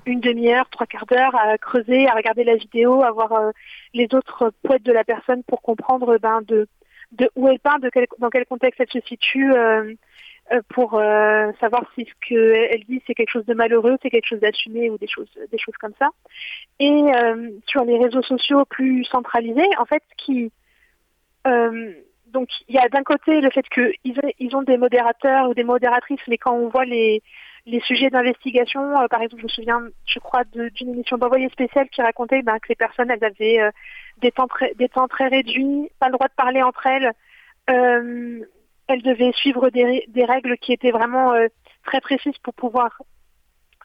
une 0.06 0.20
demi-heure, 0.20 0.68
trois 0.70 0.86
quarts 0.86 1.06
d'heure 1.06 1.34
à 1.34 1.58
creuser, 1.58 2.06
à 2.06 2.14
regarder 2.14 2.44
la 2.44 2.54
vidéo, 2.54 3.02
à 3.02 3.10
voir 3.10 3.50
les 3.94 4.06
autres 4.12 4.52
poètes 4.62 4.84
de 4.84 4.92
la 4.92 5.02
personne 5.02 5.42
pour 5.42 5.60
comprendre 5.60 6.18
ben, 6.18 6.40
de, 6.42 6.68
de 7.12 7.30
où 7.36 7.48
elle 7.48 7.58
parle, 7.58 7.80
de 7.80 7.90
quel, 7.90 8.06
dans 8.18 8.30
quel 8.30 8.46
contexte 8.46 8.80
elle 8.80 9.00
se 9.00 9.06
situe, 9.06 9.52
euh, 9.52 9.94
pour 10.68 10.94
euh, 10.94 11.50
savoir 11.60 11.84
si 11.94 12.04
ce 12.04 12.28
qu'elle 12.28 12.84
dit 12.84 13.02
c'est 13.06 13.14
quelque 13.14 13.30
chose 13.30 13.46
de 13.46 13.54
malheureux, 13.54 13.96
c'est 14.02 14.10
quelque 14.10 14.26
chose 14.26 14.40
d'assumé 14.40 14.90
ou 14.90 14.98
des 14.98 15.08
choses, 15.08 15.30
des 15.50 15.58
choses 15.58 15.76
comme 15.80 15.94
ça. 15.98 16.08
Et 16.78 16.90
euh, 16.90 17.50
sur 17.66 17.84
les 17.84 17.98
réseaux 17.98 18.22
sociaux 18.22 18.64
plus 18.66 19.04
centralisés, 19.04 19.68
en 19.78 19.84
fait, 19.84 20.02
qui 20.16 20.50
donc 22.32 22.48
il 22.68 22.74
y 22.74 22.78
a 22.78 22.88
d'un 22.88 23.04
côté 23.04 23.40
le 23.40 23.50
fait 23.50 23.64
qu'ils 23.68 24.18
ils 24.38 24.56
ont 24.56 24.62
des 24.62 24.76
modérateurs 24.76 25.48
ou 25.48 25.54
des 25.54 25.62
modératrices, 25.62 26.20
mais 26.26 26.38
quand 26.38 26.54
on 26.54 26.68
voit 26.68 26.84
les, 26.84 27.22
les 27.66 27.80
sujets 27.80 28.10
d'investigation, 28.10 28.80
par 29.08 29.22
exemple, 29.22 29.42
je 29.42 29.46
me 29.46 29.48
souviens, 29.48 29.82
je 30.06 30.18
crois, 30.18 30.42
d'une 30.44 30.88
émission 30.88 31.16
d'envoyé 31.16 31.48
spécial 31.50 31.88
qui 31.90 32.02
racontait 32.02 32.42
ben, 32.42 32.58
que 32.58 32.68
les 32.70 32.74
personnes, 32.74 33.10
elles 33.10 33.24
avaient 33.24 33.70
des, 34.18 34.32
temps 34.32 34.48
très, 34.48 34.74
des 34.74 34.88
temps 34.88 35.06
très 35.06 35.28
réduits, 35.28 35.90
pas 36.00 36.08
le 36.08 36.14
droit 36.14 36.26
de 36.26 36.34
parler 36.34 36.62
entre 36.62 36.86
elles, 36.86 37.12
elle 38.88 39.02
devait 39.02 39.32
suivre 39.32 39.70
des, 39.70 40.24
règles 40.24 40.56
qui 40.58 40.72
étaient 40.72 40.90
vraiment 40.90 41.32
euh, 41.32 41.48
très 41.84 42.00
précises 42.00 42.38
pour 42.42 42.54
pouvoir 42.54 43.02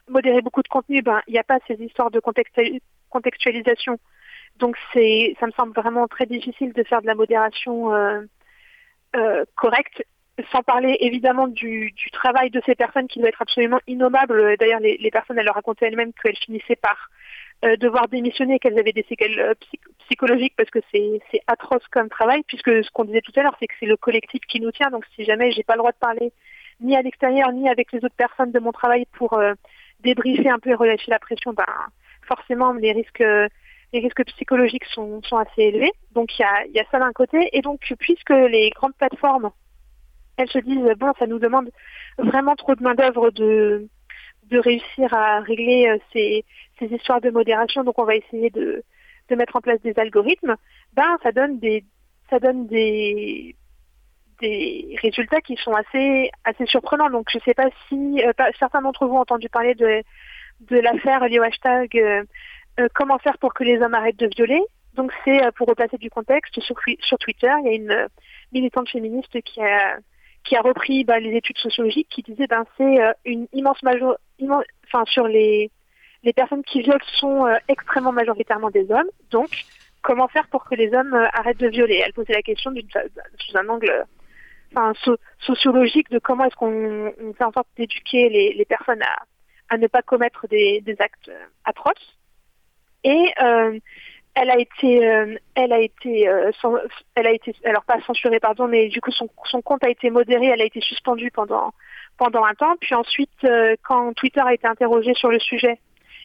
modérer 0.08 0.42
beaucoup 0.42 0.62
de 0.62 0.68
contenu. 0.68 1.02
Ben, 1.02 1.20
il 1.26 1.32
n'y 1.32 1.38
a 1.38 1.44
pas 1.44 1.58
ces 1.66 1.74
histoires 1.74 2.10
de 2.10 2.20
contextualisation. 2.20 3.98
Donc 4.56 4.76
c'est, 4.92 5.36
ça 5.40 5.46
me 5.46 5.52
semble 5.52 5.72
vraiment 5.72 6.06
très 6.06 6.26
difficile 6.26 6.72
de 6.72 6.82
faire 6.82 7.00
de 7.00 7.06
la 7.06 7.14
modération 7.14 7.94
euh, 7.94 8.20
euh, 9.16 9.44
correcte, 9.54 10.04
sans 10.52 10.62
parler 10.62 10.96
évidemment 11.00 11.48
du, 11.48 11.94
travail 12.12 12.50
de 12.50 12.60
ces 12.66 12.74
personnes 12.74 13.08
qui 13.08 13.20
doit 13.20 13.28
être 13.28 13.42
absolument 13.42 13.80
innommable. 13.86 14.56
D'ailleurs, 14.58 14.80
les, 14.80 15.10
personnes, 15.10 15.38
elles 15.38 15.44
leur 15.44 15.54
racontaient 15.54 15.86
elles-mêmes 15.86 16.12
qu'elles 16.12 16.36
finissaient 16.36 16.76
par 16.76 17.10
devoir 17.62 18.08
démissionner, 18.08 18.58
qu'elles 18.58 18.78
avaient 18.78 18.92
des 18.92 19.04
séquelles 19.08 19.38
euh, 19.38 19.54
psychologiques 20.06 20.54
parce 20.56 20.70
que 20.70 20.78
c'est 20.90 21.20
atroce 21.46 21.86
comme 21.90 22.08
travail, 22.08 22.42
puisque 22.46 22.84
ce 22.84 22.90
qu'on 22.90 23.04
disait 23.04 23.20
tout 23.20 23.32
à 23.36 23.42
l'heure, 23.42 23.56
c'est 23.60 23.66
que 23.66 23.74
c'est 23.78 23.86
le 23.86 23.96
collectif 23.96 24.40
qui 24.48 24.60
nous 24.60 24.70
tient. 24.70 24.90
Donc 24.90 25.04
si 25.14 25.24
jamais 25.24 25.50
j'ai 25.52 25.62
pas 25.62 25.74
le 25.74 25.78
droit 25.78 25.92
de 25.92 25.98
parler 25.98 26.32
ni 26.80 26.96
à 26.96 27.02
l'extérieur 27.02 27.52
ni 27.52 27.68
avec 27.68 27.92
les 27.92 28.02
autres 28.04 28.16
personnes 28.16 28.52
de 28.52 28.58
mon 28.58 28.72
travail 28.72 29.04
pour 29.12 29.34
euh, 29.34 29.52
débriefer 30.00 30.48
un 30.48 30.58
peu 30.58 30.70
et 30.70 30.74
relâcher 30.74 31.10
la 31.10 31.18
pression, 31.18 31.52
ben 31.52 31.66
forcément 32.26 32.72
les 32.72 32.92
risques 32.92 33.24
les 33.92 33.98
risques 33.98 34.24
psychologiques 34.24 34.84
sont, 34.86 35.20
sont 35.22 35.36
assez 35.36 35.62
élevés. 35.62 35.92
Donc 36.12 36.38
il 36.38 36.42
y 36.42 36.44
a, 36.44 36.66
y 36.68 36.80
a 36.80 36.84
ça 36.90 36.98
d'un 36.98 37.12
côté. 37.12 37.50
Et 37.52 37.60
donc 37.60 37.80
puisque 37.98 38.30
les 38.30 38.70
grandes 38.70 38.94
plateformes, 38.94 39.50
elles 40.38 40.48
se 40.48 40.58
disent 40.58 40.94
bon, 40.96 41.12
ça 41.18 41.26
nous 41.26 41.38
demande 41.38 41.70
vraiment 42.16 42.56
trop 42.56 42.74
de 42.74 42.82
main 42.82 42.94
d'œuvre 42.94 43.30
de 43.30 43.88
de 44.50 44.58
réussir 44.58 45.12
à 45.14 45.40
régler 45.40 45.96
ces, 46.12 46.44
ces 46.78 46.86
histoires 46.86 47.20
de 47.20 47.30
modération, 47.30 47.84
donc 47.84 47.98
on 47.98 48.04
va 48.04 48.16
essayer 48.16 48.50
de, 48.50 48.82
de 49.30 49.36
mettre 49.36 49.56
en 49.56 49.60
place 49.60 49.80
des 49.82 49.98
algorithmes, 49.98 50.56
ben 50.92 51.18
ça 51.22 51.32
donne 51.32 51.58
des 51.58 51.84
ça 52.28 52.38
donne 52.38 52.66
des 52.66 53.56
des 54.40 54.96
résultats 55.02 55.40
qui 55.40 55.56
sont 55.56 55.72
assez 55.72 56.30
assez 56.44 56.66
surprenants. 56.66 57.10
Donc 57.10 57.28
je 57.30 57.38
ne 57.38 57.42
sais 57.42 57.54
pas 57.54 57.68
si 57.88 58.22
euh, 58.24 58.32
certains 58.58 58.82
d'entre 58.82 59.06
vous 59.06 59.14
ont 59.14 59.20
entendu 59.20 59.48
parler 59.48 59.74
de 59.74 60.02
de 60.60 60.76
l'affaire 60.78 61.26
liée 61.28 61.38
au 61.38 61.42
hashtag 61.42 61.96
euh, 61.96 62.22
euh, 62.78 62.88
comment 62.94 63.18
faire 63.18 63.38
pour 63.38 63.54
que 63.54 63.64
les 63.64 63.80
hommes 63.80 63.94
arrêtent 63.94 64.18
de 64.18 64.30
violer. 64.34 64.60
Donc 64.94 65.12
c'est 65.24 65.40
pour 65.56 65.68
replacer 65.68 65.98
du 65.98 66.10
contexte 66.10 66.60
sur, 66.60 66.76
sur 67.00 67.18
Twitter, 67.18 67.52
il 67.60 67.66
y 67.66 67.70
a 67.70 67.74
une 67.74 68.08
militante 68.52 68.88
féministe 68.88 69.40
qui 69.42 69.60
a 69.60 69.98
qui 70.44 70.56
a 70.56 70.60
repris 70.60 71.04
ben, 71.04 71.18
les 71.18 71.36
études 71.36 71.58
sociologiques 71.58 72.08
qui 72.08 72.22
disait 72.22 72.46
ben 72.46 72.64
c'est 72.76 72.98
une 73.24 73.46
immense 73.52 73.82
major 73.82 74.16
enfin 74.86 75.04
sur 75.06 75.26
les 75.26 75.70
les 76.22 76.32
personnes 76.32 76.62
qui 76.64 76.82
violent 76.82 77.04
sont 77.18 77.46
extrêmement 77.68 78.12
majoritairement 78.12 78.70
des 78.70 78.90
hommes. 78.90 79.08
Donc, 79.30 79.48
comment 80.02 80.28
faire 80.28 80.48
pour 80.48 80.64
que 80.64 80.74
les 80.74 80.92
hommes 80.92 81.14
arrêtent 81.32 81.60
de 81.60 81.68
violer? 81.68 82.02
Elle 82.04 82.12
posait 82.12 82.34
la 82.34 82.42
question 82.42 82.72
sous 83.38 83.56
un 83.56 83.68
angle 83.68 84.04
enfin, 84.74 84.92
sociologique 85.38 86.10
de 86.10 86.18
comment 86.18 86.44
est-ce 86.44 86.56
qu'on 86.56 87.12
fait 87.36 87.44
en 87.44 87.52
sorte 87.52 87.68
d'éduquer 87.76 88.28
les, 88.28 88.52
les, 88.52 88.64
personnes 88.64 89.02
à, 89.02 89.74
à, 89.74 89.78
ne 89.78 89.86
pas 89.86 90.02
commettre 90.02 90.46
des, 90.48 90.80
des 90.82 90.96
actes 91.00 91.30
atroces. 91.64 92.18
Et 93.04 93.32
elle 94.34 94.50
a 94.50 94.58
été, 94.58 95.06
euh, 95.06 95.36
elle 95.54 95.72
a 95.72 95.80
été, 95.80 96.28
euh, 96.28 96.50
elle 97.14 97.26
a 97.26 97.32
été, 97.32 97.54
alors 97.64 97.84
pas 97.84 98.00
censurée 98.02 98.40
pardon, 98.40 98.68
mais 98.68 98.88
du 98.88 99.00
coup 99.00 99.10
son, 99.10 99.28
compte 99.62 99.84
a 99.84 99.90
été 99.90 100.10
modéré, 100.10 100.46
elle 100.46 100.60
a 100.60 100.64
été 100.64 100.80
suspendue 100.80 101.30
pendant 101.30 101.72
pendant 102.16 102.44
un 102.44 102.54
temps. 102.54 102.76
Puis 102.80 102.94
ensuite, 102.94 103.44
euh, 103.44 103.76
quand 103.82 104.12
Twitter 104.14 104.40
a 104.40 104.54
été 104.54 104.66
interrogé 104.66 105.14
sur 105.14 105.30
le 105.30 105.38
sujet, 105.38 105.78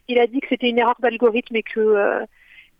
il 0.07 0.19
a 0.19 0.27
dit 0.27 0.39
que 0.39 0.47
c'était 0.49 0.69
une 0.69 0.79
erreur 0.79 0.95
d'algorithme 0.99 1.55
et 1.55 1.63
que 1.63 2.25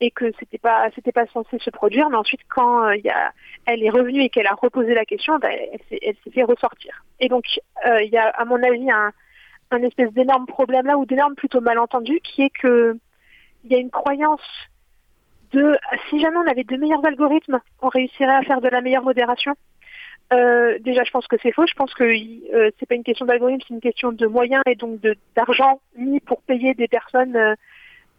et 0.02 0.12
que 0.12 0.32
c'était 0.40 0.58
pas 0.58 0.90
c'était 0.94 1.12
pas 1.12 1.26
censé 1.28 1.58
se 1.60 1.70
produire. 1.70 2.10
Mais 2.10 2.18
ensuite, 2.18 2.42
quand 2.48 2.92
il 2.92 3.04
y 3.04 3.10
a, 3.10 3.32
elle 3.66 3.84
est 3.84 3.90
revenue 3.90 4.22
et 4.22 4.30
qu'elle 4.30 4.48
a 4.48 4.54
reposé 4.54 4.94
la 4.94 5.06
question, 5.06 5.40
ben, 5.40 5.52
elle 6.02 6.16
s'est 6.24 6.32
fait 6.32 6.44
ressortir. 6.44 7.04
Et 7.20 7.30
donc 7.30 7.46
il 7.86 8.10
y 8.10 8.18
a 8.18 8.30
à 8.30 8.46
mon 8.46 8.62
avis 8.62 8.92
un 8.92 9.12
un 9.72 9.82
espèce 9.82 10.14
d'énorme 10.14 10.46
problème 10.46 10.86
là 10.86 10.98
ou 10.98 11.06
d'énorme 11.06 11.36
plutôt 11.36 11.62
malentendu 11.62 12.20
qui 12.22 12.44
est 12.44 12.52
que 12.52 12.98
il 13.64 13.72
y 13.72 13.76
a 13.76 13.80
une 13.80 13.90
croyance 13.90 14.42
si 15.52 16.20
jamais 16.20 16.38
on 16.38 16.48
avait 16.48 16.64
de 16.64 16.78
meilleurs 16.78 17.06
algorithmes, 17.06 17.60
on 17.82 17.90
réussirait 17.90 18.36
à 18.36 18.42
faire 18.44 18.62
de 18.62 18.68
la 18.68 18.82
meilleure 18.82 19.04
modération. 19.04 19.56
Euh, 20.34 20.80
déjà, 20.80 21.04
je 21.04 21.12
pense 21.12 21.28
que 21.28 21.36
c'est 21.42 21.52
faux. 21.52 21.68
Je 21.68 21.74
pense 21.76 21.94
que 21.94 22.04
euh, 22.04 22.72
c'est 22.80 22.88
pas 22.88 22.96
une 22.96 23.04
question 23.04 23.26
d'algorithme, 23.26 23.62
c'est 23.68 23.74
une 23.74 23.82
question 23.82 24.12
de 24.12 24.26
moyens 24.26 24.64
et 24.66 24.76
donc 24.76 25.00
d'argent 25.36 25.80
mis 25.98 26.20
pour 26.20 26.42
payer 26.42 26.74
des 26.74 26.88
personnes 26.88 27.38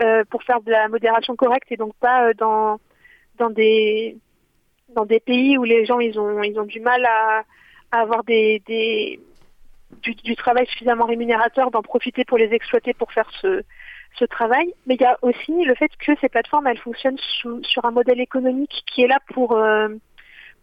euh, 0.02 0.24
pour 0.30 0.42
faire 0.44 0.60
de 0.60 0.70
la 0.70 0.88
modération 0.88 1.34
correcte 1.34 1.72
et 1.72 1.76
donc 1.76 1.94
pas 1.96 2.32
dans 2.34 2.78
dans 3.38 3.50
des 3.50 4.16
dans 4.94 5.04
des 5.04 5.20
pays 5.20 5.58
où 5.58 5.64
les 5.64 5.84
gens 5.84 5.98
ils 5.98 6.18
ont 6.20 6.42
ils 6.42 6.58
ont 6.60 6.64
du 6.64 6.80
mal 6.80 7.04
à, 7.04 7.44
avoir 7.90 8.22
des, 8.24 8.62
des 8.66 9.18
du, 10.02 10.14
du, 10.14 10.36
travail 10.36 10.66
suffisamment 10.66 11.06
rémunérateur 11.06 11.70
d'en 11.70 11.82
profiter 11.82 12.24
pour 12.24 12.38
les 12.38 12.52
exploiter 12.52 12.94
pour 12.94 13.12
faire 13.12 13.30
ce 13.40 13.62
ce 14.18 14.24
travail, 14.24 14.72
mais 14.86 14.94
il 14.94 15.00
y 15.00 15.04
a 15.04 15.18
aussi 15.22 15.64
le 15.64 15.74
fait 15.74 15.90
que 15.98 16.12
ces 16.20 16.28
plateformes, 16.28 16.66
elles 16.66 16.78
fonctionnent 16.78 17.18
sur 17.62 17.84
un 17.84 17.90
modèle 17.90 18.20
économique 18.20 18.82
qui 18.86 19.02
est 19.02 19.08
là 19.08 19.18
pour 19.32 19.52
euh, 19.52 19.88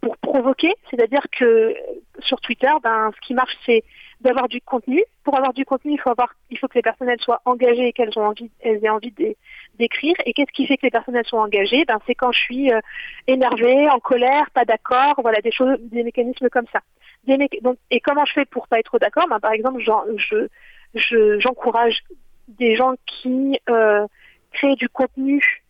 pour 0.04 0.18
provoquer, 0.18 0.74
c'est-à-dire 0.90 1.24
que 1.32 1.74
sur 2.20 2.42
Twitter, 2.42 2.72
ben, 2.84 3.12
ce 3.16 3.26
qui 3.26 3.34
marche, 3.34 3.56
c'est 3.66 3.84
d'avoir 4.20 4.50
du 4.50 4.60
contenu. 4.60 5.02
Pour 5.24 5.38
avoir 5.38 5.54
du 5.54 5.64
contenu, 5.64 5.94
il 5.94 6.00
faut 6.00 6.10
avoir, 6.10 6.34
il 6.50 6.58
faut 6.58 6.68
que 6.68 6.76
les 6.76 6.82
personnes 6.82 7.10
soient 7.20 7.42
engagées 7.46 7.88
et 7.88 7.94
qu'elles 7.94 8.18
ont 8.18 8.26
envie, 8.26 8.52
elles 8.60 8.84
aient 8.84 8.90
envie 8.90 9.14
d'écrire. 9.80 10.16
Et 10.26 10.34
qu'est-ce 10.34 10.52
qui 10.52 10.68
fait 10.68 10.76
que 10.76 10.86
les 10.86 10.92
personnes 10.92 11.22
sont 11.24 11.38
engagées? 11.38 11.86
Ben, 11.86 12.00
c'est 12.06 12.16
quand 12.16 12.34
je 12.34 12.40
suis 12.40 12.74
euh, 12.74 12.82
énervée, 13.28 13.90
en 13.90 14.00
colère, 14.00 14.52
pas 14.52 14.66
d'accord, 14.66 15.16
voilà 15.22 15.40
des 15.40 15.52
choses, 15.52 15.78
des 15.80 16.04
mécanismes 16.04 16.50
comme 16.50 16.68
ça. 16.74 16.82
donc, 17.62 17.78
et 17.90 18.02
comment 18.02 18.26
je 18.26 18.34
fais 18.34 18.46
pour 18.46 18.68
pas 18.68 18.80
être 18.80 19.00
d'accord? 19.00 19.28
Ben, 19.30 19.40
Par 19.40 19.54
exemple, 19.54 19.82
je, 19.82 20.48
je, 20.96 21.40
j'encourage 21.40 22.04
des 22.48 22.76
gens 22.76 22.96
qui 23.06 23.60
euh, 23.70 24.08
créent 24.52 24.76
du 24.76 24.90
contenu 24.90 25.64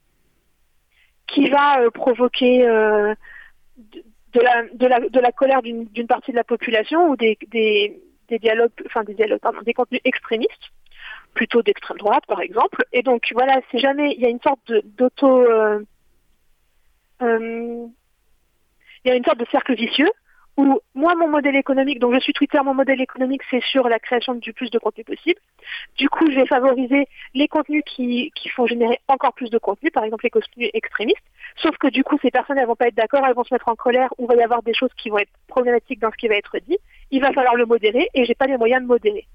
qui 1.27 1.49
va 1.49 1.81
euh, 1.81 1.89
provoquer 1.89 2.67
euh, 2.67 3.13
de, 3.77 4.41
la, 4.41 4.63
de, 4.73 4.87
la, 4.87 4.99
de 4.99 5.19
la 5.19 5.31
colère 5.31 5.61
d'une 5.61 6.07
partie 6.07 6.31
de 6.31 6.35
la 6.35 6.43
population 6.43 7.09
ou 7.09 7.15
des, 7.15 7.37
des, 7.47 8.01
des 8.27 8.39
dialogues, 8.39 8.71
enfin 8.85 9.03
des 9.03 9.13
dialogues, 9.13 9.39
pardon, 9.39 9.61
des 9.61 9.73
contenus 9.73 10.01
extrémistes, 10.03 10.71
plutôt 11.33 11.61
d'extrême 11.61 11.97
droite 11.97 12.25
par 12.27 12.41
exemple. 12.41 12.85
Et 12.91 13.03
donc 13.03 13.29
voilà, 13.33 13.61
si 13.71 13.79
jamais 13.79 14.13
il 14.13 14.21
y 14.21 14.25
a 14.25 14.29
une 14.29 14.41
sorte 14.41 14.71
d'auto, 14.97 15.45
il 17.21 17.85
y 19.05 19.11
a 19.11 19.15
une 19.15 19.23
sorte 19.23 19.39
de 19.39 19.45
cercle 19.51 19.75
vicieux 19.75 20.11
où 20.57 20.79
moi, 20.93 21.15
mon 21.15 21.27
modèle 21.27 21.55
économique, 21.55 21.99
donc 21.99 22.13
je 22.13 22.19
suis 22.19 22.33
Twitter, 22.33 22.59
mon 22.63 22.73
modèle 22.73 23.01
économique, 23.01 23.41
c'est 23.49 23.63
sur 23.63 23.89
la 23.89 23.99
création 23.99 24.35
du 24.35 24.53
plus 24.53 24.69
de 24.69 24.77
contenu 24.77 25.03
possible. 25.03 25.39
Du 25.97 26.09
coup, 26.09 26.29
je 26.29 26.35
vais 26.35 26.45
favoriser 26.45 27.07
les 27.33 27.47
contenus 27.47 27.83
qui, 27.85 28.31
qui 28.35 28.49
font 28.49 28.67
générer 28.67 28.99
encore 29.07 29.33
plus 29.33 29.49
de 29.49 29.57
contenu, 29.57 29.89
par 29.89 30.03
exemple 30.03 30.25
les 30.25 30.29
contenus 30.29 30.69
extrémistes. 30.73 31.23
Sauf 31.57 31.75
que 31.77 31.87
du 31.87 32.03
coup, 32.03 32.17
ces 32.21 32.29
personnes, 32.29 32.57
elles 32.57 32.67
vont 32.67 32.75
pas 32.75 32.87
être 32.87 32.95
d'accord, 32.95 33.25
elles 33.25 33.35
vont 33.35 33.43
se 33.43 33.53
mettre 33.53 33.67
en 33.67 33.75
colère, 33.75 34.13
ou 34.17 34.27
va 34.27 34.35
y 34.35 34.41
avoir 34.41 34.61
des 34.61 34.73
choses 34.73 34.91
qui 34.97 35.09
vont 35.09 35.17
être 35.17 35.31
problématiques 35.47 35.99
dans 35.99 36.11
ce 36.11 36.17
qui 36.17 36.27
va 36.27 36.35
être 36.35 36.57
dit. 36.67 36.77
Il 37.09 37.21
va 37.21 37.31
falloir 37.31 37.55
le 37.55 37.65
modérer, 37.65 38.09
et 38.13 38.25
j'ai 38.25 38.35
pas 38.35 38.45
les 38.45 38.57
moyens 38.57 38.81
de 38.83 38.87
modérer. 38.87 39.25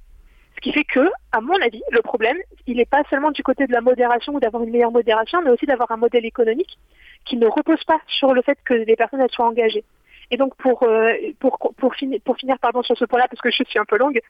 Ce 0.54 0.60
qui 0.60 0.72
fait 0.72 0.84
que, 0.84 1.08
à 1.30 1.40
mon 1.40 1.54
avis, 1.62 1.82
le 1.90 2.02
problème, 2.02 2.36
il 2.66 2.78
n'est 2.78 2.84
pas 2.84 3.02
seulement 3.10 3.30
du 3.30 3.42
côté 3.44 3.66
de 3.66 3.72
la 3.72 3.80
modération 3.80 4.34
ou 4.34 4.40
d'avoir 4.40 4.62
une 4.64 4.70
meilleure 4.70 4.90
modération, 4.90 5.40
mais 5.42 5.50
aussi 5.50 5.66
d'avoir 5.66 5.90
un 5.92 5.96
modèle 5.96 6.26
économique 6.26 6.78
qui 7.24 7.36
ne 7.36 7.46
repose 7.46 7.82
pas 7.84 8.00
sur 8.06 8.34
le 8.34 8.42
fait 8.42 8.58
que 8.64 8.74
les 8.74 8.96
personnes 8.96 9.20
elles 9.20 9.30
soient 9.30 9.46
engagées. 9.46 9.84
Et 10.30 10.36
donc 10.36 10.54
pour 10.56 10.82
euh, 10.82 11.12
pour 11.40 11.58
pour, 11.76 11.94
finir 11.94 12.20
pour 12.24 12.36
finir 12.36 12.58
pardon 12.58 12.82
sur 12.82 12.96
ce 12.96 13.04
point-là 13.04 13.28
parce 13.28 13.40
que 13.40 13.50
je 13.50 13.62
suis 13.64 13.78
un 13.78 13.84
peu 13.84 13.98
longue. 13.98 14.20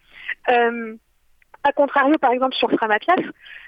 Euh, 0.48 0.96
à 1.64 1.72
contrario, 1.72 2.16
par 2.18 2.32
exemple, 2.32 2.54
sur 2.54 2.70
Framapias, 2.70 3.16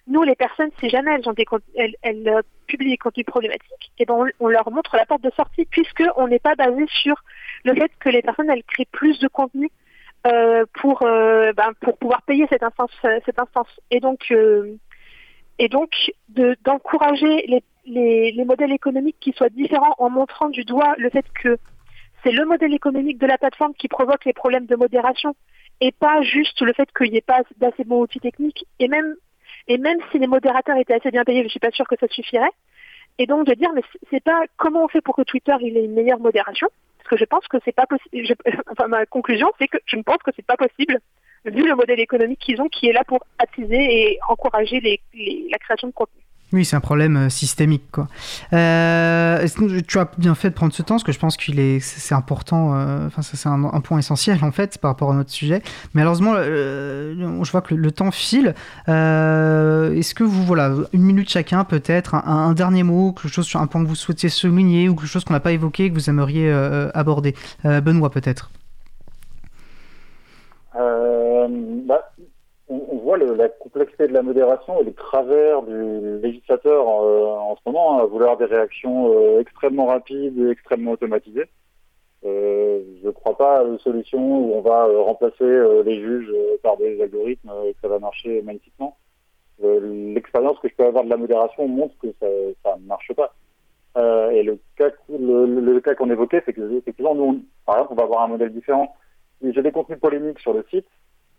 nous, 0.07 0.23
les 0.23 0.36
personnes, 0.36 0.70
si 0.78 0.89
jamais 0.89 1.12
elles, 1.12 1.28
ont 1.28 1.32
des, 1.32 1.44
elles, 1.77 1.97
elles 2.02 2.28
euh, 2.28 2.40
publient 2.66 2.90
des 2.90 2.97
contenus 2.97 3.27
problématiques, 3.27 3.93
et 3.98 4.02
eh 4.02 4.07
ben 4.07 4.27
on, 4.39 4.48
leur 4.48 4.70
montre 4.70 4.97
la 4.97 5.07
porte 5.07 5.23
de 5.23 5.31
sortie, 5.31 5.66
puisque 5.66 6.05
on 6.16 6.28
n'est 6.28 6.39
pas 6.39 6.55
basé 6.55 6.86
sur 7.02 7.16
le 7.65 7.74
fait 7.74 7.90
que 7.98 8.09
les 8.09 8.23
personnes, 8.23 8.48
elles 8.48 8.65
créent 8.65 8.89
plus 8.90 9.19
de 9.19 9.28
contenu 9.28 9.70
euh, 10.27 10.65
pour, 10.74 11.02
euh, 11.02 11.52
ben, 11.52 11.73
pour 11.81 11.98
pouvoir 11.98 12.23
payer 12.23 12.47
cette 12.48 12.62
instance. 12.62 12.93
Cette 13.02 13.39
instance. 13.39 13.69
Et 13.90 14.01
donc, 14.01 14.27
euh, 14.31 14.77
et 15.59 15.69
donc 15.69 15.90
d'encourager 16.65 17.44
les, 17.47 17.62
les, 17.86 18.32
les 18.32 18.44
modèles 18.44 18.73
économiques 18.73 19.19
qui 19.20 19.32
soient 19.32 19.48
différents 19.48 19.94
en 19.98 20.11
montrant 20.11 20.48
du 20.48 20.65
doigt 20.65 20.94
le 20.97 21.11
fait 21.11 21.27
que 21.43 21.59
c'est 22.22 22.32
le 22.32 22.44
modèle 22.44 22.74
économique 22.74 23.18
de 23.18 23.26
la 23.26 23.38
plateforme 23.38 23.74
qui 23.74 23.88
provoque 23.88 24.24
les 24.24 24.32
problèmes 24.32 24.66
de 24.66 24.76
modération 24.76 25.34
et 25.80 25.92
pas 25.92 26.22
juste 26.22 26.60
le 26.60 26.72
fait 26.72 26.88
qu'il 26.97 27.10
n'y 27.10 27.18
ait 27.18 27.22
pas 27.22 27.42
d'assez 27.56 27.84
bons 27.84 28.02
outils 28.02 28.20
techniques. 28.20 28.66
Et 28.78 28.88
même, 28.88 29.14
et 29.68 29.78
même 29.78 29.98
si 30.10 30.18
les 30.18 30.26
modérateurs 30.26 30.76
étaient 30.76 30.94
assez 30.94 31.10
bien 31.10 31.24
payés, 31.24 31.42
je 31.42 31.48
suis 31.48 31.60
pas 31.60 31.70
sûre 31.70 31.88
que 31.88 31.97
ça 31.98 32.09
suffirait. 32.09 32.51
Et 33.18 33.26
donc 33.26 33.47
de 33.47 33.55
dire, 33.55 33.70
mais 33.74 33.82
c'est 34.10 34.22
pas 34.22 34.44
comment 34.56 34.84
on 34.84 34.88
fait 34.88 35.01
pour 35.01 35.16
que 35.16 35.22
Twitter 35.22 35.55
ait 35.60 35.84
une 35.84 35.94
meilleure 35.94 36.20
modération, 36.20 36.68
parce 36.98 37.09
que 37.09 37.16
je 37.16 37.24
pense 37.24 37.47
que 37.48 37.59
c'est 37.64 37.74
pas 37.74 37.86
possible. 37.86 38.34
Enfin, 38.70 38.88
ma 38.88 39.06
conclusion, 39.06 39.51
c'est 39.59 39.68
que 39.68 39.78
je 39.86 39.97
ne 39.97 40.02
pense 40.02 40.18
que 40.18 40.30
c'est 40.36 40.47
pas 40.47 40.56
possible 40.56 41.01
vu 41.44 41.66
le 41.66 41.74
modèle 41.74 42.01
économique 42.01 42.38
qu'ils 42.38 42.60
ont, 42.60 42.68
qui 42.68 42.88
est 42.88 42.92
là 42.92 43.02
pour 43.05 43.24
attiser 43.38 43.78
et 43.78 44.18
encourager 44.28 44.80
la 45.14 45.59
création 45.59 45.88
de 45.88 45.92
contenu. 45.92 46.19
Oui, 46.52 46.64
c'est 46.64 46.74
un 46.74 46.81
problème 46.81 47.16
euh, 47.16 47.28
systémique. 47.28 47.85
Quoi. 47.93 48.09
Euh, 48.52 49.47
tu 49.86 49.98
as 49.98 50.10
bien 50.18 50.35
fait 50.35 50.51
de 50.51 50.55
prendre 50.55 50.72
ce 50.72 50.82
temps, 50.82 50.94
parce 50.94 51.05
que 51.05 51.12
je 51.12 51.18
pense 51.18 51.36
qu'il 51.36 51.60
est, 51.60 51.78
c'est 51.81 52.14
important, 52.14 52.74
euh, 52.74 53.06
enfin, 53.06 53.22
c'est 53.22 53.48
un, 53.48 53.81
point 53.81 53.98
essentiel 53.98 54.39
en 54.43 54.51
fait 54.51 54.78
par 54.78 54.90
rapport 54.90 55.12
à 55.12 55.14
notre 55.14 55.31
sujet. 55.31 55.62
Mais 55.94 56.01
malheureusement, 56.01 56.35
je 56.35 57.51
vois 57.51 57.60
que 57.60 57.74
le, 57.74 57.90
temps 57.93 58.10
file. 58.10 58.55
est-ce 58.89 60.14
que 60.14 60.24
vous, 60.24 60.44
voilà, 60.44 60.74
une 60.93 61.02
minute 61.02 61.31
chacun 61.31 61.64
peut-être, 61.64 62.14
un, 62.14 62.52
dernier 62.52 62.82
mot, 62.82 63.12
quelque 63.12 63.32
chose 63.32 63.47
sur 63.47 63.60
un 63.60 63.66
point 63.66 63.82
que 63.82 63.89
vous 63.89 63.94
souhaitiez 63.94 64.28
souligner 64.28 64.89
ou 64.89 64.94
quelque 64.94 65.09
chose 65.09 65.24
qu'on 65.24 65.35
n'a 65.35 65.40
pas 65.40 65.52
évoqué 65.52 65.89
que 65.89 65.94
vous 65.94 66.10
aimeriez 66.10 66.51
aborder? 66.94 67.35
Benoît 67.64 68.10
peut-être 68.10 68.51
bah, 70.74 72.12
on, 72.70 72.98
voit 72.98 73.18
la 73.18 73.48
complexité 73.48 74.06
de 74.06 74.12
la 74.12 74.22
modération 74.22 74.80
et 74.80 74.84
les 74.84 74.94
travers 74.94 75.62
du 75.62 76.20
législateur 76.20 76.86
euh, 76.88 77.26
en 77.26 77.56
ce 77.56 77.60
moment 77.66 77.98
hein, 77.98 78.02
à 78.02 78.06
vouloir 78.06 78.36
des 78.36 78.44
réactions 78.44 79.12
euh, 79.12 79.40
extrêmement 79.40 79.86
rapides 79.86 80.38
et 80.38 80.51
extrêmement 80.51 80.92
automatisées. 80.92 81.47
Euh, 82.24 82.82
je 83.02 83.06
ne 83.06 83.12
crois 83.12 83.36
pas 83.36 83.60
à 83.60 83.64
une 83.64 83.78
solution 83.80 84.20
où 84.20 84.55
on 84.55 84.60
va 84.60 84.84
remplacer 84.84 85.44
les 85.84 86.01
juges 86.01 86.32
par 86.62 86.76
des 86.76 87.01
algorithmes 87.02 87.51
et 87.66 87.74
que 87.74 87.80
ça 87.80 87.88
va 87.88 87.98
marcher 87.98 88.40
magnifiquement. 88.42 88.97
L'expérience 89.62 90.59
que 90.60 90.68
je 90.68 90.74
peux 90.74 90.86
avoir 90.86 91.05
de 91.05 91.10
la 91.10 91.16
modération 91.16 91.66
montre 91.66 91.94
que 92.01 92.09
ça 92.62 92.76
ne 92.76 92.86
marche 92.86 93.12
pas. 93.14 93.34
et 94.32 94.42
le 94.42 94.59
cas, 94.76 94.90
le, 95.09 95.80
cas 95.80 95.94
qu'on 95.94 96.10
évoquait, 96.10 96.42
c'est 96.47 96.52
que 96.52 96.78
effectivement, 96.78 97.14
nous, 97.14 97.42
par 97.66 97.76
exemple, 97.76 97.92
on 97.94 97.97
va 97.97 98.05
avoir 98.05 98.22
un 98.22 98.28
modèle 98.28 98.52
différent. 98.52 98.94
J'ai 99.42 99.62
des 99.62 99.72
contenus 99.72 99.98
polémiques 99.98 100.40
sur 100.40 100.52
le 100.52 100.64
site, 100.70 100.86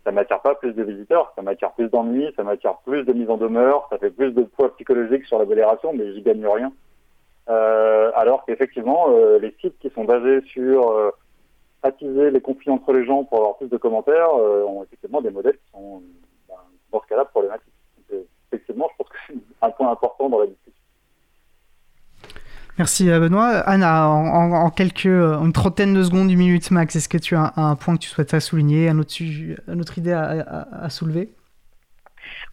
ça 0.03 0.11
m'attire 0.11 0.41
pas 0.41 0.56
plus 0.56 0.73
de 0.73 0.84
visiteurs, 0.84 1.32
ça 1.36 1.41
m'attire 1.41 1.72
plus 1.72 1.90
d'ennuis, 1.90 2.34
ça 2.36 2.44
m'attire 2.44 2.78
plus 2.86 3.03
de 3.03 3.14
mise 3.14 3.30
en 3.30 3.38
demeure, 3.38 3.88
ça 3.90 3.98
fait 3.98 4.10
plus 4.10 4.32
de 4.32 4.44
poids 4.44 4.73
psychologique 4.76 5.26
sur 5.26 5.38
la 5.40 5.45
modération, 5.45 5.94
mais 5.94 6.14
j'y 6.14 6.22
gagne 6.22 6.45
rien. 6.45 6.72
Euh, 7.49 8.11
alors 8.15 8.45
qu'effectivement, 8.45 9.07
euh, 9.10 9.40
les 9.40 9.56
sites 9.60 9.78
qui 9.80 9.90
sont 9.90 10.06
basés 10.06 10.41
sur 10.41 10.91
euh, 10.91 11.11
attiser 11.84 12.32
les 12.32 12.41
conflits 12.41 12.72
entre 12.72 12.94
les 12.94 13.06
gens 13.06 13.23
pour 13.23 13.40
avoir 13.40 13.57
plus 13.57 13.69
de 13.69 13.78
commentaires 13.78 14.30
euh, 14.36 14.64
ont 14.64 14.84
effectivement 14.84 15.22
des 15.22 15.32
modèles 15.32 15.57
qui 15.57 15.72
sont, 15.72 16.02
ben, 16.48 16.56
dans 16.91 17.02
ce 17.02 17.07
cas-là, 17.07 17.26
problématiques. 17.26 17.73
Donc, 18.10 18.22
effectivement, 18.52 18.90
je 18.91 18.98
pense 18.98 19.10
que 19.10 19.18
c'est 19.28 19.36
un 19.61 19.72
point 19.72 19.91
important 19.91 20.30
dans 20.30 20.40
la 20.40 20.48
discussion. 20.48 20.60
Merci 22.81 23.05
Benoît. 23.05 23.59
Anna, 23.67 24.07
en, 24.09 24.71
quelques, 24.71 25.05
une 25.05 25.53
trentaine 25.53 25.93
de 25.93 26.01
secondes, 26.01 26.31
une 26.31 26.39
minute 26.39 26.71
max, 26.71 26.95
est-ce 26.95 27.07
que 27.07 27.19
tu 27.19 27.35
as 27.35 27.53
un, 27.55 27.75
point 27.75 27.93
que 27.95 28.01
tu 28.01 28.09
souhaites 28.09 28.39
souligner, 28.39 28.89
un 28.89 28.97
autre, 28.97 29.13
une 29.21 29.79
autre 29.79 29.99
idée 29.99 30.13
à, 30.13 30.89
soulever? 30.89 31.29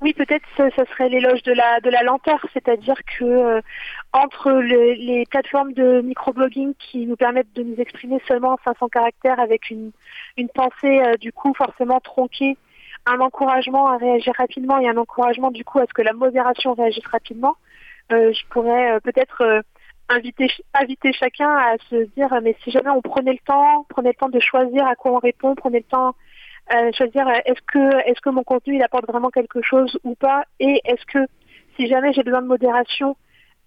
Oui, 0.03 0.13
peut-être 0.13 0.45
ce, 0.59 0.69
serait 0.85 1.09
l'éloge 1.09 1.43
de 1.45 1.53
la 1.55 1.81
de 1.81 1.89
la 1.89 2.03
lenteur, 2.03 2.45
c'est-à-dire 2.53 2.97
que 3.19 3.25
euh, 3.25 3.63
entre 4.13 4.51
les 4.51 5.25
plateformes 5.31 5.73
de 5.73 6.03
microblogging 6.03 6.75
qui 6.79 7.07
nous 7.07 7.17
permettent 7.17 7.55
de 7.55 7.63
nous 7.63 7.77
exprimer 7.79 8.21
seulement 8.29 8.53
en 8.53 8.59
500 8.67 8.89
caractères 8.89 9.41
avec 9.41 9.71
une 9.71 9.93
pensée 10.53 11.01
euh, 11.07 11.17
du 11.17 11.33
coup 11.33 11.55
forcément 11.55 12.01
tronquée, 12.01 12.59
un 13.07 13.21
encouragement 13.21 13.87
à 13.87 13.97
réagir 13.97 14.35
rapidement 14.37 14.79
et 14.79 14.91
un 14.91 14.99
encouragement 14.99 15.51
du 15.51 15.65
coup 15.65 15.79
à 15.79 15.87
ce 15.87 15.95
que 15.95 16.03
la 16.03 16.13
modération 16.13 16.75
réagisse 16.75 17.07
rapidement, 17.07 17.57
je 18.11 18.47
pourrais 18.51 19.01
peut-être 19.01 19.63
inviter, 20.09 21.13
chacun 21.13 21.51
à 21.51 21.77
se 21.91 22.05
dire 22.15 22.29
mais 22.43 22.57
si 22.65 22.71
jamais 22.71 22.91
on 22.91 23.03
prenait 23.03 23.33
le 23.33 23.39
temps, 23.47 23.85
prenait 23.89 24.11
le 24.11 24.15
temps 24.15 24.29
de 24.29 24.41
choisir 24.41 24.87
à 24.87 24.95
quoi 24.95 25.13
on 25.13 25.19
répond, 25.19 25.55
prenait 25.55 25.79
le 25.79 25.85
temps 25.85 26.15
euh, 26.75 26.91
choisir 26.93 27.29
est-ce 27.29 27.61
que 27.67 28.09
est-ce 28.09 28.21
que 28.21 28.31
mon 28.31 28.45
contenu 28.45 28.77
il 28.77 28.83
apporte 28.83 29.07
vraiment 29.07 29.31
quelque 29.31 29.63
chose 29.63 29.99
ou 30.05 30.15
pas? 30.15 30.45
Et 30.61 30.81
est-ce 30.85 31.05
que 31.07 31.27
si 31.77 31.87
jamais 31.89 32.13
j'ai 32.13 32.23
besoin 32.23 32.43
de 32.43 32.47
modération 32.47 33.17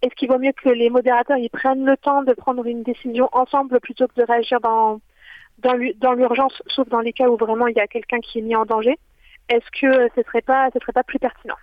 est-ce 0.02 0.14
qu'il 0.16 0.28
vaut 0.28 0.38
mieux 0.38 0.52
que 0.52 0.68
les 0.68 0.90
modérateurs 0.90 1.36
ils 1.36 1.50
prennent 1.50 1.84
le 1.84 1.96
temps 1.96 2.22
de 2.24 2.32
prendre 2.32 2.66
une 2.66 2.82
décision 2.82 3.28
ensemble 3.32 3.78
plutôt 3.80 4.08
que 4.08 4.20
de 4.20 4.24
réagir 4.24 4.60
dans 4.60 5.00
dans 5.58 6.12
l'urgence 6.12 6.60
sauf 6.66 6.88
dans 6.88 7.00
les 7.00 7.12
cas 7.12 7.28
où 7.28 7.36
vraiment 7.36 7.68
il 7.68 7.76
y 7.76 7.80
a 7.80 7.86
quelqu'un 7.86 8.18
qui 8.18 8.40
est 8.40 8.42
mis 8.42 8.56
en 8.56 8.64
danger? 8.64 8.98
Est-ce 9.48 9.70
que 9.80 10.08
ce 10.16 10.22
serait 10.22 10.42
pas 10.42 10.70
ce 10.72 10.80
serait 10.80 10.92
pas 10.92 11.04
plus 11.04 11.18
pertinent? 11.18 11.56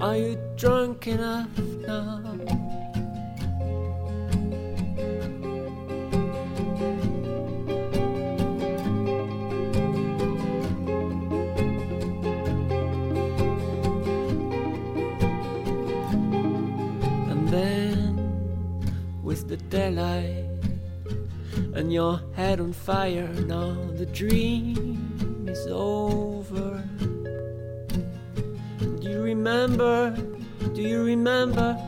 Are 0.00 0.16
you 0.16 0.36
drunk 0.56 1.06
enough 1.06 1.46
now? 1.86 2.18
The 19.40 19.56
daylight 19.56 20.44
and 21.74 21.90
your 21.90 22.20
head 22.34 22.60
on 22.60 22.72
fire. 22.74 23.28
Now 23.46 23.72
the 23.96 24.04
dream 24.04 25.46
is 25.48 25.66
over. 25.68 26.84
Do 29.00 29.10
you 29.10 29.22
remember? 29.22 30.14
Do 30.74 30.82
you 30.82 31.02
remember 31.02 31.78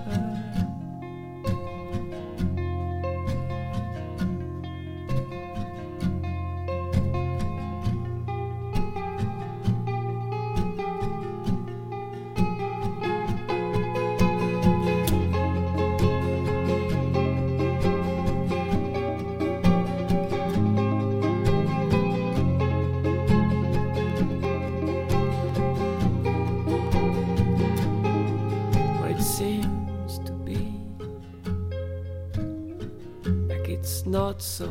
so 34.45 34.71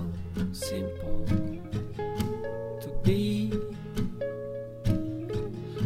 simple 0.52 1.26
to 2.80 2.90
be. 3.04 3.52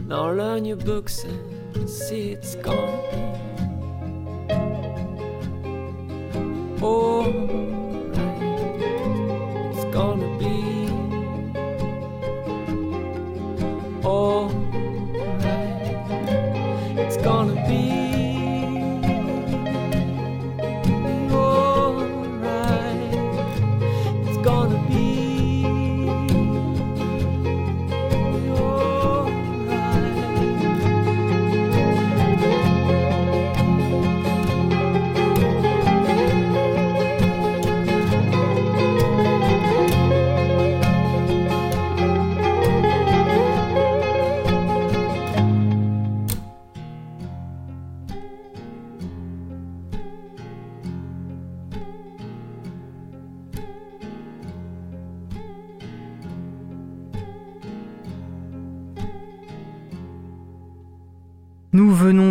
Now 0.06 0.30
learn 0.32 0.66
your 0.66 0.76
books 0.78 1.24
and 1.24 1.90
see 1.90 2.32
it's 2.32 2.56
gonna 2.56 3.02
be. 3.12 3.37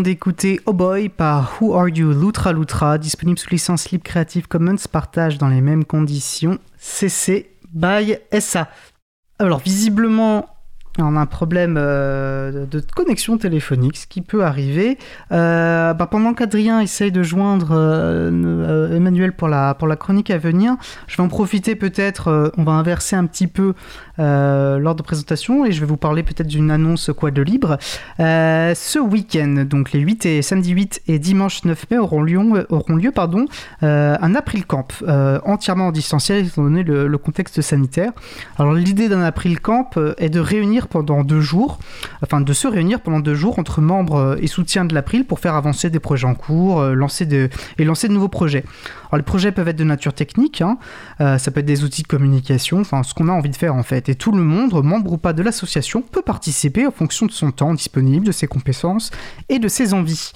D'écouter 0.03 0.61
Oh 0.67 0.73
Boy 0.73 1.09
par 1.09 1.59
Who 1.61 1.73
Are 1.73 1.89
You 1.89 2.13
Loutra 2.13 2.53
Loutra, 2.53 2.99
disponible 2.99 3.39
sous 3.39 3.49
licence 3.51 3.93
libre 3.93 4.03
Creative 4.03 4.49
Commons, 4.49 4.75
partage 4.91 5.39
dans 5.39 5.47
les 5.47 5.61
mêmes 5.61 5.85
conditions, 5.85 6.59
CC 6.79 7.53
by 7.73 8.17
SA. 8.41 8.69
Alors 9.39 9.61
visiblement, 9.61 10.47
on 11.03 11.17
a 11.17 11.21
un 11.21 11.27
problème 11.27 11.77
euh, 11.79 12.67
de 12.67 12.81
connexion 12.95 13.37
téléphonique, 13.39 13.97
ce 13.97 14.07
qui 14.07 14.23
peut 14.23 14.45
arriver. 14.45 14.99
Euh, 15.33 15.95
bah, 15.95 16.07
pendant 16.07 16.35
qu'Adrien 16.35 16.81
essaye 16.81 17.13
de 17.13 17.23
joindre 17.23 17.69
euh, 17.73 18.97
Emmanuel 18.97 19.33
pour 19.33 19.49
la, 19.49 19.75
pour 19.75 19.89
la 19.89 19.97
chronique 19.97 20.31
à 20.31 20.39
venir, 20.39 20.77
je 21.07 21.17
vais 21.17 21.23
en 21.23 21.29
profiter 21.29 21.75
peut-être, 21.75 22.53
on 22.57 22.65
va 22.65 22.73
inverser 22.73 23.17
un 23.17 23.27
petit 23.27 23.47
peu 23.47 23.75
l'ordre 24.19 24.97
de 24.97 25.03
présentation 25.03 25.67
et 25.67 25.73
je 25.73 25.81
vais 25.81 25.87
vous 25.87 25.99
parler 25.99 26.23
peut-être 26.23 26.47
d'une 26.47 26.71
annonce 26.71 27.11
quoi 27.15 27.31
de 27.31 27.43
libre. 27.43 27.77
ce 28.19 28.99
week-end, 28.99 29.65
donc 29.69 29.93
les 29.93 30.01
8 30.01 30.27
et 30.27 30.43
samedi 30.43 30.71
8 30.73 31.03
et 31.09 31.19
dimanche 31.19 31.65
9 31.65 31.91
mai 31.91 31.99
auront 31.99 32.23
lieu, 32.23 32.67
auront 32.71 32.97
lieu 32.97 33.11
pardon, 33.11 33.45
un 33.83 34.35
April 34.35 34.65
Camp 34.65 34.89
entièrement 35.45 35.89
en 35.89 35.93
distanciel 35.93 36.47
étant 36.47 36.63
donné 36.63 36.83
le, 36.83 37.09
le 37.09 37.19
contexte 37.19 37.61
sanitaire. 37.61 38.13
Alors 38.59 38.73
l'idée 38.73 39.09
d'un 39.09 39.23
April 39.23 39.61
Camp 39.61 39.91
est 40.17 40.31
de 40.31 40.41
réunir 40.41 40.86
pendant 40.87 41.25
deux 41.25 41.41
jours, 41.41 41.79
enfin 42.23 42.41
de 42.41 42.53
se 42.53 42.69
réunir 42.69 43.01
pendant 43.01 43.21
deux 43.21 43.35
jours 43.35 43.59
entre 43.59 43.81
membres 43.81 44.37
et 44.41 44.47
soutiens 44.47 44.85
de 44.85 44.95
l'April 44.95 45.25
pour 45.25 45.41
faire 45.41 45.55
avancer 45.55 45.91
des 45.91 46.01
projets 46.01 46.27
en 46.27 46.35
cours, 46.35 46.81
euh, 46.81 46.93
et 47.79 47.85
lancer 47.85 48.09
de 48.09 48.13
nouveaux 48.13 48.29
projets. 48.29 48.65
Les 49.17 49.23
projets 49.23 49.53
peuvent 49.53 49.69
être 49.69 49.77
de 49.77 49.85
nature 49.85 50.13
technique, 50.13 50.61
hein. 50.61 50.79
euh, 51.21 51.39
ça 51.39 51.51
peut 51.51 51.61
être 51.61 51.67
des 51.67 51.85
outils 51.85 52.03
de 52.03 52.09
communication, 52.09 52.81
enfin 52.81 53.03
ce 53.03 53.15
qu'on 53.15 53.29
a 53.29 53.33
envie 53.33 53.51
de 53.51 53.57
faire 53.57 53.75
en 53.75 53.83
fait. 53.83 54.09
Et 54.09 54.15
tout 54.15 54.33
le 54.33 54.43
monde, 54.43 54.83
membre 54.83 55.13
ou 55.13 55.19
pas 55.19 55.33
de 55.33 55.43
l'association, 55.43 56.03
peut 56.03 56.23
participer 56.23 56.87
en 56.87 56.91
fonction 56.91 57.27
de 57.27 57.33
son 57.33 57.51
temps 57.51 57.75
disponible, 57.75 58.27
de 58.27 58.33
ses 58.33 58.47
compétences 58.47 59.11
et 59.49 59.59
de 59.59 59.69
ses 59.69 59.95
envies. 59.95 60.33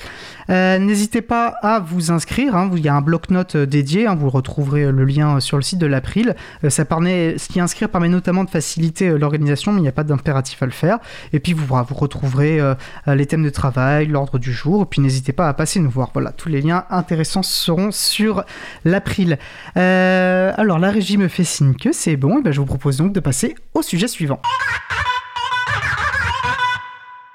Euh, 0.50 0.78
n'hésitez 0.78 1.22
pas 1.22 1.54
à 1.62 1.80
vous 1.80 2.10
inscrire, 2.10 2.56
hein. 2.56 2.70
il 2.74 2.82
y 2.82 2.88
a 2.88 2.94
un 2.94 3.00
bloc-notes 3.00 3.56
dédié, 3.56 4.06
hein. 4.06 4.14
vous 4.14 4.30
retrouverez 4.30 4.90
le 4.90 5.04
lien 5.04 5.40
sur 5.40 5.56
le 5.56 5.62
site 5.62 5.78
de 5.78 5.86
l'April. 5.86 6.34
ce 6.62 7.48
qui 7.48 7.60
inscrire 7.60 7.88
permet 7.88 8.08
notamment 8.08 8.44
de 8.44 8.50
faciliter 8.50 9.16
l'organisation, 9.18 9.72
mais 9.72 9.78
il 9.78 9.82
n'y 9.82 9.88
a 9.88 9.92
pas 9.92 10.04
d'impératif 10.04 10.62
à 10.62 10.66
le 10.66 10.72
faire. 10.72 10.98
Et 11.32 11.40
puis 11.40 11.52
vous, 11.52 11.66
vous 11.66 11.94
retrouverez 11.94 12.60
les 13.06 13.26
thèmes 13.26 13.44
de 13.44 13.50
travail, 13.50 14.06
l'ordre 14.06 14.38
du 14.38 14.52
jour, 14.52 14.82
et 14.82 14.86
puis 14.86 15.00
n'hésitez 15.00 15.32
pas 15.32 15.48
à 15.48 15.54
passer 15.54 15.80
nous 15.80 15.90
voir. 15.90 16.10
Voilà, 16.12 16.32
tous 16.32 16.48
les 16.48 16.60
liens 16.60 16.84
intéressants 16.90 17.42
seront 17.42 17.90
sur 17.90 18.44
l'April. 18.84 19.38
Euh, 19.76 20.52
alors 20.56 20.78
la 20.78 20.90
régie 20.90 21.16
me 21.16 21.28
fait 21.28 21.44
signe 21.44 21.74
que 21.74 21.92
c'est 21.92 22.16
bon, 22.16 22.38
et 22.38 22.42
ben, 22.42 22.52
je 22.52 22.60
vous 22.60 22.66
propose 22.66 22.96
donc 22.96 23.12
de 23.12 23.20
passer 23.20 23.54
au 23.74 23.82
sujet 23.82 24.08
suivant. 24.08 24.40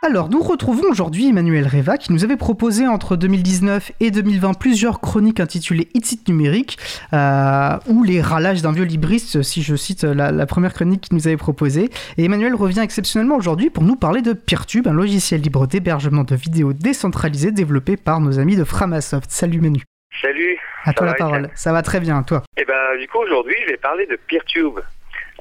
Alors, 0.05 0.29
nous 0.29 0.43
retrouvons 0.43 0.83
aujourd'hui 0.91 1.29
Emmanuel 1.29 1.67
Reva 1.67 1.97
qui 1.97 2.13
nous 2.13 2.23
avait 2.23 2.37
proposé 2.37 2.87
entre 2.87 3.15
2019 3.15 3.91
et 3.99 4.11
2020 4.11 4.53
plusieurs 4.53 5.01
chroniques 5.01 5.39
intitulées 5.39 5.89
Hit 5.95 6.27
numérique 6.27 6.77
euh, 7.13 7.75
ou 7.87 8.03
les 8.03 8.21
ralages 8.21 8.61
d'un 8.61 8.71
vieux 8.71 8.83
libriste, 8.83 9.41
si 9.41 9.63
je 9.63 9.75
cite 9.75 10.03
la, 10.03 10.45
première 10.45 10.75
chronique 10.75 11.01
qu'il 11.01 11.17
nous 11.17 11.25
avait 11.25 11.37
proposée. 11.37 11.89
Et 12.19 12.25
Emmanuel 12.25 12.53
revient 12.53 12.81
exceptionnellement 12.81 13.35
aujourd'hui 13.35 13.71
pour 13.71 13.83
nous 13.83 13.95
parler 13.95 14.21
de 14.21 14.33
Peertube, 14.33 14.87
un 14.87 14.93
logiciel 14.93 15.41
libre 15.41 15.65
d'hébergement 15.65 16.23
de 16.23 16.35
vidéos 16.35 16.73
décentralisé 16.73 17.51
développé 17.51 17.97
par 17.97 18.21
nos 18.21 18.37
amis 18.37 18.55
de 18.55 18.63
Framasoft. 18.63 19.31
Salut 19.31 19.59
Manu. 19.59 19.85
Salut. 20.21 20.59
À 20.85 20.93
toi 20.93 21.07
la 21.07 21.13
parole. 21.13 21.49
Ça 21.55 21.71
va 21.71 21.81
très 21.81 21.99
bien, 21.99 22.23
toi. 22.23 22.43
Eh 22.57 22.65
ben, 22.65 22.97
du 22.97 23.07
coup, 23.07 23.19
aujourd'hui, 23.19 23.55
je 23.63 23.71
vais 23.71 23.77
parler 23.77 24.05
de 24.05 24.15
Peertube, 24.15 24.79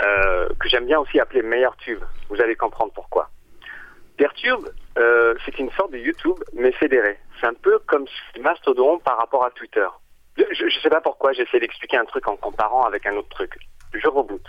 euh, 0.02 0.48
que 0.58 0.68
j'aime 0.68 0.86
bien 0.86 0.98
aussi 0.98 1.20
appeler 1.20 1.42
Tube. 1.78 2.02
Vous 2.28 2.40
allez 2.40 2.56
comprendre 2.56 2.92
pourquoi. 2.92 3.30
Peertube, 4.16 4.68
euh, 4.98 5.34
c'est 5.44 5.58
une 5.58 5.70
sorte 5.72 5.92
de 5.92 5.98
YouTube, 5.98 6.38
mais 6.52 6.72
fédéré. 6.72 7.18
C'est 7.40 7.46
un 7.46 7.54
peu 7.54 7.78
comme 7.86 8.06
Mastodon 8.40 8.98
par 8.98 9.18
rapport 9.18 9.44
à 9.44 9.50
Twitter. 9.50 9.86
Je 10.36 10.64
ne 10.64 10.70
sais 10.82 10.90
pas 10.90 11.00
pourquoi 11.00 11.32
j'essaie 11.32 11.60
d'expliquer 11.60 11.96
un 11.96 12.04
truc 12.04 12.26
en 12.28 12.36
comparant 12.36 12.84
avec 12.84 13.06
un 13.06 13.14
autre 13.16 13.28
truc. 13.28 13.56
Je 13.92 14.08
reboot. 14.08 14.42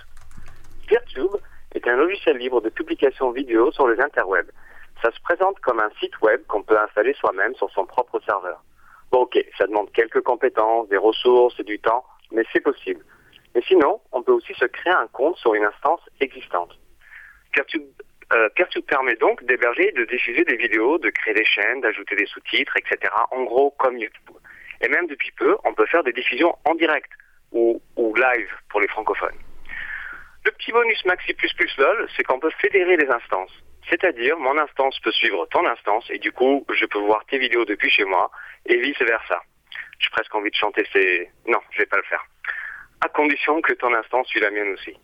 Peertube 0.87 1.35
est 1.73 1.87
un 1.87 1.95
logiciel 1.95 2.37
libre 2.37 2.61
de 2.61 2.69
publication 2.69 3.31
vidéo 3.31 3.71
sur 3.71 3.87
les 3.87 3.99
interwebs. 3.99 4.49
Ça 5.01 5.11
se 5.11 5.21
présente 5.21 5.59
comme 5.59 5.79
un 5.79 5.89
site 5.99 6.19
web 6.21 6.41
qu'on 6.47 6.63
peut 6.63 6.79
installer 6.79 7.13
soi-même 7.13 7.53
sur 7.55 7.69
son 7.71 7.85
propre 7.85 8.19
serveur. 8.25 8.63
Bon, 9.15 9.21
ok, 9.21 9.39
ça 9.57 9.65
demande 9.65 9.89
quelques 9.93 10.19
compétences, 10.23 10.89
des 10.89 10.97
ressources 10.97 11.57
et 11.61 11.63
du 11.63 11.79
temps, 11.79 12.03
mais 12.33 12.43
c'est 12.51 12.59
possible. 12.59 13.01
Mais 13.55 13.61
sinon, 13.65 14.01
on 14.11 14.21
peut 14.21 14.33
aussi 14.33 14.53
se 14.55 14.65
créer 14.65 14.91
un 14.91 15.07
compte 15.07 15.37
sur 15.37 15.55
une 15.55 15.63
instance 15.63 16.01
existante. 16.19 16.77
Peertube 17.53 17.87
euh, 18.33 18.49
permet 18.89 19.15
donc 19.15 19.41
d'héberger 19.45 19.87
et 19.87 19.91
de 19.93 20.03
diffuser 20.03 20.43
des 20.43 20.57
vidéos, 20.57 20.97
de 20.97 21.09
créer 21.11 21.33
des 21.33 21.45
chaînes, 21.45 21.79
d'ajouter 21.79 22.17
des 22.17 22.25
sous-titres, 22.25 22.75
etc. 22.75 23.09
En 23.31 23.43
gros, 23.43 23.71
comme 23.79 23.97
YouTube. 23.97 24.35
Et 24.81 24.89
même 24.89 25.07
depuis 25.07 25.31
peu, 25.31 25.55
on 25.63 25.73
peut 25.73 25.85
faire 25.85 26.03
des 26.03 26.11
diffusions 26.11 26.53
en 26.65 26.75
direct 26.75 27.09
ou, 27.53 27.81
live 28.17 28.51
pour 28.67 28.81
les 28.81 28.89
francophones. 28.89 29.39
Le 30.43 30.51
petit 30.51 30.73
bonus 30.73 31.05
Maxi++ 31.05 31.33
LOL, 31.77 32.09
c'est 32.17 32.23
qu'on 32.23 32.41
peut 32.41 32.51
fédérer 32.59 32.97
les 32.97 33.07
instances. 33.07 33.63
C'est-à-dire, 33.89 34.37
mon 34.39 34.57
instance 34.57 34.99
peut 34.99 35.11
suivre 35.11 35.45
ton 35.47 35.65
instance 35.65 36.05
et 36.09 36.17
du 36.17 36.31
coup, 36.31 36.65
je 36.73 36.85
peux 36.85 36.99
voir 36.99 37.23
tes 37.25 37.37
vidéos 37.37 37.65
depuis 37.65 37.89
chez 37.89 38.05
moi 38.05 38.31
et 38.65 38.77
vice-versa. 38.77 39.41
J'ai 39.99 40.09
presque 40.09 40.33
envie 40.33 40.49
de 40.49 40.55
chanter 40.55 40.85
ces... 40.91 41.29
Non, 41.47 41.59
je 41.71 41.79
vais 41.79 41.85
pas 41.85 41.97
le 41.97 42.03
faire. 42.03 42.23
À 43.01 43.09
condition 43.09 43.61
que 43.61 43.73
ton 43.73 43.93
instance 43.93 44.27
suive 44.27 44.43
la 44.43 44.51
mienne 44.51 44.73
aussi. 44.73 44.97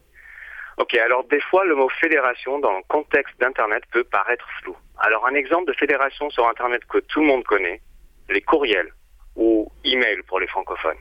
Ok, 0.77 0.95
alors 0.95 1.23
des 1.25 1.41
fois, 1.41 1.63
le 1.65 1.75
mot 1.75 1.89
fédération 1.89 2.59
dans 2.59 2.75
le 2.75 2.83
contexte 2.87 3.39
d'Internet 3.39 3.83
peut 3.91 4.03
paraître 4.03 4.47
flou. 4.61 4.75
Alors 4.97 5.27
un 5.27 5.35
exemple 5.35 5.67
de 5.67 5.73
fédération 5.73 6.29
sur 6.29 6.47
Internet 6.47 6.83
que 6.85 6.99
tout 6.99 7.21
le 7.21 7.27
monde 7.27 7.43
connaît, 7.43 7.81
les 8.29 8.41
courriels 8.41 8.91
ou 9.35 9.71
email 9.83 10.21
pour 10.23 10.39
les 10.39 10.47
francophones. 10.47 10.97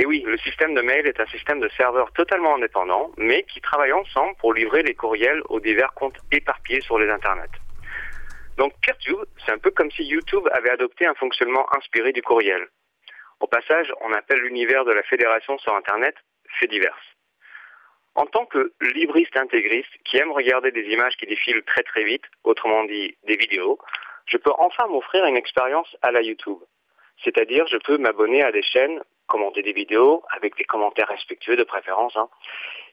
Et 0.00 0.06
oui, 0.06 0.22
le 0.26 0.38
système 0.38 0.74
de 0.74 0.80
mail 0.80 1.06
est 1.06 1.20
un 1.20 1.26
système 1.26 1.60
de 1.60 1.68
serveurs 1.76 2.10
totalement 2.12 2.54
indépendant, 2.54 3.12
mais 3.18 3.42
qui 3.42 3.60
travaillent 3.60 3.92
ensemble 3.92 4.34
pour 4.36 4.54
livrer 4.54 4.82
les 4.82 4.94
courriels 4.94 5.42
aux 5.50 5.60
divers 5.60 5.92
comptes 5.92 6.16
éparpillés 6.32 6.80
sur 6.80 6.98
les 6.98 7.10
Internets. 7.10 7.60
Donc 8.56 8.72
Peertube, 8.80 9.26
c'est 9.44 9.52
un 9.52 9.58
peu 9.58 9.70
comme 9.70 9.90
si 9.90 10.04
YouTube 10.04 10.48
avait 10.52 10.70
adopté 10.70 11.04
un 11.04 11.12
fonctionnement 11.12 11.66
inspiré 11.76 12.12
du 12.12 12.22
courriel. 12.22 12.66
Au 13.40 13.46
passage, 13.46 13.92
on 14.00 14.14
appelle 14.14 14.38
l'univers 14.38 14.86
de 14.86 14.92
la 14.92 15.02
fédération 15.02 15.58
sur 15.58 15.74
Internet 15.74 16.14
Fédiverse. 16.58 17.06
En 18.14 18.24
tant 18.24 18.46
que 18.46 18.72
libriste 18.80 19.36
intégriste 19.36 19.92
qui 20.06 20.16
aime 20.16 20.32
regarder 20.32 20.70
des 20.70 20.86
images 20.94 21.16
qui 21.18 21.26
défilent 21.26 21.62
très 21.64 21.82
très 21.82 22.04
vite, 22.04 22.24
autrement 22.44 22.84
dit 22.84 23.18
des 23.24 23.36
vidéos, 23.36 23.78
je 24.24 24.38
peux 24.38 24.52
enfin 24.58 24.86
m'offrir 24.86 25.26
une 25.26 25.36
expérience 25.36 25.94
à 26.00 26.10
la 26.10 26.22
YouTube. 26.22 26.58
C'est-à-dire, 27.22 27.66
je 27.66 27.76
peux 27.76 27.98
m'abonner 27.98 28.42
à 28.42 28.50
des 28.50 28.62
chaînes, 28.62 29.02
commenter 29.30 29.62
des 29.62 29.72
vidéos 29.72 30.22
avec 30.36 30.56
des 30.56 30.64
commentaires 30.64 31.08
respectueux 31.08 31.56
de 31.56 31.64
préférence, 31.64 32.14
hein, 32.16 32.28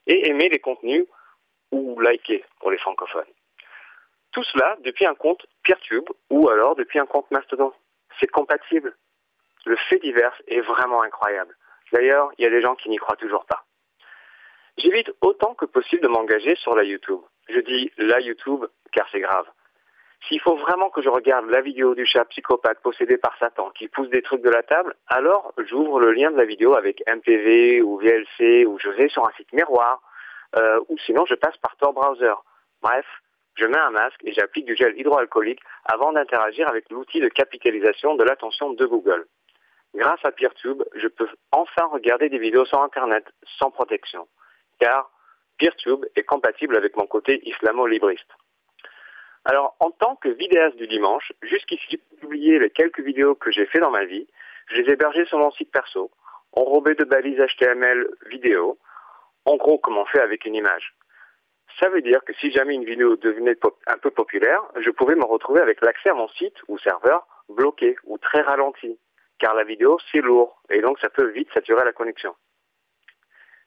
et 0.05 0.29
aimer 0.29 0.47
les 0.47 0.59
contenus 0.59 1.05
ou 1.71 1.99
liker 1.99 2.45
pour 2.59 2.71
les 2.71 2.77
francophones. 2.77 3.33
Tout 4.31 4.43
cela 4.43 4.77
depuis 4.81 5.05
un 5.05 5.15
compte 5.15 5.45
Peertube 5.63 6.07
ou 6.29 6.47
alors 6.49 6.75
depuis 6.75 6.99
un 6.99 7.07
compte 7.07 7.29
Mastodon. 7.31 7.73
C'est 8.19 8.31
compatible. 8.31 8.95
Le 9.65 9.75
fait 9.89 9.99
divers 9.99 10.39
est 10.47 10.61
vraiment 10.61 11.01
incroyable. 11.01 11.55
D'ailleurs, 11.91 12.29
il 12.37 12.43
y 12.43 12.47
a 12.47 12.51
des 12.51 12.61
gens 12.61 12.75
qui 12.75 12.89
n'y 12.89 12.97
croient 12.97 13.17
toujours 13.17 13.45
pas. 13.45 13.63
J'évite 14.77 15.11
autant 15.21 15.55
que 15.55 15.65
possible 15.65 16.03
de 16.03 16.07
m'engager 16.07 16.55
sur 16.55 16.75
la 16.75 16.83
YouTube. 16.83 17.21
Je 17.49 17.59
dis 17.59 17.91
la 17.97 18.19
YouTube 18.19 18.65
car 18.91 19.07
c'est 19.11 19.19
grave. 19.19 19.47
S'il 20.27 20.41
faut 20.41 20.55
vraiment 20.55 20.89
que 20.89 21.01
je 21.01 21.09
regarde 21.09 21.49
la 21.49 21.61
vidéo 21.61 21.95
du 21.95 22.05
chat 22.05 22.25
psychopathe 22.25 22.81
possédé 22.81 23.17
par 23.17 23.37
Satan 23.37 23.69
qui 23.71 23.87
pousse 23.87 24.09
des 24.09 24.21
trucs 24.21 24.41
de 24.41 24.49
la 24.49 24.63
table, 24.63 24.95
alors 25.07 25.53
j'ouvre 25.57 25.99
le 25.99 26.11
lien 26.11 26.31
de 26.31 26.37
la 26.37 26.45
vidéo 26.45 26.73
avec 26.73 27.01
MPV 27.07 27.81
ou 27.81 27.97
VLC 27.97 28.65
ou 28.65 28.77
je 28.79 28.89
vais 28.89 29.09
sur 29.09 29.25
un 29.27 29.31
site 29.33 29.53
miroir 29.53 30.01
euh, 30.57 30.79
ou 30.89 30.97
sinon 30.99 31.25
je 31.25 31.35
passe 31.35 31.55
par 31.57 31.75
Tor 31.77 31.93
Browser. 31.93 32.33
Bref, 32.81 33.05
je 33.55 33.65
mets 33.65 33.77
un 33.77 33.91
masque 33.91 34.19
et 34.23 34.33
j'applique 34.33 34.65
du 34.65 34.75
gel 34.75 34.97
hydroalcoolique 34.99 35.61
avant 35.85 36.11
d'interagir 36.11 36.67
avec 36.67 36.89
l'outil 36.89 37.21
de 37.21 37.29
capitalisation 37.29 38.15
de 38.15 38.23
l'attention 38.23 38.73
de 38.73 38.85
Google. 38.85 39.25
Grâce 39.95 40.23
à 40.23 40.31
PeerTube, 40.31 40.83
je 40.95 41.07
peux 41.07 41.29
enfin 41.51 41.85
regarder 41.91 42.29
des 42.29 42.39
vidéos 42.39 42.65
sur 42.65 42.81
Internet 42.81 43.25
sans 43.59 43.71
protection 43.71 44.27
car 44.79 45.09
PeerTube 45.57 46.05
est 46.15 46.23
compatible 46.23 46.75
avec 46.75 46.95
mon 46.97 47.07
côté 47.07 47.41
islamo-libriste. 47.47 48.31
Alors, 49.49 49.77
en 49.79 49.91
tant 49.91 50.17
que 50.17 50.27
vidéaste 50.27 50.75
du 50.75 50.87
dimanche, 50.87 51.31
jusqu'ici, 51.41 51.85
j'ai 51.89 52.17
publié 52.19 52.59
les 52.59 52.69
quelques 52.69 52.99
vidéos 52.99 53.33
que 53.33 53.49
j'ai 53.49 53.65
fait 53.65 53.79
dans 53.79 53.91
ma 53.91 54.03
vie. 54.03 54.27
Je 54.67 54.81
les 54.81 54.91
ai 54.91 55.25
sur 55.25 55.39
mon 55.39 55.51
site 55.51 55.71
perso, 55.71 56.11
enrobées 56.51 56.95
de 56.95 57.05
balises 57.05 57.39
HTML 57.39 58.09
vidéo, 58.25 58.77
en 59.45 59.55
gros 59.55 59.77
comme 59.77 59.97
on 59.97 60.03
fait 60.03 60.19
avec 60.19 60.43
une 60.43 60.53
image. 60.53 60.93
Ça 61.79 61.87
veut 61.87 62.01
dire 62.01 62.25
que 62.25 62.33
si 62.33 62.51
jamais 62.51 62.75
une 62.75 62.83
vidéo 62.83 63.15
devenait 63.15 63.55
un 63.87 63.97
peu 63.97 64.11
populaire, 64.11 64.61
je 64.81 64.89
pouvais 64.89 65.15
me 65.15 65.23
retrouver 65.23 65.61
avec 65.61 65.79
l'accès 65.81 66.09
à 66.09 66.13
mon 66.13 66.27
site 66.27 66.57
ou 66.67 66.77
serveur 66.77 67.25
bloqué 67.47 67.95
ou 68.03 68.17
très 68.17 68.41
ralenti, 68.41 68.99
car 69.39 69.53
la 69.53 69.63
vidéo 69.63 69.97
c'est 70.11 70.19
lourd 70.19 70.61
et 70.69 70.81
donc 70.81 70.99
ça 70.99 71.09
peut 71.09 71.29
vite 71.29 71.47
saturer 71.53 71.85
la 71.85 71.93
connexion 71.93 72.35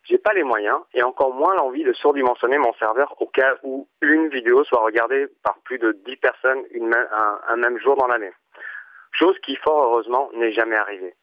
j'ai 0.05 0.18
pas 0.18 0.32
les 0.32 0.43
moyens 0.43 0.78
et 0.94 1.02
encore 1.02 1.32
moins 1.35 1.55
l'envie 1.55 1.85
de 1.85 1.93
surdimensionner 1.93 2.59
mon 2.59 2.72
serveur 2.74 3.20
au 3.20 3.27
cas 3.27 3.56
où 3.62 3.89
une 4.01 4.28
vidéo 4.28 4.64
soit 4.64 4.82
regardée 4.82 5.28
par 5.43 5.59
plus 5.60 5.78
de 5.78 5.93
10 5.93 6.16
personnes 6.16 6.64
un, 7.48 7.56
même 7.56 7.78
jour 7.78 7.97
dans 7.97 8.06
l'année. 8.06 8.32
Chose 9.12 9.39
qui, 9.40 9.56
fort 9.56 9.85
heureusement, 9.85 10.31
n'est 10.35 10.52
jamais 10.52 10.77
arrivée. 10.77 11.14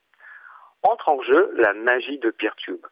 Entre 0.83 1.09
en 1.09 1.21
jeu 1.21 1.51
la 1.55 1.73
magie 1.73 2.19
de 2.19 2.29
PeerTube. 2.29 2.85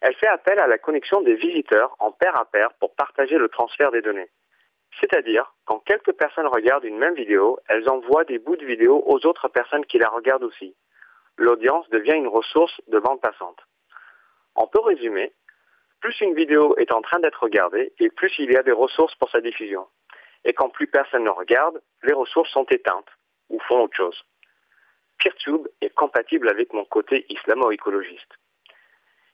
Elle 0.00 0.14
fait 0.14 0.28
appel 0.28 0.58
à 0.58 0.66
la 0.66 0.78
connexion 0.78 1.20
des 1.20 1.34
visiteurs 1.34 1.94
en 1.98 2.12
pair 2.12 2.36
à 2.36 2.44
pair 2.44 2.70
pour 2.78 2.94
partager 2.94 3.36
le 3.36 3.48
transfert 3.48 3.90
des 3.90 4.00
données. 4.00 4.30
C'est-à-dire, 4.98 5.54
quand 5.66 5.80
quelques 5.80 6.12
personnes 6.12 6.46
regardent 6.46 6.84
une 6.84 6.98
même 6.98 7.14
vidéo, 7.14 7.58
elles 7.68 7.88
envoient 7.88 8.24
des 8.24 8.38
bouts 8.38 8.56
de 8.56 8.64
vidéo 8.64 9.02
aux 9.06 9.24
autres 9.26 9.48
personnes 9.48 9.84
qui 9.84 9.98
la 9.98 10.08
regardent 10.08 10.44
aussi. 10.44 10.74
L'audience 11.36 11.88
devient 11.90 12.14
une 12.14 12.28
ressource 12.28 12.80
de 12.88 12.98
bande 12.98 13.20
passante. 13.20 13.58
On 14.56 14.66
peut 14.66 14.80
résumer, 14.80 15.32
plus 16.00 16.18
une 16.20 16.34
vidéo 16.34 16.76
est 16.76 16.92
en 16.92 17.02
train 17.02 17.18
d'être 17.20 17.42
regardée 17.42 17.92
et 17.98 18.10
plus 18.10 18.32
il 18.38 18.50
y 18.52 18.56
a 18.56 18.62
des 18.62 18.72
ressources 18.72 19.14
pour 19.16 19.30
sa 19.30 19.40
diffusion. 19.40 19.86
Et 20.44 20.54
quand 20.54 20.70
plus 20.70 20.86
personne 20.86 21.24
ne 21.24 21.30
regarde, 21.30 21.82
les 22.02 22.14
ressources 22.14 22.50
sont 22.50 22.64
éteintes 22.64 23.10
ou 23.50 23.60
font 23.60 23.82
autre 23.82 23.96
chose. 23.96 24.24
PeerTube 25.18 25.66
est 25.82 25.94
compatible 25.94 26.48
avec 26.48 26.72
mon 26.72 26.84
côté 26.86 27.26
islamo-écologiste. 27.28 28.32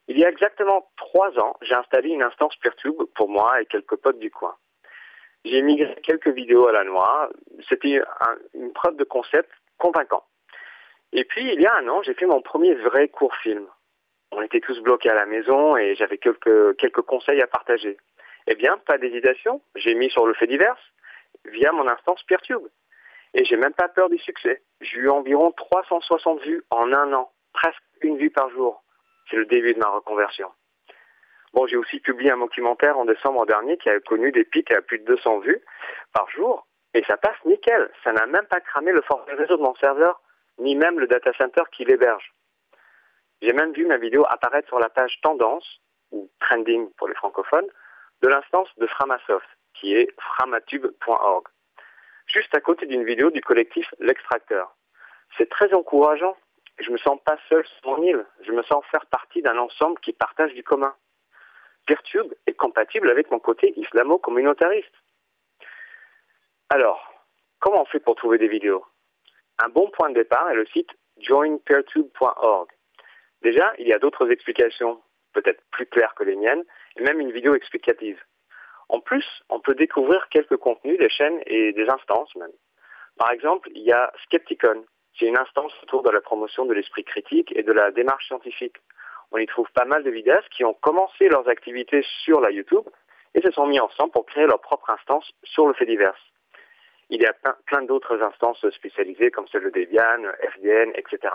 Il 0.09 0.19
y 0.19 0.25
a 0.25 0.29
exactement 0.29 0.91
trois 0.97 1.39
ans, 1.39 1.57
j'ai 1.63 1.75
installé 1.75 2.11
une 2.11 2.23
instance 2.23 2.57
PeerTube 2.57 3.03
pour 3.15 3.29
moi 3.29 3.61
et 3.61 3.67
quelques 3.67 3.97
potes 3.97 4.19
du 4.19 4.31
coin. 4.31 4.57
J'ai 5.45 5.63
migré 5.63 5.95
quelques 6.03 6.29
vidéos 6.29 6.67
à 6.67 6.73
la 6.73 6.83
noix. 6.83 7.31
C'était 7.69 8.01
une 8.55 8.73
preuve 8.73 8.97
de 8.97 9.05
concept 9.05 9.51
convaincant. 9.79 10.25
Et 11.13 11.25
puis, 11.25 11.53
il 11.53 11.61
y 11.61 11.67
a 11.67 11.77
un 11.77 11.87
an, 11.87 12.03
j'ai 12.03 12.15
fait 12.15 12.27
mon 12.27 12.43
premier 12.43 12.75
vrai 12.75 13.09
court 13.09 13.35
film 13.37 13.69
on 14.33 14.43
était 14.43 14.61
tous 14.61 14.81
bloqués 14.81 15.11
à 15.11 15.15
la 15.15 15.27
maison 15.27 15.77
et 15.77 15.95
j'avais 15.95 16.19
quelques, 16.19 16.77
quelques 16.77 17.03
conseils 17.03 17.41
à 17.43 17.47
partager. 17.47 17.97
Eh 18.47 18.55
bien, 18.55 18.79
pas 18.79 18.99
d'hésitation, 18.99 19.61
j'ai 19.75 19.95
mis 19.95 20.11
sur 20.11 20.27
le 20.27 20.35
fait 20.35 20.47
divers 20.47 20.77
via 21.45 21.73
mon 21.73 21.87
instance 21.89 22.23
PeerTube. 22.25 22.67
Et 23.35 23.45
j'ai 23.45 23.57
même 23.57 23.75
pas 23.75 23.89
peur 23.89 24.09
du 24.09 24.19
succès. 24.19 24.63
J'ai 24.81 24.99
eu 24.99 25.11
environ 25.11 25.51
360 25.53 26.41
vues 26.43 26.63
en 26.71 26.93
un 26.93 27.13
an, 27.13 27.31
presque 27.53 27.83
une 28.03 28.17
vue 28.17 28.31
par 28.31 28.49
jour. 28.51 28.83
C'est 29.31 29.37
le 29.37 29.47
début 29.47 29.75
de 29.75 29.79
ma 29.79 29.89
reconversion. 29.89 30.51
Bon, 31.53 31.67
j'ai 31.67 31.77
aussi 31.77 32.01
publié 32.01 32.31
un 32.31 32.39
documentaire 32.39 32.99
en 32.99 33.05
décembre 33.05 33.47
dernier 33.47 33.79
qui 33.79 33.89
a 33.89 33.99
connu 34.01 34.31
des 34.31 34.45
pics 34.45 34.71
à 34.73 34.83
plus 34.83 34.99
de 34.99 35.05
200 35.05 35.41
vues 35.41 35.61
par 36.13 36.29
jour. 36.31 36.67
Et 36.95 37.03
ça 37.05 37.17
passe 37.17 37.37
nickel. 37.45 37.91
Ça 38.05 38.13
n'a 38.13 38.27
même 38.27 38.47
pas 38.47 38.61
cramé 38.61 38.93
le 38.93 39.03
forfait 39.03 39.35
réseau 39.35 39.57
de 39.57 39.63
mon 39.63 39.75
serveur, 39.77 40.21
ni 40.59 40.77
même 40.77 40.99
le 41.01 41.07
data 41.07 41.33
center 41.35 41.63
qui 41.73 41.85
l'héberge. 41.85 42.33
J'ai 43.43 43.53
même 43.53 43.73
vu 43.73 43.87
ma 43.87 43.99
vidéo 43.99 44.25
apparaître 44.29 44.69
sur 44.69 44.79
la 44.79 44.89
page 44.89 45.21
tendance, 45.23 45.81
ou 46.11 46.31
trending 46.41 46.91
pour 46.95 47.09
les 47.09 47.15
francophones, 47.15 47.69
de 48.23 48.29
l'instance 48.29 48.69
de 48.79 48.87
Framasoft, 48.87 49.47
qui 49.75 49.95
est 49.95 50.09
framatube.org, 50.21 51.47
juste 52.27 52.55
à 52.55 52.61
côté 52.61 52.87
d'une 52.87 53.05
vidéo 53.05 53.31
du 53.31 53.41
collectif 53.41 53.87
L'Extracteur. 53.99 54.75
C'est 55.37 55.51
très 55.51 55.73
encourageant. 55.75 56.37
Je 56.79 56.91
me 56.91 56.99
sens 56.99 57.19
pas 57.25 57.39
seul 57.49 57.67
sur 57.67 57.91
mon 57.91 58.03
île. 58.03 58.25
Je 58.41 58.53
me 58.53 58.63
sens 58.63 58.85
faire 58.87 59.07
partie 59.07 59.43
d'un 59.43 59.59
ensemble 59.59 59.99
qui 60.01 60.13
partage 60.13 60.53
du 60.55 60.63
commun. 60.63 60.95
PeerTube 61.87 62.33
est 62.47 62.55
compatible 62.55 63.11
avec 63.11 63.31
mon 63.31 63.39
côté 63.39 63.73
islamo-communautariste. 63.79 64.93
Alors, 66.69 67.13
comment 67.61 67.83
on 67.83 67.87
fait 67.87 68.01
pour 68.01 68.17
trouver 68.17 68.39
des 68.39 68.49
vidéos? 68.49 68.85
Un 69.59 69.69
bon 69.69 69.89
point 69.91 70.11
de 70.11 70.15
départ 70.15 70.51
est 70.51 70.55
le 70.55 70.67
site 70.67 70.91
joinpeertube.org. 71.19 72.69
Déjà, 73.43 73.73
il 73.79 73.87
y 73.87 73.93
a 73.93 73.99
d'autres 73.99 74.31
explications, 74.31 75.01
peut-être 75.33 75.63
plus 75.71 75.87
claires 75.87 76.15
que 76.15 76.25
les 76.25 76.37
miennes, 76.37 76.65
et 76.97 77.03
même 77.03 77.21
une 77.21 77.33
vidéo 77.33 77.55
explicative. 77.55 78.21
En 78.89 79.01
plus, 79.01 79.27
on 79.49 79.61
peut 79.61 79.75
découvrir 79.75 80.29
quelques 80.29 80.57
contenus 80.57 80.99
des 80.99 81.11
chaînes 81.11 81.41
et 81.47 81.73
des 81.73 81.89
instances 81.89 82.35
même. 82.37 82.53
Par 83.19 83.31
exemple, 83.31 83.69
il 83.75 83.83
y 83.83 83.93
a 83.93 84.13
Skepticon, 84.25 84.85
qui 85.15 85.25
est 85.25 85.29
une 85.29 85.39
instance 85.39 85.73
autour 85.83 86.03
de 86.03 86.11
la 86.11 86.21
promotion 86.21 86.67
de 86.67 86.75
l'esprit 86.75 87.05
critique 87.05 87.53
et 87.57 87.63
de 87.63 87.73
la 87.73 87.91
démarche 87.91 88.27
scientifique. 88.27 88.77
On 89.33 89.39
y 89.39 89.47
trouve 89.47 89.71
pas 89.73 89.85
mal 89.85 90.05
de 90.05 90.11
vidéastes 90.11 90.49
qui 90.51 90.65
ont 90.65 90.75
commencé 90.75 91.29
leurs 91.29 91.49
activités 91.49 92.05
sur 92.25 92.41
la 92.41 92.51
YouTube 92.51 92.87
et 93.35 93.41
se 93.41 93.51
sont 93.51 93.67
mis 93.67 93.81
ensemble 93.81 94.13
pour 94.13 94.27
créer 94.27 94.47
leur 94.47 94.61
propre 94.61 94.91
instance 94.91 95.31
sur 95.43 95.67
le 95.67 95.75
fait 95.75 95.87
divers. 95.87 96.17
Il 97.09 97.23
y 97.23 97.27
a 97.27 97.35
plein 97.67 97.83
d'autres 97.83 98.21
instances 98.23 98.69
spécialisées 98.71 99.31
comme 99.31 99.47
celle 99.49 99.65
de 99.65 99.71
Debian, 99.71 100.23
FDN, 100.55 100.93
etc. 100.95 101.33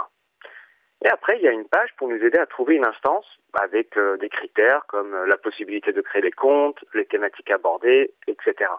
Et 1.04 1.10
après, 1.10 1.38
il 1.38 1.44
y 1.44 1.48
a 1.48 1.52
une 1.52 1.68
page 1.68 1.90
pour 1.98 2.08
nous 2.08 2.24
aider 2.24 2.38
à 2.38 2.46
trouver 2.46 2.76
une 2.76 2.86
instance 2.86 3.26
avec 3.54 3.98
euh, 3.98 4.18
des 4.18 4.30
critères 4.30 4.86
comme 4.88 5.14
euh, 5.14 5.26
la 5.26 5.38
possibilité 5.38 5.94
de 5.94 6.02
créer 6.02 6.22
des 6.22 6.32
comptes, 6.32 6.84
les 6.94 7.06
thématiques 7.06 7.50
abordées, 7.50 8.14
etc. 8.28 8.70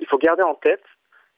Il 0.00 0.06
faut 0.06 0.18
garder 0.18 0.42
en 0.42 0.54
tête 0.54 0.84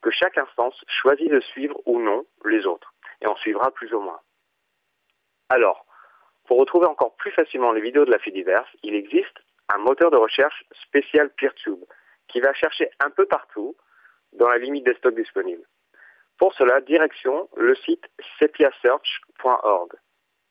que 0.03 0.11
chaque 0.11 0.39
instance 0.39 0.85
choisit 0.89 1.31
de 1.31 1.41
suivre 1.41 1.81
ou 1.87 2.01
non 2.01 2.27
les 2.45 2.67
autres, 2.67 2.95
et 3.21 3.29
on 3.29 3.37
suivra 3.37 3.71
plus 3.71 3.93
ou 3.95 4.01
moins. 4.01 4.21
Alors, 5.51 5.87
pour 6.47 6.59
retrouver 6.59 6.87
encore 6.87 7.15
plus 7.17 7.31
facilement 7.31 7.73
les 7.73 7.81
vidéos 7.81 8.05
de 8.05 8.11
la 8.11 8.19
Fidiverse, 8.19 8.69
il 8.83 8.95
existe 8.95 9.39
un 9.69 9.79
moteur 9.79 10.11
de 10.11 10.17
recherche 10.17 10.65
spécial 10.83 11.31
PeerTube 11.31 11.85
qui 12.29 12.41
va 12.41 12.53
chercher 12.55 12.91
un 13.01 13.11
peu 13.11 13.27
partout 13.27 13.77
dans 14.33 14.49
la 14.49 14.59
limite 14.59 14.85
des 14.85 14.95
stocks 14.95 15.15
disponibles. 15.15 15.67
Pour 16.39 16.53
cela, 16.55 16.81
direction 16.83 17.49
le 17.57 17.75
site 17.77 18.05
sepiasearch.org. 18.39 19.93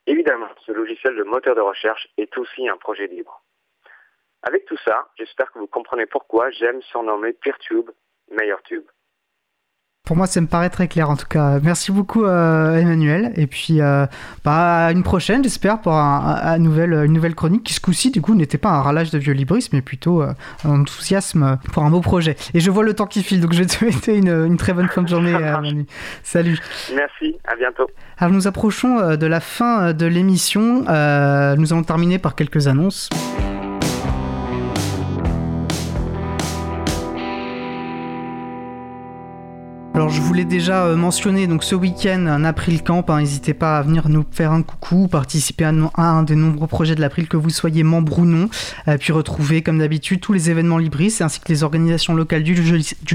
Évidemment, 0.08 0.50
ce 0.66 0.72
logiciel 0.72 1.16
de 1.16 1.24
moteur 1.24 1.56
de 1.56 1.62
recherche 1.62 2.08
est 2.18 2.38
aussi 2.38 2.68
un 2.68 2.78
projet 2.78 3.08
libre. 3.08 3.44
Avec 4.44 4.66
tout 4.66 4.78
ça, 4.78 5.10
j'espère 5.18 5.52
que 5.52 5.60
vous 5.60 5.68
comprenez 5.68 6.06
pourquoi 6.06 6.52
j'aime 6.52 6.82
surnommer 6.84 7.34
PeerTube 7.34 7.90
MeilleurTube. 8.30 8.86
Pour 10.06 10.16
moi, 10.16 10.28
ça 10.28 10.40
me 10.40 10.46
paraît 10.46 10.70
très 10.70 10.88
clair 10.88 11.10
en 11.10 11.16
tout 11.16 11.26
cas. 11.28 11.60
Merci 11.64 11.92
beaucoup 11.92 12.26
euh, 12.26 12.78
Emmanuel. 12.78 13.34
Et 13.36 13.48
puis 13.48 13.82
euh, 13.82 14.06
bah, 14.44 14.86
à 14.86 14.92
une 14.92 15.02
prochaine, 15.02 15.44
j'espère, 15.44 15.82
pour 15.82 15.94
un, 15.94 16.58
nouvelle, 16.60 16.94
une 17.06 17.14
nouvelle 17.14 17.34
chronique 17.34 17.64
qui 17.64 17.74
ce 17.74 17.82
coup-ci, 17.82 18.12
du 18.12 18.22
coup, 18.22 18.36
n'était 18.36 18.60
pas 18.60 18.70
un 18.70 18.82
ralage 18.84 19.10
de 19.10 19.18
vieux 19.18 19.34
librisme, 19.34 19.76
mais 19.76 19.82
plutôt 19.82 20.22
euh, 20.22 20.32
un 20.64 20.82
enthousiasme 20.82 21.58
pour 21.74 21.84
un 21.84 21.90
beau 21.90 22.02
projet. 22.02 22.36
Et 22.54 22.60
je 22.60 22.70
vois 22.70 22.84
le 22.84 22.94
temps 22.94 23.08
qui 23.08 23.24
file, 23.24 23.42
donc 23.42 23.54
je 23.54 23.60
vais 23.60 23.66
te 23.66 23.72
souhaiter 23.78 24.16
une, 24.16 24.58
très 24.58 24.74
bonne 24.74 24.90
fin 24.90 25.02
de 25.02 25.08
journée, 25.08 25.34
Manu. 25.34 25.88
Salut. 26.22 26.60
Merci, 26.96 27.38
à 27.46 27.56
bientôt. 27.56 27.90
Alors 28.20 28.34
nous 28.34 28.48
approchons 28.48 29.16
de 29.16 29.26
la 29.26 29.40
fin 29.40 29.94
de 29.94 30.06
l'émission. 30.06 30.82
nous 30.82 31.74
allons 31.74 31.84
terminer 31.84 32.20
par 32.20 32.36
quelques 32.36 32.68
annonces. 32.68 33.10
Alors 40.06 40.14
je 40.14 40.22
voulais 40.22 40.46
déjà 40.46 40.86
euh, 40.86 40.96
mentionner 40.96 41.48
donc 41.48 41.64
ce 41.64 41.74
week-end 41.74 42.28
un 42.28 42.46
April 42.46 42.84
Camp, 42.84 43.10
hein, 43.10 43.22
n'hésitez 43.22 43.56
pas 43.56 43.80
à 43.80 43.82
venir 43.82 44.08
nous 44.08 44.24
faire 44.30 44.52
un 44.52 44.62
coucou, 44.62 45.08
participer 45.08 45.66
à, 45.66 45.72
un 45.98 46.22
des 46.22 46.36
nombreux 46.36 46.68
projets 46.68 46.94
de 46.94 47.02
l'April 47.02 47.28
que 47.28 47.38
vous 47.38 47.50
soyez 47.50 47.82
membre 47.82 48.20
ou 48.20 48.26
non, 48.26 48.48
puis 49.00 49.14
retrouver 49.14 49.64
comme 49.64 49.80
d'habitude 49.80 50.20
tous 50.20 50.32
les 50.32 50.52
événements 50.52 50.78
libristes 50.78 51.24
ainsi 51.24 51.40
que 51.40 51.50
les 51.50 51.64
organisations 51.64 52.14
locales 52.14 52.44
du, 52.44 52.54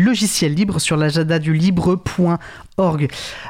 logiciel 0.01 0.53
libre 0.53 0.81
sur 0.81 0.97
l'agenda 0.97 1.39
du 1.39 1.55
libre.org 1.55 2.41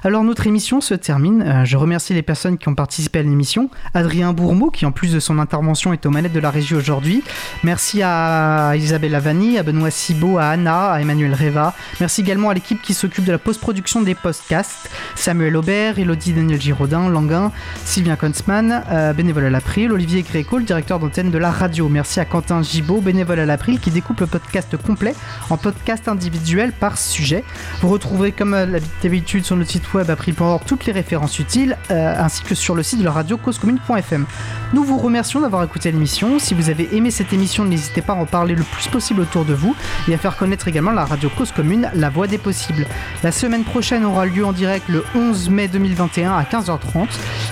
alors 0.02 0.24
notre 0.24 0.46
émission 0.46 0.80
se 0.80 0.94
termine. 0.94 1.42
Euh, 1.42 1.64
je 1.64 1.76
remercie 1.76 2.14
les 2.14 2.22
personnes 2.22 2.58
qui 2.58 2.68
ont 2.68 2.74
participé 2.74 3.20
à 3.20 3.22
l'émission. 3.22 3.70
Adrien 3.94 4.32
Bourmeau, 4.32 4.70
qui 4.70 4.86
en 4.86 4.92
plus 4.92 5.12
de 5.12 5.20
son 5.20 5.38
intervention 5.38 5.92
est 5.92 6.04
aux 6.04 6.10
manettes 6.10 6.32
de 6.32 6.40
la 6.40 6.50
régie 6.50 6.74
aujourd'hui. 6.74 7.22
Merci 7.62 8.02
à 8.02 8.72
Isabelle 8.76 9.14
Avani, 9.14 9.58
à 9.58 9.62
Benoît 9.62 9.90
Cibot, 9.90 10.38
à 10.38 10.46
Anna, 10.46 10.92
à 10.92 11.00
Emmanuel 11.00 11.34
Reva. 11.34 11.74
Merci 12.00 12.22
également 12.22 12.50
à 12.50 12.54
l'équipe 12.54 12.82
qui 12.82 12.92
s'occupe 12.92 13.24
de 13.30 13.32
la 13.32 13.38
post-production 13.38 14.02
des 14.02 14.16
podcasts. 14.16 14.90
Samuel 15.14 15.56
Aubert, 15.56 16.00
Elodie 16.00 16.32
Daniel 16.32 16.60
Giraudin, 16.60 17.08
Languin, 17.08 17.52
Sylvien 17.84 18.16
Konsman, 18.16 18.82
euh, 18.90 19.12
bénévole 19.12 19.44
à 19.44 19.50
l'April, 19.50 19.92
Olivier 19.92 20.22
Gréco, 20.22 20.58
le 20.58 20.64
directeur 20.64 20.98
d'antenne 20.98 21.30
de 21.30 21.38
la 21.38 21.52
radio. 21.52 21.88
Merci 21.88 22.18
à 22.18 22.24
Quentin 22.24 22.60
Gibaud, 22.62 23.00
bénévole 23.00 23.38
à 23.38 23.46
l'April, 23.46 23.78
qui 23.78 23.92
découpe 23.92 24.18
le 24.18 24.26
podcast 24.26 24.76
complet 24.76 25.14
en 25.48 25.56
podcast 25.56 26.08
individuel 26.08 26.72
par 26.72 26.98
sujet. 26.98 27.44
Vous 27.82 27.88
retrouverez 27.88 28.32
comme 28.32 28.56
l'habitude 29.02 29.44
sur 29.44 29.54
notre 29.54 29.70
site 29.70 29.94
web 29.94 30.10
April.org 30.10 30.62
toutes 30.66 30.86
les 30.86 30.92
références 30.92 31.38
utiles, 31.38 31.78
euh, 31.92 32.14
ainsi 32.18 32.42
que 32.42 32.56
sur 32.56 32.74
le 32.74 32.82
site 32.82 32.98
de 32.98 33.04
la 33.04 33.12
radio 33.12 33.36
causecommune.fm. 33.36 34.26
Nous 34.72 34.82
vous 34.82 34.98
remercions 34.98 35.40
d'avoir 35.40 35.62
écouté 35.62 35.92
l'émission. 35.92 36.40
Si 36.40 36.52
vous 36.54 36.68
avez 36.68 36.96
aimé 36.96 37.12
cette 37.12 37.32
émission, 37.32 37.64
n'hésitez 37.64 38.02
pas 38.02 38.14
à 38.14 38.16
en 38.16 38.26
parler 38.26 38.56
le 38.56 38.64
plus 38.64 38.88
possible 38.88 39.20
autour 39.20 39.44
de 39.44 39.54
vous 39.54 39.76
et 40.08 40.14
à 40.14 40.18
faire 40.18 40.36
connaître 40.36 40.66
également 40.66 40.90
la 40.90 41.04
radio 41.04 41.30
Cause 41.38 41.52
Commune, 41.52 41.90
la 41.94 42.10
voix 42.10 42.26
des 42.26 42.38
possibles. 42.38 42.86
La 43.22 43.32
semaine 43.32 43.64
prochaine 43.64 44.04
aura 44.04 44.26
lieu 44.26 44.44
en 44.44 44.52
direct 44.52 44.88
le 44.88 45.04
11 45.14 45.50
mai 45.50 45.68
2021 45.68 46.32
à 46.32 46.42
15h30. 46.42 47.06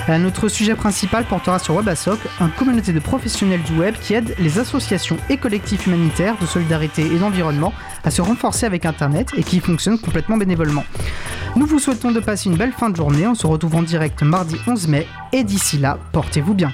Euh, 0.09 0.19
notre 0.19 0.49
sujet 0.49 0.75
principal 0.75 1.25
portera 1.25 1.59
sur 1.59 1.75
WebASOC, 1.75 2.19
une 2.41 2.51
communauté 2.51 2.93
de 2.93 3.01
professionnels 3.01 3.63
du 3.63 3.79
web 3.79 3.95
qui 4.01 4.15
aide 4.15 4.35
les 4.39 4.59
associations 4.59 5.19
et 5.29 5.37
collectifs 5.37 5.87
humanitaires 5.87 6.37
de 6.41 6.47
solidarité 6.47 7.03
et 7.03 7.19
d'environnement 7.19 7.75
à 8.05 8.11
se 8.11 8.23
renforcer 8.23 8.67
avec 8.67 8.87
Internet 8.87 9.29
et 9.37 9.43
qui 9.43 9.61
fonctionne 9.61 9.99
complètement 9.99 10.37
bénévolement. 10.37 10.85
Nous 11.57 11.67
vous 11.67 11.79
souhaitons 11.79 12.13
de 12.13 12.21
passer 12.21 12.49
une 12.49 12.57
belle 12.57 12.73
fin 12.73 12.91
de 12.91 12.97
journée. 12.97 13.27
On 13.27 13.35
se 13.35 13.47
retrouve 13.47 13.77
en 13.77 13.83
direct 13.83 14.23
mardi 14.23 14.57
11 14.67 14.89
mai. 14.89 15.07
Et 15.33 15.45
d'ici 15.45 15.79
là, 15.79 15.99
portez-vous 16.13 16.55
bien. 16.55 16.73